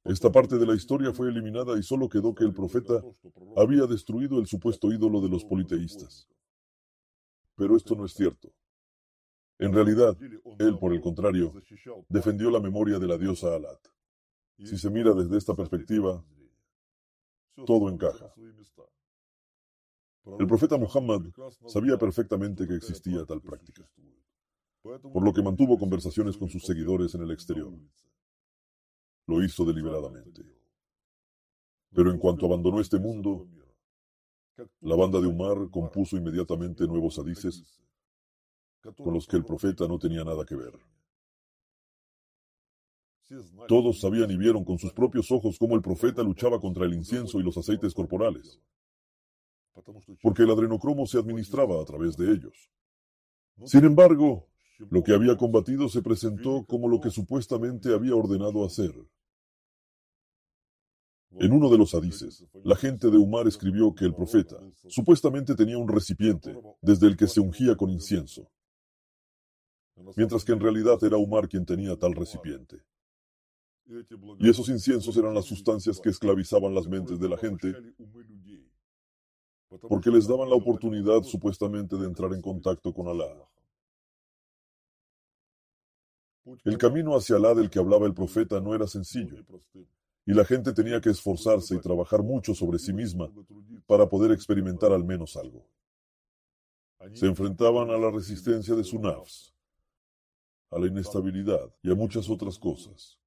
esta 0.04 0.30
parte 0.30 0.58
de 0.58 0.66
la 0.66 0.74
historia 0.74 1.12
fue 1.12 1.28
eliminada 1.28 1.78
y 1.78 1.82
solo 1.82 2.08
quedó 2.08 2.34
que 2.34 2.44
el 2.44 2.52
profeta 2.52 3.02
había 3.56 3.86
destruido 3.86 4.38
el 4.38 4.46
supuesto 4.46 4.92
ídolo 4.92 5.20
de 5.22 5.30
los 5.30 5.44
politeístas. 5.44 6.28
Pero 7.56 7.76
esto 7.76 7.94
no 7.94 8.04
es 8.04 8.12
cierto. 8.12 8.52
En 9.58 9.72
realidad, 9.72 10.16
él, 10.58 10.78
por 10.78 10.92
el 10.92 11.00
contrario, 11.00 11.54
defendió 12.08 12.50
la 12.50 12.60
memoria 12.60 12.98
de 12.98 13.06
la 13.06 13.16
diosa 13.16 13.54
Alat. 13.54 13.78
Si 14.58 14.76
se 14.76 14.90
mira 14.90 15.14
desde 15.14 15.38
esta 15.38 15.54
perspectiva, 15.54 16.22
todo 17.64 17.88
encaja. 17.88 18.32
El 20.38 20.46
profeta 20.46 20.76
Muhammad 20.76 21.22
sabía 21.66 21.96
perfectamente 21.96 22.66
que 22.66 22.74
existía 22.74 23.24
tal 23.24 23.40
práctica, 23.40 23.88
por 24.82 25.24
lo 25.24 25.32
que 25.32 25.42
mantuvo 25.42 25.78
conversaciones 25.78 26.36
con 26.36 26.48
sus 26.48 26.64
seguidores 26.64 27.14
en 27.14 27.22
el 27.22 27.30
exterior. 27.30 27.72
Lo 29.26 29.42
hizo 29.42 29.64
deliberadamente. 29.64 30.42
Pero 31.94 32.10
en 32.10 32.18
cuanto 32.18 32.46
abandonó 32.46 32.80
este 32.80 32.98
mundo, 32.98 33.46
la 34.80 34.96
banda 34.96 35.20
de 35.20 35.26
Umar 35.26 35.70
compuso 35.70 36.16
inmediatamente 36.16 36.86
nuevos 36.86 37.18
hadices 37.18 37.80
con 38.96 39.14
los 39.14 39.26
que 39.26 39.36
el 39.36 39.44
profeta 39.44 39.88
no 39.88 39.98
tenía 39.98 40.24
nada 40.24 40.44
que 40.44 40.56
ver. 40.56 40.78
Todos 43.66 44.00
sabían 44.00 44.30
y 44.30 44.36
vieron 44.36 44.64
con 44.64 44.78
sus 44.78 44.92
propios 44.92 45.30
ojos 45.32 45.58
cómo 45.58 45.74
el 45.74 45.82
profeta 45.82 46.22
luchaba 46.22 46.60
contra 46.60 46.84
el 46.84 46.92
incienso 46.92 47.40
y 47.40 47.42
los 47.42 47.56
aceites 47.56 47.94
corporales, 47.94 48.60
porque 50.22 50.42
el 50.42 50.50
adrenocromo 50.50 51.06
se 51.06 51.18
administraba 51.18 51.80
a 51.80 51.84
través 51.84 52.16
de 52.16 52.30
ellos. 52.30 52.70
Sin 53.64 53.84
embargo, 53.84 54.46
lo 54.78 55.02
que 55.02 55.12
había 55.12 55.36
combatido 55.36 55.88
se 55.88 56.02
presentó 56.02 56.64
como 56.66 56.88
lo 56.88 57.00
que 57.00 57.10
supuestamente 57.10 57.94
había 57.94 58.14
ordenado 58.14 58.64
hacer. 58.64 58.94
En 61.38 61.52
uno 61.52 61.68
de 61.68 61.78
los 61.78 61.94
hadices, 61.94 62.46
la 62.62 62.76
gente 62.76 63.10
de 63.10 63.18
Umar 63.18 63.48
escribió 63.48 63.92
que 63.94 64.04
el 64.04 64.14
profeta 64.14 64.56
supuestamente 64.88 65.54
tenía 65.54 65.78
un 65.78 65.88
recipiente 65.88 66.56
desde 66.80 67.08
el 67.08 67.16
que 67.16 67.26
se 67.26 67.40
ungía 67.40 67.76
con 67.76 67.90
incienso, 67.90 68.48
mientras 70.16 70.44
que 70.44 70.52
en 70.52 70.60
realidad 70.60 71.02
era 71.02 71.16
Umar 71.16 71.48
quien 71.48 71.66
tenía 71.66 71.96
tal 71.96 72.12
recipiente. 72.14 72.82
Y 74.38 74.48
esos 74.48 74.68
inciensos 74.68 75.16
eran 75.16 75.34
las 75.34 75.44
sustancias 75.44 76.00
que 76.00 76.08
esclavizaban 76.08 76.74
las 76.74 76.86
mentes 76.86 77.18
de 77.18 77.28
la 77.28 77.36
gente 77.36 77.74
porque 79.88 80.10
les 80.10 80.26
daban 80.26 80.48
la 80.48 80.56
oportunidad 80.56 81.22
supuestamente 81.22 81.96
de 81.96 82.06
entrar 82.06 82.32
en 82.32 82.40
contacto 82.40 82.92
con 82.92 83.08
Alá. 83.08 83.26
El 86.64 86.78
camino 86.78 87.16
hacia 87.16 87.36
Alá 87.36 87.54
del 87.54 87.70
que 87.70 87.78
hablaba 87.78 88.06
el 88.06 88.14
profeta 88.14 88.60
no 88.60 88.74
era 88.74 88.86
sencillo, 88.86 89.44
y 90.26 90.32
la 90.34 90.44
gente 90.44 90.72
tenía 90.72 91.00
que 91.00 91.10
esforzarse 91.10 91.74
y 91.74 91.80
trabajar 91.80 92.22
mucho 92.22 92.54
sobre 92.54 92.78
sí 92.78 92.92
misma 92.92 93.30
para 93.86 94.08
poder 94.08 94.32
experimentar 94.32 94.92
al 94.92 95.04
menos 95.04 95.36
algo. 95.36 95.66
Se 97.12 97.26
enfrentaban 97.26 97.90
a 97.90 97.98
la 97.98 98.10
resistencia 98.10 98.74
de 98.74 98.84
su 98.84 98.98
nafs, 98.98 99.54
a 100.70 100.78
la 100.78 100.86
inestabilidad 100.86 101.74
y 101.82 101.90
a 101.90 101.94
muchas 101.94 102.28
otras 102.30 102.58
cosas. 102.58 103.18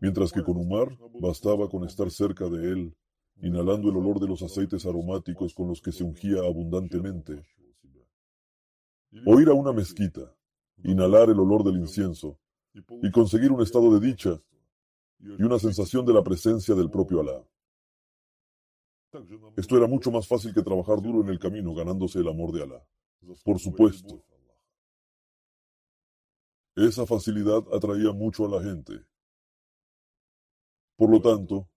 Mientras 0.00 0.32
que 0.32 0.42
con 0.42 0.56
Umar 0.56 0.96
bastaba 1.20 1.68
con 1.68 1.84
estar 1.84 2.10
cerca 2.10 2.48
de 2.48 2.70
él, 2.70 2.96
inhalando 3.42 3.90
el 3.90 3.96
olor 3.96 4.20
de 4.20 4.28
los 4.28 4.42
aceites 4.42 4.86
aromáticos 4.86 5.54
con 5.54 5.68
los 5.68 5.80
que 5.80 5.90
se 5.90 6.04
ungía 6.04 6.40
abundantemente, 6.40 7.44
o 9.26 9.40
ir 9.40 9.48
a 9.48 9.54
una 9.54 9.72
mezquita, 9.72 10.32
inhalar 10.84 11.30
el 11.30 11.38
olor 11.38 11.64
del 11.64 11.76
incienso 11.76 12.38
y 13.02 13.10
conseguir 13.10 13.52
un 13.52 13.62
estado 13.62 13.98
de 13.98 14.06
dicha 14.06 14.40
y 15.18 15.42
una 15.42 15.58
sensación 15.58 16.06
de 16.06 16.14
la 16.14 16.22
presencia 16.22 16.74
del 16.74 16.90
propio 16.90 17.20
Alá. 17.20 17.44
Esto 19.56 19.76
era 19.76 19.86
mucho 19.86 20.10
más 20.10 20.26
fácil 20.26 20.54
que 20.54 20.62
trabajar 20.62 21.02
duro 21.02 21.20
en 21.22 21.28
el 21.28 21.38
camino 21.38 21.74
ganándose 21.74 22.20
el 22.20 22.28
amor 22.28 22.52
de 22.52 22.62
Alá. 22.62 22.84
Por 23.44 23.58
supuesto. 23.58 24.22
Esa 26.76 27.04
facilidad 27.04 27.64
atraía 27.72 28.12
mucho 28.12 28.46
a 28.46 28.48
la 28.48 28.62
gente. 28.62 29.04
Por 30.96 31.10
lo 31.10 31.20
tanto, 31.20 31.68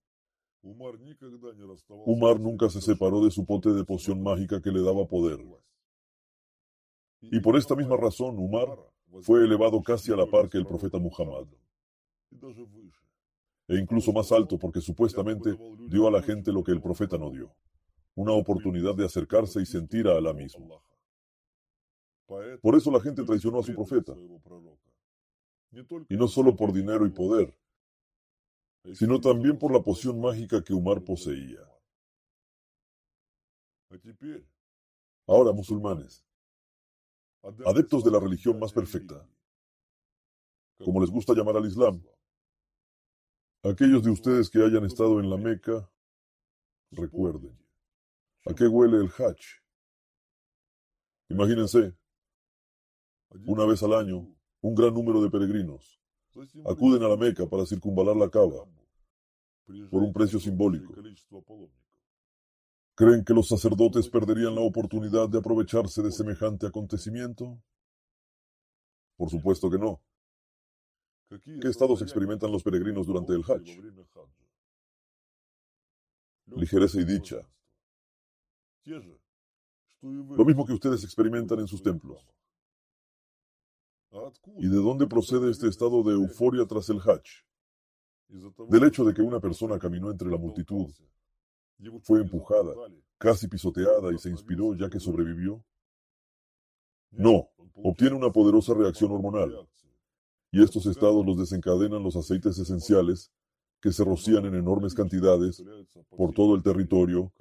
Umar 0.61 2.39
nunca 2.39 2.69
se 2.69 2.79
separó 2.79 3.23
de 3.23 3.31
su 3.31 3.45
pote 3.45 3.73
de 3.73 3.83
poción 3.83 4.21
mágica 4.21 4.61
que 4.61 4.71
le 4.71 4.81
daba 4.81 5.05
poder. 5.07 5.39
Y 7.31 7.39
por 7.39 7.55
esta 7.55 7.75
misma 7.75 7.97
razón, 7.97 8.37
Umar 8.37 8.77
fue 9.21 9.43
elevado 9.43 9.81
casi 9.81 10.11
a 10.11 10.15
la 10.15 10.25
par 10.25 10.49
que 10.49 10.57
el 10.57 10.65
profeta 10.65 10.97
Muhammad. 10.97 11.47
e 13.67 13.77
incluso 13.77 14.11
más 14.11 14.31
alto 14.31 14.57
porque 14.57 14.81
supuestamente 14.81 15.57
dio 15.87 16.07
a 16.07 16.11
la 16.11 16.21
gente 16.21 16.51
lo 16.51 16.63
que 16.63 16.71
el 16.71 16.81
profeta 16.81 17.17
no 17.17 17.31
dio, 17.31 17.55
una 18.15 18.33
oportunidad 18.33 18.95
de 18.95 19.05
acercarse 19.05 19.61
y 19.61 19.65
sentir 19.65 20.07
a 20.07 20.17
Alá 20.17 20.33
mismo. 20.33 20.83
Por 22.61 22.75
eso 22.75 22.91
la 22.91 22.99
gente 22.99 23.23
traicionó 23.23 23.59
a 23.59 23.63
su 23.63 23.73
profeta, 23.73 24.13
y 26.09 26.17
no 26.17 26.27
solo 26.27 26.55
por 26.55 26.73
dinero 26.73 27.05
y 27.05 27.09
poder, 27.09 27.55
sino 28.93 29.19
también 29.21 29.57
por 29.57 29.71
la 29.71 29.81
poción 29.81 30.19
mágica 30.19 30.63
que 30.63 30.73
Umar 30.73 31.01
poseía. 31.03 31.61
Ahora, 35.27 35.53
musulmanes, 35.53 36.25
adeptos 37.65 38.03
de 38.03 38.11
la 38.11 38.19
religión 38.19 38.59
más 38.59 38.71
perfecta, 38.71 39.27
como 40.77 41.01
les 41.01 41.09
gusta 41.09 41.33
llamar 41.33 41.57
al 41.57 41.65
Islam, 41.65 42.01
aquellos 43.63 44.03
de 44.03 44.11
ustedes 44.11 44.49
que 44.49 44.63
hayan 44.63 44.85
estado 44.85 45.19
en 45.19 45.29
la 45.29 45.37
Meca, 45.37 45.89
recuerden, 46.91 47.57
¿a 48.45 48.53
qué 48.53 48.67
huele 48.67 48.97
el 48.97 49.09
Hajj? 49.09 49.61
Imagínense, 51.29 51.95
una 53.45 53.65
vez 53.65 53.81
al 53.83 53.93
año, 53.93 54.35
un 54.61 54.75
gran 54.75 54.93
número 54.93 55.21
de 55.21 55.29
peregrinos 55.29 55.99
acuden 56.65 57.03
a 57.03 57.07
la 57.07 57.17
Meca 57.17 57.47
para 57.47 57.65
circunvalar 57.65 58.15
la 58.15 58.29
Cava 58.29 58.65
por 59.89 60.03
un 60.03 60.13
precio 60.13 60.39
simbólico. 60.39 60.93
¿Creen 62.95 63.23
que 63.23 63.33
los 63.33 63.47
sacerdotes 63.47 64.07
perderían 64.07 64.53
la 64.53 64.61
oportunidad 64.61 65.27
de 65.27 65.39
aprovecharse 65.39 66.03
de 66.03 66.11
semejante 66.11 66.67
acontecimiento? 66.67 67.59
Por 69.17 69.29
supuesto 69.29 69.69
que 69.69 69.79
no. 69.79 70.01
¿Qué 71.29 71.67
estados 71.67 72.01
experimentan 72.03 72.51
los 72.51 72.61
peregrinos 72.61 73.07
durante 73.07 73.33
el 73.33 73.41
Hajj? 73.41 73.63
Ligereza 76.55 76.99
y 76.99 77.05
dicha. 77.05 77.37
Lo 80.01 80.45
mismo 80.45 80.65
que 80.65 80.73
ustedes 80.73 81.03
experimentan 81.03 81.59
en 81.59 81.67
sus 81.67 81.81
templos. 81.81 82.27
¿Y 84.57 84.67
de 84.67 84.77
dónde 84.77 85.07
procede 85.07 85.49
este 85.49 85.67
estado 85.67 86.03
de 86.03 86.13
euforia 86.13 86.67
tras 86.67 86.89
el 86.89 86.99
Hajj? 86.99 87.43
Del 88.69 88.83
hecho 88.83 89.03
de 89.03 89.13
que 89.13 89.21
una 89.23 89.39
persona 89.39 89.79
caminó 89.79 90.11
entre 90.11 90.29
la 90.29 90.37
multitud, 90.37 90.91
fue 92.01 92.21
empujada, 92.21 92.73
casi 93.17 93.47
pisoteada 93.47 94.13
y 94.13 94.17
se 94.17 94.29
inspiró 94.29 94.75
ya 94.75 94.89
que 94.89 94.99
sobrevivió. 94.99 95.63
No, 97.11 97.49
obtiene 97.75 98.15
una 98.15 98.31
poderosa 98.31 98.73
reacción 98.73 99.11
hormonal. 99.11 99.67
Y 100.51 100.63
estos 100.63 100.85
estados 100.85 101.25
los 101.25 101.37
desencadenan 101.37 102.03
los 102.03 102.15
aceites 102.15 102.57
esenciales 102.57 103.31
que 103.81 103.91
se 103.91 104.03
rocían 104.03 104.45
en 104.45 104.55
enormes 104.55 104.93
cantidades 104.93 105.63
por 106.15 106.33
todo 106.33 106.55
el 106.55 106.63
territorio 106.63 107.31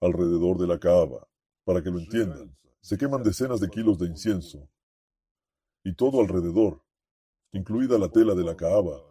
alrededor 0.00 0.58
de 0.58 0.66
la 0.66 0.78
Kaaba. 0.78 1.26
Para 1.64 1.82
que 1.82 1.90
lo 1.90 1.98
entiendan, 1.98 2.56
se 2.80 2.98
queman 2.98 3.22
decenas 3.22 3.60
de 3.60 3.68
kilos 3.68 3.98
de 3.98 4.06
incienso 4.06 4.68
y 5.84 5.94
todo 5.94 6.20
alrededor, 6.20 6.82
incluida 7.52 7.98
la 7.98 8.08
tela 8.08 8.34
de 8.34 8.44
la 8.44 8.56
caaba. 8.56 9.09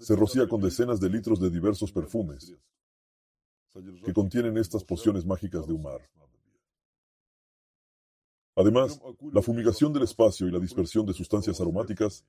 Se 0.00 0.16
rocía 0.16 0.48
con 0.48 0.60
decenas 0.60 1.00
de 1.00 1.08
litros 1.08 1.40
de 1.40 1.50
diversos 1.50 1.92
perfumes 1.92 2.56
que 4.04 4.12
contienen 4.12 4.56
estas 4.56 4.84
pociones 4.84 5.24
mágicas 5.24 5.66
de 5.66 5.72
Umar. 5.72 6.00
Además, 8.56 9.00
la 9.32 9.42
fumigación 9.42 9.92
del 9.92 10.04
espacio 10.04 10.46
y 10.46 10.50
la 10.52 10.60
dispersión 10.60 11.06
de 11.06 11.12
sustancias 11.12 11.60
aromáticas 11.60 12.24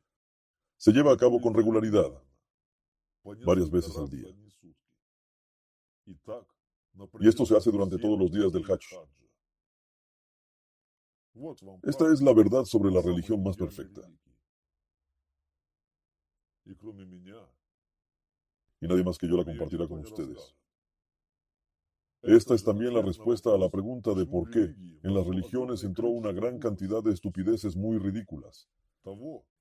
se 0.78 0.92
lleva 0.92 1.14
a 1.14 1.18
cabo 1.18 1.40
con 1.40 1.54
regularidad, 1.54 2.12
varias 3.24 3.70
veces 3.70 3.96
al 3.98 4.10
día. 4.10 4.28
Y 7.20 7.28
esto 7.28 7.46
se 7.46 7.56
hace 7.56 7.72
durante 7.72 7.98
todos 7.98 8.20
los 8.20 8.32
días 8.32 8.52
del 8.52 8.64
Hajj. 8.64 9.08
Esta 11.84 12.12
es 12.12 12.22
la 12.22 12.34
verdad 12.34 12.66
sobre 12.66 12.92
la 12.92 13.02
religión 13.02 13.44
más 13.44 13.58
perfecta. 13.58 14.02
Y 18.82 18.88
nadie 18.88 19.04
más 19.04 19.18
que 19.18 19.28
yo 19.28 19.38
la 19.38 19.46
compartirá 19.46 19.88
con 19.88 20.00
ustedes. 20.00 20.56
Esta 22.22 22.56
es 22.56 22.64
también 22.64 22.94
la 22.94 23.04
respuesta 23.04 23.54
a 23.54 23.58
la 23.58 23.70
pregunta 23.70 24.14
de 24.16 24.26
por 24.26 24.50
qué 24.50 24.74
en 25.04 25.14
las 25.14 25.28
religiones 25.28 25.84
entró 25.84 26.10
una 26.10 26.32
gran 26.32 26.58
cantidad 26.58 27.04
de 27.04 27.12
estupideces 27.12 27.76
muy 27.76 28.00
ridículas, 28.00 28.68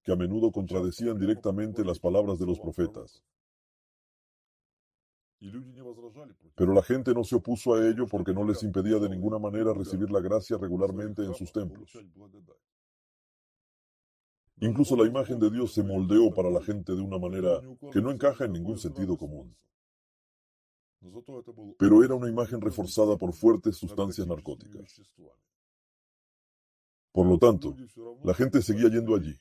que 0.02 0.12
a 0.12 0.16
menudo 0.16 0.50
contradecían 0.50 1.18
directamente 1.18 1.84
las 1.84 1.98
palabras 1.98 2.38
de 2.38 2.46
los 2.46 2.58
profetas. 2.58 3.22
Pero 6.56 6.72
la 6.72 6.82
gente 6.82 7.12
no 7.12 7.22
se 7.22 7.36
opuso 7.36 7.74
a 7.74 7.86
ello 7.86 8.06
porque 8.06 8.32
no 8.32 8.44
les 8.44 8.62
impedía 8.62 8.98
de 8.98 9.10
ninguna 9.10 9.38
manera 9.38 9.74
recibir 9.74 10.10
la 10.10 10.20
gracia 10.20 10.56
regularmente 10.56 11.22
en 11.22 11.34
sus 11.34 11.52
templos. 11.52 11.92
Incluso 14.60 14.96
la 14.96 15.06
imagen 15.06 15.38
de 15.38 15.50
Dios 15.50 15.72
se 15.72 15.82
moldeó 15.82 16.32
para 16.32 16.50
la 16.50 16.62
gente 16.62 16.94
de 16.94 17.02
una 17.02 17.18
manera 17.18 17.60
que 17.92 18.00
no 18.00 18.10
encaja 18.10 18.44
en 18.44 18.52
ningún 18.52 18.78
sentido 18.78 19.16
común. 19.16 19.54
Pero 21.78 22.02
era 22.02 22.14
una 22.14 22.28
imagen 22.28 22.60
reforzada 22.60 23.16
por 23.16 23.32
fuertes 23.32 23.76
sustancias 23.76 24.26
narcóticas. 24.26 25.02
Por 27.12 27.26
lo 27.26 27.38
tanto, 27.38 27.76
la 28.24 28.34
gente 28.34 28.62
seguía 28.62 28.88
yendo 28.88 29.14
allí, 29.14 29.38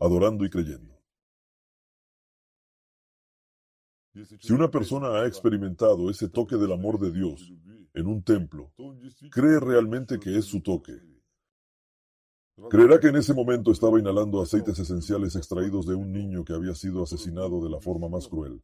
adorando 0.00 0.44
y 0.44 0.50
creyendo. 0.50 1.00
Si 4.40 4.52
una 4.52 4.70
persona 4.70 5.20
ha 5.20 5.26
experimentado 5.26 6.10
ese 6.10 6.28
toque 6.28 6.56
del 6.56 6.72
amor 6.72 6.98
de 6.98 7.12
Dios 7.12 7.52
en 7.94 8.06
un 8.06 8.22
templo, 8.22 8.72
cree 9.30 9.60
realmente 9.60 10.18
que 10.18 10.36
es 10.36 10.44
su 10.44 10.62
toque. 10.62 10.92
Creerá 12.68 13.00
que 13.00 13.08
en 13.08 13.16
ese 13.16 13.32
momento 13.32 13.70
estaba 13.70 13.98
inhalando 13.98 14.42
aceites 14.42 14.78
esenciales 14.78 15.36
extraídos 15.36 15.86
de 15.86 15.94
un 15.94 16.12
niño 16.12 16.44
que 16.44 16.52
había 16.52 16.74
sido 16.74 17.02
asesinado 17.02 17.62
de 17.62 17.70
la 17.70 17.80
forma 17.80 18.08
más 18.08 18.28
cruel. 18.28 18.62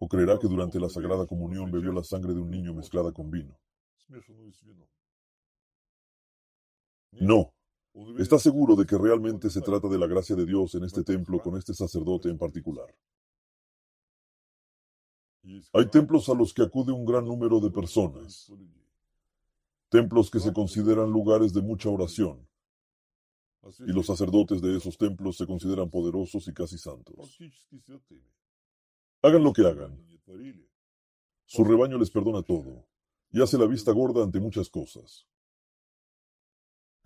O 0.00 0.08
creerá 0.08 0.38
que 0.38 0.48
durante 0.48 0.78
la 0.78 0.88
Sagrada 0.88 1.26
Comunión 1.26 1.70
bebió 1.70 1.92
la 1.92 2.04
sangre 2.04 2.32
de 2.32 2.40
un 2.40 2.50
niño 2.50 2.72
mezclada 2.72 3.12
con 3.12 3.30
vino. 3.30 3.58
No, 7.12 7.52
¿Está 8.18 8.38
seguro 8.38 8.76
de 8.76 8.86
que 8.86 8.96
realmente 8.96 9.50
se 9.50 9.60
trata 9.60 9.88
de 9.88 9.98
la 9.98 10.06
gracia 10.06 10.36
de 10.36 10.46
Dios 10.46 10.74
en 10.74 10.84
este 10.84 11.02
templo 11.02 11.40
con 11.40 11.56
este 11.56 11.74
sacerdote 11.74 12.28
en 12.28 12.38
particular? 12.38 12.86
Hay 15.72 15.88
templos 15.90 16.28
a 16.28 16.34
los 16.34 16.52
que 16.52 16.62
acude 16.62 16.92
un 16.92 17.04
gran 17.04 17.24
número 17.24 17.58
de 17.60 17.70
personas. 17.70 18.52
Templos 19.88 20.30
que 20.30 20.40
se 20.40 20.52
consideran 20.52 21.10
lugares 21.10 21.52
de 21.52 21.62
mucha 21.62 21.88
oración. 21.88 22.46
Y 23.80 23.92
los 23.92 24.06
sacerdotes 24.06 24.62
de 24.62 24.76
esos 24.76 24.96
templos 24.96 25.36
se 25.36 25.46
consideran 25.46 25.90
poderosos 25.90 26.46
y 26.48 26.54
casi 26.54 26.78
santos. 26.78 27.38
Hagan 29.22 29.42
lo 29.42 29.52
que 29.52 29.62
hagan. 29.62 29.98
Su 31.44 31.64
rebaño 31.64 31.98
les 31.98 32.10
perdona 32.10 32.42
todo 32.42 32.86
y 33.30 33.42
hace 33.42 33.58
la 33.58 33.66
vista 33.66 33.92
gorda 33.92 34.22
ante 34.22 34.40
muchas 34.40 34.70
cosas. 34.70 35.26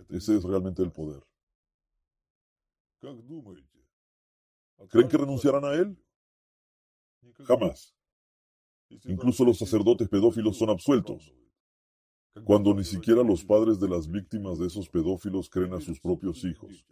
Ese 0.09 0.37
es 0.37 0.43
realmente 0.43 0.83
el 0.83 0.93
poder. 0.93 1.23
¿Creen 4.89 5.09
que 5.09 5.17
renunciarán 5.17 5.65
a 5.65 5.75
él? 5.75 5.97
Jamás. 7.45 7.95
Incluso 9.05 9.45
los 9.45 9.59
sacerdotes 9.59 10.09
pedófilos 10.09 10.59
son 10.59 10.71
absueltos, 10.71 11.33
cuando 12.45 12.75
ni 12.75 12.85
siquiera 12.85 13.23
los 13.23 13.45
padres 13.45 13.79
de 13.79 13.89
las 13.89 14.11
víctimas 14.11 14.59
de 14.59 14.67
esos 14.67 14.89
pedófilos 14.89 15.51
creen 15.51 15.75
a 15.75 15.81
sus 15.81 16.01
propios 16.01 16.45
hijos, 16.45 16.85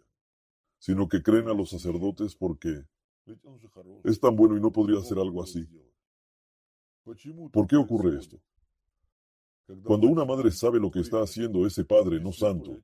sino 0.77 1.07
que 1.07 1.23
creen 1.23 1.47
a 1.47 1.53
los 1.53 1.69
sacerdotes 1.69 2.35
porque 2.35 2.85
es 4.03 4.19
tan 4.19 4.35
bueno 4.35 4.57
y 4.57 4.61
no 4.61 4.71
podría 4.71 4.99
hacer 4.99 5.17
algo 5.17 5.43
así. 5.43 5.67
¿Por 7.51 7.67
qué 7.67 7.75
ocurre 7.75 8.19
esto? 8.19 8.39
Cuando 9.83 10.07
una 10.07 10.25
madre 10.25 10.51
sabe 10.51 10.79
lo 10.79 10.91
que 10.91 10.99
está 10.99 11.21
haciendo 11.21 11.65
ese 11.65 11.85
padre 11.85 12.19
no 12.19 12.31
santo 12.31 12.77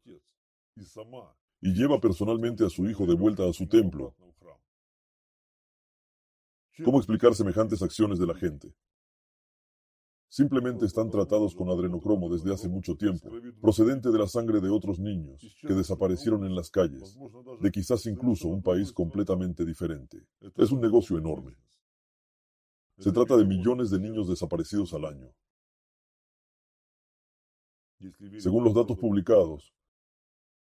y 1.62 1.74
lleva 1.74 2.00
personalmente 2.00 2.66
a 2.66 2.70
su 2.70 2.88
hijo 2.90 3.06
de 3.06 3.16
vuelta 3.16 3.48
a 3.48 3.54
su 3.54 3.68
templo, 3.68 4.16
¿cómo 6.84 6.98
explicar 6.98 7.36
semejantes 7.36 7.82
acciones 7.82 8.20
de 8.20 8.28
la 8.28 8.36
gente? 8.36 8.74
Simplemente 10.38 10.85
están 10.85 11.09
tratados 11.09 11.55
con 11.55 11.68
adrenocromo 11.72 12.30
desde 12.30 12.53
hace 12.53 12.69
mucho 12.69 12.95
tiempo, 12.95 13.27
procedente 13.59 14.11
de 14.11 14.19
la 14.19 14.27
sangre 14.27 14.61
de 14.61 14.69
otros 14.69 14.99
niños 14.99 15.41
que 15.61 15.73
desaparecieron 15.73 16.45
en 16.45 16.53
las 16.53 16.69
calles, 16.69 17.18
de 17.59 17.72
quizás 17.72 18.05
incluso 18.05 18.47
un 18.47 18.61
país 18.61 18.93
completamente 18.93 19.65
diferente. 19.65 20.27
Es 20.55 20.72
un 20.72 20.80
negocio 20.80 21.18
enorme. 21.18 21.57
Se 22.99 23.11
trata 23.11 23.35
de 23.35 23.45
millones 23.45 23.89
de 23.89 23.97
niños 23.97 24.27
desaparecidos 24.27 24.93
al 24.93 25.05
año. 25.05 25.34
Según 28.38 28.64
los 28.64 28.76
datos 28.76 28.95
publicados, 28.99 29.73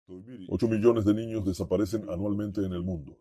8 0.08 0.70
millones 0.70 1.04
de 1.04 1.16
niños 1.16 1.44
desaparecen 1.44 2.10
anualmente 2.10 2.66
en 2.66 2.72
el 2.72 2.82
mundo. 2.82 3.20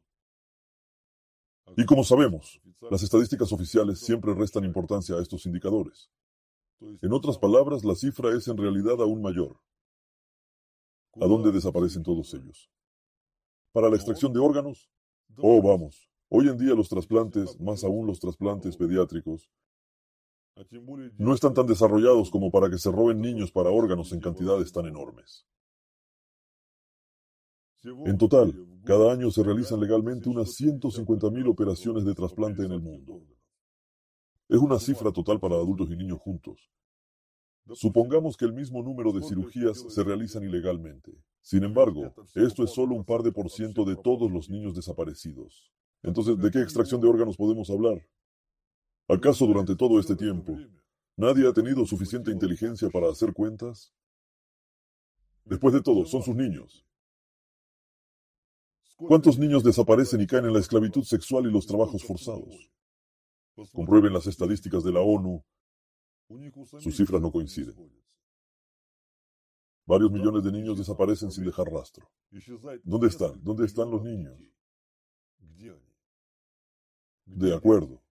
Y 1.76 1.84
como 1.84 2.04
sabemos, 2.04 2.60
las 2.92 3.02
estadísticas 3.02 3.50
oficiales 3.50 3.98
siempre 3.98 4.32
restan 4.34 4.64
importancia 4.64 5.16
a 5.16 5.20
estos 5.20 5.46
indicadores. 5.46 6.12
En 7.02 7.12
otras 7.12 7.38
palabras, 7.38 7.84
la 7.84 7.94
cifra 7.94 8.36
es 8.36 8.48
en 8.48 8.56
realidad 8.56 9.00
aún 9.00 9.22
mayor. 9.22 9.60
¿A 11.20 11.26
dónde 11.26 11.52
desaparecen 11.52 12.02
todos 12.02 12.32
ellos? 12.34 12.70
¿Para 13.72 13.88
la 13.88 13.96
extracción 13.96 14.32
de 14.32 14.40
órganos? 14.40 14.90
Oh, 15.38 15.62
vamos. 15.62 16.08
Hoy 16.28 16.48
en 16.48 16.58
día 16.58 16.74
los 16.74 16.88
trasplantes, 16.88 17.60
más 17.60 17.84
aún 17.84 18.06
los 18.06 18.18
trasplantes 18.18 18.76
pediátricos, 18.76 19.50
no 21.18 21.34
están 21.34 21.54
tan 21.54 21.66
desarrollados 21.66 22.30
como 22.30 22.50
para 22.50 22.70
que 22.70 22.78
se 22.78 22.90
roben 22.90 23.20
niños 23.20 23.50
para 23.50 23.70
órganos 23.70 24.12
en 24.12 24.20
cantidades 24.20 24.72
tan 24.72 24.86
enormes. 24.86 25.46
En 27.82 28.16
total, 28.16 28.54
cada 28.84 29.12
año 29.12 29.30
se 29.30 29.42
realizan 29.42 29.80
legalmente 29.80 30.28
unas 30.28 30.58
150.000 30.58 31.48
operaciones 31.48 32.04
de 32.04 32.14
trasplante 32.14 32.64
en 32.64 32.72
el 32.72 32.80
mundo. 32.80 33.22
Es 34.48 34.58
una 34.58 34.78
cifra 34.78 35.10
total 35.10 35.40
para 35.40 35.54
adultos 35.54 35.90
y 35.90 35.96
niños 35.96 36.20
juntos. 36.20 36.70
Supongamos 37.72 38.36
que 38.36 38.44
el 38.44 38.52
mismo 38.52 38.82
número 38.82 39.10
de 39.12 39.22
cirugías 39.22 39.78
se 39.88 40.04
realizan 40.04 40.44
ilegalmente. 40.44 41.12
Sin 41.40 41.64
embargo, 41.64 42.14
esto 42.34 42.62
es 42.62 42.70
solo 42.70 42.94
un 42.94 43.04
par 43.04 43.22
de 43.22 43.32
por 43.32 43.50
ciento 43.50 43.84
de 43.84 43.96
todos 43.96 44.30
los 44.30 44.50
niños 44.50 44.74
desaparecidos. 44.74 45.72
Entonces, 46.02 46.38
¿de 46.38 46.50
qué 46.50 46.60
extracción 46.60 47.00
de 47.00 47.08
órganos 47.08 47.36
podemos 47.36 47.70
hablar? 47.70 48.06
¿Acaso 49.08 49.46
durante 49.46 49.76
todo 49.76 49.98
este 49.98 50.16
tiempo 50.16 50.58
nadie 51.16 51.48
ha 51.48 51.52
tenido 51.52 51.86
suficiente 51.86 52.30
inteligencia 52.30 52.90
para 52.90 53.08
hacer 53.08 53.32
cuentas? 53.32 53.94
Después 55.44 55.72
de 55.72 55.82
todo, 55.82 56.04
son 56.04 56.22
sus 56.22 56.36
niños. 56.36 56.84
¿Cuántos 58.96 59.38
niños 59.38 59.64
desaparecen 59.64 60.20
y 60.20 60.26
caen 60.26 60.44
en 60.44 60.52
la 60.52 60.60
esclavitud 60.60 61.02
sexual 61.02 61.46
y 61.46 61.50
los 61.50 61.66
trabajos 61.66 62.04
forzados? 62.04 62.70
Comprueben 63.72 64.12
las 64.12 64.26
estadísticas 64.26 64.82
de 64.84 64.92
la 64.92 65.00
ONU. 65.00 65.44
Sus 66.80 66.96
cifras 66.96 67.20
no 67.20 67.30
coinciden. 67.30 67.74
Varios 69.86 70.10
millones 70.10 70.42
de 70.42 70.52
niños 70.52 70.78
desaparecen 70.78 71.30
sin 71.30 71.44
dejar 71.44 71.66
rastro. 71.70 72.10
¿Dónde 72.82 73.08
están? 73.08 73.42
¿Dónde 73.42 73.66
están 73.66 73.90
los 73.90 74.02
niños? 74.02 74.38
De 77.26 77.54
acuerdo. 77.54 78.02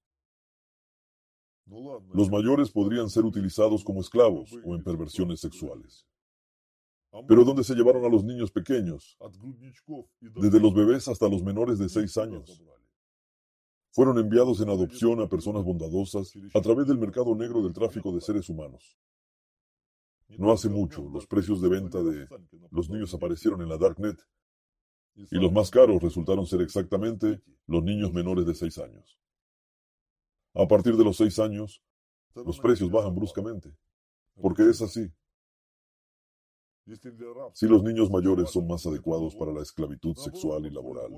Los 2.14 2.30
mayores 2.30 2.70
podrían 2.72 3.10
ser 3.10 3.26
utilizados 3.26 3.84
como 3.84 4.02
esclavos 4.02 4.52
o 4.64 4.76
en 4.76 4.84
perversiones 4.84 5.40
sexuales. 5.40 6.06
Pero 7.28 7.44
¿dónde 7.44 7.64
se 7.64 7.76
llevaron 7.76 8.04
a 8.06 8.10
los 8.10 8.24
niños 8.24 8.52
pequeños? 8.52 9.18
Desde 10.20 10.60
los 10.60 10.74
bebés 10.74 11.08
hasta 11.08 11.28
los 11.28 11.44
menores 11.44 11.80
de 11.80 11.90
seis 11.90 12.18
años. 12.18 12.62
Fueron 13.94 14.18
enviados 14.18 14.60
en 14.60 14.70
adopción 14.70 15.22
a 15.22 15.30
personas 15.30 15.64
bondadosas 15.64 16.34
a 16.56 16.62
través 16.62 16.88
del 16.88 16.98
mercado 16.98 17.36
negro 17.36 17.62
del 17.62 17.74
tráfico 17.74 18.12
de 18.12 18.22
seres 18.22 18.50
humanos. 18.50 18.98
No 20.30 20.52
hace 20.52 20.68
mucho, 20.68 21.08
los 21.10 21.28
precios 21.28 21.62
de 21.62 21.70
venta 21.70 22.02
de 22.02 22.28
los 22.72 22.90
niños 22.90 23.14
aparecieron 23.14 23.62
en 23.62 23.70
la 23.70 23.78
Darknet 23.78 24.20
y 25.16 25.36
los 25.36 25.52
más 25.52 25.70
caros 25.70 26.02
resultaron 26.02 26.48
ser 26.48 26.62
exactamente 26.62 27.40
los 27.68 27.84
niños 27.84 28.12
menores 28.12 28.48
de 28.48 28.56
seis 28.56 28.80
años. 28.80 29.20
A 30.56 30.68
partir 30.68 30.98
de 30.98 31.04
los 31.04 31.18
seis 31.18 31.38
años, 31.38 31.84
los 32.34 32.60
precios 32.60 32.90
bajan 32.90 33.14
bruscamente, 33.14 33.76
porque 34.42 34.68
es 34.70 34.82
así. 34.82 35.12
Si 37.54 37.68
los 37.68 37.84
niños 37.84 38.10
mayores 38.10 38.50
son 38.50 38.66
más 38.66 38.88
adecuados 38.88 39.36
para 39.36 39.54
la 39.54 39.62
esclavitud 39.62 40.16
sexual 40.18 40.66
y 40.66 40.72
laboral. 40.72 41.12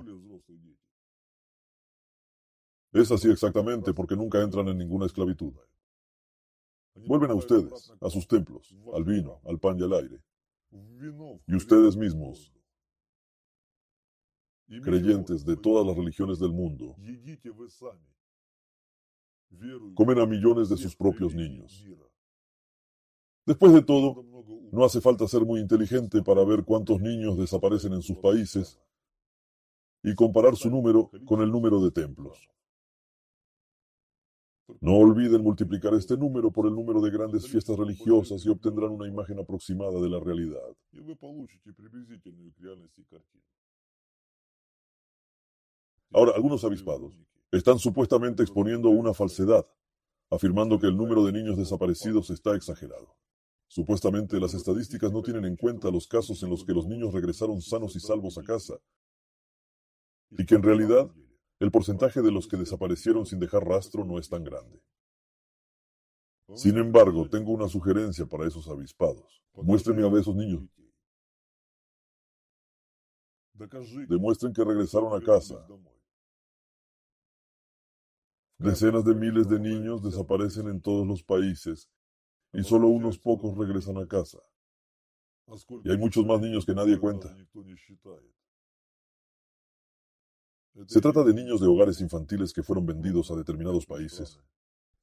Es 2.96 3.12
así 3.12 3.30
exactamente 3.30 3.94
porque 3.94 4.16
nunca 4.16 4.42
entran 4.42 4.70
en 4.70 4.78
ninguna 4.78 5.06
esclavitud. 5.06 5.52
Vuelven 6.96 7.30
a 7.30 7.34
ustedes, 7.34 7.92
a 8.00 8.10
sus 8.10 8.26
templos, 8.26 8.74
al 8.94 9.04
vino, 9.04 9.42
al 9.44 9.60
pan 9.60 9.78
y 9.78 9.84
al 9.84 9.92
aire. 9.96 10.24
Y 11.46 11.56
ustedes 11.56 11.98
mismos, 11.98 12.54
creyentes 14.82 15.44
de 15.44 15.58
todas 15.58 15.86
las 15.86 15.98
religiones 15.98 16.40
del 16.40 16.54
mundo, 16.54 16.96
comen 19.94 20.20
a 20.20 20.26
millones 20.26 20.70
de 20.70 20.78
sus 20.78 20.96
propios 20.96 21.36
niños. 21.36 21.86
Después 23.46 23.74
de 23.74 23.82
todo, 23.82 24.24
no 24.72 24.86
hace 24.86 25.02
falta 25.02 25.28
ser 25.28 25.42
muy 25.42 25.60
inteligente 25.60 26.24
para 26.24 26.46
ver 26.46 26.64
cuántos 26.64 27.02
niños 27.02 27.38
desaparecen 27.38 27.92
en 27.92 28.02
sus 28.02 28.18
países 28.20 28.80
y 30.02 30.16
comparar 30.16 30.56
su 30.56 30.70
número 30.70 31.12
con 31.26 31.42
el 31.42 31.52
número 31.52 31.84
de 31.84 31.92
templos. 31.92 32.55
No 34.82 34.96
olviden 34.98 35.44
multiplicar 35.44 35.94
este 35.94 36.18
número 36.18 36.52
por 36.52 36.66
el 36.66 36.74
número 36.74 37.00
de 37.02 37.12
grandes 37.12 37.48
fiestas 37.48 37.78
religiosas 37.78 38.44
y 38.46 38.50
obtendrán 38.50 38.92
una 38.92 39.08
imagen 39.08 39.40
aproximada 39.40 40.00
de 40.02 40.10
la 40.10 40.20
realidad. 40.20 40.76
Ahora, 46.12 46.32
algunos 46.36 46.64
avispados 46.64 47.14
están 47.52 47.78
supuestamente 47.78 48.42
exponiendo 48.42 48.90
una 48.90 49.14
falsedad, 49.14 49.66
afirmando 50.30 50.80
que 50.80 50.88
el 50.88 50.98
número 50.98 51.24
de 51.26 51.32
niños 51.32 51.58
desaparecidos 51.58 52.30
está 52.30 52.56
exagerado. 52.56 53.16
Supuestamente 53.68 54.40
las 54.40 54.54
estadísticas 54.54 55.12
no 55.12 55.22
tienen 55.22 55.46
en 55.46 55.58
cuenta 55.58 55.92
los 55.92 56.08
casos 56.08 56.42
en 56.44 56.50
los 56.50 56.64
que 56.64 56.74
los 56.74 56.88
niños 56.88 57.14
regresaron 57.14 57.62
sanos 57.62 57.96
y 57.96 58.00
salvos 58.00 58.38
a 58.38 58.44
casa, 58.44 58.76
y 60.32 60.46
que 60.46 60.56
en 60.56 60.64
realidad 60.64 61.12
el 61.60 61.72
porcentaje 61.72 62.22
de 62.22 62.32
los 62.32 62.48
que 62.48 62.58
desaparecieron 62.58 63.26
sin 63.26 63.40
dejar 63.40 63.66
rastro 63.66 64.04
no 64.04 64.20
es 64.20 64.30
tan 64.30 64.44
grande. 64.44 64.82
Sin 66.54 66.78
embargo, 66.78 67.28
tengo 67.30 67.54
una 67.54 67.68
sugerencia 67.68 68.26
para 68.26 68.48
esos 68.48 68.68
avispados. 68.68 69.42
Muéstrenme 69.54 70.04
a 70.04 70.20
esos 70.20 70.36
niños. 70.36 70.64
Demuestren 74.08 74.54
que 74.54 74.64
regresaron 74.64 75.14
a 75.16 75.24
casa, 75.24 75.66
Decenas 78.58 79.04
de 79.04 79.14
miles 79.14 79.50
de 79.50 79.60
niños 79.60 80.02
desaparecen 80.02 80.70
en 80.70 80.82
todos 80.82 81.06
los 81.06 81.22
países 81.24 81.90
y 82.54 82.64
solo 82.64 82.88
unos 82.88 83.20
pocos 83.20 83.58
regresan 83.58 83.98
a 83.98 84.08
casa. 84.08 84.40
Y 85.84 85.92
hay 85.92 85.98
muchos 85.98 86.26
más 86.26 86.40
niños 86.40 86.66
que 86.66 86.74
nadie 86.74 86.98
cuenta. 86.98 87.36
Se 90.88 91.00
trata 91.00 91.24
de 91.24 91.34
niños 91.34 91.62
de 91.62 91.68
hogares 91.68 92.02
infantiles 92.02 92.52
que 92.52 92.62
fueron 92.62 92.86
vendidos 92.86 93.32
a 93.32 93.36
determinados 93.36 93.86
países, 93.86 94.40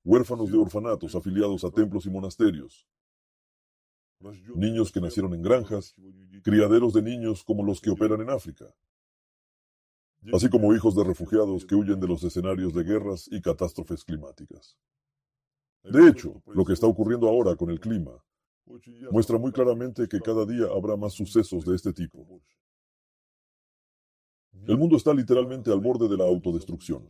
huérfanos 0.05 0.51
de 0.51 0.59
orfanatos 0.59 1.15
afiliados 1.15 1.65
a 1.65 1.71
templos 1.71 2.05
y 2.05 2.11
monasterios, 2.11 2.87
niños 4.55 4.93
que 4.93 5.01
nacieron 5.01 5.33
en 5.33 5.41
granjas, 5.41 5.95
criaderos 6.43 6.93
de 6.93 7.03
niños 7.03 7.43
como 7.43 7.65
los 7.65 7.81
que 7.81 7.91
operan 7.91 8.21
en 8.21 8.29
África, 8.29 8.67
así 10.33 10.51
como 10.51 10.75
hijos 10.75 10.95
de 10.95 11.05
refugiados 11.05 11.65
que 11.65 11.75
huyen 11.75 11.99
de 11.99 12.07
los 12.07 12.23
escenarios 12.23 12.75
de 12.75 12.85
guerras 12.85 13.29
y 13.33 13.41
catástrofes 13.41 14.05
climáticas. 14.05 14.77
De 15.83 16.07
hecho, 16.07 16.43
lo 16.47 16.67
que 16.67 16.75
está 16.75 16.87
ocurriendo 16.87 17.29
ahora 17.29 17.57
con 17.57 17.71
el 17.71 17.81
clima 17.81 18.23
muestra 19.11 19.39
muy 19.39 19.53
claramente 19.53 20.07
que 20.07 20.21
cada 20.21 20.45
día 20.45 20.67
habrá 20.67 20.97
más 20.97 21.15
sucesos 21.15 21.65
de 21.65 21.75
este 21.75 21.93
tipo. 21.93 22.27
El 24.67 24.79
mundo 24.79 24.97
está 24.97 25.13
literalmente 25.13 25.73
al 25.73 25.81
borde 25.81 26.09
de 26.09 26.17
la 26.17 26.25
autodestrucción. 26.25 27.09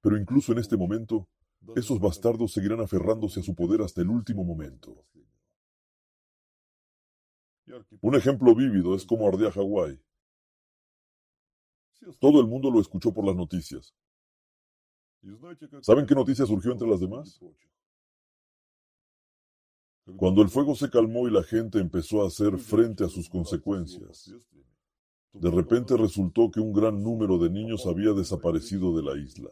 Pero 0.00 0.16
incluso 0.16 0.52
en 0.52 0.58
este 0.58 0.76
momento, 0.76 1.28
esos 1.74 1.98
bastardos 1.98 2.52
seguirán 2.52 2.80
aferrándose 2.80 3.40
a 3.40 3.42
su 3.42 3.54
poder 3.54 3.82
hasta 3.82 4.00
el 4.00 4.08
último 4.08 4.44
momento. 4.44 5.02
Un 8.00 8.14
ejemplo 8.14 8.54
vívido 8.54 8.94
es 8.94 9.04
cómo 9.04 9.28
ardía 9.28 9.50
Hawái, 9.50 10.00
todo 12.20 12.40
el 12.40 12.46
mundo 12.46 12.70
lo 12.70 12.80
escuchó 12.80 13.12
por 13.12 13.26
las 13.26 13.36
noticias. 13.36 13.94
¿Saben 15.82 16.06
qué 16.06 16.14
noticia 16.14 16.46
surgió 16.46 16.72
entre 16.72 16.88
las 16.88 17.00
demás? 17.00 17.40
Cuando 20.16 20.40
el 20.42 20.48
fuego 20.48 20.74
se 20.74 20.88
calmó 20.88 21.28
y 21.28 21.30
la 21.30 21.42
gente 21.42 21.78
empezó 21.78 22.22
a 22.22 22.28
hacer 22.28 22.58
frente 22.58 23.04
a 23.04 23.08
sus 23.08 23.28
consecuencias, 23.28 24.32
de 25.40 25.50
repente 25.50 25.96
resultó 25.96 26.50
que 26.50 26.60
un 26.60 26.72
gran 26.72 27.02
número 27.02 27.38
de 27.38 27.50
niños 27.50 27.86
había 27.86 28.12
desaparecido 28.12 28.96
de 28.96 29.02
la 29.02 29.16
isla. 29.16 29.50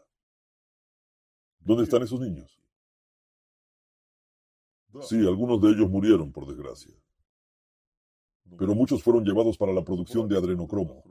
¿Dónde 1.61 1.85
están 1.85 2.03
esos 2.03 2.21
niños? 2.21 2.61
Sí, 5.03 5.17
algunos 5.27 5.61
de 5.61 5.71
ellos 5.71 5.91
murieron, 5.91 6.33
por 6.33 6.47
desgracia. 6.47 6.95
Pero 8.59 8.75
muchos 8.75 9.03
fueron 9.03 9.25
llevados 9.25 9.57
para 9.57 9.73
la 9.73 9.85
producción 9.85 10.29
de 10.29 10.37
adrenocromo. 10.37 11.03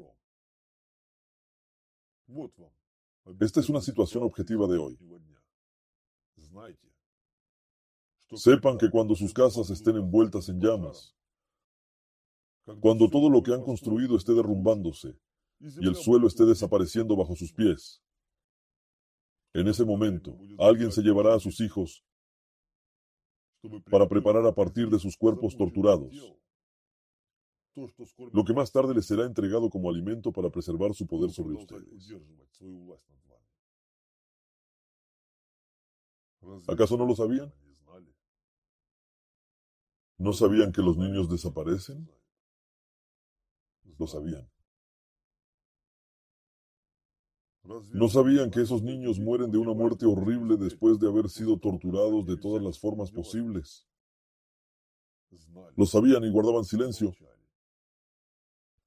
Esta 3.40 3.60
es 3.60 3.70
una 3.70 3.82
situación 3.82 4.24
objetiva 4.24 4.68
de 4.68 4.78
hoy. 4.78 4.98
Sepan 8.34 8.78
que 8.78 8.90
cuando 8.90 9.16
sus 9.16 9.34
casas 9.34 9.70
estén 9.70 9.98
envueltas 9.98 10.50
en 10.50 10.60
llamas, 10.60 11.16
Cuando 12.82 13.10
todo 13.10 13.30
lo 13.30 13.44
que 13.44 13.54
han 13.54 13.62
construido 13.62 14.18
esté 14.18 14.34
derrumbándose 14.34 15.18
y 15.60 15.88
el 15.88 15.96
suelo 15.96 16.28
esté 16.28 16.46
desapareciendo 16.46 17.16
bajo 17.16 17.36
sus 17.36 17.54
pies. 17.54 18.02
En 19.54 19.68
ese 19.68 19.86
momento, 19.86 20.38
alguien 20.58 20.92
se 20.92 21.02
llevará 21.02 21.36
a 21.36 21.40
sus 21.40 21.62
hijos 21.62 22.04
para 23.90 24.08
preparar 24.08 24.46
a 24.46 24.54
partir 24.54 24.90
de 24.90 25.00
sus 25.00 25.16
cuerpos 25.18 25.56
torturados 25.56 26.36
lo 28.32 28.46
que 28.46 28.54
más 28.54 28.72
tarde 28.72 28.94
les 28.94 29.06
será 29.06 29.26
entregado 29.26 29.70
como 29.70 29.90
alimento 29.90 30.32
para 30.32 30.50
preservar 30.50 30.94
su 30.94 31.06
poder 31.06 31.32
sobre 31.32 31.56
ustedes. 31.56 32.16
¿Acaso 36.68 36.96
no 36.98 37.06
lo 37.06 37.16
sabían? 37.16 37.54
¿No 40.18 40.32
sabían 40.32 40.72
que 40.72 40.82
los 40.82 40.96
niños 40.96 41.30
desaparecen? 41.30 42.10
Lo 43.98 44.08
sabían. 44.08 44.50
¿No 47.94 48.10
sabían 48.10 48.52
que 48.52 48.62
esos 48.62 48.84
niños 48.84 49.20
mueren 49.20 49.50
de 49.50 49.58
una 49.58 49.74
muerte 49.74 50.06
horrible 50.06 50.56
después 50.58 51.00
de 51.00 51.08
haber 51.08 51.30
sido 51.30 51.58
torturados 51.58 52.26
de 52.28 52.38
todas 52.38 52.62
las 52.62 52.80
formas 52.80 53.12
posibles? 53.12 53.88
Lo 55.76 55.86
sabían 55.86 56.24
y 56.24 56.32
guardaban 56.32 56.64
silencio, 56.64 57.12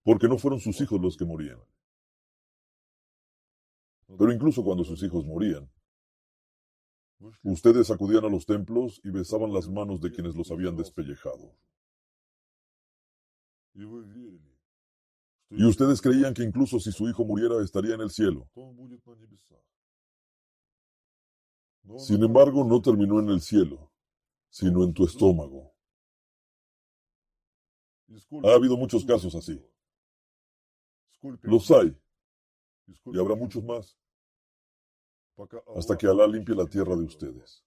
porque 0.04 0.28
no 0.28 0.38
fueron 0.38 0.60
sus 0.60 0.80
hijos 0.80 1.00
los 1.00 1.16
que 1.16 1.24
morían. 1.24 1.58
Pero 4.16 4.32
incluso 4.32 4.62
cuando 4.64 4.84
sus 4.84 5.02
hijos 5.02 5.26
morían, 5.26 5.68
ustedes 7.42 7.90
acudían 7.90 8.24
a 8.24 8.28
los 8.28 8.46
templos 8.46 9.00
y 9.04 9.10
besaban 9.10 9.52
las 9.52 9.68
manos 9.68 10.00
de 10.00 10.12
quienes 10.12 10.36
los 10.36 10.50
habían 10.50 10.76
despellejado. 10.76 11.52
Y 15.50 15.64
ustedes 15.64 16.00
creían 16.00 16.34
que 16.34 16.42
incluso 16.42 16.78
si 16.78 16.92
su 16.92 17.08
hijo 17.08 17.24
muriera 17.24 17.62
estaría 17.62 17.94
en 17.94 18.02
el 18.02 18.10
cielo. 18.10 18.48
Sin 21.96 22.22
embargo, 22.22 22.64
no 22.64 22.82
terminó 22.82 23.18
en 23.20 23.30
el 23.30 23.40
cielo, 23.40 23.90
sino 24.50 24.84
en 24.84 24.92
tu 24.92 25.04
estómago. 25.04 25.72
Ha 28.44 28.54
habido 28.54 28.76
muchos 28.76 29.04
casos 29.04 29.34
así. 29.34 29.62
Los 31.42 31.70
hay. 31.70 31.96
Y 32.86 33.18
habrá 33.18 33.34
muchos 33.34 33.64
más. 33.64 33.98
Hasta 35.76 35.96
que 35.96 36.06
Alá 36.06 36.26
limpie 36.26 36.54
la 36.54 36.66
tierra 36.66 36.96
de 36.96 37.04
ustedes. 37.04 37.64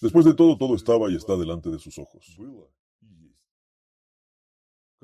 Después 0.00 0.24
de 0.24 0.34
todo, 0.34 0.56
todo 0.56 0.76
estaba 0.76 1.10
y 1.10 1.16
está 1.16 1.36
delante 1.36 1.68
de 1.68 1.78
sus 1.78 1.98
ojos. 1.98 2.38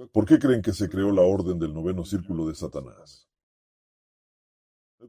¿Por 0.08 0.24
qué 0.24 0.38
creen 0.38 0.62
que 0.62 0.72
se 0.72 0.88
creó 0.88 1.12
la 1.12 1.22
orden 1.22 1.58
del 1.58 1.74
noveno 1.74 2.04
círculo 2.04 2.46
de 2.46 2.54
Satanás? 2.54 3.28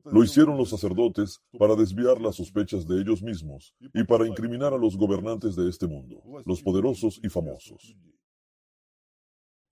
Lo 0.05 0.23
hicieron 0.23 0.57
los 0.57 0.69
sacerdotes 0.69 1.41
para 1.57 1.75
desviar 1.75 2.21
las 2.21 2.35
sospechas 2.35 2.87
de 2.87 3.01
ellos 3.01 3.21
mismos 3.21 3.75
y 3.93 4.03
para 4.03 4.25
incriminar 4.25 4.73
a 4.73 4.77
los 4.77 4.97
gobernantes 4.97 5.55
de 5.55 5.69
este 5.69 5.87
mundo, 5.87 6.21
los 6.45 6.61
poderosos 6.61 7.19
y 7.23 7.29
famosos. 7.29 7.95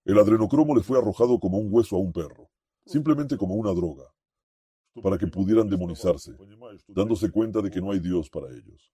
El 0.04 0.20
adrenocromo 0.20 0.76
le 0.76 0.84
fue 0.84 0.98
arrojado 0.98 1.40
como 1.40 1.58
un 1.58 1.74
hueso 1.74 1.96
a 1.96 2.00
un 2.00 2.12
perro, 2.12 2.50
simplemente 2.86 3.38
como 3.38 3.56
una 3.56 3.74
droga, 3.74 4.06
para 5.02 5.18
que 5.18 5.28
pudieran 5.28 5.70
demonizarse, 5.70 6.36
dándose 6.88 7.32
cuenta 7.32 7.62
de 7.62 7.72
que 7.72 7.82
no 7.82 7.92
hay 7.92 8.00
Dios 8.00 8.30
para 8.30 8.50
ellos. 8.50 8.92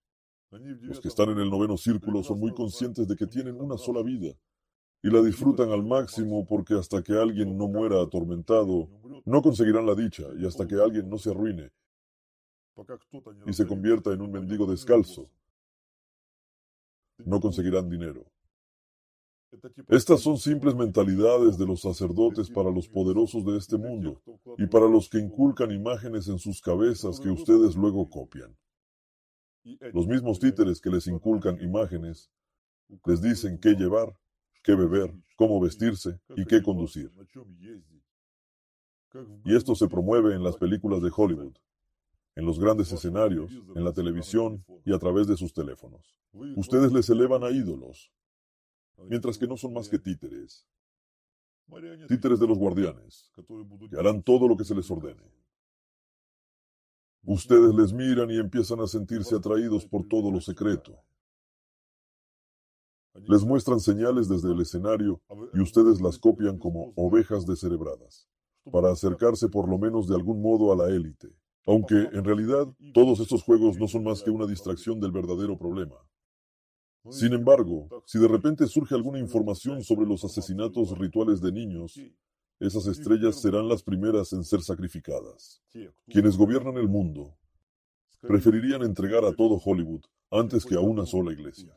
Los 0.52 1.00
que 1.00 1.08
están 1.08 1.30
en 1.30 1.40
el 1.40 1.50
noveno 1.50 1.76
círculo 1.76 2.24
son 2.24 2.40
muy 2.40 2.54
conscientes 2.54 3.08
de 3.08 3.16
que 3.16 3.26
tienen 3.26 3.60
una 3.60 3.78
sola 3.78 4.04
vida 4.04 4.36
y 5.06 5.12
la 5.12 5.22
disfrutan 5.22 5.70
al 5.70 5.84
máximo 5.84 6.48
porque 6.48 6.74
hasta 6.74 7.04
que 7.04 7.14
alguien 7.14 7.56
no 7.56 7.68
muera 7.68 8.02
atormentado, 8.02 8.90
no 9.24 9.40
conseguirán 9.44 9.86
la 9.86 9.94
dicha 9.94 10.24
y 10.36 10.48
hasta 10.48 10.68
que 10.68 10.82
alguien 10.82 11.08
no 11.08 11.20
se 11.20 11.30
arruine 11.30 11.72
y 13.46 13.54
se 13.54 13.68
convierta 13.68 14.12
en 14.14 14.22
un 14.22 14.32
mendigo 14.32 14.66
descalzo, 14.66 15.30
no 17.20 17.40
conseguirán 17.40 17.88
dinero. 17.88 18.26
Estas 19.90 20.22
son 20.22 20.40
simples 20.40 20.74
mentalidades 20.74 21.60
de 21.60 21.68
los 21.68 21.82
sacerdotes 21.82 22.50
para 22.50 22.72
los 22.72 22.90
poderosos 22.90 23.46
de 23.46 23.58
este 23.58 23.78
mundo 23.78 24.24
y 24.58 24.66
para 24.66 24.88
los 24.88 25.08
que 25.08 25.20
inculcan 25.20 25.70
imágenes 25.70 26.28
en 26.30 26.40
sus 26.40 26.60
cabezas 26.62 27.20
que 27.20 27.30
ustedes 27.30 27.76
luego 27.76 28.10
copian. 28.10 28.58
Los 29.94 30.08
mismos 30.08 30.40
títeres 30.40 30.82
que 30.82 30.90
les 30.90 31.06
inculcan 31.06 31.62
imágenes 31.62 32.32
les 33.06 33.22
dicen 33.22 33.60
qué 33.60 33.76
llevar, 33.76 34.18
qué 34.66 34.76
beber, 34.76 35.14
cómo 35.36 35.62
vestirse 35.62 36.20
y 36.36 36.44
qué 36.46 36.62
conducir. 36.64 37.12
Y 39.46 39.56
esto 39.56 39.76
se 39.76 39.88
promueve 39.88 40.34
en 40.34 40.44
las 40.44 40.58
películas 40.58 41.02
de 41.02 41.12
Hollywood, 41.16 41.56
en 42.36 42.46
los 42.46 42.60
grandes 42.60 42.92
escenarios, 42.92 43.52
en 43.76 43.84
la 43.84 43.94
televisión 43.94 44.66
y 44.84 44.94
a 44.94 45.00
través 45.00 45.28
de 45.28 45.38
sus 45.38 45.54
teléfonos. 45.54 46.20
Ustedes 46.56 46.92
les 46.92 47.10
elevan 47.10 47.44
a 47.44 47.52
ídolos, 47.52 48.12
mientras 48.98 49.38
que 49.38 49.48
no 49.48 49.56
son 49.56 49.72
más 49.72 49.88
que 49.88 50.00
títeres. 50.00 50.68
Títeres 52.08 52.40
de 52.40 52.48
los 52.48 52.58
guardianes, 52.58 53.32
que 53.90 53.98
harán 53.98 54.24
todo 54.24 54.48
lo 54.48 54.58
que 54.58 54.66
se 54.66 54.76
les 54.76 54.90
ordene. 54.90 55.32
Ustedes 57.24 57.74
les 57.74 57.94
miran 57.94 58.30
y 58.30 58.38
empiezan 58.38 58.82
a 58.82 58.88
sentirse 58.88 59.36
atraídos 59.36 59.86
por 59.86 60.08
todo 60.08 60.32
lo 60.32 60.42
secreto. 60.42 61.00
Les 63.24 63.44
muestran 63.44 63.80
señales 63.80 64.28
desde 64.28 64.52
el 64.52 64.60
escenario 64.60 65.22
y 65.54 65.62
ustedes 65.62 66.02
las 66.02 66.20
copian 66.20 66.58
como 66.58 66.92
ovejas 66.96 67.46
descerebradas, 67.46 68.28
para 68.70 68.92
acercarse 68.92 69.48
por 69.48 69.70
lo 69.70 69.78
menos 69.78 70.08
de 70.08 70.16
algún 70.16 70.42
modo 70.42 70.74
a 70.74 70.76
la 70.76 70.94
élite. 70.94 71.30
Aunque, 71.66 71.96
en 71.96 72.24
realidad, 72.24 72.68
todos 72.94 73.20
estos 73.20 73.42
juegos 73.42 73.80
no 73.80 73.88
son 73.88 74.04
más 74.04 74.22
que 74.22 74.30
una 74.30 74.46
distracción 74.46 75.00
del 75.00 75.12
verdadero 75.12 75.58
problema. 75.58 75.96
Sin 77.10 77.34
embargo, 77.34 77.88
si 78.06 78.20
de 78.20 78.28
repente 78.28 78.68
surge 78.68 78.96
alguna 78.96 79.20
información 79.20 79.82
sobre 79.82 80.08
los 80.08 80.24
asesinatos 80.24 80.98
rituales 80.98 81.40
de 81.40 81.52
niños, 81.52 82.00
esas 82.60 82.88
estrellas 82.88 83.42
serán 83.42 83.68
las 83.68 83.84
primeras 83.84 84.34
en 84.34 84.44
ser 84.44 84.62
sacrificadas. 84.62 85.62
Quienes 86.08 86.38
gobiernan 86.38 86.78
el 86.78 86.88
mundo 86.88 87.38
preferirían 88.22 88.82
entregar 88.84 89.24
a 89.24 89.34
todo 89.34 89.60
Hollywood 89.64 90.02
antes 90.32 90.66
que 90.66 90.76
a 90.76 90.80
una 90.80 91.06
sola 91.06 91.32
iglesia. 91.32 91.74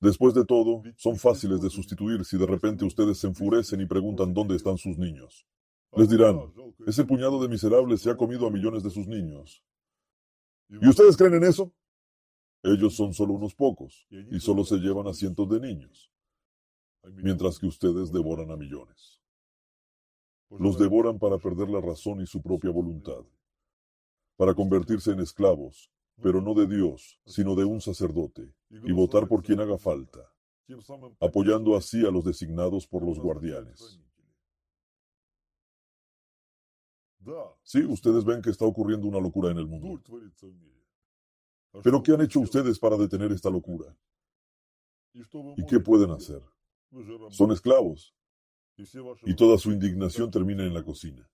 Después 0.00 0.34
de 0.34 0.44
todo, 0.44 0.82
son 0.96 1.16
fáciles 1.16 1.60
de 1.60 1.70
sustituir 1.70 2.24
si 2.24 2.36
de 2.36 2.46
repente 2.46 2.84
ustedes 2.84 3.18
se 3.18 3.26
enfurecen 3.26 3.80
y 3.80 3.86
preguntan 3.86 4.34
dónde 4.34 4.56
están 4.56 4.78
sus 4.78 4.98
niños. 4.98 5.46
Les 5.92 6.08
dirán, 6.08 6.52
ese 6.86 7.04
puñado 7.04 7.40
de 7.40 7.48
miserables 7.48 8.02
se 8.02 8.10
ha 8.10 8.16
comido 8.16 8.46
a 8.46 8.50
millones 8.50 8.82
de 8.82 8.90
sus 8.90 9.06
niños. 9.06 9.64
¿Y 10.68 10.88
ustedes 10.88 11.16
creen 11.16 11.34
en 11.34 11.44
eso? 11.44 11.72
Ellos 12.62 12.94
son 12.94 13.14
solo 13.14 13.34
unos 13.34 13.54
pocos 13.54 14.06
y 14.10 14.40
solo 14.40 14.64
se 14.64 14.76
llevan 14.76 15.06
a 15.06 15.14
cientos 15.14 15.48
de 15.48 15.60
niños, 15.60 16.10
mientras 17.04 17.58
que 17.58 17.66
ustedes 17.66 18.12
devoran 18.12 18.50
a 18.50 18.56
millones. 18.56 19.20
Los 20.50 20.78
devoran 20.78 21.18
para 21.18 21.38
perder 21.38 21.68
la 21.68 21.80
razón 21.80 22.20
y 22.20 22.26
su 22.26 22.42
propia 22.42 22.70
voluntad, 22.70 23.24
para 24.36 24.54
convertirse 24.54 25.12
en 25.12 25.20
esclavos, 25.20 25.90
pero 26.22 26.40
no 26.40 26.54
de 26.54 26.66
Dios, 26.66 27.20
sino 27.26 27.54
de 27.54 27.64
un 27.64 27.80
sacerdote, 27.80 28.54
y 28.70 28.92
votar 28.92 29.28
por 29.28 29.42
quien 29.42 29.60
haga 29.60 29.78
falta, 29.78 30.20
apoyando 31.20 31.76
así 31.76 32.06
a 32.06 32.10
los 32.10 32.24
designados 32.24 32.86
por 32.86 33.04
los 33.04 33.18
guardianes. 33.18 34.00
Sí, 37.62 37.84
ustedes 37.84 38.24
ven 38.24 38.40
que 38.40 38.50
está 38.50 38.64
ocurriendo 38.64 39.08
una 39.08 39.20
locura 39.20 39.50
en 39.50 39.58
el 39.58 39.66
mundo. 39.66 40.00
Pero 41.82 42.02
¿qué 42.02 42.12
han 42.12 42.20
hecho 42.20 42.40
ustedes 42.40 42.78
para 42.78 42.96
detener 42.96 43.32
esta 43.32 43.50
locura? 43.50 43.94
¿Y 45.56 45.66
qué 45.66 45.80
pueden 45.80 46.10
hacer? 46.10 46.42
Son 47.30 47.50
esclavos. 47.52 48.14
Y 49.24 49.34
toda 49.34 49.58
su 49.58 49.72
indignación 49.72 50.30
termina 50.30 50.64
en 50.64 50.74
la 50.74 50.84
cocina. 50.84 51.28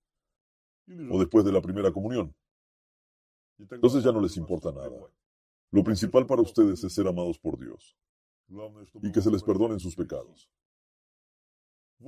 O 1.11 1.19
después 1.19 1.45
de 1.45 1.53
la 1.53 1.61
primera 1.61 1.93
comunión. 1.93 2.35
Entonces 3.59 4.05
ya 4.05 4.13
no 4.13 4.21
les 4.21 4.37
importa 4.37 4.73
nada. 4.73 4.91
Lo 5.71 5.85
principal 5.85 6.27
para 6.27 6.43
ustedes 6.43 6.83
es 6.85 6.93
ser 6.93 7.07
amados 7.07 7.39
por 7.39 7.59
Dios. 7.59 7.97
Y 9.03 9.13
que 9.13 9.23
se 9.23 9.31
les 9.31 9.43
perdonen 9.43 9.81
sus 9.81 9.97
pecados. 9.97 10.51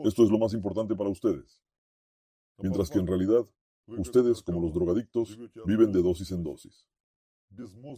Esto 0.04 0.24
es 0.24 0.30
lo 0.30 0.38
más 0.38 0.52
importante 0.52 0.94
para 0.94 1.10
ustedes. 1.10 1.62
Mientras 2.58 2.90
que 2.90 2.98
en 2.98 3.06
realidad, 3.06 3.46
ustedes, 3.86 4.42
como 4.42 4.60
los 4.60 4.72
drogadictos, 4.72 5.38
viven 5.66 5.92
de 5.92 6.02
dosis 6.02 6.30
en 6.32 6.42
dosis 6.42 6.86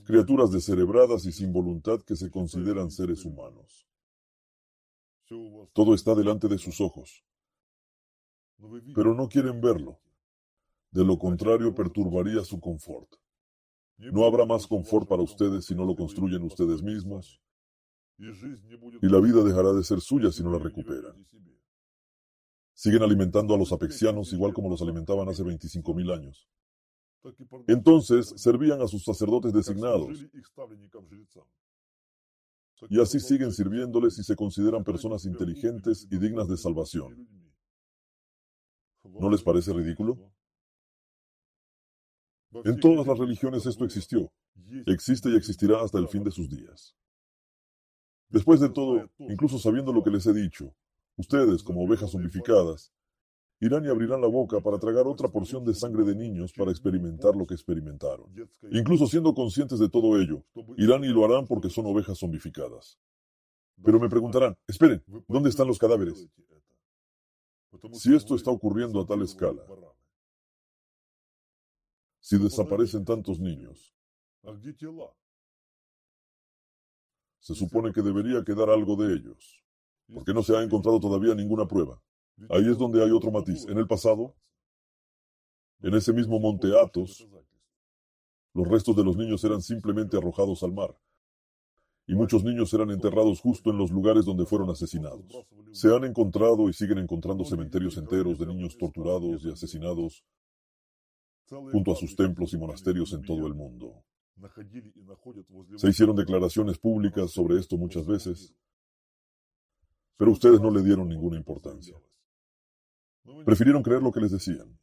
criaturas 0.04 0.50
descerebradas 0.50 1.24
y 1.26 1.32
sin 1.32 1.52
voluntad 1.52 2.00
que 2.02 2.16
se 2.16 2.30
consideran 2.30 2.90
seres 2.90 3.24
humanos. 3.24 3.86
Todo 5.72 5.94
está 5.94 6.14
delante 6.14 6.48
de 6.48 6.58
sus 6.58 6.80
ojos, 6.80 7.24
pero 8.94 9.14
no 9.14 9.28
quieren 9.28 9.60
verlo. 9.60 10.00
De 10.90 11.04
lo 11.04 11.18
contrario, 11.18 11.74
perturbaría 11.74 12.44
su 12.44 12.60
confort. 12.60 13.12
No 13.98 14.24
habrá 14.24 14.44
más 14.44 14.66
confort 14.66 15.08
para 15.08 15.22
ustedes 15.22 15.64
si 15.64 15.74
no 15.74 15.84
lo 15.84 15.96
construyen 15.96 16.42
ustedes 16.42 16.82
mismos, 16.82 17.40
y 18.18 19.08
la 19.08 19.20
vida 19.20 19.42
dejará 19.42 19.72
de 19.72 19.84
ser 19.84 20.00
suya 20.00 20.32
si 20.32 20.42
no 20.42 20.50
la 20.50 20.58
recuperan. 20.58 21.26
Siguen 22.72 23.02
alimentando 23.02 23.54
a 23.54 23.58
los 23.58 23.72
apexianos 23.72 24.32
igual 24.32 24.52
como 24.52 24.68
los 24.68 24.82
alimentaban 24.82 25.28
hace 25.28 25.42
25.000 25.42 26.12
años. 26.12 26.48
Entonces 27.66 28.34
servían 28.36 28.80
a 28.82 28.86
sus 28.86 29.02
sacerdotes 29.02 29.52
designados. 29.52 30.26
Y 32.90 33.00
así 33.00 33.18
siguen 33.20 33.52
sirviéndoles 33.52 34.18
y 34.18 34.24
se 34.24 34.36
consideran 34.36 34.84
personas 34.84 35.24
inteligentes 35.24 36.06
y 36.10 36.18
dignas 36.18 36.48
de 36.48 36.56
salvación. 36.56 37.26
¿No 39.04 39.30
les 39.30 39.42
parece 39.42 39.72
ridículo? 39.72 40.18
En 42.64 42.80
todas 42.80 43.06
las 43.06 43.18
religiones 43.18 43.66
esto 43.66 43.84
existió, 43.84 44.32
existe 44.86 45.30
y 45.30 45.36
existirá 45.36 45.82
hasta 45.82 45.98
el 45.98 46.08
fin 46.08 46.22
de 46.24 46.30
sus 46.30 46.48
días. 46.48 46.96
Después 48.28 48.60
de 48.60 48.70
todo, 48.70 49.08
incluso 49.18 49.58
sabiendo 49.58 49.92
lo 49.92 50.02
que 50.02 50.10
les 50.10 50.26
he 50.26 50.32
dicho, 50.32 50.74
ustedes, 51.16 51.62
como 51.62 51.84
ovejas 51.84 52.10
zombificadas, 52.10 52.92
irán 53.60 53.84
y 53.84 53.88
abrirán 53.88 54.20
la 54.20 54.26
boca 54.26 54.60
para 54.60 54.78
tragar 54.78 55.06
otra 55.06 55.28
porción 55.28 55.64
de 55.64 55.74
sangre 55.74 56.04
de 56.04 56.14
niños 56.14 56.52
para 56.52 56.70
experimentar 56.70 57.34
lo 57.36 57.46
que 57.46 57.54
experimentaron. 57.54 58.26
Incluso 58.70 59.06
siendo 59.06 59.34
conscientes 59.34 59.78
de 59.78 59.88
todo 59.88 60.20
ello, 60.20 60.44
irán 60.76 61.04
y 61.04 61.08
lo 61.08 61.24
harán 61.24 61.46
porque 61.46 61.70
son 61.70 61.86
ovejas 61.86 62.18
zombificadas. 62.18 62.98
Pero 63.82 64.00
me 64.00 64.08
preguntarán, 64.08 64.56
esperen, 64.66 65.02
¿dónde 65.28 65.50
están 65.50 65.66
los 65.66 65.78
cadáveres? 65.78 66.28
Si 67.92 68.14
esto 68.14 68.34
está 68.34 68.50
ocurriendo 68.50 69.00
a 69.00 69.06
tal 69.06 69.22
escala, 69.22 69.62
si 72.26 72.38
desaparecen 72.38 73.04
tantos 73.04 73.38
niños, 73.38 73.94
se 77.38 77.54
supone 77.54 77.92
que 77.92 78.02
debería 78.02 78.42
quedar 78.42 78.68
algo 78.68 78.96
de 78.96 79.14
ellos, 79.14 79.62
porque 80.12 80.34
no 80.34 80.42
se 80.42 80.56
ha 80.56 80.62
encontrado 80.64 80.98
todavía 80.98 81.36
ninguna 81.36 81.68
prueba. 81.68 82.02
Ahí 82.50 82.68
es 82.68 82.78
donde 82.78 83.00
hay 83.04 83.12
otro 83.12 83.30
matiz. 83.30 83.64
En 83.68 83.78
el 83.78 83.86
pasado, 83.86 84.34
en 85.82 85.94
ese 85.94 86.12
mismo 86.12 86.40
monte 86.40 86.76
Athos, 86.76 87.24
los 88.54 88.66
restos 88.66 88.96
de 88.96 89.04
los 89.04 89.16
niños 89.16 89.44
eran 89.44 89.62
simplemente 89.62 90.16
arrojados 90.16 90.64
al 90.64 90.72
mar. 90.72 90.98
Y 92.08 92.16
muchos 92.16 92.42
niños 92.42 92.74
eran 92.74 92.90
enterrados 92.90 93.40
justo 93.40 93.70
en 93.70 93.78
los 93.78 93.92
lugares 93.92 94.24
donde 94.24 94.46
fueron 94.46 94.68
asesinados. 94.68 95.46
Se 95.70 95.94
han 95.94 96.02
encontrado 96.02 96.68
y 96.68 96.72
siguen 96.72 96.98
encontrando 96.98 97.44
cementerios 97.44 97.96
enteros 97.96 98.36
de 98.40 98.46
niños 98.46 98.76
torturados 98.76 99.44
y 99.44 99.52
asesinados 99.52 100.24
junto 101.48 101.92
a 101.92 101.96
sus 101.96 102.16
templos 102.16 102.52
y 102.52 102.58
monasterios 102.58 103.12
en 103.12 103.22
todo 103.22 103.46
el 103.46 103.54
mundo. 103.54 104.04
Se 105.76 105.88
hicieron 105.88 106.16
declaraciones 106.16 106.78
públicas 106.78 107.30
sobre 107.30 107.58
esto 107.58 107.76
muchas 107.76 108.06
veces, 108.06 108.54
pero 110.16 110.32
ustedes 110.32 110.60
no 110.60 110.70
le 110.70 110.82
dieron 110.82 111.08
ninguna 111.08 111.36
importancia. 111.36 111.96
Prefirieron 113.44 113.82
creer 113.82 114.02
lo 114.02 114.12
que 114.12 114.20
les 114.20 114.32
decían, 114.32 114.78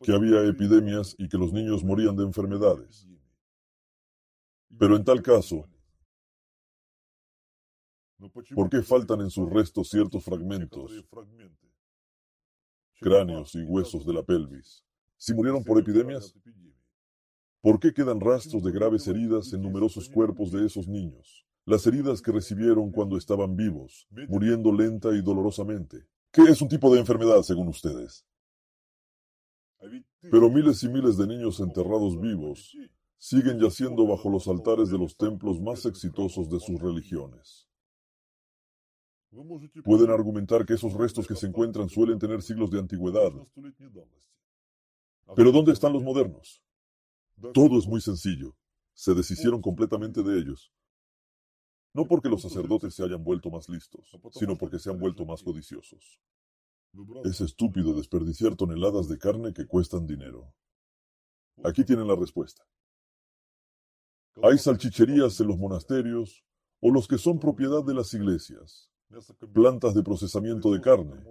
que 0.00 0.12
había 0.12 0.42
epidemias 0.44 1.14
y 1.18 1.28
que 1.28 1.38
los 1.38 1.52
niños 1.52 1.82
morían 1.84 2.16
de 2.16 2.24
enfermedades. 2.24 3.08
Pero 4.78 4.96
en 4.96 5.04
tal 5.04 5.22
caso, 5.22 5.68
¿por 8.54 8.68
qué 8.68 8.82
faltan 8.82 9.22
en 9.22 9.30
sus 9.30 9.50
restos 9.50 9.88
ciertos 9.88 10.24
fragmentos, 10.24 10.92
cráneos 13.00 13.54
y 13.54 13.64
huesos 13.64 14.06
de 14.06 14.12
la 14.12 14.22
pelvis? 14.22 14.85
Si 15.16 15.34
murieron 15.34 15.64
por 15.64 15.78
epidemias, 15.78 16.34
¿por 17.60 17.80
qué 17.80 17.92
quedan 17.92 18.20
rastros 18.20 18.62
de 18.62 18.72
graves 18.72 19.06
heridas 19.08 19.52
en 19.52 19.62
numerosos 19.62 20.08
cuerpos 20.08 20.52
de 20.52 20.66
esos 20.66 20.86
niños? 20.88 21.46
Las 21.64 21.86
heridas 21.86 22.22
que 22.22 22.32
recibieron 22.32 22.92
cuando 22.92 23.16
estaban 23.16 23.56
vivos, 23.56 24.06
muriendo 24.28 24.72
lenta 24.72 25.14
y 25.14 25.22
dolorosamente. 25.22 26.06
¿Qué 26.30 26.42
es 26.42 26.60
un 26.62 26.68
tipo 26.68 26.92
de 26.92 27.00
enfermedad 27.00 27.42
según 27.42 27.68
ustedes? 27.68 28.24
Pero 30.20 30.50
miles 30.50 30.82
y 30.82 30.88
miles 30.88 31.16
de 31.16 31.26
niños 31.26 31.60
enterrados 31.60 32.20
vivos 32.20 32.76
siguen 33.18 33.58
yaciendo 33.58 34.06
bajo 34.06 34.30
los 34.30 34.46
altares 34.48 34.90
de 34.90 34.98
los 34.98 35.16
templos 35.16 35.60
más 35.60 35.86
exitosos 35.86 36.48
de 36.50 36.60
sus 36.60 36.80
religiones. 36.80 37.68
Pueden 39.84 40.10
argumentar 40.10 40.64
que 40.64 40.74
esos 40.74 40.94
restos 40.94 41.26
que 41.26 41.34
se 41.34 41.46
encuentran 41.46 41.88
suelen 41.88 42.18
tener 42.18 42.42
siglos 42.42 42.70
de 42.70 42.78
antigüedad. 42.78 43.32
Pero 45.34 45.52
¿dónde 45.52 45.72
están 45.72 45.92
los 45.92 46.02
modernos? 46.02 46.62
Todo 47.52 47.78
es 47.78 47.86
muy 47.86 48.00
sencillo. 48.00 48.56
Se 48.94 49.14
deshicieron 49.14 49.60
completamente 49.60 50.22
de 50.22 50.38
ellos. 50.38 50.72
No 51.92 52.06
porque 52.06 52.28
los 52.28 52.42
sacerdotes 52.42 52.94
se 52.94 53.04
hayan 53.04 53.24
vuelto 53.24 53.50
más 53.50 53.68
listos, 53.68 54.16
sino 54.32 54.56
porque 54.56 54.78
se 54.78 54.90
han 54.90 54.98
vuelto 54.98 55.24
más 55.24 55.42
codiciosos. 55.42 56.20
Es 57.24 57.40
estúpido 57.40 57.94
desperdiciar 57.94 58.54
toneladas 58.54 59.08
de 59.08 59.18
carne 59.18 59.52
que 59.52 59.66
cuestan 59.66 60.06
dinero. 60.06 60.52
Aquí 61.64 61.84
tienen 61.84 62.06
la 62.06 62.16
respuesta. 62.16 62.64
Hay 64.42 64.58
salchicherías 64.58 65.40
en 65.40 65.48
los 65.48 65.58
monasterios 65.58 66.44
o 66.80 66.90
los 66.90 67.08
que 67.08 67.18
son 67.18 67.38
propiedad 67.38 67.82
de 67.84 67.94
las 67.94 68.12
iglesias, 68.12 68.90
plantas 69.54 69.94
de 69.94 70.02
procesamiento 70.02 70.70
de 70.70 70.80
carne, 70.80 71.24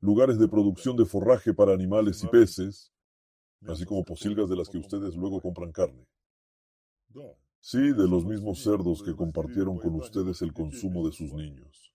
lugares 0.00 0.38
de 0.38 0.48
producción 0.48 0.96
de 0.96 1.04
forraje 1.04 1.52
para 1.52 1.72
animales 1.72 2.22
y 2.22 2.28
peces, 2.28 2.92
así 3.66 3.84
como 3.84 4.04
posilgas 4.04 4.48
de 4.48 4.56
las 4.56 4.68
que 4.68 4.78
ustedes 4.78 5.16
luego 5.16 5.40
compran 5.40 5.72
carne. 5.72 6.06
Sí, 7.60 7.78
de 7.78 8.08
los 8.08 8.24
mismos 8.24 8.62
cerdos 8.62 9.02
que 9.02 9.14
compartieron 9.14 9.78
con 9.78 9.94
ustedes 9.94 10.42
el 10.42 10.52
consumo 10.52 11.06
de 11.06 11.12
sus 11.12 11.32
niños. 11.32 11.92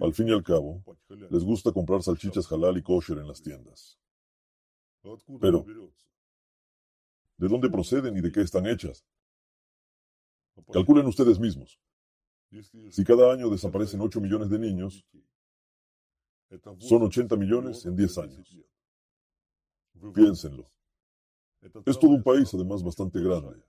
Al 0.00 0.14
fin 0.14 0.28
y 0.28 0.32
al 0.32 0.42
cabo, 0.42 0.82
les 1.08 1.44
gusta 1.44 1.72
comprar 1.72 2.02
salchichas 2.02 2.50
halal 2.50 2.78
y 2.78 2.82
kosher 2.82 3.18
en 3.18 3.28
las 3.28 3.42
tiendas. 3.42 3.98
Pero, 5.40 5.66
¿de 7.36 7.48
dónde 7.48 7.68
proceden 7.68 8.16
y 8.16 8.22
de 8.22 8.32
qué 8.32 8.40
están 8.40 8.66
hechas? 8.66 9.04
Calculen 10.72 11.06
ustedes 11.06 11.38
mismos. 11.38 11.78
Si 12.90 13.04
cada 13.04 13.32
año 13.32 13.50
desaparecen 13.50 14.00
8 14.00 14.20
millones 14.20 14.48
de 14.48 14.58
niños, 14.58 15.04
son 16.78 17.02
80 17.02 17.36
millones 17.36 17.84
en 17.84 17.96
10 17.96 18.18
años. 18.18 18.56
Piénsenlo. 20.12 20.66
Es 21.86 21.98
todo 21.98 22.10
un 22.10 22.22
país, 22.22 22.52
además, 22.52 22.82
bastante 22.82 23.20
grande. 23.20 23.62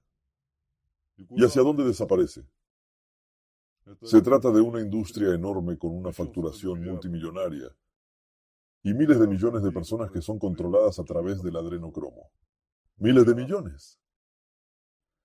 ¿Y 1.18 1.46
hacia 1.46 1.62
dónde 1.62 1.84
desaparece? 1.84 2.46
Se 4.02 4.22
trata 4.22 4.52
de 4.52 4.62
una 4.62 4.82
industria 4.82 5.34
enorme 5.34 5.78
con 5.78 5.92
una 5.96 6.12
facturación 6.12 6.84
multimillonaria 6.84 7.70
y 8.84 8.94
miles 8.94 9.20
de 9.20 9.28
millones 9.28 9.64
de 9.64 9.72
personas 9.72 10.12
que 10.12 10.22
son 10.22 10.40
controladas 10.40 11.00
a 11.00 11.04
través 11.04 11.42
del 11.42 11.56
adrenocromo. 11.56 12.32
Miles 12.98 13.26
de 13.26 13.36
millones. 13.36 14.00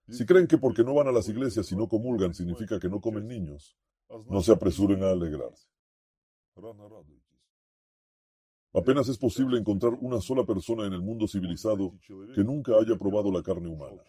Si 0.09 0.27
creen 0.27 0.47
que 0.47 0.59
porque 0.59 0.83
no 0.83 0.95
van 0.95 1.09
a 1.09 1.13
las 1.13 1.29
iglesias 1.29 1.71
y 1.73 1.77
no 1.77 1.89
comulgan 1.89 2.35
significa 2.35 2.79
que 2.79 2.89
no 2.89 3.01
comen 3.01 3.29
niños, 3.29 3.77
no 4.29 4.41
se 4.43 4.53
apresuren 4.53 5.03
a 5.05 5.11
alegrarse. 5.11 5.69
Apenas 8.73 9.09
es 9.09 9.19
posible 9.19 9.59
encontrar 9.59 9.95
una 10.01 10.21
sola 10.21 10.45
persona 10.45 10.87
en 10.87 10.93
el 10.93 11.03
mundo 11.03 11.27
civilizado 11.27 11.93
que 12.35 12.45
nunca 12.45 12.73
haya 12.77 12.97
probado 12.97 13.33
la 13.33 13.43
carne 13.43 13.69
humana. 13.69 14.03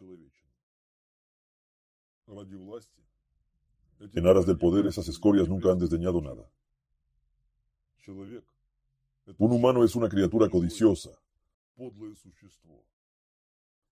En 4.14 4.28
aras 4.28 4.46
del 4.46 4.58
poder, 4.58 4.86
esas 4.86 5.08
escorias 5.08 5.50
nunca 5.50 5.72
han 5.72 5.80
desdeñado 5.80 6.22
nada. 6.22 6.50
Un 9.38 9.52
humano 9.52 9.84
es 9.84 9.96
una 9.96 10.10
criatura 10.10 10.50
codiciosa, 10.50 11.12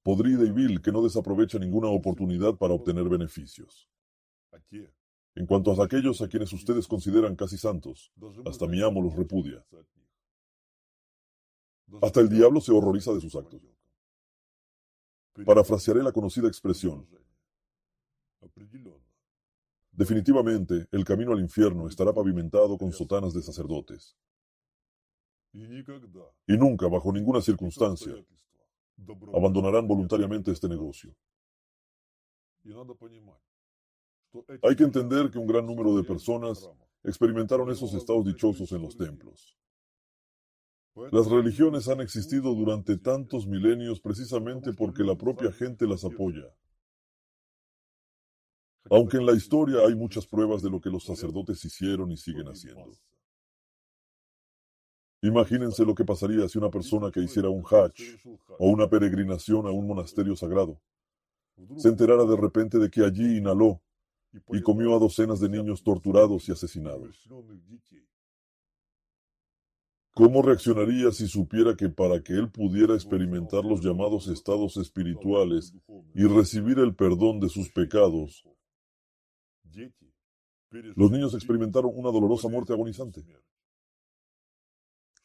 podrida 0.04 0.44
y 0.44 0.52
vil 0.52 0.82
que 0.82 0.92
no 0.92 1.04
desaprovecha 1.04 1.60
ninguna 1.60 1.88
oportunidad 1.88 2.56
para 2.56 2.74
obtener 2.74 3.08
beneficios. 3.10 3.90
En 5.36 5.46
cuanto 5.46 5.72
a 5.72 5.86
aquellos 5.86 6.22
a 6.22 6.28
quienes 6.28 6.52
ustedes 6.54 6.88
consideran 6.88 7.36
casi 7.36 7.58
santos, 7.58 8.12
hasta 8.46 8.68
mi 8.68 8.82
amo 8.82 9.02
los 9.02 9.16
repudia. 9.16 9.66
Hasta 12.02 12.20
el 12.22 12.30
diablo 12.30 12.62
se 12.62 12.72
horroriza 12.72 13.14
de 13.14 13.22
sus 13.22 13.36
actos. 13.36 13.62
Parafrasearé 15.46 16.04
la 16.04 16.12
conocida 16.12 16.48
expresión, 16.48 17.08
Definitivamente, 19.92 20.88
el 20.92 21.04
camino 21.04 21.34
al 21.34 21.42
infierno 21.42 21.86
estará 21.88 22.14
pavimentado 22.14 22.78
con 22.78 22.94
sotanas 22.94 23.34
de 23.34 23.42
sacerdotes. 23.42 24.16
Y 26.48 26.58
nunca, 26.58 26.88
bajo 26.88 27.12
ninguna 27.12 27.42
circunstancia, 27.42 28.14
abandonarán 29.34 29.86
voluntariamente 29.88 30.52
este 30.52 30.70
negocio. 30.70 31.14
Hay 34.62 34.76
que 34.78 34.84
entender 34.84 35.30
que 35.30 35.38
un 35.38 35.48
gran 35.48 35.66
número 35.66 35.94
de 35.98 36.04
personas 36.06 36.70
experimentaron 37.04 37.70
esos 37.70 37.94
estados 37.94 38.26
dichosos 38.26 38.72
en 38.72 38.82
los 38.82 38.96
templos. 38.96 39.58
Las 41.12 41.30
religiones 41.30 41.88
han 41.88 42.02
existido 42.02 42.54
durante 42.54 42.98
tantos 42.98 43.48
milenios 43.48 44.00
precisamente 44.00 44.74
porque 44.74 45.04
la 45.04 45.16
propia 45.16 45.52
gente 45.52 45.88
las 45.88 46.04
apoya. 46.04 46.46
Aunque 48.90 49.18
en 49.18 49.26
la 49.26 49.34
historia 49.34 49.80
hay 49.88 49.96
muchas 49.96 50.26
pruebas 50.26 50.62
de 50.62 50.70
lo 50.70 50.82
que 50.82 50.90
los 50.90 51.04
sacerdotes 51.04 51.64
hicieron 51.64 52.12
y 52.12 52.18
siguen 52.18 52.48
haciendo. 52.48 52.92
Imagínense 55.22 55.86
lo 55.86 55.94
que 55.94 56.06
pasaría 56.06 56.48
si 56.48 56.58
una 56.58 56.70
persona 56.70 57.12
que 57.12 57.20
hiciera 57.20 57.50
un 57.50 57.64
hajj 57.64 58.28
o 58.58 58.70
una 58.70 58.90
peregrinación 58.90 59.68
a 59.68 59.72
un 59.72 59.86
monasterio 59.86 60.36
sagrado 60.36 60.80
se 61.78 61.90
enterara 61.90 62.24
de 62.24 62.38
repente 62.38 62.78
de 62.78 62.90
que 62.90 63.04
allí 63.04 63.38
inhaló 63.38 63.82
y 64.50 64.62
comió 64.62 64.96
a 64.96 65.00
docenas 65.00 65.40
de 65.40 65.50
niños 65.50 65.84
torturados 65.84 66.48
y 66.48 66.52
asesinados. 66.52 67.28
¿Cómo 70.14 70.42
reaccionaría 70.42 71.12
si 71.12 71.28
supiera 71.28 71.76
que 71.76 71.90
para 71.90 72.22
que 72.22 72.34
él 72.34 72.52
pudiera 72.52 72.94
experimentar 72.94 73.64
los 73.64 73.82
llamados 73.82 74.28
estados 74.28 74.76
espirituales 74.78 75.74
y 76.14 76.26
recibir 76.26 76.80
el 76.80 76.96
perdón 76.96 77.40
de 77.40 77.50
sus 77.50 77.72
pecados, 77.72 78.44
los 80.72 81.12
niños 81.12 81.34
experimentaron 81.34 81.92
una 81.96 82.12
dolorosa 82.12 82.50
muerte 82.50 82.74
agonizante? 82.74 83.24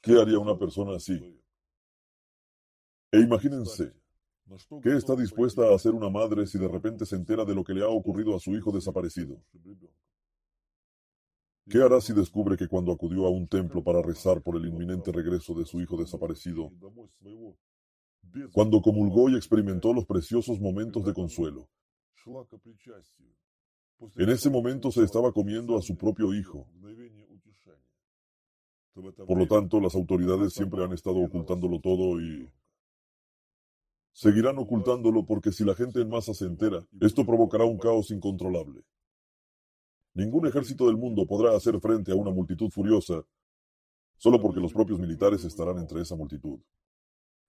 ¿Qué 0.00 0.20
haría 0.20 0.38
una 0.38 0.56
persona 0.58 0.96
así? 0.96 1.40
E 3.10 3.20
imagínense, 3.20 3.92
¿qué 4.82 4.96
está 4.96 5.16
dispuesta 5.16 5.62
a 5.62 5.74
hacer 5.74 5.92
una 5.92 6.10
madre 6.10 6.46
si 6.46 6.58
de 6.58 6.68
repente 6.68 7.06
se 7.06 7.16
entera 7.16 7.44
de 7.44 7.54
lo 7.54 7.64
que 7.64 7.74
le 7.74 7.82
ha 7.82 7.88
ocurrido 7.88 8.36
a 8.36 8.40
su 8.40 8.54
hijo 8.54 8.70
desaparecido? 8.70 9.42
¿Qué 11.68 11.82
hará 11.82 12.00
si 12.00 12.12
descubre 12.12 12.56
que 12.56 12.68
cuando 12.68 12.92
acudió 12.92 13.26
a 13.26 13.30
un 13.30 13.48
templo 13.48 13.82
para 13.82 14.02
rezar 14.02 14.42
por 14.42 14.56
el 14.56 14.66
inminente 14.66 15.10
regreso 15.12 15.54
de 15.54 15.64
su 15.64 15.80
hijo 15.80 15.96
desaparecido, 15.96 16.70
cuando 18.52 18.82
comulgó 18.82 19.30
y 19.30 19.36
experimentó 19.36 19.92
los 19.92 20.06
preciosos 20.06 20.60
momentos 20.60 21.04
de 21.04 21.14
consuelo, 21.14 21.68
en 24.16 24.30
ese 24.30 24.50
momento 24.50 24.90
se 24.90 25.04
estaba 25.04 25.32
comiendo 25.32 25.76
a 25.78 25.82
su 25.82 25.96
propio 25.96 26.34
hijo, 26.34 26.66
por 28.94 29.38
lo 29.38 29.48
tanto, 29.48 29.80
las 29.80 29.94
autoridades 29.96 30.52
siempre 30.52 30.84
han 30.84 30.92
estado 30.92 31.18
ocultándolo 31.18 31.80
todo 31.80 32.20
y 32.20 32.48
seguirán 34.12 34.58
ocultándolo 34.58 35.26
porque 35.26 35.50
si 35.50 35.64
la 35.64 35.74
gente 35.74 36.00
en 36.00 36.08
masa 36.08 36.32
se 36.32 36.44
entera, 36.44 36.86
esto 37.00 37.26
provocará 37.26 37.64
un 37.64 37.78
caos 37.78 38.12
incontrolable. 38.12 38.84
Ningún 40.14 40.46
ejército 40.46 40.86
del 40.86 40.96
mundo 40.96 41.26
podrá 41.26 41.56
hacer 41.56 41.78
frente 41.80 42.12
a 42.12 42.14
una 42.14 42.30
multitud 42.30 42.70
furiosa 42.70 43.24
solo 44.16 44.40
porque 44.40 44.60
los 44.60 44.72
propios 44.72 44.98
militares 44.98 45.44
estarán 45.44 45.78
entre 45.78 46.00
esa 46.00 46.16
multitud. 46.16 46.58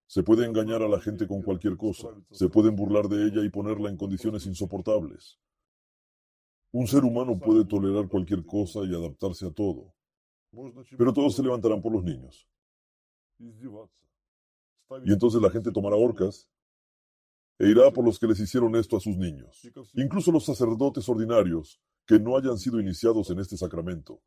Se 0.07 0.23
puede 0.23 0.45
engañar 0.45 0.81
a 0.81 0.89
la 0.89 0.99
gente 0.99 1.27
con 1.27 1.41
cualquier 1.41 1.77
cosa, 1.77 2.09
se 2.31 2.49
pueden 2.49 2.75
burlar 2.75 3.07
de 3.07 3.27
ella 3.27 3.43
y 3.43 3.49
ponerla 3.49 3.89
en 3.89 3.97
condiciones 3.97 4.45
insoportables. 4.45 5.39
Un 6.71 6.87
ser 6.87 7.03
humano 7.03 7.39
puede 7.39 7.65
tolerar 7.65 8.07
cualquier 8.09 8.45
cosa 8.45 8.81
y 8.83 8.93
adaptarse 8.93 9.47
a 9.47 9.51
todo, 9.51 9.93
pero 10.97 11.13
todos 11.13 11.35
se 11.35 11.43
levantarán 11.43 11.81
por 11.81 11.93
los 11.93 12.03
niños. 12.03 12.47
Y 13.39 15.13
entonces 15.13 15.41
la 15.41 15.49
gente 15.49 15.71
tomará 15.71 15.95
orcas 15.95 16.49
e 17.57 17.69
irá 17.69 17.89
por 17.91 18.03
los 18.03 18.19
que 18.19 18.27
les 18.27 18.39
hicieron 18.39 18.75
esto 18.75 18.97
a 18.97 18.99
sus 18.99 19.17
niños. 19.17 19.61
Incluso 19.93 20.31
los 20.31 20.45
sacerdotes 20.45 21.07
ordinarios 21.07 21.79
que 22.05 22.19
no 22.19 22.37
hayan 22.37 22.57
sido 22.57 22.79
iniciados 22.79 23.29
en 23.29 23.39
este 23.39 23.57
sacramento 23.57 24.21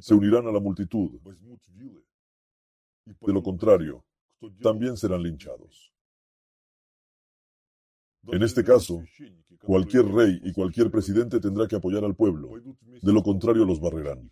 se 0.00 0.14
unirán 0.14 0.46
a 0.46 0.52
la 0.52 0.60
multitud. 0.60 1.20
De 3.04 3.32
lo 3.32 3.42
contrario, 3.42 4.04
también 4.60 4.96
serán 4.96 5.22
linchados. 5.22 5.92
En 8.24 8.42
este 8.42 8.62
caso, 8.62 9.02
cualquier 9.62 10.04
rey 10.06 10.38
y 10.44 10.52
cualquier 10.52 10.90
presidente 10.90 11.40
tendrá 11.40 11.66
que 11.66 11.76
apoyar 11.76 12.04
al 12.04 12.14
pueblo. 12.14 12.50
De 13.00 13.12
lo 13.12 13.22
contrario, 13.22 13.64
los 13.64 13.80
barrerán. 13.80 14.30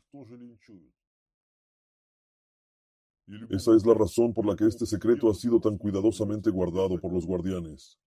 Esa 3.51 3.75
es 3.75 3.85
la 3.85 3.95
razón 3.95 4.33
por 4.35 4.47
la 4.47 4.55
que 4.55 4.67
este 4.67 4.87
secreto 4.87 5.31
ha 5.31 5.35
sido 5.35 5.61
tan 5.61 5.79
cuidadosamente 5.79 6.51
guardado 6.51 7.01
por 7.01 7.13
los 7.13 7.27
guardianes. 7.27 7.99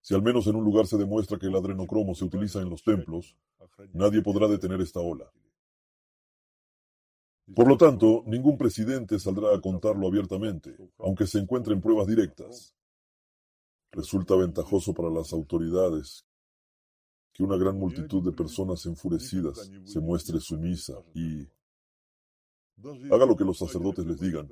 Si 0.00 0.14
al 0.14 0.22
menos 0.22 0.46
en 0.46 0.56
un 0.56 0.64
lugar 0.64 0.86
se 0.86 0.96
demuestra 0.96 1.38
que 1.38 1.46
el 1.46 1.56
adrenocromo 1.56 2.14
se 2.14 2.24
utiliza 2.24 2.60
en 2.60 2.70
los 2.70 2.82
templos, 2.82 3.36
nadie 3.92 4.22
podrá 4.22 4.48
detener 4.48 4.80
esta 4.80 5.00
ola. 5.00 5.30
Por 7.54 7.68
lo 7.68 7.76
tanto, 7.76 8.22
ningún 8.26 8.56
presidente 8.56 9.18
saldrá 9.18 9.54
a 9.54 9.60
contarlo 9.60 10.06
abiertamente, 10.06 10.76
aunque 10.98 11.26
se 11.26 11.38
encuentren 11.38 11.80
pruebas 11.80 12.06
directas. 12.06 12.74
Resulta 13.92 14.36
ventajoso 14.36 14.94
para 14.94 15.10
las 15.10 15.32
autoridades 15.32 16.24
que 17.32 17.42
una 17.42 17.56
gran 17.56 17.76
multitud 17.76 18.22
de 18.22 18.32
personas 18.32 18.86
enfurecidas 18.86 19.70
se 19.84 20.00
muestre 20.00 20.38
sumisa 20.40 20.94
y 21.14 21.48
haga 23.10 23.26
lo 23.26 23.36
que 23.36 23.44
los 23.44 23.58
sacerdotes 23.58 24.06
les 24.06 24.20
digan, 24.20 24.48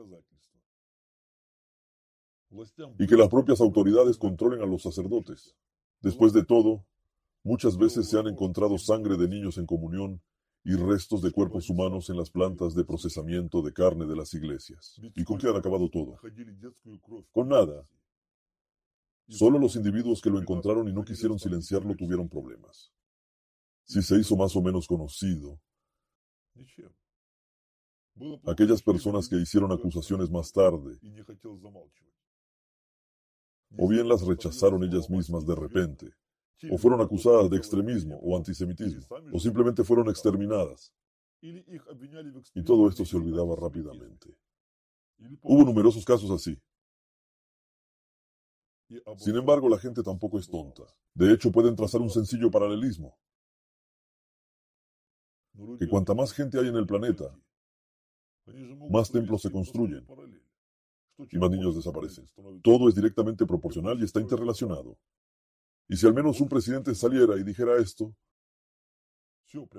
y 2.98 3.06
que 3.06 3.16
las 3.16 3.28
propias 3.28 3.60
autoridades 3.60 4.16
controlen 4.16 4.62
a 4.62 4.66
los 4.66 4.82
sacerdotes. 4.82 5.54
Después 6.00 6.32
de 6.32 6.44
todo, 6.44 6.84
muchas 7.42 7.76
veces 7.76 8.08
se 8.08 8.18
han 8.18 8.26
encontrado 8.26 8.78
sangre 8.78 9.16
de 9.16 9.28
niños 9.28 9.58
en 9.58 9.66
comunión 9.66 10.22
y 10.64 10.74
restos 10.74 11.22
de 11.22 11.30
cuerpos 11.30 11.70
humanos 11.70 12.10
en 12.10 12.16
las 12.16 12.30
plantas 12.30 12.74
de 12.74 12.84
procesamiento 12.84 13.62
de 13.62 13.72
carne 13.72 14.06
de 14.06 14.16
las 14.16 14.34
iglesias. 14.34 15.00
¿Y 15.14 15.24
con 15.24 15.38
qué 15.38 15.48
han 15.48 15.56
acabado 15.56 15.88
todo? 15.88 16.18
Con 17.32 17.48
nada. 17.48 17.86
Solo 19.28 19.58
los 19.58 19.76
individuos 19.76 20.20
que 20.22 20.30
lo 20.30 20.40
encontraron 20.40 20.88
y 20.88 20.92
no 20.92 21.04
quisieron 21.04 21.38
silenciarlo 21.38 21.94
tuvieron 21.94 22.28
problemas. 22.28 22.92
Si 23.84 24.02
se 24.02 24.18
hizo 24.18 24.36
más 24.36 24.54
o 24.56 24.62
menos 24.62 24.86
conocido, 24.86 25.60
aquellas 28.46 28.82
personas 28.82 29.28
que 29.28 29.36
hicieron 29.36 29.70
acusaciones 29.72 30.30
más 30.30 30.52
tarde, 30.52 30.98
o 33.76 33.88
bien 33.88 34.08
las 34.08 34.26
rechazaron 34.26 34.82
ellas 34.84 35.10
mismas 35.10 35.46
de 35.46 35.54
repente, 35.54 36.14
o 36.70 36.78
fueron 36.78 37.00
acusadas 37.00 37.50
de 37.50 37.56
extremismo 37.56 38.18
o 38.22 38.36
antisemitismo, 38.36 39.06
o 39.32 39.38
simplemente 39.38 39.84
fueron 39.84 40.08
exterminadas. 40.08 40.92
Y 41.40 42.64
todo 42.64 42.88
esto 42.88 43.04
se 43.04 43.16
olvidaba 43.16 43.54
rápidamente. 43.56 44.36
Hubo 45.42 45.64
numerosos 45.64 46.04
casos 46.04 46.30
así. 46.30 46.60
Sin 49.18 49.36
embargo, 49.36 49.68
la 49.68 49.78
gente 49.78 50.02
tampoco 50.02 50.38
es 50.38 50.48
tonta. 50.48 50.84
De 51.14 51.32
hecho, 51.32 51.52
pueden 51.52 51.76
trazar 51.76 52.00
un 52.00 52.10
sencillo 52.10 52.50
paralelismo. 52.50 53.18
Que 55.78 55.88
cuanta 55.88 56.14
más 56.14 56.32
gente 56.32 56.58
hay 56.58 56.68
en 56.68 56.76
el 56.76 56.86
planeta, 56.86 57.36
más 58.90 59.10
templos 59.10 59.42
se 59.42 59.50
construyen 59.50 60.06
y 61.30 61.38
más 61.38 61.50
niños 61.50 61.76
desaparecen. 61.76 62.26
Todo 62.62 62.88
es 62.88 62.94
directamente 62.94 63.46
proporcional 63.46 64.00
y 64.00 64.04
está 64.04 64.20
interrelacionado. 64.20 64.96
Y 65.88 65.96
si 65.96 66.06
al 66.06 66.14
menos 66.14 66.40
un 66.40 66.48
presidente 66.48 66.94
saliera 66.94 67.36
y 67.36 67.42
dijera 67.42 67.76
esto, 67.78 68.14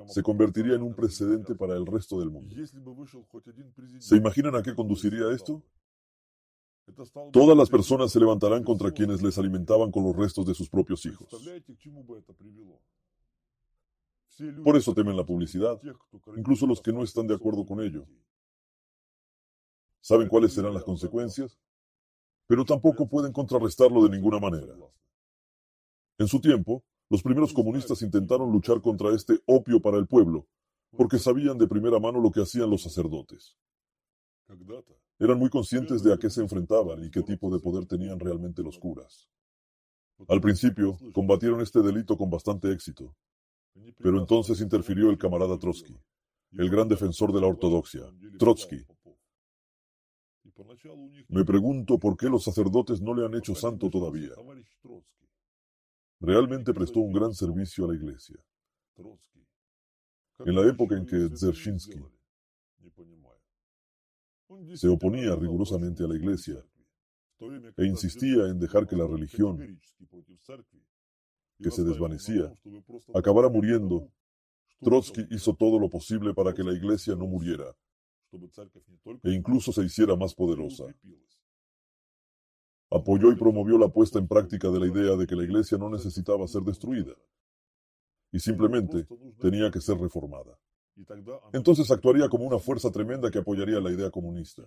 se 0.07 0.24
convertiría 0.24 0.74
en 0.74 0.82
un 0.82 0.95
precedente 0.95 1.53
para 1.56 1.76
el 1.76 1.86
resto 1.86 2.20
del 2.20 2.32
mundo. 2.32 2.56
¿Se 3.99 4.16
imaginan 4.16 4.56
a 4.56 4.64
qué 4.64 4.74
conduciría 4.74 5.32
esto? 5.32 5.64
Todas 7.32 7.56
las 7.56 7.70
personas 7.70 8.11
se 8.11 8.20
levantarán 8.20 8.64
contra 8.64 8.91
quienes 8.91 9.22
les 9.22 9.38
alimentaban 9.38 9.91
con 9.91 10.03
los 10.03 10.16
restos 10.16 10.45
de 10.48 10.56
sus 10.56 10.70
propios 10.70 11.06
hijos. 11.06 11.30
Por 14.64 14.76
eso 14.76 14.94
temen 14.94 15.16
la 15.16 15.26
publicidad, 15.26 15.80
incluso 16.36 16.66
los 16.66 16.82
que 16.82 16.94
no 16.94 17.03
están 17.03 17.28
de 17.28 17.36
acuerdo 17.36 17.66
con 17.66 17.82
ello. 17.82 18.07
Saben 20.10 20.27
cuáles 20.27 20.53
serán 20.53 20.73
las 20.73 20.84
consecuencias, 20.84 21.60
pero 22.48 22.65
tampoco 22.65 23.07
pueden 23.07 23.31
contrarrestarlo 23.31 24.02
de 24.02 24.10
ninguna 24.10 24.40
manera. 24.40 24.73
En 26.18 26.27
su 26.27 26.41
tiempo, 26.41 26.84
los 27.11 27.22
primeros 27.22 27.53
comunistas 27.53 28.02
intentaron 28.02 28.52
luchar 28.52 28.81
contra 28.81 29.14
este 29.14 29.40
opio 29.45 29.80
para 29.80 29.98
el 29.98 30.07
pueblo, 30.07 30.48
porque 30.98 31.19
sabían 31.19 31.60
de 31.60 31.68
primera 31.68 31.99
mano 31.99 32.19
lo 32.19 32.31
que 32.31 32.41
hacían 32.41 32.72
los 32.72 32.81
sacerdotes. 32.81 33.56
Eran 35.19 35.38
muy 35.38 35.52
conscientes 35.52 36.02
de 36.02 36.11
a 36.11 36.18
qué 36.18 36.31
se 36.31 36.41
enfrentaban 36.41 37.03
y 37.03 37.11
qué 37.11 37.22
tipo 37.22 37.53
de 37.53 37.60
poder 37.60 37.86
tenían 37.86 38.19
realmente 38.19 38.64
los 38.64 38.80
curas. 38.80 39.30
Al 40.27 40.41
principio, 40.41 40.98
combatieron 41.14 41.61
este 41.61 41.84
delito 41.84 42.18
con 42.18 42.31
bastante 42.31 42.72
éxito, 42.72 43.15
pero 43.99 44.18
entonces 44.18 44.60
interfirió 44.60 45.11
el 45.11 45.19
camarada 45.19 45.60
Trotsky, 45.60 45.95
el 46.53 46.69
gran 46.72 46.88
defensor 46.88 47.31
de 47.31 47.41
la 47.41 47.48
ortodoxia. 47.48 48.02
Trotsky, 48.40 48.84
me 51.27 51.45
pregunto 51.45 51.98
por 51.98 52.18
qué 52.18 52.27
los 52.27 52.44
sacerdotes 52.44 53.02
no 53.02 53.14
le 53.14 53.26
han 53.26 53.34
hecho 53.36 53.56
santo 53.56 53.90
todavía. 53.90 54.31
Realmente 56.19 56.73
prestó 56.73 56.99
un 56.99 57.14
gran 57.14 57.34
servicio 57.34 57.86
a 57.86 57.90
la 57.90 57.95
iglesia. 57.95 58.38
En 60.40 60.56
la 60.56 60.68
época 60.68 60.95
en 60.95 61.06
que 61.06 61.30
Dzerzhinsky 61.30 61.99
se 64.76 64.88
oponía 64.88 65.36
rigurosamente 65.36 66.03
a 66.03 66.07
la 66.07 66.15
iglesia 66.15 66.64
e 67.77 67.86
insistía 67.86 68.48
en 68.48 68.60
dejar 68.60 68.88
que 68.88 68.95
la 68.95 69.07
religión, 69.07 69.80
que 71.57 71.72
se 71.72 71.84
desvanecía, 71.84 72.52
acabara 73.14 73.49
muriendo, 73.49 74.10
Trotsky 74.81 75.27
hizo 75.30 75.53
todo 75.56 75.77
lo 75.80 75.90
posible 75.90 76.34
para 76.34 76.53
que 76.53 76.64
la 76.64 76.73
iglesia 76.73 77.15
no 77.15 77.27
muriera 77.27 77.76
e 79.24 79.32
incluso 79.32 79.72
se 79.72 79.84
hiciera 79.84 80.16
más 80.16 80.34
poderosa. 80.34 80.86
Apoyó 82.92 83.32
y 83.32 83.36
promovió 83.36 83.78
la 83.78 83.90
puesta 83.90 84.20
en 84.20 84.28
práctica 84.28 84.70
de 84.70 84.80
la 84.80 84.88
idea 84.88 85.16
de 85.16 85.28
que 85.28 85.36
la 85.36 85.44
iglesia 85.44 85.78
no 85.78 85.90
necesitaba 85.90 86.48
ser 86.48 86.64
destruida 86.64 87.14
y 88.32 88.40
simplemente 88.40 89.08
tenía 89.40 89.72
que 89.72 89.82
ser 89.82 89.98
reformada. 89.98 90.58
Entonces 91.54 91.90
actuaría 91.92 92.28
como 92.30 92.46
una 92.46 92.60
fuerza 92.60 92.92
tremenda 92.92 93.32
que 93.32 93.40
apoyaría 93.40 93.80
la 93.80 93.92
idea 93.92 94.10
comunista. 94.10 94.64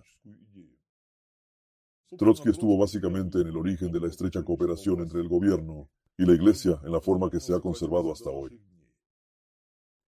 Trotsky 2.17 2.49
estuvo 2.49 2.77
básicamente 2.77 3.39
en 3.39 3.47
el 3.47 3.57
origen 3.57 3.91
de 3.91 3.99
la 3.99 4.07
estrecha 4.07 4.43
cooperación 4.43 5.01
entre 5.01 5.21
el 5.21 5.27
gobierno 5.27 5.89
y 6.17 6.25
la 6.25 6.33
iglesia 6.33 6.79
en 6.83 6.91
la 6.91 7.01
forma 7.01 7.29
que 7.29 7.39
se 7.39 7.53
ha 7.53 7.59
conservado 7.59 8.11
hasta 8.11 8.29
hoy. 8.29 8.61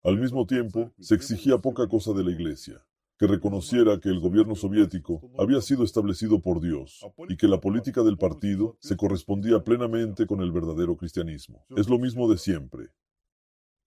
Al 0.03 0.17
mismo 0.17 0.45
tiempo, 0.45 0.91
se 0.99 1.15
exigía 1.15 1.57
poca 1.59 1.87
cosa 1.87 2.11
de 2.11 2.25
la 2.25 2.31
iglesia, 2.31 2.85
que 3.23 3.27
reconociera 3.27 4.01
que 4.01 4.09
el 4.09 4.19
gobierno 4.19 4.53
soviético 4.53 5.21
había 5.37 5.61
sido 5.61 5.85
establecido 5.85 6.41
por 6.41 6.59
Dios 6.59 6.99
y 7.29 7.37
que 7.37 7.47
la 7.47 7.61
política 7.61 8.03
del 8.03 8.17
partido 8.17 8.75
se 8.81 8.97
correspondía 8.97 9.63
plenamente 9.63 10.27
con 10.27 10.41
el 10.41 10.51
verdadero 10.51 10.97
cristianismo. 10.97 11.65
Es 11.77 11.87
lo 11.87 11.97
mismo 11.99 12.29
de 12.29 12.37
siempre. 12.37 12.89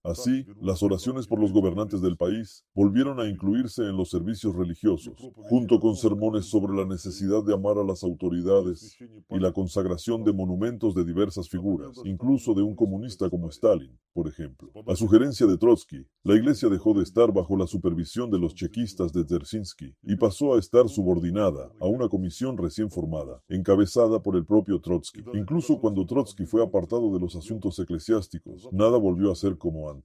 Así, 0.07 0.47
las 0.61 0.85
oraciones 0.85 1.27
por 1.27 1.41
los 1.41 1.53
gobernantes 1.53 2.01
del 2.01 2.17
país 2.17 2.65
volvieron 2.75 3.19
a 3.19 3.29
incluirse 3.29 3.83
en 3.83 3.97
los 3.97 4.11
servicios 4.11 4.55
religiosos, 4.55 5.17
junto 5.35 5.81
con 5.81 5.97
sermones 5.97 6.47
sobre 6.47 6.77
la 6.77 6.85
necesidad 6.85 7.43
de 7.45 7.55
amar 7.55 7.77
a 7.79 7.85
las 7.85 8.05
autoridades 8.05 8.97
y 9.01 9.39
la 9.41 9.53
consagración 9.53 10.23
de 10.23 10.33
monumentos 10.33 10.95
de 10.95 11.05
diversas 11.05 11.49
figuras, 11.49 12.01
incluso 12.05 12.55
de 12.55 12.63
un 12.63 12.77
comunista 12.77 13.29
como 13.29 13.49
Stalin, 13.49 13.99
por 14.13 14.29
ejemplo. 14.29 14.71
A 14.87 14.95
sugerencia 14.95 15.47
de 15.47 15.59
Trotsky, 15.59 16.07
la 16.23 16.37
iglesia 16.37 16.69
dejó 16.69 16.95
de 16.95 17.03
estar 17.03 17.33
bajo 17.33 17.57
la 17.57 17.67
supervisión 17.67 18.31
de 18.31 18.39
los 18.39 18.55
chequistas 18.55 19.13
de 19.13 19.25
Dzerzhinsky 19.25 19.97
y 20.05 20.17
pasó 20.17 20.55
a 20.55 20.59
estar 20.61 20.89
subordinada 20.89 21.73
a 21.81 21.87
una 21.87 22.09
comisión 22.09 22.57
recién 22.57 22.91
formada, 22.91 23.43
encabezada 23.49 24.23
por 24.23 24.37
el 24.37 24.45
propio 24.45 24.81
Trotsky. 24.81 25.25
Incluso 25.35 25.81
cuando 25.81 26.07
Trotsky 26.07 26.47
fue 26.47 26.63
apartado 26.63 27.13
de 27.13 27.19
los 27.19 27.35
asuntos 27.35 27.79
eclesiásticos, 27.81 28.69
nada 28.73 28.99
volvió 28.99 29.33
a 29.33 29.35
ser 29.35 29.59
como 29.59 29.91
antes. 29.91 29.96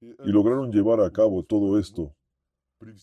Y 0.00 0.30
lograron 0.30 0.70
llevar 0.70 1.00
a 1.00 1.10
cabo 1.10 1.44
todo 1.44 1.78
esto 1.78 2.14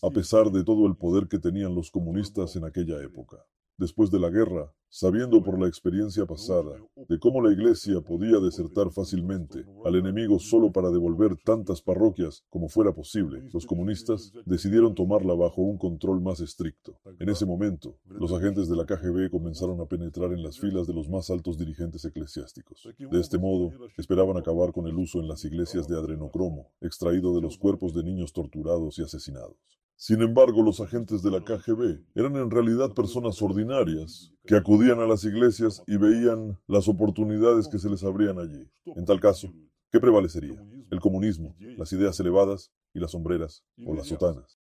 a 0.02 0.10
pesar 0.10 0.50
de 0.50 0.64
todo 0.64 0.86
el 0.86 0.96
poder 0.96 1.26
que 1.28 1.38
tenían 1.38 1.74
los 1.74 1.90
comunistas 1.90 2.54
en 2.56 2.64
aquella 2.64 3.02
época. 3.02 3.44
Después 3.76 4.12
de 4.12 4.20
la 4.20 4.30
guerra, 4.30 4.72
sabiendo 4.88 5.42
por 5.42 5.60
la 5.60 5.66
experiencia 5.66 6.24
pasada 6.26 6.80
de 7.08 7.18
cómo 7.18 7.42
la 7.42 7.52
iglesia 7.52 8.00
podía 8.00 8.38
desertar 8.38 8.92
fácilmente 8.92 9.64
al 9.84 9.96
enemigo 9.96 10.38
solo 10.38 10.70
para 10.70 10.90
devolver 10.90 11.36
tantas 11.44 11.82
parroquias 11.82 12.44
como 12.50 12.68
fuera 12.68 12.94
posible, 12.94 13.48
los 13.52 13.66
comunistas 13.66 14.32
decidieron 14.46 14.94
tomarla 14.94 15.34
bajo 15.34 15.62
un 15.62 15.76
control 15.76 16.20
más 16.20 16.38
estricto. 16.38 17.00
En 17.18 17.28
ese 17.28 17.46
momento, 17.46 17.98
los 18.04 18.32
agentes 18.32 18.68
de 18.68 18.76
la 18.76 18.86
KGB 18.86 19.28
comenzaron 19.28 19.80
a 19.80 19.86
penetrar 19.86 20.32
en 20.32 20.44
las 20.44 20.60
filas 20.60 20.86
de 20.86 20.94
los 20.94 21.08
más 21.08 21.28
altos 21.30 21.58
dirigentes 21.58 22.04
eclesiásticos. 22.04 22.88
De 22.96 23.20
este 23.20 23.38
modo, 23.38 23.72
esperaban 23.98 24.36
acabar 24.36 24.72
con 24.72 24.86
el 24.86 24.96
uso 24.96 25.18
en 25.18 25.26
las 25.26 25.44
iglesias 25.44 25.88
de 25.88 25.98
adrenocromo, 25.98 26.70
extraído 26.80 27.34
de 27.34 27.40
los 27.40 27.58
cuerpos 27.58 27.92
de 27.92 28.04
niños 28.04 28.32
torturados 28.32 29.00
y 29.00 29.02
asesinados. 29.02 29.56
Sin 29.96 30.20
embargo, 30.22 30.62
los 30.62 30.80
agentes 30.80 31.22
de 31.22 31.30
la 31.30 31.40
KGB 31.44 32.04
eran 32.14 32.36
en 32.36 32.50
realidad 32.50 32.92
personas 32.94 33.40
ordinarias 33.40 34.32
que 34.44 34.56
acudían 34.56 35.00
a 35.00 35.06
las 35.06 35.24
iglesias 35.24 35.82
y 35.86 35.96
veían 35.96 36.58
las 36.66 36.88
oportunidades 36.88 37.68
que 37.68 37.78
se 37.78 37.88
les 37.88 38.02
abrían 38.02 38.38
allí. 38.38 38.68
En 38.84 39.04
tal 39.04 39.20
caso, 39.20 39.52
¿qué 39.90 40.00
prevalecería? 40.00 40.60
El 40.90 41.00
comunismo, 41.00 41.56
las 41.78 41.92
ideas 41.92 42.18
elevadas 42.20 42.72
y 42.92 43.00
las 43.00 43.12
sombreras 43.12 43.64
o 43.86 43.94
las 43.94 44.08
sotanas, 44.08 44.58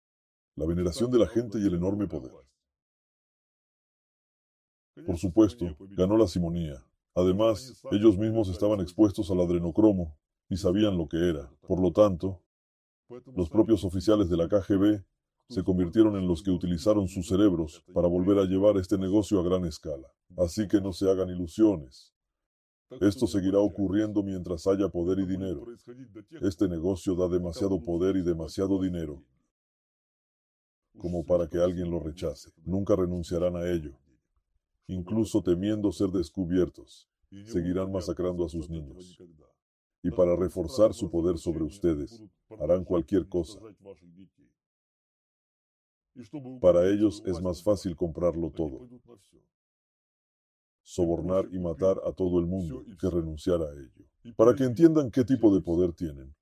la 0.55 0.65
veneración 0.65 1.09
de 1.11 1.19
la 1.19 1.27
gente 1.27 1.59
y 1.59 1.65
el 1.65 1.75
enorme 1.75 2.07
poder. 2.07 2.33
Por 5.05 5.17
supuesto, 5.17 5.65
ganó 5.91 6.17
la 6.17 6.27
simonía. 6.27 6.83
Además, 7.15 7.81
ellos 7.91 8.17
mismos 8.17 8.49
estaban 8.49 8.79
expuestos 8.81 9.31
al 9.31 9.39
adrenocromo 9.39 10.17
y 10.49 10.57
sabían 10.57 10.97
lo 10.97 11.07
que 11.07 11.29
era. 11.29 11.49
Por 11.67 11.81
lo 11.81 11.91
tanto, 11.91 12.43
los 13.35 13.49
propios 13.49 13.83
oficiales 13.83 14.29
de 14.29 14.37
la 14.37 14.47
KGB 14.47 15.03
se 15.49 15.63
convirtieron 15.63 16.15
en 16.15 16.27
los 16.27 16.43
que 16.43 16.51
utilizaron 16.51 17.07
sus 17.07 17.27
cerebros 17.27 17.83
para 17.93 18.07
volver 18.07 18.39
a 18.39 18.45
llevar 18.45 18.77
este 18.77 18.97
negocio 18.97 19.39
a 19.39 19.43
gran 19.43 19.65
escala. 19.65 20.07
Así 20.37 20.67
que 20.67 20.79
no 20.79 20.93
se 20.93 21.09
hagan 21.09 21.29
ilusiones. 21.29 22.13
Esto 22.99 23.27
seguirá 23.27 23.59
ocurriendo 23.59 24.23
mientras 24.23 24.67
haya 24.67 24.89
poder 24.89 25.19
y 25.19 25.25
dinero. 25.25 25.65
Este 26.41 26.67
negocio 26.67 27.15
da 27.15 27.27
demasiado 27.27 27.81
poder 27.81 28.17
y 28.17 28.21
demasiado 28.21 28.81
dinero 28.81 29.23
como 30.97 31.25
para 31.25 31.47
que 31.47 31.57
alguien 31.57 31.89
lo 31.89 31.99
rechace. 31.99 32.51
Nunca 32.63 32.95
renunciarán 32.95 33.55
a 33.55 33.69
ello. 33.69 33.97
Incluso 34.87 35.41
temiendo 35.41 35.91
ser 35.91 36.09
descubiertos, 36.09 37.07
seguirán 37.45 37.91
masacrando 37.91 38.45
a 38.45 38.49
sus 38.49 38.69
niños. 38.69 39.17
Y 40.03 40.11
para 40.11 40.35
reforzar 40.35 40.93
su 40.93 41.09
poder 41.09 41.37
sobre 41.37 41.63
ustedes, 41.63 42.21
harán 42.59 42.83
cualquier 42.83 43.27
cosa. 43.27 43.59
Para 46.59 46.89
ellos 46.89 47.23
es 47.25 47.41
más 47.41 47.63
fácil 47.63 47.95
comprarlo 47.95 48.51
todo, 48.51 48.89
sobornar 50.83 51.47
y 51.51 51.59
matar 51.59 52.01
a 52.05 52.11
todo 52.11 52.39
el 52.39 52.45
mundo 52.45 52.83
que 52.99 53.09
renunciar 53.09 53.61
a 53.61 53.71
ello. 53.71 54.35
Para 54.35 54.53
que 54.53 54.65
entiendan 54.65 55.09
qué 55.09 55.23
tipo 55.23 55.53
de 55.53 55.61
poder 55.61 55.93
tienen, 55.93 56.35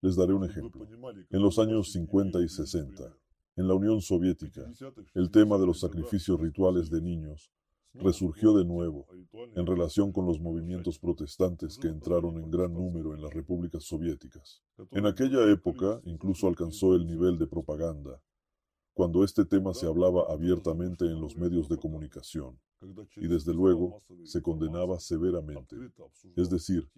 les 0.00 0.16
daré 0.16 0.32
un 0.32 0.44
ejemplo. 0.44 0.86
En 1.30 1.42
los 1.42 1.58
años 1.58 1.92
50 1.92 2.40
y 2.40 2.48
60, 2.48 3.16
en 3.56 3.68
la 3.68 3.74
Unión 3.74 4.00
Soviética, 4.00 4.70
el 5.14 5.30
tema 5.30 5.58
de 5.58 5.66
los 5.66 5.80
sacrificios 5.80 6.38
rituales 6.40 6.90
de 6.90 7.00
niños 7.00 7.50
resurgió 7.94 8.52
de 8.52 8.64
nuevo 8.64 9.06
en 9.54 9.66
relación 9.66 10.12
con 10.12 10.26
los 10.26 10.38
movimientos 10.38 10.98
protestantes 10.98 11.78
que 11.78 11.88
entraron 11.88 12.36
en 12.36 12.50
gran 12.50 12.74
número 12.74 13.14
en 13.14 13.22
las 13.22 13.32
repúblicas 13.32 13.84
soviéticas. 13.84 14.62
En 14.90 15.06
aquella 15.06 15.50
época 15.50 16.00
incluso 16.04 16.46
alcanzó 16.46 16.94
el 16.94 17.06
nivel 17.06 17.38
de 17.38 17.46
propaganda 17.46 18.20
cuando 18.96 19.22
este 19.24 19.44
tema 19.44 19.74
se 19.74 19.86
hablaba 19.86 20.24
abiertamente 20.30 21.04
en 21.04 21.20
los 21.20 21.36
medios 21.36 21.68
de 21.68 21.76
comunicación 21.76 22.58
y 23.16 23.28
desde 23.28 23.52
luego 23.52 24.02
se 24.24 24.40
condenaba 24.40 24.98
severamente. 24.98 25.76
Es 26.34 26.48
decir, 26.48 26.88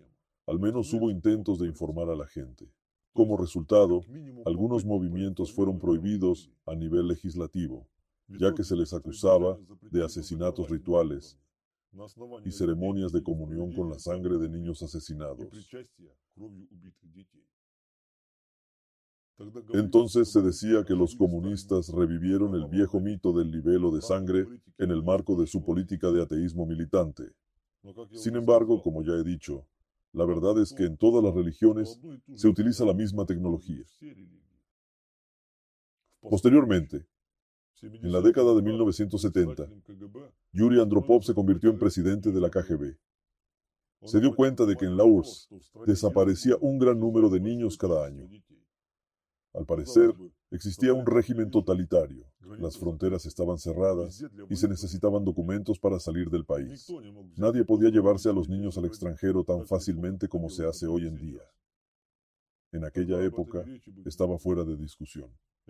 al 0.46 0.60
menos 0.60 0.92
hubo 0.92 1.10
intentos 1.10 1.58
de 1.58 1.66
informar 1.66 2.08
a 2.08 2.14
la 2.14 2.28
gente. 2.28 2.70
Como 3.12 3.36
resultado, 3.36 4.02
algunos 4.46 4.84
movimientos 4.84 5.52
fueron 5.52 5.80
prohibidos 5.80 6.48
a 6.66 6.76
nivel 6.76 7.08
legislativo, 7.08 7.88
ya 8.28 8.54
que 8.54 8.62
se 8.62 8.76
les 8.76 8.94
acusaba 8.94 9.58
de 9.90 10.04
asesinatos 10.04 10.70
rituales 10.70 11.36
y 12.44 12.52
ceremonias 12.52 13.10
de 13.10 13.24
comunión 13.24 13.74
con 13.74 13.90
la 13.90 13.98
sangre 13.98 14.38
de 14.38 14.48
niños 14.48 14.84
asesinados. 14.84 15.48
Entonces 19.72 20.32
se 20.32 20.42
decía 20.42 20.84
que 20.84 20.94
los 20.94 21.14
comunistas 21.14 21.90
revivieron 21.90 22.54
el 22.54 22.66
viejo 22.66 23.00
mito 23.00 23.32
del 23.32 23.50
libelo 23.50 23.90
de 23.92 24.02
sangre 24.02 24.46
en 24.78 24.90
el 24.90 25.02
marco 25.02 25.40
de 25.40 25.46
su 25.46 25.64
política 25.64 26.10
de 26.10 26.22
ateísmo 26.22 26.66
militante. 26.66 27.24
Sin 28.12 28.36
embargo, 28.36 28.82
como 28.82 29.02
ya 29.02 29.12
he 29.12 29.22
dicho, 29.22 29.66
la 30.12 30.24
verdad 30.24 30.60
es 30.60 30.72
que 30.72 30.84
en 30.84 30.96
todas 30.96 31.22
las 31.22 31.34
religiones 31.34 32.00
se 32.34 32.48
utiliza 32.48 32.84
la 32.84 32.94
misma 32.94 33.26
tecnología. 33.26 33.84
Posteriormente, 36.20 37.06
en 37.82 38.10
la 38.10 38.20
década 38.20 38.54
de 38.54 38.62
1970, 38.62 39.68
Yuri 40.52 40.80
Andropov 40.80 41.22
se 41.22 41.34
convirtió 41.34 41.70
en 41.70 41.78
presidente 41.78 42.32
de 42.32 42.40
la 42.40 42.50
KGB. 42.50 42.96
Se 44.02 44.20
dio 44.20 44.34
cuenta 44.34 44.64
de 44.64 44.76
que 44.76 44.84
en 44.84 44.96
la 44.96 45.04
URSS 45.04 45.48
desaparecía 45.86 46.56
un 46.60 46.78
gran 46.78 46.98
número 46.98 47.28
de 47.28 47.40
niños 47.40 47.76
cada 47.76 48.04
año. 48.06 48.28
Al 49.58 49.66
parecer, 49.66 50.14
existía 50.52 50.94
un 50.94 51.04
régimen 51.04 51.50
totalitario. 51.50 52.24
Las 52.60 52.78
fronteras 52.78 53.26
estaban 53.26 53.58
cerradas 53.58 54.24
y 54.48 54.54
se 54.54 54.68
necesitaban 54.68 55.24
documentos 55.24 55.80
para 55.80 55.98
salir 55.98 56.30
del 56.30 56.44
país. 56.44 56.86
Nadie 57.36 57.64
podía 57.64 57.90
llevarse 57.90 58.28
a 58.28 58.32
los 58.32 58.48
niños 58.48 58.78
al 58.78 58.84
extranjero 58.84 59.42
tan 59.42 59.66
fácilmente 59.66 60.28
como 60.28 60.48
se 60.48 60.64
hace 60.64 60.86
hoy 60.86 61.08
en 61.08 61.16
día. 61.16 61.42
En 62.70 62.84
aquella 62.84 63.20
época 63.24 63.64
estaba 64.04 64.38
fuera 64.38 64.62
de 64.62 64.76
discusión. 64.76 65.28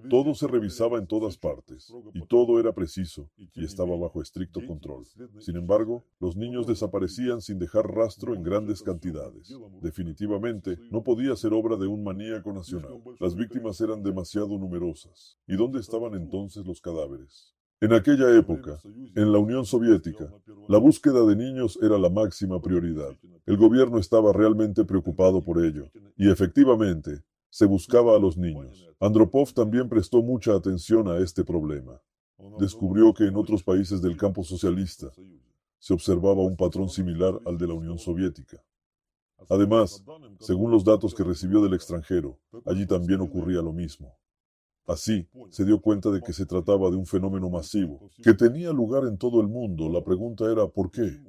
Todo 0.09 0.35
se 0.35 0.47
revisaba 0.47 0.99
en 0.99 1.07
todas 1.07 1.37
partes, 1.37 1.93
y 2.15 2.25
todo 2.27 2.61
era 2.61 2.73
preciso, 2.73 3.31
y 3.37 3.65
estaba 3.65 3.97
bajo 3.97 4.23
estricto 4.23 4.61
control. 4.67 5.05
Sin 5.41 5.57
embargo, 5.57 6.05
los 6.21 6.37
niños 6.37 6.67
desaparecían 6.67 7.41
sin 7.41 7.59
dejar 7.59 7.87
rastro 7.87 8.35
en 8.35 8.43
grandes 8.43 8.83
cantidades. 8.83 9.55
Definitivamente, 9.83 10.79
no 10.91 11.03
podía 11.03 11.37
ser 11.37 11.53
obra 11.53 11.77
de 11.77 11.87
un 11.87 12.03
maníaco 12.05 12.53
nacional. 12.53 13.03
Las 13.21 13.35
víctimas 13.35 13.81
eran 13.81 14.03
demasiado 14.03 14.59
numerosas. 14.59 15.39
¿Y 15.47 15.57
dónde 15.57 15.81
estaban 15.81 16.15
entonces 16.15 16.67
los 16.67 16.81
cadáveres? 16.81 17.55
En 17.81 17.93
aquella 17.93 18.37
época, 18.37 18.81
en 19.15 19.31
la 19.31 19.39
Unión 19.39 19.65
Soviética, 19.65 20.29
la 20.69 20.79
búsqueda 20.79 21.25
de 21.25 21.37
niños 21.37 21.79
era 21.81 21.97
la 21.97 22.11
máxima 22.11 22.61
prioridad. 22.61 23.17
El 23.47 23.57
gobierno 23.57 23.99
estaba 23.99 24.33
realmente 24.33 24.85
preocupado 24.85 25.45
por 25.45 25.65
ello, 25.65 25.89
y 26.17 26.29
efectivamente, 26.29 27.23
se 27.51 27.67
buscaba 27.67 28.17
a 28.17 28.19
los 28.19 28.37
niños. 28.37 28.89
Andropov 29.01 29.53
también 29.53 29.89
prestó 29.89 30.23
mucha 30.23 30.55
atención 30.55 31.09
a 31.09 31.19
este 31.19 31.45
problema. 31.45 32.01
Descubrió 32.59 33.13
que 33.15 33.25
en 33.25 33.37
otros 33.37 33.63
países 33.63 34.01
del 34.01 34.17
campo 34.17 34.45
socialista 34.45 35.13
se 35.79 35.95
observaba 35.95 36.43
un 36.43 36.57
patrón 36.57 36.89
similar 36.89 37.41
al 37.47 37.59
de 37.59 37.67
la 37.67 37.75
Unión 37.75 37.99
Soviética. 37.99 38.63
Además, 39.49 40.05
según 40.41 40.71
los 40.71 40.85
datos 40.85 41.15
que 41.15 41.25
recibió 41.25 41.63
del 41.63 41.75
extranjero, 41.75 42.39
allí 42.65 42.87
también 42.87 43.21
ocurría 43.21 43.63
lo 43.63 43.73
mismo. 43.73 44.17
Así, 44.87 45.29
se 45.51 45.65
dio 45.65 45.81
cuenta 45.81 46.11
de 46.11 46.23
que 46.23 46.33
se 46.33 46.47
trataba 46.47 46.91
de 46.91 46.97
un 46.97 47.07
fenómeno 47.07 47.51
masivo, 47.51 48.11
que 48.23 48.35
tenía 48.35 48.73
lugar 48.73 49.05
en 49.05 49.19
todo 49.19 49.41
el 49.41 49.47
mundo. 49.47 49.89
La 49.91 50.03
pregunta 50.03 50.51
era 50.51 50.67
¿por 50.67 50.91
qué? 50.91 51.23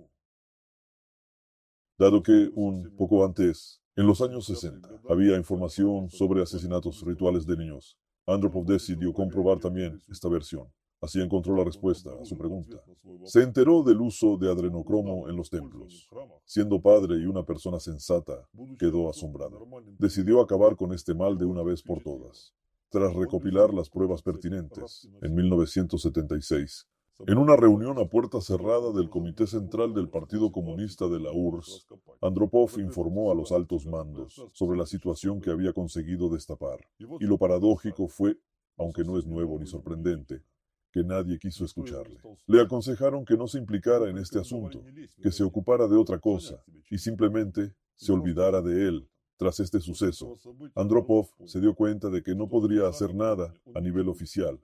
Dado 1.98 2.24
que 2.24 2.50
un 2.56 2.96
poco 2.96 3.26
antes, 3.26 3.78
en 3.95 4.07
los 4.07 4.22
años 4.22 4.45
60, 4.45 5.02
había 5.10 5.38
información 5.38 6.10
sobre 6.10 6.41
asesinatos 6.41 7.02
rituales 7.06 7.45
de 7.45 7.57
niños, 7.57 7.98
Andropov 8.30 8.66
decidió 8.66 9.11
comprobar 9.11 9.60
también 9.60 9.99
esta 10.07 10.30
versión. 10.30 10.68
Así 11.02 11.22
encontró 11.22 11.56
la 11.56 11.64
respuesta 11.64 12.11
a 12.22 12.26
su 12.26 12.38
pregunta. 12.38 12.84
Se 13.24 13.41
enteró 13.41 13.84
del 13.84 14.02
uso 14.02 14.38
de 14.38 14.52
adrenocromo 14.52 15.30
en 15.30 15.36
los 15.36 15.49
templos. 15.49 16.10
Siendo 16.45 16.82
padre 16.82 17.16
y 17.18 17.26
una 17.26 17.44
persona 17.44 17.80
sensata, 17.80 18.48
quedó 18.78 19.10
asombrado. 19.10 19.66
Decidió 19.98 20.41
acabar 20.41 20.76
con 20.76 20.94
este 20.94 21.14
mal 21.14 21.38
de 21.38 21.45
una 21.45 21.64
vez 21.64 21.82
por 21.82 22.03
todas. 22.03 22.53
Tras 22.90 23.14
recopilar 23.14 23.74
las 23.74 23.90
pruebas 23.90 24.22
pertinentes, 24.22 25.10
en 25.22 25.36
1976, 25.36 26.88
en 27.28 27.38
una 27.38 27.56
reunión 27.56 28.00
a 28.00 28.06
puerta 28.06 28.40
cerrada 28.40 28.94
del 28.94 29.10
Comité 29.10 29.46
Central 29.46 29.94
del 29.94 30.10
Partido 30.10 30.52
Comunista 30.52 31.08
de 31.08 31.20
la 31.20 31.32
URSS, 31.32 31.88
Andropov 32.22 32.80
informó 32.80 33.32
a 33.32 33.36
los 33.36 33.52
altos 33.52 33.86
mandos 33.86 34.41
sobre 34.54 34.78
la 34.78 34.86
situación 34.86 35.41
que 35.41 35.52
había 35.52 35.74
conseguido 35.74 36.30
destapar. 36.30 36.80
Y 36.98 37.26
lo 37.26 37.38
paradójico 37.38 38.08
fue, 38.08 38.38
aunque 38.78 39.04
no 39.04 39.18
es 39.18 39.26
nuevo 39.26 39.60
ni 39.60 39.66
sorprendente, 39.66 40.44
que 40.91 41.04
nadie 41.04 41.38
quiso 41.40 41.66
escucharle. 41.66 42.20
Le 42.48 42.62
aconsejaron 42.62 43.26
que 43.26 43.38
no 43.38 43.48
se 43.48 43.58
implicara 43.58 44.10
en 44.10 44.18
este 44.18 44.40
asunto, 44.40 44.82
que 45.22 45.32
se 45.32 45.44
ocupara 45.44 45.88
de 45.88 45.98
otra 45.98 46.20
cosa 46.20 46.64
y 46.90 46.98
simplemente 46.98 47.74
se 47.96 48.14
olvidara 48.14 48.62
de 48.62 48.88
él. 48.88 49.10
Tras 49.38 49.60
este 49.62 49.80
suceso, 49.80 50.38
Andropov 50.76 51.28
se 51.46 51.62
dio 51.62 51.74
cuenta 51.74 52.10
de 52.10 52.24
que 52.24 52.36
no 52.36 52.50
podría 52.50 52.88
hacer 52.88 53.14
nada 53.16 53.54
a 53.74 53.80
nivel 53.80 54.10
oficial, 54.10 54.60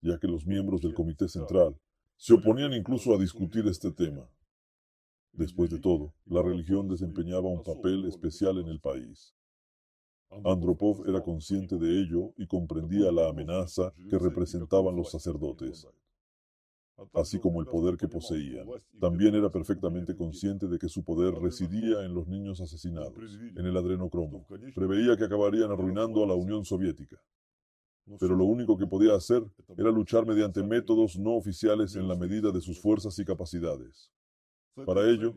ya 0.00 0.18
que 0.18 0.26
los 0.26 0.44
miembros 0.46 0.80
del 0.80 0.94
Comité 0.94 1.28
Central 1.28 1.76
se 2.18 2.34
oponían 2.34 2.72
incluso 2.72 3.14
a 3.14 3.18
discutir 3.18 3.64
este 3.68 3.92
tema. 3.92 4.28
Después 5.32 5.70
de 5.70 5.78
todo, 5.78 6.14
la 6.26 6.42
religión 6.42 6.88
desempeñaba 6.88 7.48
un 7.48 7.62
papel 7.62 8.06
especial 8.06 8.58
en 8.58 8.66
el 8.66 8.80
país. 8.80 9.36
Andropov 10.44 11.08
era 11.08 11.22
consciente 11.22 11.76
de 11.76 12.00
ello 12.00 12.32
y 12.36 12.48
comprendía 12.48 13.12
la 13.12 13.28
amenaza 13.28 13.94
que 14.10 14.18
representaban 14.18 14.96
los 14.96 15.12
sacerdotes, 15.12 15.86
así 17.14 17.38
como 17.38 17.60
el 17.60 17.68
poder 17.68 17.96
que 17.96 18.08
poseían. 18.08 18.66
También 19.00 19.36
era 19.36 19.48
perfectamente 19.48 20.16
consciente 20.16 20.66
de 20.66 20.76
que 20.76 20.88
su 20.88 21.04
poder 21.04 21.34
residía 21.34 22.04
en 22.04 22.14
los 22.14 22.26
niños 22.26 22.60
asesinados, 22.60 23.14
en 23.56 23.64
el 23.64 23.76
adrenocromo. 23.76 24.44
Preveía 24.74 25.16
que 25.16 25.24
acabarían 25.24 25.70
arruinando 25.70 26.24
a 26.24 26.26
la 26.26 26.34
Unión 26.34 26.64
Soviética. 26.64 27.16
Pero 28.18 28.36
lo 28.36 28.44
único 28.44 28.78
que 28.78 28.86
podía 28.86 29.14
hacer 29.14 29.44
era 29.76 29.90
luchar 29.90 30.26
mediante 30.26 30.62
métodos 30.62 31.18
no 31.18 31.34
oficiales 31.34 31.96
en 31.96 32.08
la 32.08 32.16
medida 32.16 32.50
de 32.50 32.60
sus 32.60 32.80
fuerzas 32.80 33.18
y 33.18 33.24
capacidades. 33.24 34.10
Para 34.86 35.08
ello, 35.10 35.34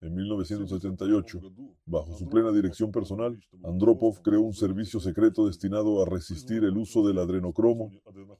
en 0.00 0.14
1978, 0.14 1.40
bajo 1.86 2.16
su 2.16 2.28
plena 2.28 2.52
dirección 2.52 2.92
personal, 2.92 3.38
Andropov 3.64 4.20
creó 4.22 4.42
un 4.42 4.52
servicio 4.52 5.00
secreto 5.00 5.46
destinado 5.46 6.02
a 6.02 6.06
resistir 6.06 6.64
el 6.64 6.76
uso 6.76 7.06
del 7.06 7.18
adrenocromo 7.18 7.90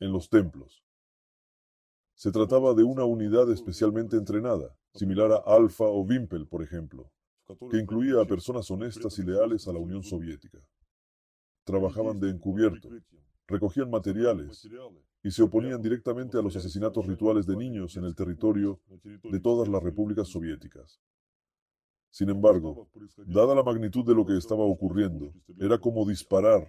en 0.01 0.12
los 0.12 0.28
templos. 0.28 0.85
Se 2.15 2.31
trataba 2.31 2.74
de 2.74 2.82
una 2.82 3.05
unidad 3.05 3.51
especialmente 3.51 4.16
entrenada, 4.16 4.77
similar 4.94 5.32
a 5.32 5.43
Alfa 5.47 5.85
o 5.85 6.01
Wimpel, 6.03 6.47
por 6.47 6.62
ejemplo, 6.62 7.11
que 7.70 7.78
incluía 7.78 8.20
a 8.20 8.27
personas 8.27 8.70
honestas 8.70 9.19
y 9.19 9.23
leales 9.23 9.66
a 9.66 9.73
la 9.73 9.78
Unión 9.78 10.03
Soviética. 10.03 10.59
Trabajaban 11.65 12.20
de 12.20 12.31
encubierto, 12.31 12.89
recogían 13.48 13.90
materiales 13.90 14.68
y 15.23 15.31
se 15.31 15.43
oponían 15.43 15.82
directamente 15.82 16.39
a 16.39 16.43
los 16.43 16.56
asesinatos 16.56 17.06
rituales 17.06 17.47
de 17.47 17.56
niños 17.56 17.97
en 17.97 18.05
el 18.05 18.14
territorio 18.14 18.81
de 19.05 19.40
todas 19.40 19.68
las 19.68 19.82
repúblicas 19.82 20.28
soviéticas. 20.28 21.01
Sin 22.10 22.31
embargo, 22.31 22.89
dada 23.27 23.55
la 23.55 23.62
magnitud 23.62 24.05
de 24.05 24.14
lo 24.14 24.24
que 24.24 24.36
estaba 24.36 24.64
ocurriendo, 24.64 25.35
era 25.59 25.78
como 25.78 26.06
disparar 26.06 26.66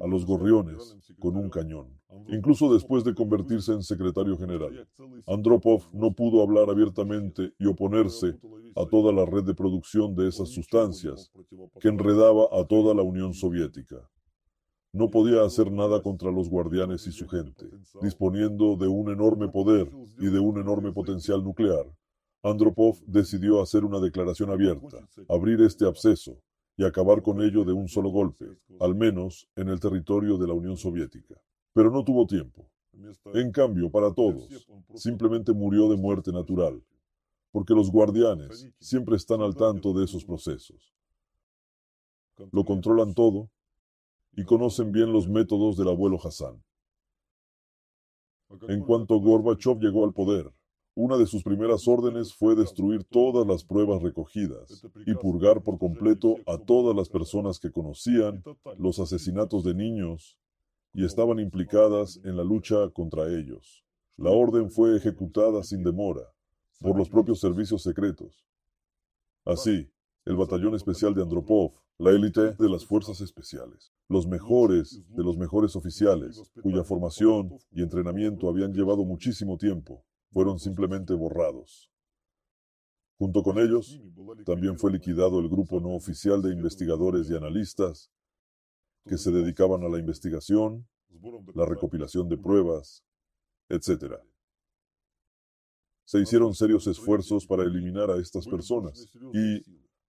a 0.00 0.06
los 0.06 0.26
gorriones 0.26 0.96
con 1.18 1.36
un 1.36 1.48
cañón. 1.48 2.00
Incluso 2.28 2.72
después 2.72 3.04
de 3.04 3.14
convertirse 3.14 3.72
en 3.72 3.82
secretario 3.82 4.36
general, 4.36 4.88
Andropov 5.26 5.84
no 5.92 6.12
pudo 6.12 6.42
hablar 6.42 6.68
abiertamente 6.68 7.54
y 7.58 7.66
oponerse 7.66 8.38
a 8.76 8.86
toda 8.86 9.12
la 9.12 9.24
red 9.24 9.44
de 9.44 9.54
producción 9.54 10.14
de 10.14 10.28
esas 10.28 10.50
sustancias 10.50 11.30
que 11.80 11.88
enredaba 11.88 12.48
a 12.52 12.66
toda 12.66 12.94
la 12.94 13.02
Unión 13.02 13.34
Soviética. 13.34 14.08
No 14.94 15.10
podía 15.10 15.42
hacer 15.42 15.72
nada 15.72 16.00
contra 16.02 16.30
los 16.30 16.48
guardianes 16.48 17.04
y 17.08 17.10
su 17.10 17.26
gente, 17.26 17.68
disponiendo 18.00 18.76
de 18.76 18.86
un 18.86 19.10
enorme 19.10 19.48
poder 19.48 19.90
y 20.20 20.26
de 20.26 20.38
un 20.38 20.60
enorme 20.60 20.92
potencial 20.92 21.42
nuclear. 21.42 21.84
Andropov 22.44 23.00
decidió 23.04 23.60
hacer 23.60 23.84
una 23.84 23.98
declaración 23.98 24.50
abierta, 24.50 24.98
abrir 25.28 25.60
este 25.62 25.84
absceso 25.84 26.40
y 26.76 26.84
acabar 26.84 27.22
con 27.22 27.42
ello 27.42 27.64
de 27.64 27.72
un 27.72 27.88
solo 27.88 28.10
golpe, 28.10 28.46
al 28.78 28.94
menos 28.94 29.48
en 29.56 29.68
el 29.68 29.80
territorio 29.80 30.38
de 30.38 30.46
la 30.46 30.54
Unión 30.54 30.76
Soviética. 30.76 31.34
Pero 31.72 31.90
no 31.90 32.04
tuvo 32.04 32.24
tiempo. 32.24 32.70
En 33.34 33.50
cambio, 33.50 33.90
para 33.90 34.14
todos, 34.14 34.48
simplemente 34.94 35.52
murió 35.52 35.88
de 35.88 35.96
muerte 35.96 36.30
natural, 36.30 36.80
porque 37.50 37.74
los 37.74 37.90
guardianes 37.90 38.70
siempre 38.78 39.16
están 39.16 39.40
al 39.40 39.56
tanto 39.56 39.92
de 39.92 40.04
esos 40.04 40.24
procesos. 40.24 40.94
Lo 42.52 42.64
controlan 42.64 43.12
todo 43.12 43.50
y 44.36 44.44
conocen 44.44 44.92
bien 44.92 45.12
los 45.12 45.28
métodos 45.28 45.76
del 45.76 45.88
abuelo 45.88 46.18
Hassan. 46.22 46.62
En 48.68 48.80
cuanto 48.82 49.18
Gorbachev 49.18 49.78
llegó 49.80 50.04
al 50.04 50.12
poder, 50.12 50.52
una 50.96 51.16
de 51.16 51.26
sus 51.26 51.42
primeras 51.42 51.88
órdenes 51.88 52.32
fue 52.32 52.54
destruir 52.54 53.02
todas 53.04 53.46
las 53.46 53.64
pruebas 53.64 54.00
recogidas 54.00 54.86
y 55.06 55.14
purgar 55.14 55.62
por 55.62 55.78
completo 55.78 56.36
a 56.46 56.56
todas 56.58 56.94
las 56.94 57.08
personas 57.08 57.58
que 57.58 57.72
conocían 57.72 58.44
los 58.78 59.00
asesinatos 59.00 59.64
de 59.64 59.74
niños 59.74 60.38
y 60.92 61.04
estaban 61.04 61.40
implicadas 61.40 62.20
en 62.24 62.36
la 62.36 62.44
lucha 62.44 62.88
contra 62.90 63.26
ellos. 63.26 63.84
La 64.16 64.30
orden 64.30 64.70
fue 64.70 64.96
ejecutada 64.96 65.64
sin 65.64 65.82
demora 65.82 66.32
por 66.80 66.96
los 66.96 67.08
propios 67.08 67.40
servicios 67.40 67.82
secretos. 67.82 68.46
Así, 69.44 69.90
el 70.24 70.36
batallón 70.36 70.74
especial 70.74 71.14
de 71.14 71.22
Andropov, 71.22 71.72
la 71.98 72.10
élite 72.10 72.52
de 72.52 72.68
las 72.68 72.84
fuerzas 72.84 73.20
especiales, 73.20 73.92
los 74.08 74.26
mejores 74.26 75.02
de 75.08 75.22
los 75.22 75.36
mejores 75.36 75.76
oficiales, 75.76 76.42
cuya 76.62 76.84
formación 76.84 77.56
y 77.70 77.82
entrenamiento 77.82 78.48
habían 78.48 78.72
llevado 78.72 79.04
muchísimo 79.04 79.56
tiempo, 79.56 80.04
fueron 80.32 80.58
simplemente 80.58 81.14
borrados. 81.14 81.90
Junto 83.18 83.42
con 83.42 83.58
ellos, 83.58 84.00
también 84.44 84.78
fue 84.78 84.92
liquidado 84.92 85.40
el 85.40 85.48
grupo 85.48 85.80
no 85.80 85.90
oficial 85.90 86.42
de 86.42 86.52
investigadores 86.52 87.30
y 87.30 87.36
analistas 87.36 88.10
que 89.06 89.16
se 89.16 89.30
dedicaban 89.30 89.82
a 89.84 89.88
la 89.88 89.98
investigación, 89.98 90.86
la 91.54 91.64
recopilación 91.64 92.28
de 92.28 92.36
pruebas, 92.36 93.04
etc. 93.68 94.16
Se 96.04 96.20
hicieron 96.20 96.54
serios 96.54 96.86
esfuerzos 96.86 97.46
para 97.46 97.62
eliminar 97.62 98.10
a 98.10 98.16
estas 98.16 98.46
personas 98.46 99.08
y, 99.32 99.62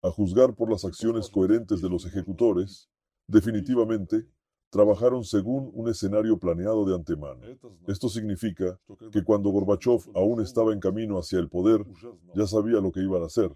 a 0.03 0.11
juzgar 0.11 0.55
por 0.55 0.71
las 0.71 0.85
acciones 0.85 1.31
coherentes 1.31 1.81
de 1.81 1.89
los 1.89 2.05
ejecutores, 2.05 2.91
definitivamente 3.27 4.27
trabajaron 4.71 5.23
según 5.25 5.71
un 5.73 5.89
escenario 5.89 6.37
planeado 6.37 6.85
de 6.85 6.97
antemano. 6.97 7.41
Esto 7.87 8.09
significa 8.09 8.79
que 9.13 9.23
cuando 9.23 9.51
Gorbachev 9.51 10.11
aún 10.15 10.41
estaba 10.41 10.73
en 10.73 10.81
camino 10.81 11.17
hacia 11.17 11.39
el 11.39 11.49
poder, 11.49 11.87
ya 12.35 12.47
sabía 12.47 12.81
lo 12.81 12.91
que 12.91 13.01
iba 13.01 13.21
a 13.21 13.27
hacer. 13.27 13.55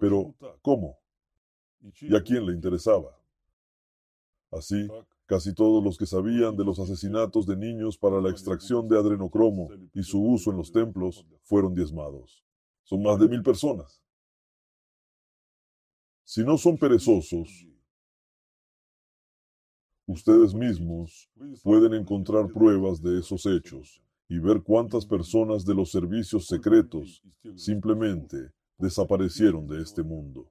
Pero, 0.00 0.34
¿cómo? 0.60 0.98
¿Y 2.00 2.16
a 2.16 2.22
quién 2.22 2.46
le 2.46 2.52
interesaba? 2.52 3.16
Así, 4.50 4.88
casi 5.26 5.54
todos 5.54 5.84
los 5.84 5.96
que 5.96 6.06
sabían 6.06 6.56
de 6.56 6.64
los 6.64 6.80
asesinatos 6.80 7.46
de 7.46 7.56
niños 7.56 7.96
para 7.96 8.20
la 8.20 8.30
extracción 8.30 8.88
de 8.88 8.98
adrenocromo 8.98 9.68
y 9.94 10.02
su 10.02 10.20
uso 10.20 10.50
en 10.50 10.56
los 10.56 10.72
templos 10.72 11.24
fueron 11.42 11.74
diezmados. 11.74 12.44
Son 12.82 13.02
más 13.02 13.18
de 13.20 13.28
mil 13.28 13.42
personas. 13.42 14.02
Si 16.24 16.42
no 16.42 16.58
son 16.58 16.76
perezosos, 16.76 17.68
Ustedes 20.06 20.54
mismos 20.54 21.28
pueden 21.64 21.92
encontrar 21.94 22.46
pruebas 22.46 23.02
de 23.02 23.18
esos 23.18 23.44
hechos 23.44 24.00
y 24.28 24.38
ver 24.38 24.62
cuántas 24.62 25.04
personas 25.04 25.64
de 25.64 25.74
los 25.74 25.90
servicios 25.90 26.46
secretos 26.46 27.22
simplemente 27.56 28.52
desaparecieron 28.78 29.66
de 29.66 29.82
este 29.82 30.04
mundo. 30.04 30.48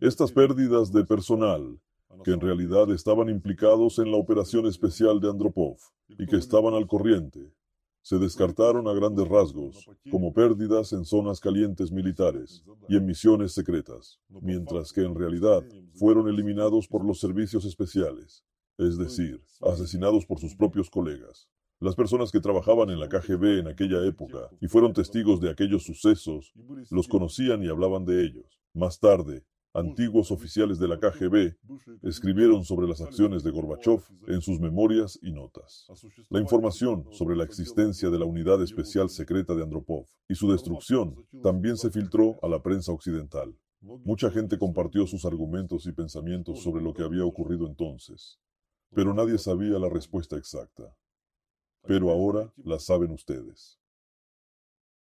Estas 0.00 0.32
pérdidas 0.32 0.90
de 0.90 1.04
personal, 1.04 1.78
que 2.24 2.32
en 2.32 2.40
realidad 2.40 2.90
estaban 2.90 3.28
implicados 3.28 4.00
en 4.00 4.10
la 4.10 4.16
operación 4.16 4.66
especial 4.66 5.20
de 5.20 5.28
Andropov 5.28 5.76
y 6.08 6.26
que 6.26 6.36
estaban 6.36 6.74
al 6.74 6.88
corriente, 6.88 7.52
se 8.06 8.18
descartaron 8.20 8.86
a 8.86 8.92
grandes 8.92 9.26
rasgos 9.26 9.84
como 10.12 10.32
pérdidas 10.32 10.92
en 10.92 11.04
zonas 11.04 11.40
calientes 11.40 11.90
militares 11.90 12.62
y 12.88 12.96
en 12.96 13.04
misiones 13.04 13.50
secretas, 13.50 14.20
mientras 14.28 14.92
que 14.92 15.00
en 15.00 15.16
realidad 15.16 15.64
fueron 15.96 16.28
eliminados 16.28 16.86
por 16.86 17.04
los 17.04 17.18
servicios 17.18 17.64
especiales, 17.64 18.44
es 18.78 18.96
decir, 18.96 19.42
asesinados 19.60 20.24
por 20.24 20.38
sus 20.38 20.54
propios 20.54 20.88
colegas. 20.88 21.48
Las 21.80 21.96
personas 21.96 22.30
que 22.30 22.38
trabajaban 22.38 22.90
en 22.90 23.00
la 23.00 23.08
KGB 23.08 23.58
en 23.58 23.66
aquella 23.66 24.06
época 24.06 24.50
y 24.60 24.68
fueron 24.68 24.92
testigos 24.92 25.40
de 25.40 25.50
aquellos 25.50 25.82
sucesos, 25.82 26.52
los 26.92 27.08
conocían 27.08 27.64
y 27.64 27.68
hablaban 27.68 28.04
de 28.04 28.22
ellos. 28.22 28.60
Más 28.72 29.00
tarde, 29.00 29.42
antiguos 29.76 30.30
oficiales 30.30 30.78
de 30.78 30.88
la 30.88 30.98
KGB 30.98 31.56
escribieron 32.02 32.64
sobre 32.64 32.88
las 32.88 33.00
acciones 33.00 33.42
de 33.42 33.50
Gorbachev 33.50 34.02
en 34.28 34.40
sus 34.40 34.58
memorias 34.60 35.18
y 35.22 35.32
notas. 35.32 35.86
La 36.30 36.40
información 36.40 37.06
sobre 37.12 37.36
la 37.36 37.44
existencia 37.44 38.10
de 38.10 38.18
la 38.18 38.24
unidad 38.24 38.62
especial 38.62 39.10
secreta 39.10 39.54
de 39.54 39.62
Andropov 39.62 40.06
y 40.28 40.34
su 40.34 40.50
destrucción 40.50 41.26
también 41.42 41.76
se 41.76 41.90
filtró 41.90 42.38
a 42.42 42.48
la 42.48 42.62
prensa 42.62 42.92
occidental. 42.92 43.54
Mucha 43.80 44.30
gente 44.30 44.58
compartió 44.58 45.06
sus 45.06 45.24
argumentos 45.24 45.86
y 45.86 45.92
pensamientos 45.92 46.62
sobre 46.62 46.82
lo 46.82 46.92
que 46.92 47.02
había 47.02 47.24
ocurrido 47.24 47.66
entonces, 47.66 48.40
pero 48.94 49.14
nadie 49.14 49.38
sabía 49.38 49.78
la 49.78 49.88
respuesta 49.88 50.36
exacta 50.36 50.96
pero 51.86 52.10
ahora 52.10 52.52
la 52.64 52.78
saben 52.78 53.12
ustedes. 53.12 53.78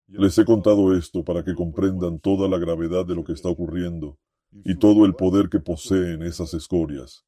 Les 0.08 0.38
he 0.38 0.46
contado 0.46 0.96
esto 0.96 1.24
para 1.24 1.44
que 1.44 1.56
comprendan 1.56 2.20
toda 2.20 2.48
la 2.48 2.60
gravedad 2.60 3.06
de 3.06 3.16
lo 3.16 3.24
que 3.24 3.34
está 3.34 3.50
ocurriendo 3.50 4.20
y 4.64 4.76
todo 4.76 5.06
el 5.06 5.16
poder 5.16 5.50
que 5.50 5.60
poseen 5.60 6.24
esas 6.24 6.54
escorias, 6.54 7.26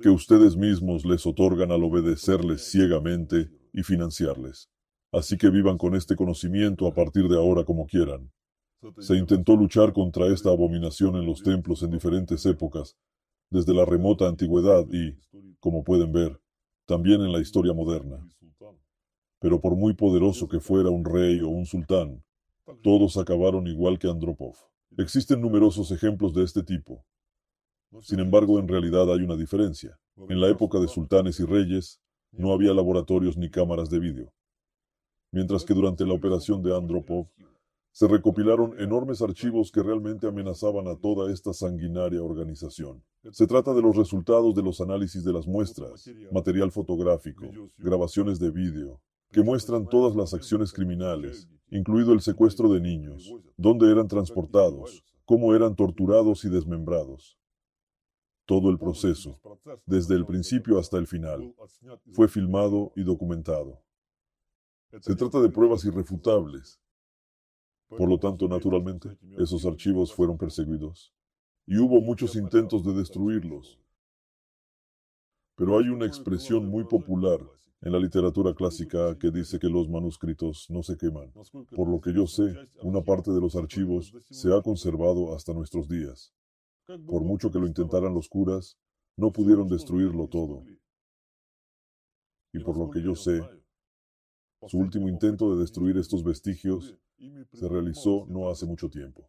que 0.00 0.08
ustedes 0.08 0.56
mismos 0.56 1.04
les 1.04 1.26
otorgan 1.26 1.70
al 1.70 1.84
obedecerles 1.84 2.70
ciegamente 2.70 3.50
y 3.72 3.82
financiarles. 3.82 4.70
Así 5.12 5.36
que 5.36 5.50
vivan 5.50 5.76
con 5.76 5.94
este 5.94 6.16
conocimiento 6.16 6.86
a 6.86 6.94
partir 6.94 7.28
de 7.28 7.36
ahora 7.36 7.64
como 7.64 7.86
quieran. 7.86 8.30
Se 8.98 9.14
intentó 9.14 9.54
luchar 9.56 9.92
contra 9.92 10.26
esta 10.26 10.50
abominación 10.50 11.16
en 11.16 11.26
los 11.26 11.42
templos 11.42 11.82
en 11.82 11.90
diferentes 11.90 12.44
épocas, 12.46 12.96
desde 13.50 13.74
la 13.74 13.84
remota 13.84 14.26
antigüedad 14.26 14.86
y, 14.90 15.14
como 15.60 15.84
pueden 15.84 16.12
ver, 16.12 16.40
también 16.86 17.20
en 17.20 17.30
la 17.30 17.40
historia 17.40 17.74
moderna. 17.74 18.26
Pero 19.38 19.60
por 19.60 19.76
muy 19.76 19.94
poderoso 19.94 20.48
que 20.48 20.60
fuera 20.60 20.88
un 20.88 21.04
rey 21.04 21.40
o 21.40 21.48
un 21.48 21.66
sultán, 21.66 22.24
todos 22.82 23.18
acabaron 23.18 23.66
igual 23.66 23.98
que 23.98 24.08
Andropov. 24.08 24.56
Existen 24.98 25.40
numerosos 25.40 25.90
ejemplos 25.90 26.34
de 26.34 26.44
este 26.44 26.62
tipo. 26.62 27.04
Sin 28.02 28.20
embargo, 28.20 28.58
en 28.58 28.68
realidad 28.68 29.10
hay 29.12 29.22
una 29.22 29.36
diferencia. 29.36 29.98
En 30.28 30.40
la 30.40 30.48
época 30.48 30.78
de 30.80 30.88
sultanes 30.88 31.40
y 31.40 31.44
reyes, 31.44 32.00
no 32.30 32.52
había 32.52 32.74
laboratorios 32.74 33.36
ni 33.36 33.50
cámaras 33.50 33.88
de 33.88 33.98
vídeo. 33.98 34.32
Mientras 35.30 35.64
que 35.64 35.72
durante 35.72 36.04
la 36.04 36.12
operación 36.12 36.62
de 36.62 36.76
Andropov, 36.76 37.26
se 37.90 38.06
recopilaron 38.06 38.78
enormes 38.80 39.20
archivos 39.22 39.70
que 39.70 39.82
realmente 39.82 40.26
amenazaban 40.26 40.88
a 40.88 40.96
toda 40.96 41.32
esta 41.32 41.52
sanguinaria 41.52 42.22
organización. 42.22 43.02
Se 43.30 43.46
trata 43.46 43.74
de 43.74 43.82
los 43.82 43.96
resultados 43.96 44.54
de 44.54 44.62
los 44.62 44.80
análisis 44.80 45.24
de 45.24 45.32
las 45.32 45.46
muestras, 45.46 46.10
material 46.30 46.70
fotográfico, 46.70 47.46
grabaciones 47.78 48.38
de 48.38 48.50
vídeo, 48.50 49.00
que 49.30 49.42
muestran 49.42 49.86
todas 49.86 50.16
las 50.16 50.34
acciones 50.34 50.72
criminales, 50.72 51.48
incluido 51.72 52.12
el 52.12 52.20
secuestro 52.20 52.70
de 52.70 52.80
niños, 52.80 53.32
dónde 53.56 53.90
eran 53.90 54.06
transportados, 54.06 55.02
cómo 55.24 55.54
eran 55.54 55.74
torturados 55.74 56.44
y 56.44 56.50
desmembrados. 56.50 57.38
Todo 58.44 58.68
el 58.68 58.78
proceso, 58.78 59.40
desde 59.86 60.14
el 60.14 60.26
principio 60.26 60.78
hasta 60.78 60.98
el 60.98 61.06
final, 61.06 61.54
fue 62.12 62.28
filmado 62.28 62.92
y 62.94 63.04
documentado. 63.04 63.82
Se 65.00 65.16
trata 65.16 65.40
de 65.40 65.48
pruebas 65.48 65.84
irrefutables. 65.86 66.78
Por 67.88 68.08
lo 68.08 68.18
tanto, 68.18 68.48
naturalmente, 68.48 69.16
esos 69.38 69.64
archivos 69.64 70.12
fueron 70.12 70.36
perseguidos. 70.36 71.14
Y 71.66 71.78
hubo 71.78 72.02
muchos 72.02 72.36
intentos 72.36 72.84
de 72.84 72.92
destruirlos. 72.92 73.78
Pero 75.54 75.78
hay 75.78 75.88
una 75.88 76.04
expresión 76.04 76.68
muy 76.68 76.84
popular 76.84 77.40
en 77.82 77.90
la 77.90 77.98
literatura 77.98 78.54
clásica 78.54 79.18
que 79.18 79.32
dice 79.32 79.58
que 79.58 79.68
los 79.68 79.88
manuscritos 79.88 80.66
no 80.70 80.84
se 80.84 80.96
queman. 80.96 81.32
Por 81.74 81.88
lo 81.88 82.00
que 82.00 82.12
yo 82.12 82.28
sé, 82.28 82.54
una 82.82 83.02
parte 83.02 83.32
de 83.32 83.40
los 83.40 83.56
archivos 83.56 84.14
se 84.30 84.54
ha 84.54 84.62
conservado 84.62 85.34
hasta 85.34 85.52
nuestros 85.52 85.88
días. 85.88 86.32
Por 86.86 87.22
mucho 87.22 87.50
que 87.50 87.58
lo 87.58 87.66
intentaran 87.66 88.14
los 88.14 88.28
curas, 88.28 88.78
no 89.16 89.32
pudieron 89.32 89.66
destruirlo 89.66 90.28
todo. 90.28 90.64
Y 92.52 92.60
por 92.60 92.78
lo 92.78 92.88
que 92.88 93.02
yo 93.02 93.16
sé, 93.16 93.40
su 94.68 94.78
último 94.78 95.08
intento 95.08 95.52
de 95.52 95.60
destruir 95.60 95.96
estos 95.96 96.22
vestigios 96.22 96.96
se 97.52 97.68
realizó 97.68 98.26
no 98.28 98.48
hace 98.48 98.64
mucho 98.64 98.88
tiempo. 98.88 99.28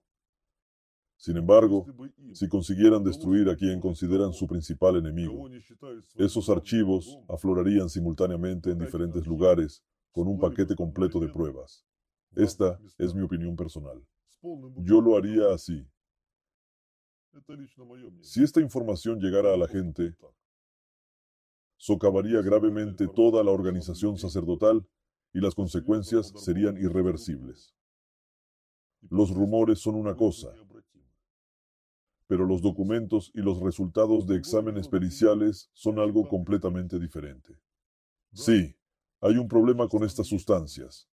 Sin 1.23 1.37
embargo, 1.37 1.85
si 2.33 2.49
consiguieran 2.49 3.01
destruir 3.01 3.47
a 3.47 3.55
quien 3.55 3.79
consideran 3.79 4.33
su 4.33 4.45
principal 4.45 4.97
enemigo, 4.97 5.49
esos 6.15 6.49
archivos 6.49 7.17
aflorarían 7.29 7.87
simultáneamente 7.87 8.71
en 8.71 8.79
diferentes 8.79 9.25
lugares 9.25 9.81
con 10.11 10.27
un 10.27 10.37
paquete 10.37 10.75
completo 10.75 11.21
de 11.21 11.29
pruebas. 11.29 11.85
Esta 12.35 12.77
es 12.97 13.15
mi 13.15 13.21
opinión 13.21 13.55
personal. 13.55 14.05
Yo 14.79 14.99
lo 14.99 15.15
haría 15.15 15.53
así. 15.53 15.87
Si 18.19 18.43
esta 18.43 18.59
información 18.59 19.21
llegara 19.21 19.53
a 19.53 19.57
la 19.57 19.69
gente, 19.69 20.17
socavaría 21.77 22.41
gravemente 22.41 23.07
toda 23.07 23.41
la 23.45 23.51
organización 23.51 24.17
sacerdotal 24.17 24.85
y 25.31 25.39
las 25.39 25.55
consecuencias 25.55 26.33
serían 26.35 26.75
irreversibles. 26.75 27.73
Los 29.09 29.31
rumores 29.31 29.79
son 29.79 29.95
una 29.95 30.15
cosa, 30.15 30.53
pero 32.27 32.45
los 32.45 32.61
documentos 32.61 33.31
y 33.33 33.41
los 33.41 33.59
resultados 33.59 34.25
de 34.27 34.37
exámenes 34.37 34.87
periciales 34.87 35.69
son 35.73 35.99
algo 35.99 36.27
completamente 36.27 36.99
diferente. 36.99 37.57
Sí, 38.33 38.75
hay 39.21 39.37
un 39.37 39.47
problema 39.47 39.87
con 39.87 40.03
estas 40.03 40.27
sustancias. 40.27 41.07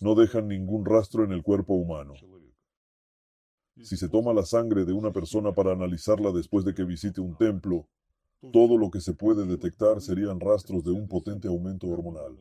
No 0.00 0.14
dejan 0.14 0.48
ningún 0.48 0.84
rastro 0.84 1.24
en 1.24 1.32
el 1.32 1.42
cuerpo 1.42 1.74
humano. 1.74 2.14
Si 3.82 3.96
se 3.96 4.08
toma 4.08 4.32
la 4.32 4.44
sangre 4.44 4.84
de 4.84 4.92
una 4.92 5.12
persona 5.12 5.52
para 5.52 5.72
analizarla 5.72 6.32
después 6.32 6.64
de 6.64 6.74
que 6.74 6.84
visite 6.84 7.20
un 7.20 7.36
templo, 7.36 7.88
todo 8.52 8.78
lo 8.78 8.90
que 8.90 9.00
se 9.00 9.14
puede 9.14 9.46
detectar 9.46 10.00
serían 10.00 10.40
rastros 10.40 10.84
de 10.84 10.92
un 10.92 11.08
potente 11.08 11.48
aumento 11.48 11.86
hormonal. 11.88 12.38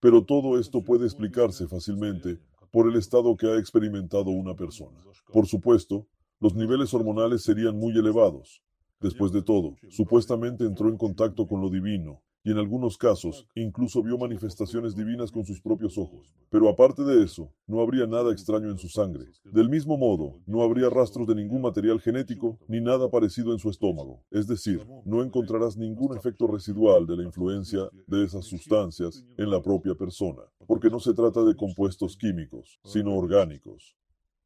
Pero 0.00 0.24
todo 0.24 0.58
esto 0.58 0.82
puede 0.82 1.04
explicarse 1.04 1.68
fácilmente 1.68 2.40
por 2.72 2.88
el 2.88 2.96
estado 2.96 3.36
que 3.36 3.46
ha 3.46 3.58
experimentado 3.58 4.30
una 4.30 4.54
persona. 4.54 4.98
Por 5.32 5.46
supuesto, 5.46 6.06
los 6.40 6.54
niveles 6.54 6.94
hormonales 6.94 7.42
serían 7.42 7.78
muy 7.78 7.92
elevados. 7.92 8.62
Después 8.98 9.30
de 9.30 9.42
todo, 9.42 9.76
supuestamente 9.90 10.64
entró 10.64 10.88
en 10.88 10.96
contacto 10.96 11.46
con 11.46 11.60
lo 11.60 11.68
divino, 11.68 12.22
y 12.42 12.50
en 12.50 12.56
algunos 12.56 12.96
casos 12.96 13.46
incluso 13.54 14.02
vio 14.02 14.16
manifestaciones 14.16 14.96
divinas 14.96 15.30
con 15.30 15.44
sus 15.44 15.60
propios 15.60 15.98
ojos. 15.98 16.34
Pero 16.48 16.70
aparte 16.70 17.04
de 17.04 17.22
eso, 17.22 17.52
no 17.66 17.80
habría 17.80 18.06
nada 18.06 18.32
extraño 18.32 18.70
en 18.70 18.78
su 18.78 18.88
sangre. 18.88 19.26
Del 19.44 19.68
mismo 19.68 19.98
modo, 19.98 20.40
no 20.46 20.62
habría 20.62 20.88
rastros 20.88 21.26
de 21.26 21.34
ningún 21.34 21.60
material 21.60 22.00
genético 22.00 22.58
ni 22.68 22.80
nada 22.80 23.10
parecido 23.10 23.52
en 23.52 23.58
su 23.58 23.68
estómago. 23.68 24.24
Es 24.30 24.46
decir, 24.46 24.86
no 25.04 25.22
encontrarás 25.22 25.76
ningún 25.76 26.16
efecto 26.16 26.46
residual 26.46 27.06
de 27.06 27.18
la 27.18 27.24
influencia 27.24 27.90
de 28.06 28.24
esas 28.24 28.46
sustancias 28.46 29.26
en 29.36 29.50
la 29.50 29.60
propia 29.60 29.94
persona, 29.94 30.42
porque 30.66 30.88
no 30.88 31.00
se 31.00 31.12
trata 31.12 31.44
de 31.44 31.54
compuestos 31.54 32.16
químicos, 32.16 32.80
sino 32.84 33.14
orgánicos. 33.14 33.99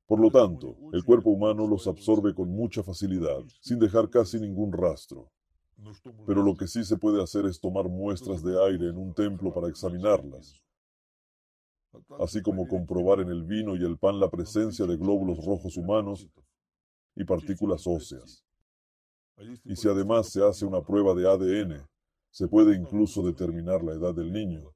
Por 0.07 0.21
lo 0.21 0.31
tanto, 0.31 0.77
el 0.93 1.03
cuerpo 1.03 1.31
humano 1.31 1.67
los 1.67 1.87
absorbe 1.87 2.35
con 2.35 2.51
mucha 2.51 2.83
facilidad, 2.83 3.43
sin 3.61 3.79
dejar 3.79 4.11
casi 4.11 4.39
ningún 4.39 4.73
rastro. 4.73 5.31
Pero 6.27 6.43
lo 6.43 6.55
que 6.57 6.67
sí 6.67 6.85
se 6.85 6.97
puede 6.97 7.23
hacer 7.23 7.47
es 7.47 7.61
tomar 7.61 7.89
muestras 7.89 8.43
de 8.43 8.63
aire 8.67 8.89
en 8.89 8.99
un 8.99 9.15
templo 9.15 9.53
para 9.53 9.69
examinarlas, 9.69 10.63
así 12.21 12.43
como 12.43 12.69
comprobar 12.69 13.21
en 13.21 13.29
el 13.29 13.45
vino 13.45 13.77
y 13.77 13.85
el 13.85 13.99
pan 13.99 14.21
la 14.21 14.31
presencia 14.31 14.87
de 14.87 14.97
glóbulos 14.97 15.45
rojos 15.45 15.77
humanos 15.77 16.29
y 17.17 17.25
partículas 17.25 17.87
óseas. 17.87 18.45
Y 19.65 19.77
si 19.77 19.89
además 19.89 20.29
se 20.29 20.45
hace 20.45 20.65
una 20.65 20.83
prueba 20.83 21.15
de 21.15 21.29
ADN, 21.29 21.87
se 22.31 22.47
puede 22.49 22.77
incluso 22.77 23.23
determinar 23.23 23.83
la 23.83 23.93
edad 23.93 24.15
del 24.15 24.33
niño 24.33 24.73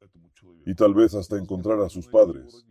y 0.65 0.75
tal 0.75 0.95
vez 0.95 1.15
hasta 1.15 1.37
encontrar 1.37 1.81
a 1.81 1.89
sus 1.89 2.09
padres. 2.09 2.65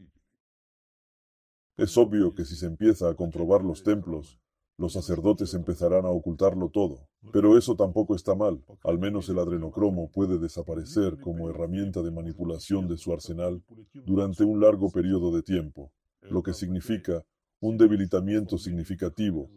Es 1.78 1.96
obvio 1.96 2.34
que 2.34 2.44
si 2.44 2.56
se 2.56 2.66
empieza 2.66 3.08
a 3.08 3.16
comprobar 3.16 3.64
los 3.64 3.84
templos, 3.84 4.40
los 4.80 4.94
sacerdotes 4.94 5.54
empezarán 5.54 6.06
a 6.06 6.10
ocultarlo 6.10 6.70
todo. 6.70 7.08
Pero 7.32 7.56
eso 7.56 7.76
tampoco 7.76 8.16
está 8.16 8.34
mal. 8.34 8.64
Al 8.84 8.98
menos 8.98 9.30
el 9.30 9.38
adrenocromo 9.38 10.10
puede 10.12 10.40
desaparecer 10.40 11.20
como 11.20 11.50
herramienta 11.50 12.02
de 12.02 12.10
manipulación 12.10 12.88
de 12.88 12.98
su 12.98 13.14
arsenal 13.14 13.64
durante 13.94 14.44
un 14.44 14.60
largo 14.60 14.90
periodo 14.90 15.36
de 15.36 15.44
tiempo, 15.44 15.92
lo 16.22 16.42
que 16.42 16.54
significa 16.54 17.24
un 17.60 17.78
debilitamiento 17.78 18.58
significativo 18.58 19.50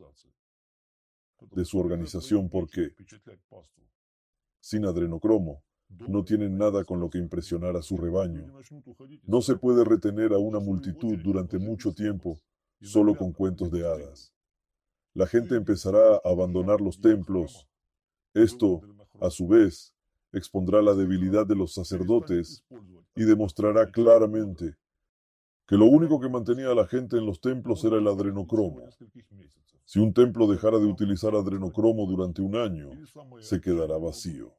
de 1.53 1.65
su 1.65 1.79
organización 1.79 2.51
porque, 2.51 2.91
sin 4.61 4.85
adrenocromo, 4.85 5.63
no 6.09 6.25
tienen 6.25 6.57
nada 6.57 6.85
con 6.85 7.01
lo 7.01 7.11
que 7.11 7.19
impresionar 7.19 7.77
a 7.77 7.83
su 7.83 7.97
rebaño. 7.97 8.53
No 9.25 9.43
se 9.43 9.57
puede 9.57 9.85
retener 9.85 10.33
a 10.33 10.39
una 10.39 10.61
multitud 10.61 11.19
durante 11.19 11.59
mucho 11.59 11.93
tiempo 11.93 12.41
solo 12.81 13.15
con 13.15 13.33
cuentos 13.33 13.71
de 13.71 13.87
hadas. 13.87 14.33
La 15.15 15.27
gente 15.27 15.57
empezará 15.57 16.17
a 16.17 16.21
abandonar 16.25 16.81
los 16.81 17.01
templos. 17.01 17.69
Esto, 18.33 18.81
a 19.21 19.31
su 19.31 19.49
vez, 19.49 19.95
expondrá 20.33 20.81
la 20.81 20.95
debilidad 20.95 21.47
de 21.47 21.57
los 21.57 21.75
sacerdotes 21.75 22.65
y 23.17 23.25
demostrará 23.25 23.91
claramente 23.91 24.77
que 25.67 25.77
lo 25.77 25.87
único 25.87 26.21
que 26.21 26.29
mantenía 26.29 26.71
a 26.71 26.75
la 26.75 26.87
gente 26.87 27.17
en 27.17 27.27
los 27.27 27.41
templos 27.41 27.85
era 27.85 27.97
el 27.97 28.07
adrenocromo. 28.07 28.89
Si 29.85 29.99
un 29.99 30.13
templo 30.13 30.47
dejara 30.47 30.79
de 30.79 30.87
utilizar 30.87 31.35
adrenocromo 31.35 32.07
durante 32.07 32.43
un 32.43 32.57
año, 32.57 32.91
se 33.41 33.61
quedará 33.61 33.99
vacío. 33.99 34.55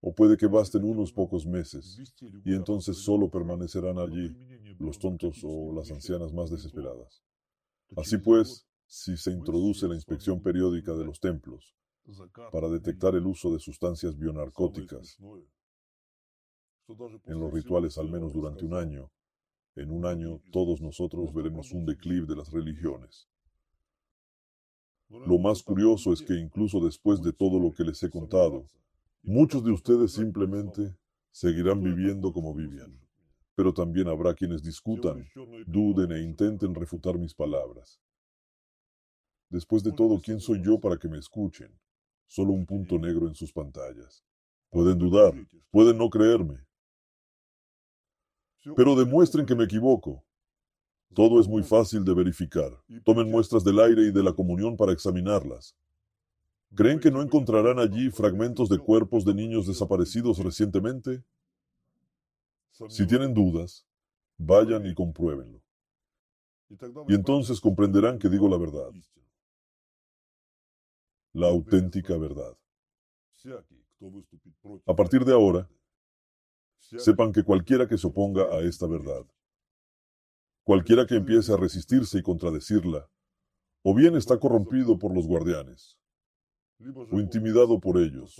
O 0.00 0.14
puede 0.14 0.36
que 0.36 0.46
basten 0.46 0.84
unos 0.84 1.12
pocos 1.12 1.44
meses, 1.44 1.98
y 2.44 2.54
entonces 2.54 2.98
solo 2.98 3.28
permanecerán 3.28 3.98
allí 3.98 4.32
los 4.78 4.98
tontos 4.98 5.40
o 5.42 5.72
las 5.72 5.90
ancianas 5.90 6.32
más 6.32 6.50
desesperadas. 6.50 7.22
Así 7.96 8.18
pues, 8.18 8.66
si 8.86 9.16
se 9.16 9.32
introduce 9.32 9.88
la 9.88 9.94
inspección 9.94 10.40
periódica 10.40 10.94
de 10.94 11.04
los 11.04 11.20
templos 11.20 11.74
para 12.52 12.68
detectar 12.68 13.14
el 13.14 13.26
uso 13.26 13.52
de 13.52 13.58
sustancias 13.58 14.16
bionarcóticas 14.16 15.18
en 17.26 17.40
los 17.40 17.52
rituales 17.52 17.98
al 17.98 18.08
menos 18.08 18.32
durante 18.32 18.64
un 18.64 18.74
año, 18.74 19.10
en 19.74 19.90
un 19.90 20.06
año 20.06 20.40
todos 20.52 20.80
nosotros 20.80 21.34
veremos 21.34 21.72
un 21.72 21.84
declive 21.84 22.26
de 22.26 22.36
las 22.36 22.50
religiones. 22.50 23.28
Lo 25.10 25.38
más 25.38 25.62
curioso 25.62 26.12
es 26.12 26.22
que 26.22 26.34
incluso 26.34 26.80
después 26.80 27.22
de 27.22 27.32
todo 27.32 27.58
lo 27.58 27.72
que 27.72 27.84
les 27.84 28.02
he 28.02 28.10
contado, 28.10 28.66
muchos 29.22 29.64
de 29.64 29.72
ustedes 29.72 30.12
simplemente 30.12 30.96
seguirán 31.30 31.82
viviendo 31.82 32.32
como 32.32 32.54
vivían. 32.54 32.98
Pero 33.54 33.72
también 33.72 34.08
habrá 34.08 34.34
quienes 34.34 34.62
discutan, 34.62 35.26
duden 35.66 36.12
e 36.12 36.22
intenten 36.22 36.74
refutar 36.74 37.18
mis 37.18 37.34
palabras. 37.34 38.00
Después 39.50 39.82
de 39.82 39.92
todo, 39.92 40.20
¿quién 40.20 40.40
soy 40.40 40.62
yo 40.62 40.78
para 40.78 40.96
que 40.96 41.08
me 41.08 41.18
escuchen? 41.18 41.76
Solo 42.26 42.52
un 42.52 42.66
punto 42.66 42.98
negro 42.98 43.26
en 43.26 43.34
sus 43.34 43.52
pantallas. 43.52 44.24
Pueden 44.70 44.98
dudar, 44.98 45.34
pueden 45.70 45.96
no 45.96 46.10
creerme. 46.10 46.66
Pero 48.76 48.94
demuestren 48.94 49.46
que 49.46 49.54
me 49.54 49.64
equivoco. 49.64 50.24
Todo 51.14 51.40
es 51.40 51.48
muy 51.48 51.62
fácil 51.62 52.04
de 52.04 52.14
verificar. 52.14 52.70
Tomen 53.04 53.30
muestras 53.30 53.64
del 53.64 53.80
aire 53.80 54.02
y 54.02 54.12
de 54.12 54.22
la 54.22 54.32
comunión 54.32 54.76
para 54.76 54.92
examinarlas. 54.92 55.74
¿Creen 56.74 57.00
que 57.00 57.10
no 57.10 57.22
encontrarán 57.22 57.78
allí 57.78 58.10
fragmentos 58.10 58.68
de 58.68 58.78
cuerpos 58.78 59.24
de 59.24 59.34
niños 59.34 59.66
desaparecidos 59.66 60.38
recientemente? 60.38 61.24
Si 62.88 63.06
tienen 63.06 63.34
dudas, 63.34 63.86
vayan 64.36 64.86
y 64.86 64.94
compruébenlo. 64.94 65.60
Y 67.08 67.14
entonces 67.14 67.60
comprenderán 67.60 68.18
que 68.18 68.28
digo 68.28 68.48
la 68.48 68.58
verdad, 68.58 68.90
la 71.32 71.48
auténtica 71.48 72.16
verdad. 72.16 72.56
A 74.86 74.94
partir 74.94 75.24
de 75.24 75.32
ahora, 75.32 75.68
sepan 76.78 77.32
que 77.32 77.42
cualquiera 77.42 77.88
que 77.88 77.98
se 77.98 78.06
oponga 78.06 78.44
a 78.54 78.60
esta 78.60 78.86
verdad 78.86 79.26
Cualquiera 80.68 81.06
que 81.06 81.14
empiece 81.14 81.50
a 81.50 81.56
resistirse 81.56 82.18
y 82.18 82.22
contradecirla, 82.22 83.08
o 83.82 83.94
bien 83.94 84.14
está 84.16 84.38
corrompido 84.38 84.98
por 84.98 85.14
los 85.14 85.26
guardianes, 85.26 85.97
o 86.80 87.18
intimidado 87.18 87.80
por 87.80 87.98
ellos, 87.98 88.38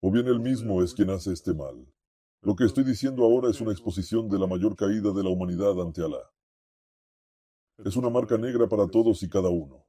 o 0.00 0.10
bien 0.10 0.26
él 0.26 0.40
mismo 0.40 0.82
es 0.82 0.94
quien 0.94 1.10
hace 1.10 1.32
este 1.32 1.54
mal. 1.54 1.86
Lo 2.42 2.54
que 2.54 2.64
estoy 2.64 2.84
diciendo 2.84 3.24
ahora 3.24 3.48
es 3.48 3.60
una 3.60 3.72
exposición 3.72 4.28
de 4.28 4.38
la 4.38 4.46
mayor 4.46 4.76
caída 4.76 5.12
de 5.12 5.22
la 5.22 5.30
humanidad 5.30 5.80
ante 5.80 6.02
Alá. 6.02 6.30
Es 7.78 7.96
una 7.96 8.10
marca 8.10 8.36
negra 8.36 8.68
para 8.68 8.86
todos 8.86 9.22
y 9.22 9.28
cada 9.28 9.48
uno. 9.48 9.84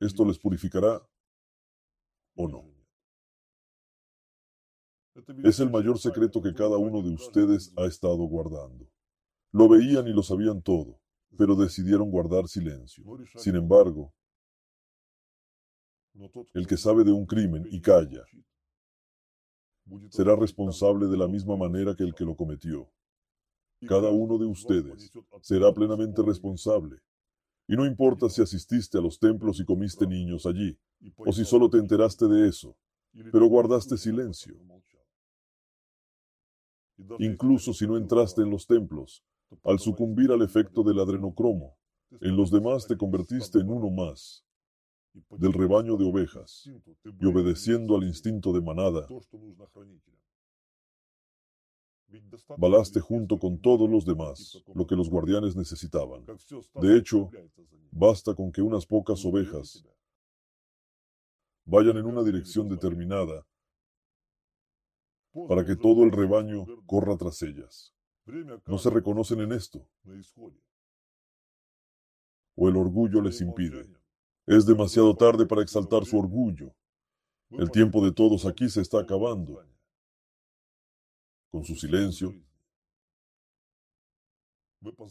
¿Esto 0.00 0.24
les 0.24 0.38
purificará 0.38 1.06
o 2.34 2.48
no? 2.48 2.64
Es 5.44 5.60
el 5.60 5.70
mayor 5.70 5.98
secreto 5.98 6.40
que 6.40 6.54
cada 6.54 6.78
uno 6.78 7.02
de 7.02 7.10
ustedes 7.10 7.72
ha 7.76 7.84
estado 7.84 8.24
guardando. 8.24 8.88
Lo 9.52 9.68
veían 9.68 10.06
y 10.08 10.12
lo 10.12 10.22
sabían 10.22 10.62
todo, 10.62 11.00
pero 11.36 11.54
decidieron 11.54 12.10
guardar 12.10 12.48
silencio. 12.48 13.04
Sin 13.36 13.56
embargo, 13.56 14.12
el 16.54 16.66
que 16.66 16.76
sabe 16.76 17.04
de 17.04 17.12
un 17.12 17.26
crimen 17.26 17.66
y 17.70 17.80
calla 17.80 18.24
será 20.10 20.36
responsable 20.36 21.06
de 21.06 21.16
la 21.16 21.28
misma 21.28 21.56
manera 21.56 21.94
que 21.94 22.02
el 22.02 22.14
que 22.14 22.24
lo 22.24 22.36
cometió. 22.36 22.90
Cada 23.86 24.10
uno 24.10 24.38
de 24.38 24.46
ustedes 24.46 25.10
será 25.40 25.72
plenamente 25.72 26.22
responsable. 26.22 26.98
Y 27.68 27.76
no 27.76 27.86
importa 27.86 28.28
si 28.28 28.42
asististe 28.42 28.98
a 28.98 29.00
los 29.00 29.18
templos 29.18 29.60
y 29.60 29.64
comiste 29.64 30.06
niños 30.06 30.46
allí, 30.46 30.76
o 31.16 31.32
si 31.32 31.44
solo 31.44 31.68
te 31.68 31.78
enteraste 31.78 32.26
de 32.26 32.48
eso, 32.48 32.76
pero 33.30 33.46
guardaste 33.46 33.96
silencio. 33.96 34.56
Incluso 37.18 37.72
si 37.72 37.86
no 37.86 37.96
entraste 37.96 38.42
en 38.42 38.50
los 38.50 38.66
templos, 38.66 39.22
al 39.64 39.78
sucumbir 39.78 40.30
al 40.30 40.42
efecto 40.42 40.82
del 40.82 41.00
adrenocromo. 41.00 41.76
En 42.20 42.36
los 42.36 42.50
demás 42.50 42.86
te 42.86 42.96
convertiste 42.96 43.58
en 43.58 43.70
uno 43.70 43.90
más 43.90 44.44
del 45.30 45.52
rebaño 45.52 45.96
de 45.96 46.04
ovejas 46.04 46.70
y 47.20 47.26
obedeciendo 47.26 47.96
al 47.96 48.04
instinto 48.04 48.52
de 48.52 48.60
manada, 48.60 49.06
balaste 52.56 53.00
junto 53.00 53.38
con 53.38 53.58
todos 53.60 53.88
los 53.88 54.04
demás 54.04 54.62
lo 54.74 54.86
que 54.86 54.96
los 54.96 55.10
guardianes 55.10 55.56
necesitaban. 55.56 56.24
De 56.80 56.96
hecho, 56.96 57.30
basta 57.90 58.34
con 58.34 58.50
que 58.52 58.62
unas 58.62 58.86
pocas 58.86 59.24
ovejas 59.24 59.84
vayan 61.64 61.98
en 61.98 62.06
una 62.06 62.22
dirección 62.22 62.68
determinada 62.68 63.46
para 65.46 65.64
que 65.64 65.76
todo 65.76 66.04
el 66.04 66.10
rebaño 66.10 66.64
corra 66.86 67.16
tras 67.16 67.42
ellas. 67.42 67.94
No 68.66 68.78
se 68.78 68.90
reconocen 68.90 69.40
en 69.40 69.52
esto. 69.52 69.86
O 72.56 72.68
el 72.68 72.76
orgullo 72.76 73.22
les 73.22 73.40
impide. 73.40 73.86
Es 74.46 74.66
demasiado 74.66 75.14
tarde 75.16 75.46
para 75.46 75.62
exaltar 75.62 76.04
su 76.04 76.18
orgullo. 76.18 76.74
El 77.50 77.70
tiempo 77.70 78.04
de 78.04 78.12
todos 78.12 78.44
aquí 78.44 78.68
se 78.68 78.82
está 78.82 79.00
acabando. 79.00 79.64
Con 81.50 81.64
su 81.64 81.74
silencio, 81.74 82.34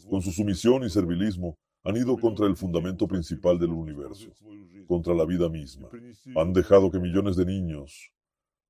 con 0.08 0.22
su 0.22 0.30
sumisión 0.30 0.84
y 0.84 0.90
servilismo, 0.90 1.58
han 1.82 1.96
ido 1.96 2.16
contra 2.16 2.46
el 2.46 2.56
fundamento 2.56 3.08
principal 3.08 3.58
del 3.58 3.70
universo, 3.70 4.30
contra 4.86 5.14
la 5.14 5.24
vida 5.24 5.48
misma. 5.48 5.88
Han 6.36 6.52
dejado 6.52 6.90
que 6.90 7.00
millones 7.00 7.36
de 7.36 7.46
niños, 7.46 8.12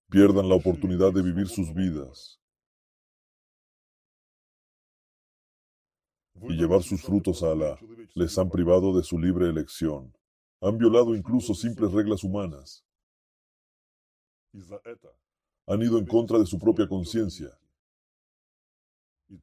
pierdan 0.08 0.48
la 0.48 0.54
oportunidad 0.54 1.12
de 1.12 1.22
vivir 1.22 1.48
sus 1.48 1.74
vidas 1.74 2.38
y 6.42 6.54
llevar 6.54 6.82
sus 6.82 7.02
frutos 7.02 7.42
a 7.42 7.52
Alá. 7.52 7.78
Les 8.14 8.36
han 8.38 8.50
privado 8.50 8.96
de 8.96 9.02
su 9.02 9.18
libre 9.18 9.48
elección. 9.48 10.14
Han 10.60 10.78
violado 10.78 11.14
incluso 11.14 11.54
simples 11.54 11.92
reglas 11.92 12.24
humanas. 12.24 12.84
Han 15.66 15.82
ido 15.82 15.98
en 15.98 16.06
contra 16.06 16.38
de 16.38 16.46
su 16.46 16.58
propia 16.58 16.88
conciencia. 16.88 17.58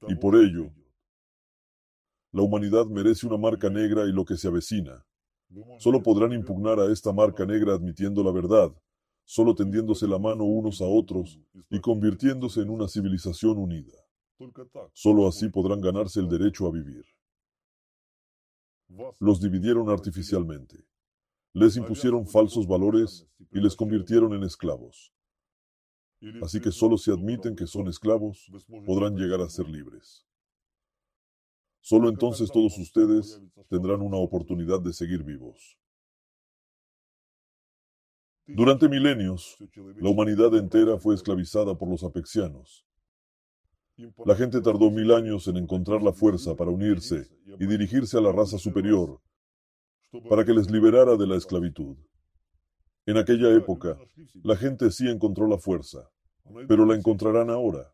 Y 0.08 0.16
por 0.16 0.36
ello, 0.36 0.72
la 2.32 2.42
humanidad 2.42 2.86
merece 2.88 3.28
una 3.28 3.38
marca 3.38 3.70
negra 3.70 4.06
y 4.06 4.12
lo 4.12 4.26
que 4.26 4.36
se 4.36 4.48
avecina. 4.48 5.06
Solo 5.80 6.02
podrán 6.02 6.34
impugnar 6.34 6.80
a 6.80 6.92
esta 6.92 7.14
marca 7.14 7.46
negra 7.46 7.74
admitiendo 7.74 8.24
la 8.24 8.32
verdad, 8.32 8.76
solo 9.24 9.56
tendiéndose 9.56 10.08
la 10.08 10.20
mano 10.20 10.44
unos 10.44 10.82
a 10.82 10.86
otros 10.86 11.40
y 11.70 11.80
convirtiéndose 11.80 12.62
en 12.62 12.72
una 12.72 12.88
civilización 12.88 13.58
unida. 13.58 14.05
Solo 14.94 15.28
así 15.28 15.50
podrán 15.50 15.82
ganarse 15.82 16.20
el 16.20 16.30
derecho 16.30 16.68
a 16.68 16.72
vivir. 16.72 17.06
Los 19.20 19.42
dividieron 19.42 19.90
artificialmente. 19.90 20.86
Les 21.54 21.78
impusieron 21.78 22.28
falsos 22.28 22.68
valores 22.68 23.28
y 23.52 23.60
les 23.60 23.76
convirtieron 23.76 24.34
en 24.34 24.44
esclavos. 24.44 25.14
Así 26.42 26.60
que 26.60 26.72
solo 26.72 26.98
si 26.98 27.12
admiten 27.12 27.56
que 27.56 27.68
son 27.68 27.88
esclavos, 27.88 28.52
podrán 28.86 29.16
llegar 29.16 29.42
a 29.42 29.50
ser 29.50 29.70
libres. 29.70 30.26
Solo 31.82 32.10
entonces 32.10 32.52
todos 32.52 32.78
ustedes 32.78 33.42
tendrán 33.70 34.02
una 34.02 34.18
oportunidad 34.18 34.82
de 34.82 34.92
seguir 34.92 35.24
vivos. 35.24 35.78
Durante 38.48 38.90
milenios, 38.90 39.58
la 39.98 40.10
humanidad 40.10 40.56
entera 40.56 40.98
fue 40.98 41.16
esclavizada 41.16 41.78
por 41.78 41.90
los 41.90 42.04
apexianos. 42.04 42.86
La 44.26 44.36
gente 44.36 44.62
tardó 44.62 44.92
mil 44.92 45.12
años 45.12 45.48
en 45.48 45.58
encontrar 45.58 46.04
la 46.04 46.12
fuerza 46.12 46.56
para 46.56 46.72
unirse 46.72 47.28
y 47.60 47.66
dirigirse 47.66 48.18
a 48.18 48.22
la 48.22 48.32
raza 48.32 48.58
superior 48.58 49.22
para 50.30 50.46
que 50.46 50.54
les 50.54 50.70
liberara 50.70 51.16
de 51.16 51.28
la 51.28 51.36
esclavitud. 51.36 51.98
En 53.06 53.18
aquella 53.18 53.54
época, 53.56 53.98
la 54.44 54.56
gente 54.56 54.92
sí 54.92 55.08
encontró 55.08 55.48
la 55.48 55.58
fuerza, 55.58 56.10
pero 56.68 56.86
la 56.86 56.96
encontrarán 56.96 57.50
ahora. 57.50 57.94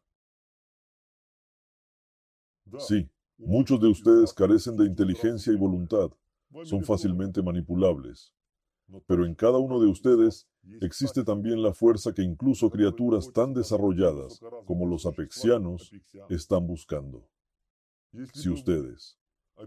Sí, 2.80 3.10
muchos 3.38 3.80
de 3.82 3.88
ustedes 3.88 4.34
carecen 4.34 4.78
de 4.78 4.86
inteligencia 4.86 5.52
y 5.52 5.58
voluntad, 5.58 6.10
son 6.64 6.84
fácilmente 6.84 7.42
manipulables. 7.42 8.34
Pero 9.08 9.26
en 9.26 9.36
cada 9.36 9.58
uno 9.58 9.80
de 9.80 9.88
ustedes 9.88 10.48
existe 10.82 11.24
también 11.24 11.62
la 11.62 11.74
fuerza 11.74 12.14
que 12.14 12.22
incluso 12.22 12.70
criaturas 12.70 13.32
tan 13.34 13.54
desarrolladas 13.54 14.40
como 14.66 14.86
los 14.86 15.06
apexianos 15.06 15.92
están 16.30 16.68
buscando. 16.68 17.28
Si 18.34 18.50
ustedes, 18.50 19.18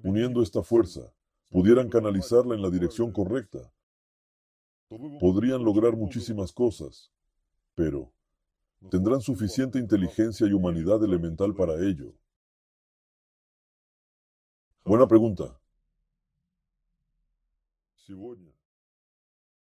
uniendo 0.02 0.42
esta 0.42 0.62
fuerza, 0.62 1.12
pudieran 1.50 1.88
canalizarla 1.88 2.54
en 2.54 2.62
la 2.62 2.70
dirección 2.70 3.12
correcta, 3.12 3.72
podrían 5.20 5.64
lograr 5.64 5.96
muchísimas 5.96 6.52
cosas, 6.52 7.10
pero 7.74 8.12
tendrán 8.90 9.20
suficiente 9.20 9.78
inteligencia 9.78 10.46
y 10.46 10.52
humanidad 10.52 11.02
elemental 11.02 11.54
para 11.54 11.74
ello. 11.74 12.14
Buena 14.84 15.06
pregunta. 15.06 15.58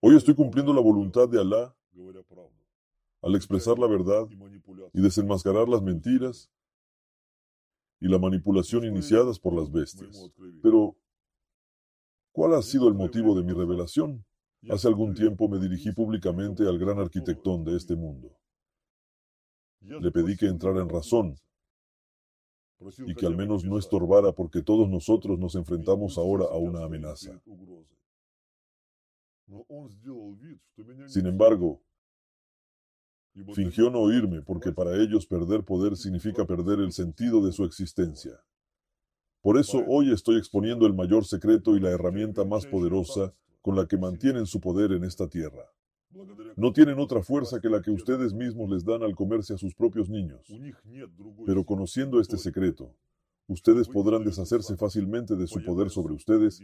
Hoy 0.06 0.17
estoy 0.17 0.35
cumpliendo 0.35 0.73
la 0.73 0.82
voluntad 0.82 1.30
de 1.30 1.40
Alá 1.40 1.73
al 3.22 3.35
expresar 3.35 3.80
la 3.80 3.88
verdad 3.88 4.27
y 4.91 5.01
desenmascarar 5.01 5.69
las 5.69 5.82
mentiras 5.82 6.51
y 8.01 8.09
la 8.09 8.19
manipulación 8.19 8.83
iniciadas 8.83 9.40
por 9.40 9.53
las 9.53 9.72
bestias. 9.72 10.30
Pero, 10.61 10.98
¿cuál 12.33 12.53
ha 12.56 12.61
sido 12.61 12.90
el 12.90 12.95
motivo 12.95 13.33
de 13.33 13.43
mi 13.43 13.53
revelación? 13.53 14.25
Hace 14.69 14.90
algún 14.90 15.14
tiempo 15.14 15.48
me 15.48 15.57
dirigí 15.57 15.93
públicamente 15.93 16.67
al 16.67 16.77
gran 16.77 16.99
arquitectón 16.99 17.64
de 17.64 17.77
este 17.77 17.95
mundo. 17.95 18.38
Le 19.80 20.11
pedí 20.11 20.35
que 20.35 20.48
entrara 20.48 20.82
en 20.82 20.90
razón 20.90 21.38
y 23.07 23.15
que 23.15 23.25
al 23.25 23.38
menos 23.38 23.64
no 23.64 23.77
estorbara 23.80 24.33
porque 24.33 24.64
todos 24.64 24.90
nosotros 24.90 25.40
nos 25.40 25.56
enfrentamos 25.56 26.17
ahora 26.17 26.43
a 26.51 26.57
una 26.57 26.83
amenaza. 26.83 27.41
Sin 31.07 31.25
embargo, 31.25 31.81
fingió 33.53 33.89
no 33.89 33.99
oírme 33.99 34.41
porque 34.41 34.72
para 34.72 34.95
ellos 34.95 35.25
perder 35.25 35.63
poder 35.63 35.95
significa 35.97 36.45
perder 36.45 36.80
el 36.80 36.91
sentido 36.91 37.45
de 37.45 37.51
su 37.51 37.63
existencia. 37.63 38.39
Por 39.41 39.57
eso 39.57 39.83
hoy 39.88 40.11
estoy 40.11 40.38
exponiendo 40.38 40.85
el 40.85 40.93
mayor 40.93 41.25
secreto 41.25 41.75
y 41.75 41.80
la 41.80 41.89
herramienta 41.89 42.45
más 42.45 42.65
poderosa 42.65 43.33
con 43.61 43.75
la 43.75 43.88
que 43.88 43.97
mantienen 43.97 44.45
su 44.45 44.61
poder 44.61 44.91
en 44.93 45.03
esta 45.03 45.27
tierra. 45.27 45.69
No 46.55 46.72
tienen 46.72 46.99
otra 46.99 47.23
fuerza 47.23 47.59
que 47.59 47.69
la 47.69 47.81
que 47.81 47.91
ustedes 47.91 48.33
mismos 48.33 48.69
les 48.69 48.85
dan 48.85 49.01
al 49.03 49.15
comerse 49.15 49.53
a 49.53 49.57
sus 49.57 49.73
propios 49.73 50.09
niños. 50.09 50.47
Pero 51.45 51.65
conociendo 51.65 52.19
este 52.19 52.38
secreto, 52.38 52.95
ustedes 53.47 53.88
podrán 53.88 54.23
deshacerse 54.23 54.77
fácilmente 54.77 55.35
de 55.35 55.47
su 55.47 55.63
poder 55.63 55.89
sobre 55.89 56.13
ustedes 56.13 56.63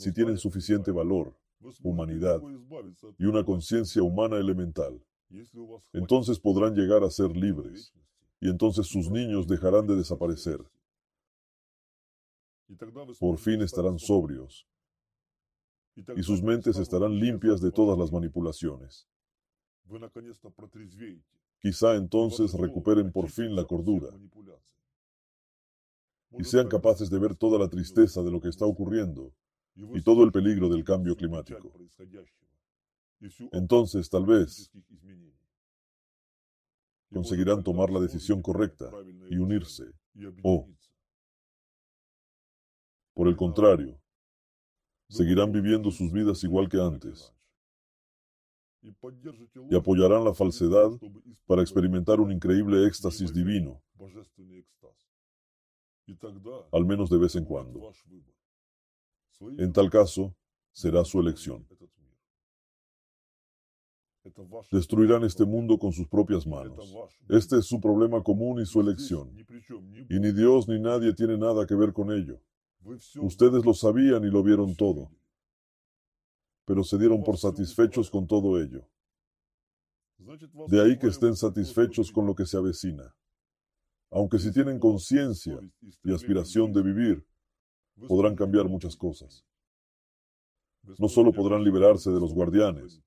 si 0.00 0.12
tienen 0.12 0.38
suficiente 0.38 0.90
valor, 0.90 1.36
humanidad 1.82 2.40
y 3.18 3.26
una 3.26 3.44
conciencia 3.44 4.02
humana 4.02 4.38
elemental. 4.38 5.04
Entonces 5.92 6.40
podrán 6.40 6.74
llegar 6.74 7.04
a 7.04 7.10
ser 7.10 7.36
libres 7.36 7.92
y 8.40 8.48
entonces 8.48 8.86
sus 8.86 9.10
niños 9.10 9.46
dejarán 9.46 9.86
de 9.86 9.96
desaparecer. 9.96 10.64
Por 13.18 13.38
fin 13.38 13.60
estarán 13.60 13.98
sobrios 13.98 14.66
y 16.16 16.22
sus 16.22 16.42
mentes 16.42 16.78
estarán 16.78 17.18
limpias 17.18 17.60
de 17.60 17.70
todas 17.70 17.98
las 17.98 18.10
manipulaciones. 18.10 19.06
Quizá 21.58 21.94
entonces 21.96 22.54
recuperen 22.54 23.12
por 23.12 23.28
fin 23.28 23.54
la 23.54 23.66
cordura 23.66 24.08
y 26.38 26.44
sean 26.44 26.68
capaces 26.68 27.10
de 27.10 27.18
ver 27.18 27.36
toda 27.36 27.58
la 27.58 27.68
tristeza 27.68 28.22
de 28.22 28.30
lo 28.30 28.40
que 28.40 28.48
está 28.48 28.64
ocurriendo 28.64 29.34
y 29.74 30.02
todo 30.02 30.24
el 30.24 30.32
peligro 30.32 30.68
del 30.68 30.84
cambio 30.84 31.16
climático. 31.16 31.72
Entonces, 33.52 34.08
tal 34.08 34.26
vez, 34.26 34.70
conseguirán 37.12 37.62
tomar 37.62 37.90
la 37.90 38.00
decisión 38.00 38.40
correcta 38.40 38.90
y 39.28 39.36
unirse. 39.36 39.84
O, 40.42 40.68
por 43.14 43.28
el 43.28 43.36
contrario, 43.36 44.00
seguirán 45.08 45.52
viviendo 45.52 45.90
sus 45.90 46.12
vidas 46.12 46.42
igual 46.44 46.68
que 46.68 46.80
antes. 46.80 47.34
y 49.68 49.76
apoyarán 49.76 50.24
la 50.24 50.32
falsedad 50.32 50.90
para 51.46 51.60
experimentar 51.60 52.18
un 52.20 52.32
increíble 52.32 52.86
éxtasis 52.86 53.32
divino, 53.32 53.82
al 56.72 56.86
menos 56.86 57.10
de 57.10 57.18
vez 57.18 57.36
en 57.36 57.44
cuando. 57.44 57.92
En 59.40 59.72
tal 59.72 59.90
caso, 59.90 60.34
será 60.72 61.04
su 61.04 61.20
elección. 61.20 61.66
Destruirán 64.70 65.24
este 65.24 65.44
mundo 65.44 65.78
con 65.78 65.92
sus 65.92 66.06
propias 66.06 66.46
manos. 66.46 66.94
Este 67.28 67.58
es 67.58 67.66
su 67.66 67.80
problema 67.80 68.22
común 68.22 68.60
y 68.60 68.66
su 68.66 68.80
elección. 68.80 69.34
Y 70.08 70.20
ni 70.20 70.32
Dios 70.32 70.68
ni 70.68 70.78
nadie 70.78 71.14
tiene 71.14 71.38
nada 71.38 71.66
que 71.66 71.74
ver 71.74 71.92
con 71.92 72.12
ello. 72.12 72.40
Ustedes 73.20 73.64
lo 73.64 73.74
sabían 73.74 74.24
y 74.24 74.30
lo 74.30 74.42
vieron 74.42 74.74
todo. 74.76 75.10
Pero 76.66 76.84
se 76.84 76.98
dieron 76.98 77.22
por 77.22 77.38
satisfechos 77.38 78.10
con 78.10 78.26
todo 78.26 78.60
ello. 78.60 78.86
De 80.68 80.80
ahí 80.80 80.98
que 80.98 81.06
estén 81.06 81.34
satisfechos 81.34 82.12
con 82.12 82.26
lo 82.26 82.34
que 82.34 82.46
se 82.46 82.56
avecina. 82.56 83.14
Aunque 84.10 84.38
si 84.38 84.52
tienen 84.52 84.78
conciencia 84.78 85.58
y 86.04 86.12
aspiración 86.12 86.72
de 86.72 86.82
vivir, 86.82 87.26
podrán 88.08 88.34
cambiar 88.36 88.68
muchas 88.68 88.96
cosas. 88.96 89.44
No 90.98 91.08
solo 91.08 91.32
podrán 91.32 91.62
liberarse 91.62 92.10
de 92.10 92.20
los 92.20 92.32
guardianes, 92.32 93.02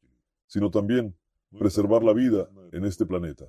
sino 0.45 0.69
también 0.69 1.15
preservar 1.57 2.03
la 2.03 2.13
vida 2.13 2.49
en 2.72 2.85
este 2.85 3.05
planeta. 3.05 3.45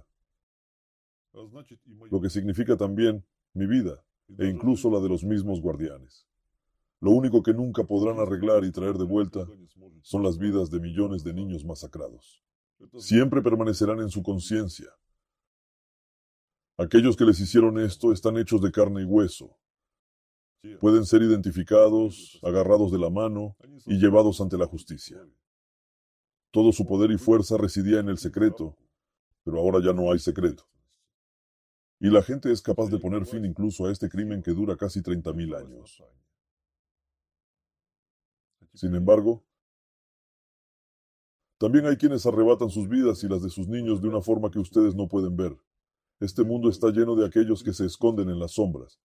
Lo 2.11 2.21
que 2.21 2.31
significa 2.31 2.77
también 2.77 3.25
mi 3.53 3.67
vida 3.67 4.03
e 4.39 4.47
incluso 4.47 4.91
la 4.91 5.01
de 5.01 5.09
los 5.09 5.25
mismos 5.25 5.61
guardianes. 5.61 6.27
Lo 7.01 7.11
único 7.11 7.43
que 7.43 7.53
nunca 7.53 7.85
podrán 7.85 8.19
arreglar 8.19 8.65
y 8.65 8.73
traer 8.73 8.97
de 8.97 9.05
vuelta 9.05 9.47
son 10.03 10.23
las 10.23 10.39
vidas 10.39 10.71
de 10.71 10.81
millones 10.81 11.23
de 11.23 11.35
niños 11.35 11.65
masacrados. 11.65 12.43
Siempre 12.99 13.43
permanecerán 13.43 14.01
en 14.01 14.09
su 14.09 14.23
conciencia. 14.23 14.89
Aquellos 16.77 17.17
que 17.17 17.25
les 17.25 17.39
hicieron 17.41 17.79
esto 17.79 18.13
están 18.13 18.37
hechos 18.37 18.61
de 18.61 18.73
carne 18.73 19.03
y 19.03 19.05
hueso, 19.05 19.57
pueden 20.81 21.05
ser 21.05 21.23
identificados, 21.23 22.39
agarrados 22.43 22.93
de 22.93 22.99
la 22.99 23.11
mano 23.11 23.57
y 23.87 23.99
llevados 23.99 24.41
ante 24.41 24.57
la 24.57 24.67
justicia. 24.67 25.19
Todo 26.51 26.73
su 26.73 26.87
poder 26.87 27.11
y 27.11 27.19
fuerza 27.19 27.57
residía 27.57 28.01
en 28.01 28.09
el 28.09 28.19
secreto, 28.19 28.77
pero 29.45 29.59
ahora 29.59 29.81
ya 29.85 29.93
no 29.93 30.13
hay 30.13 30.19
secreto. 30.19 30.65
Y 32.01 32.11
la 32.11 32.23
gente 32.23 32.53
es 32.53 32.61
capaz 32.61 32.91
de 32.91 32.99
poner 32.99 33.27
fin 33.27 33.45
incluso 33.45 33.87
a 33.87 33.93
este 33.93 34.09
crimen 34.09 34.43
que 34.43 34.53
dura 34.53 34.77
casi 34.77 35.01
30.000 35.01 35.57
años. 35.57 36.03
Sin 38.75 38.95
embargo, 38.95 39.45
también 41.59 41.87
hay 41.87 41.97
quienes 41.97 42.27
arrebatan 42.27 42.69
sus 42.69 42.89
vidas 42.89 43.23
y 43.23 43.29
las 43.29 43.43
de 43.43 43.49
sus 43.49 43.69
niños 43.69 44.03
de 44.03 44.09
una 44.09 44.21
forma 44.21 44.51
que 44.51 44.59
ustedes 44.59 44.95
no 44.95 45.09
pueden 45.09 45.37
ver. 45.37 45.57
Este 46.21 46.43
mundo 46.43 46.69
está 46.69 46.91
lleno 46.91 47.15
de 47.17 47.27
aquellos 47.27 47.63
que 47.63 47.73
se 47.73 47.87
esconden 47.87 48.29
en 48.29 48.39
las 48.39 48.53
sombras, 48.53 49.01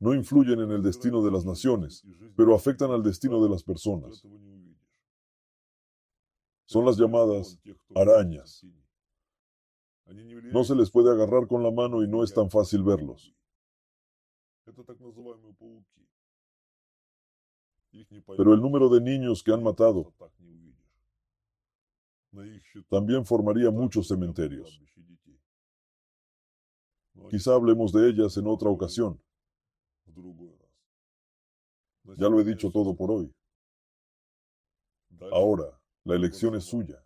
no 0.00 0.14
influyen 0.14 0.60
en 0.60 0.70
el 0.70 0.82
destino 0.82 1.22
de 1.22 1.30
las 1.30 1.44
naciones, 1.44 2.04
pero 2.36 2.54
afectan 2.54 2.90
al 2.90 3.02
destino 3.02 3.42
de 3.42 3.50
las 3.50 3.62
personas. 3.62 4.24
Son 6.66 6.84
las 6.84 6.96
llamadas 6.96 7.58
arañas. 7.94 8.64
No 10.52 10.64
se 10.64 10.74
les 10.74 10.90
puede 10.90 11.10
agarrar 11.10 11.46
con 11.46 11.62
la 11.62 11.70
mano 11.70 12.02
y 12.02 12.08
no 12.08 12.22
es 12.22 12.32
tan 12.32 12.50
fácil 12.50 12.82
verlos. 12.82 13.34
Pero 18.36 18.54
el 18.54 18.60
número 18.60 18.88
de 18.88 19.00
niños 19.00 19.42
que 19.42 19.52
han 19.52 19.62
matado 19.62 20.12
también 22.88 23.24
formaría 23.24 23.70
muchos 23.70 24.08
cementerios. 24.08 24.80
Quizá 27.30 27.54
hablemos 27.54 27.92
de 27.92 28.08
ellas 28.08 28.36
en 28.36 28.46
otra 28.46 28.70
ocasión. 28.70 29.20
Ya 32.16 32.28
lo 32.28 32.40
he 32.40 32.44
dicho 32.44 32.70
todo 32.70 32.94
por 32.94 33.10
hoy. 33.10 33.32
Ahora, 35.32 35.78
la 36.04 36.14
elección 36.14 36.54
es 36.54 36.64
suya. 36.64 37.02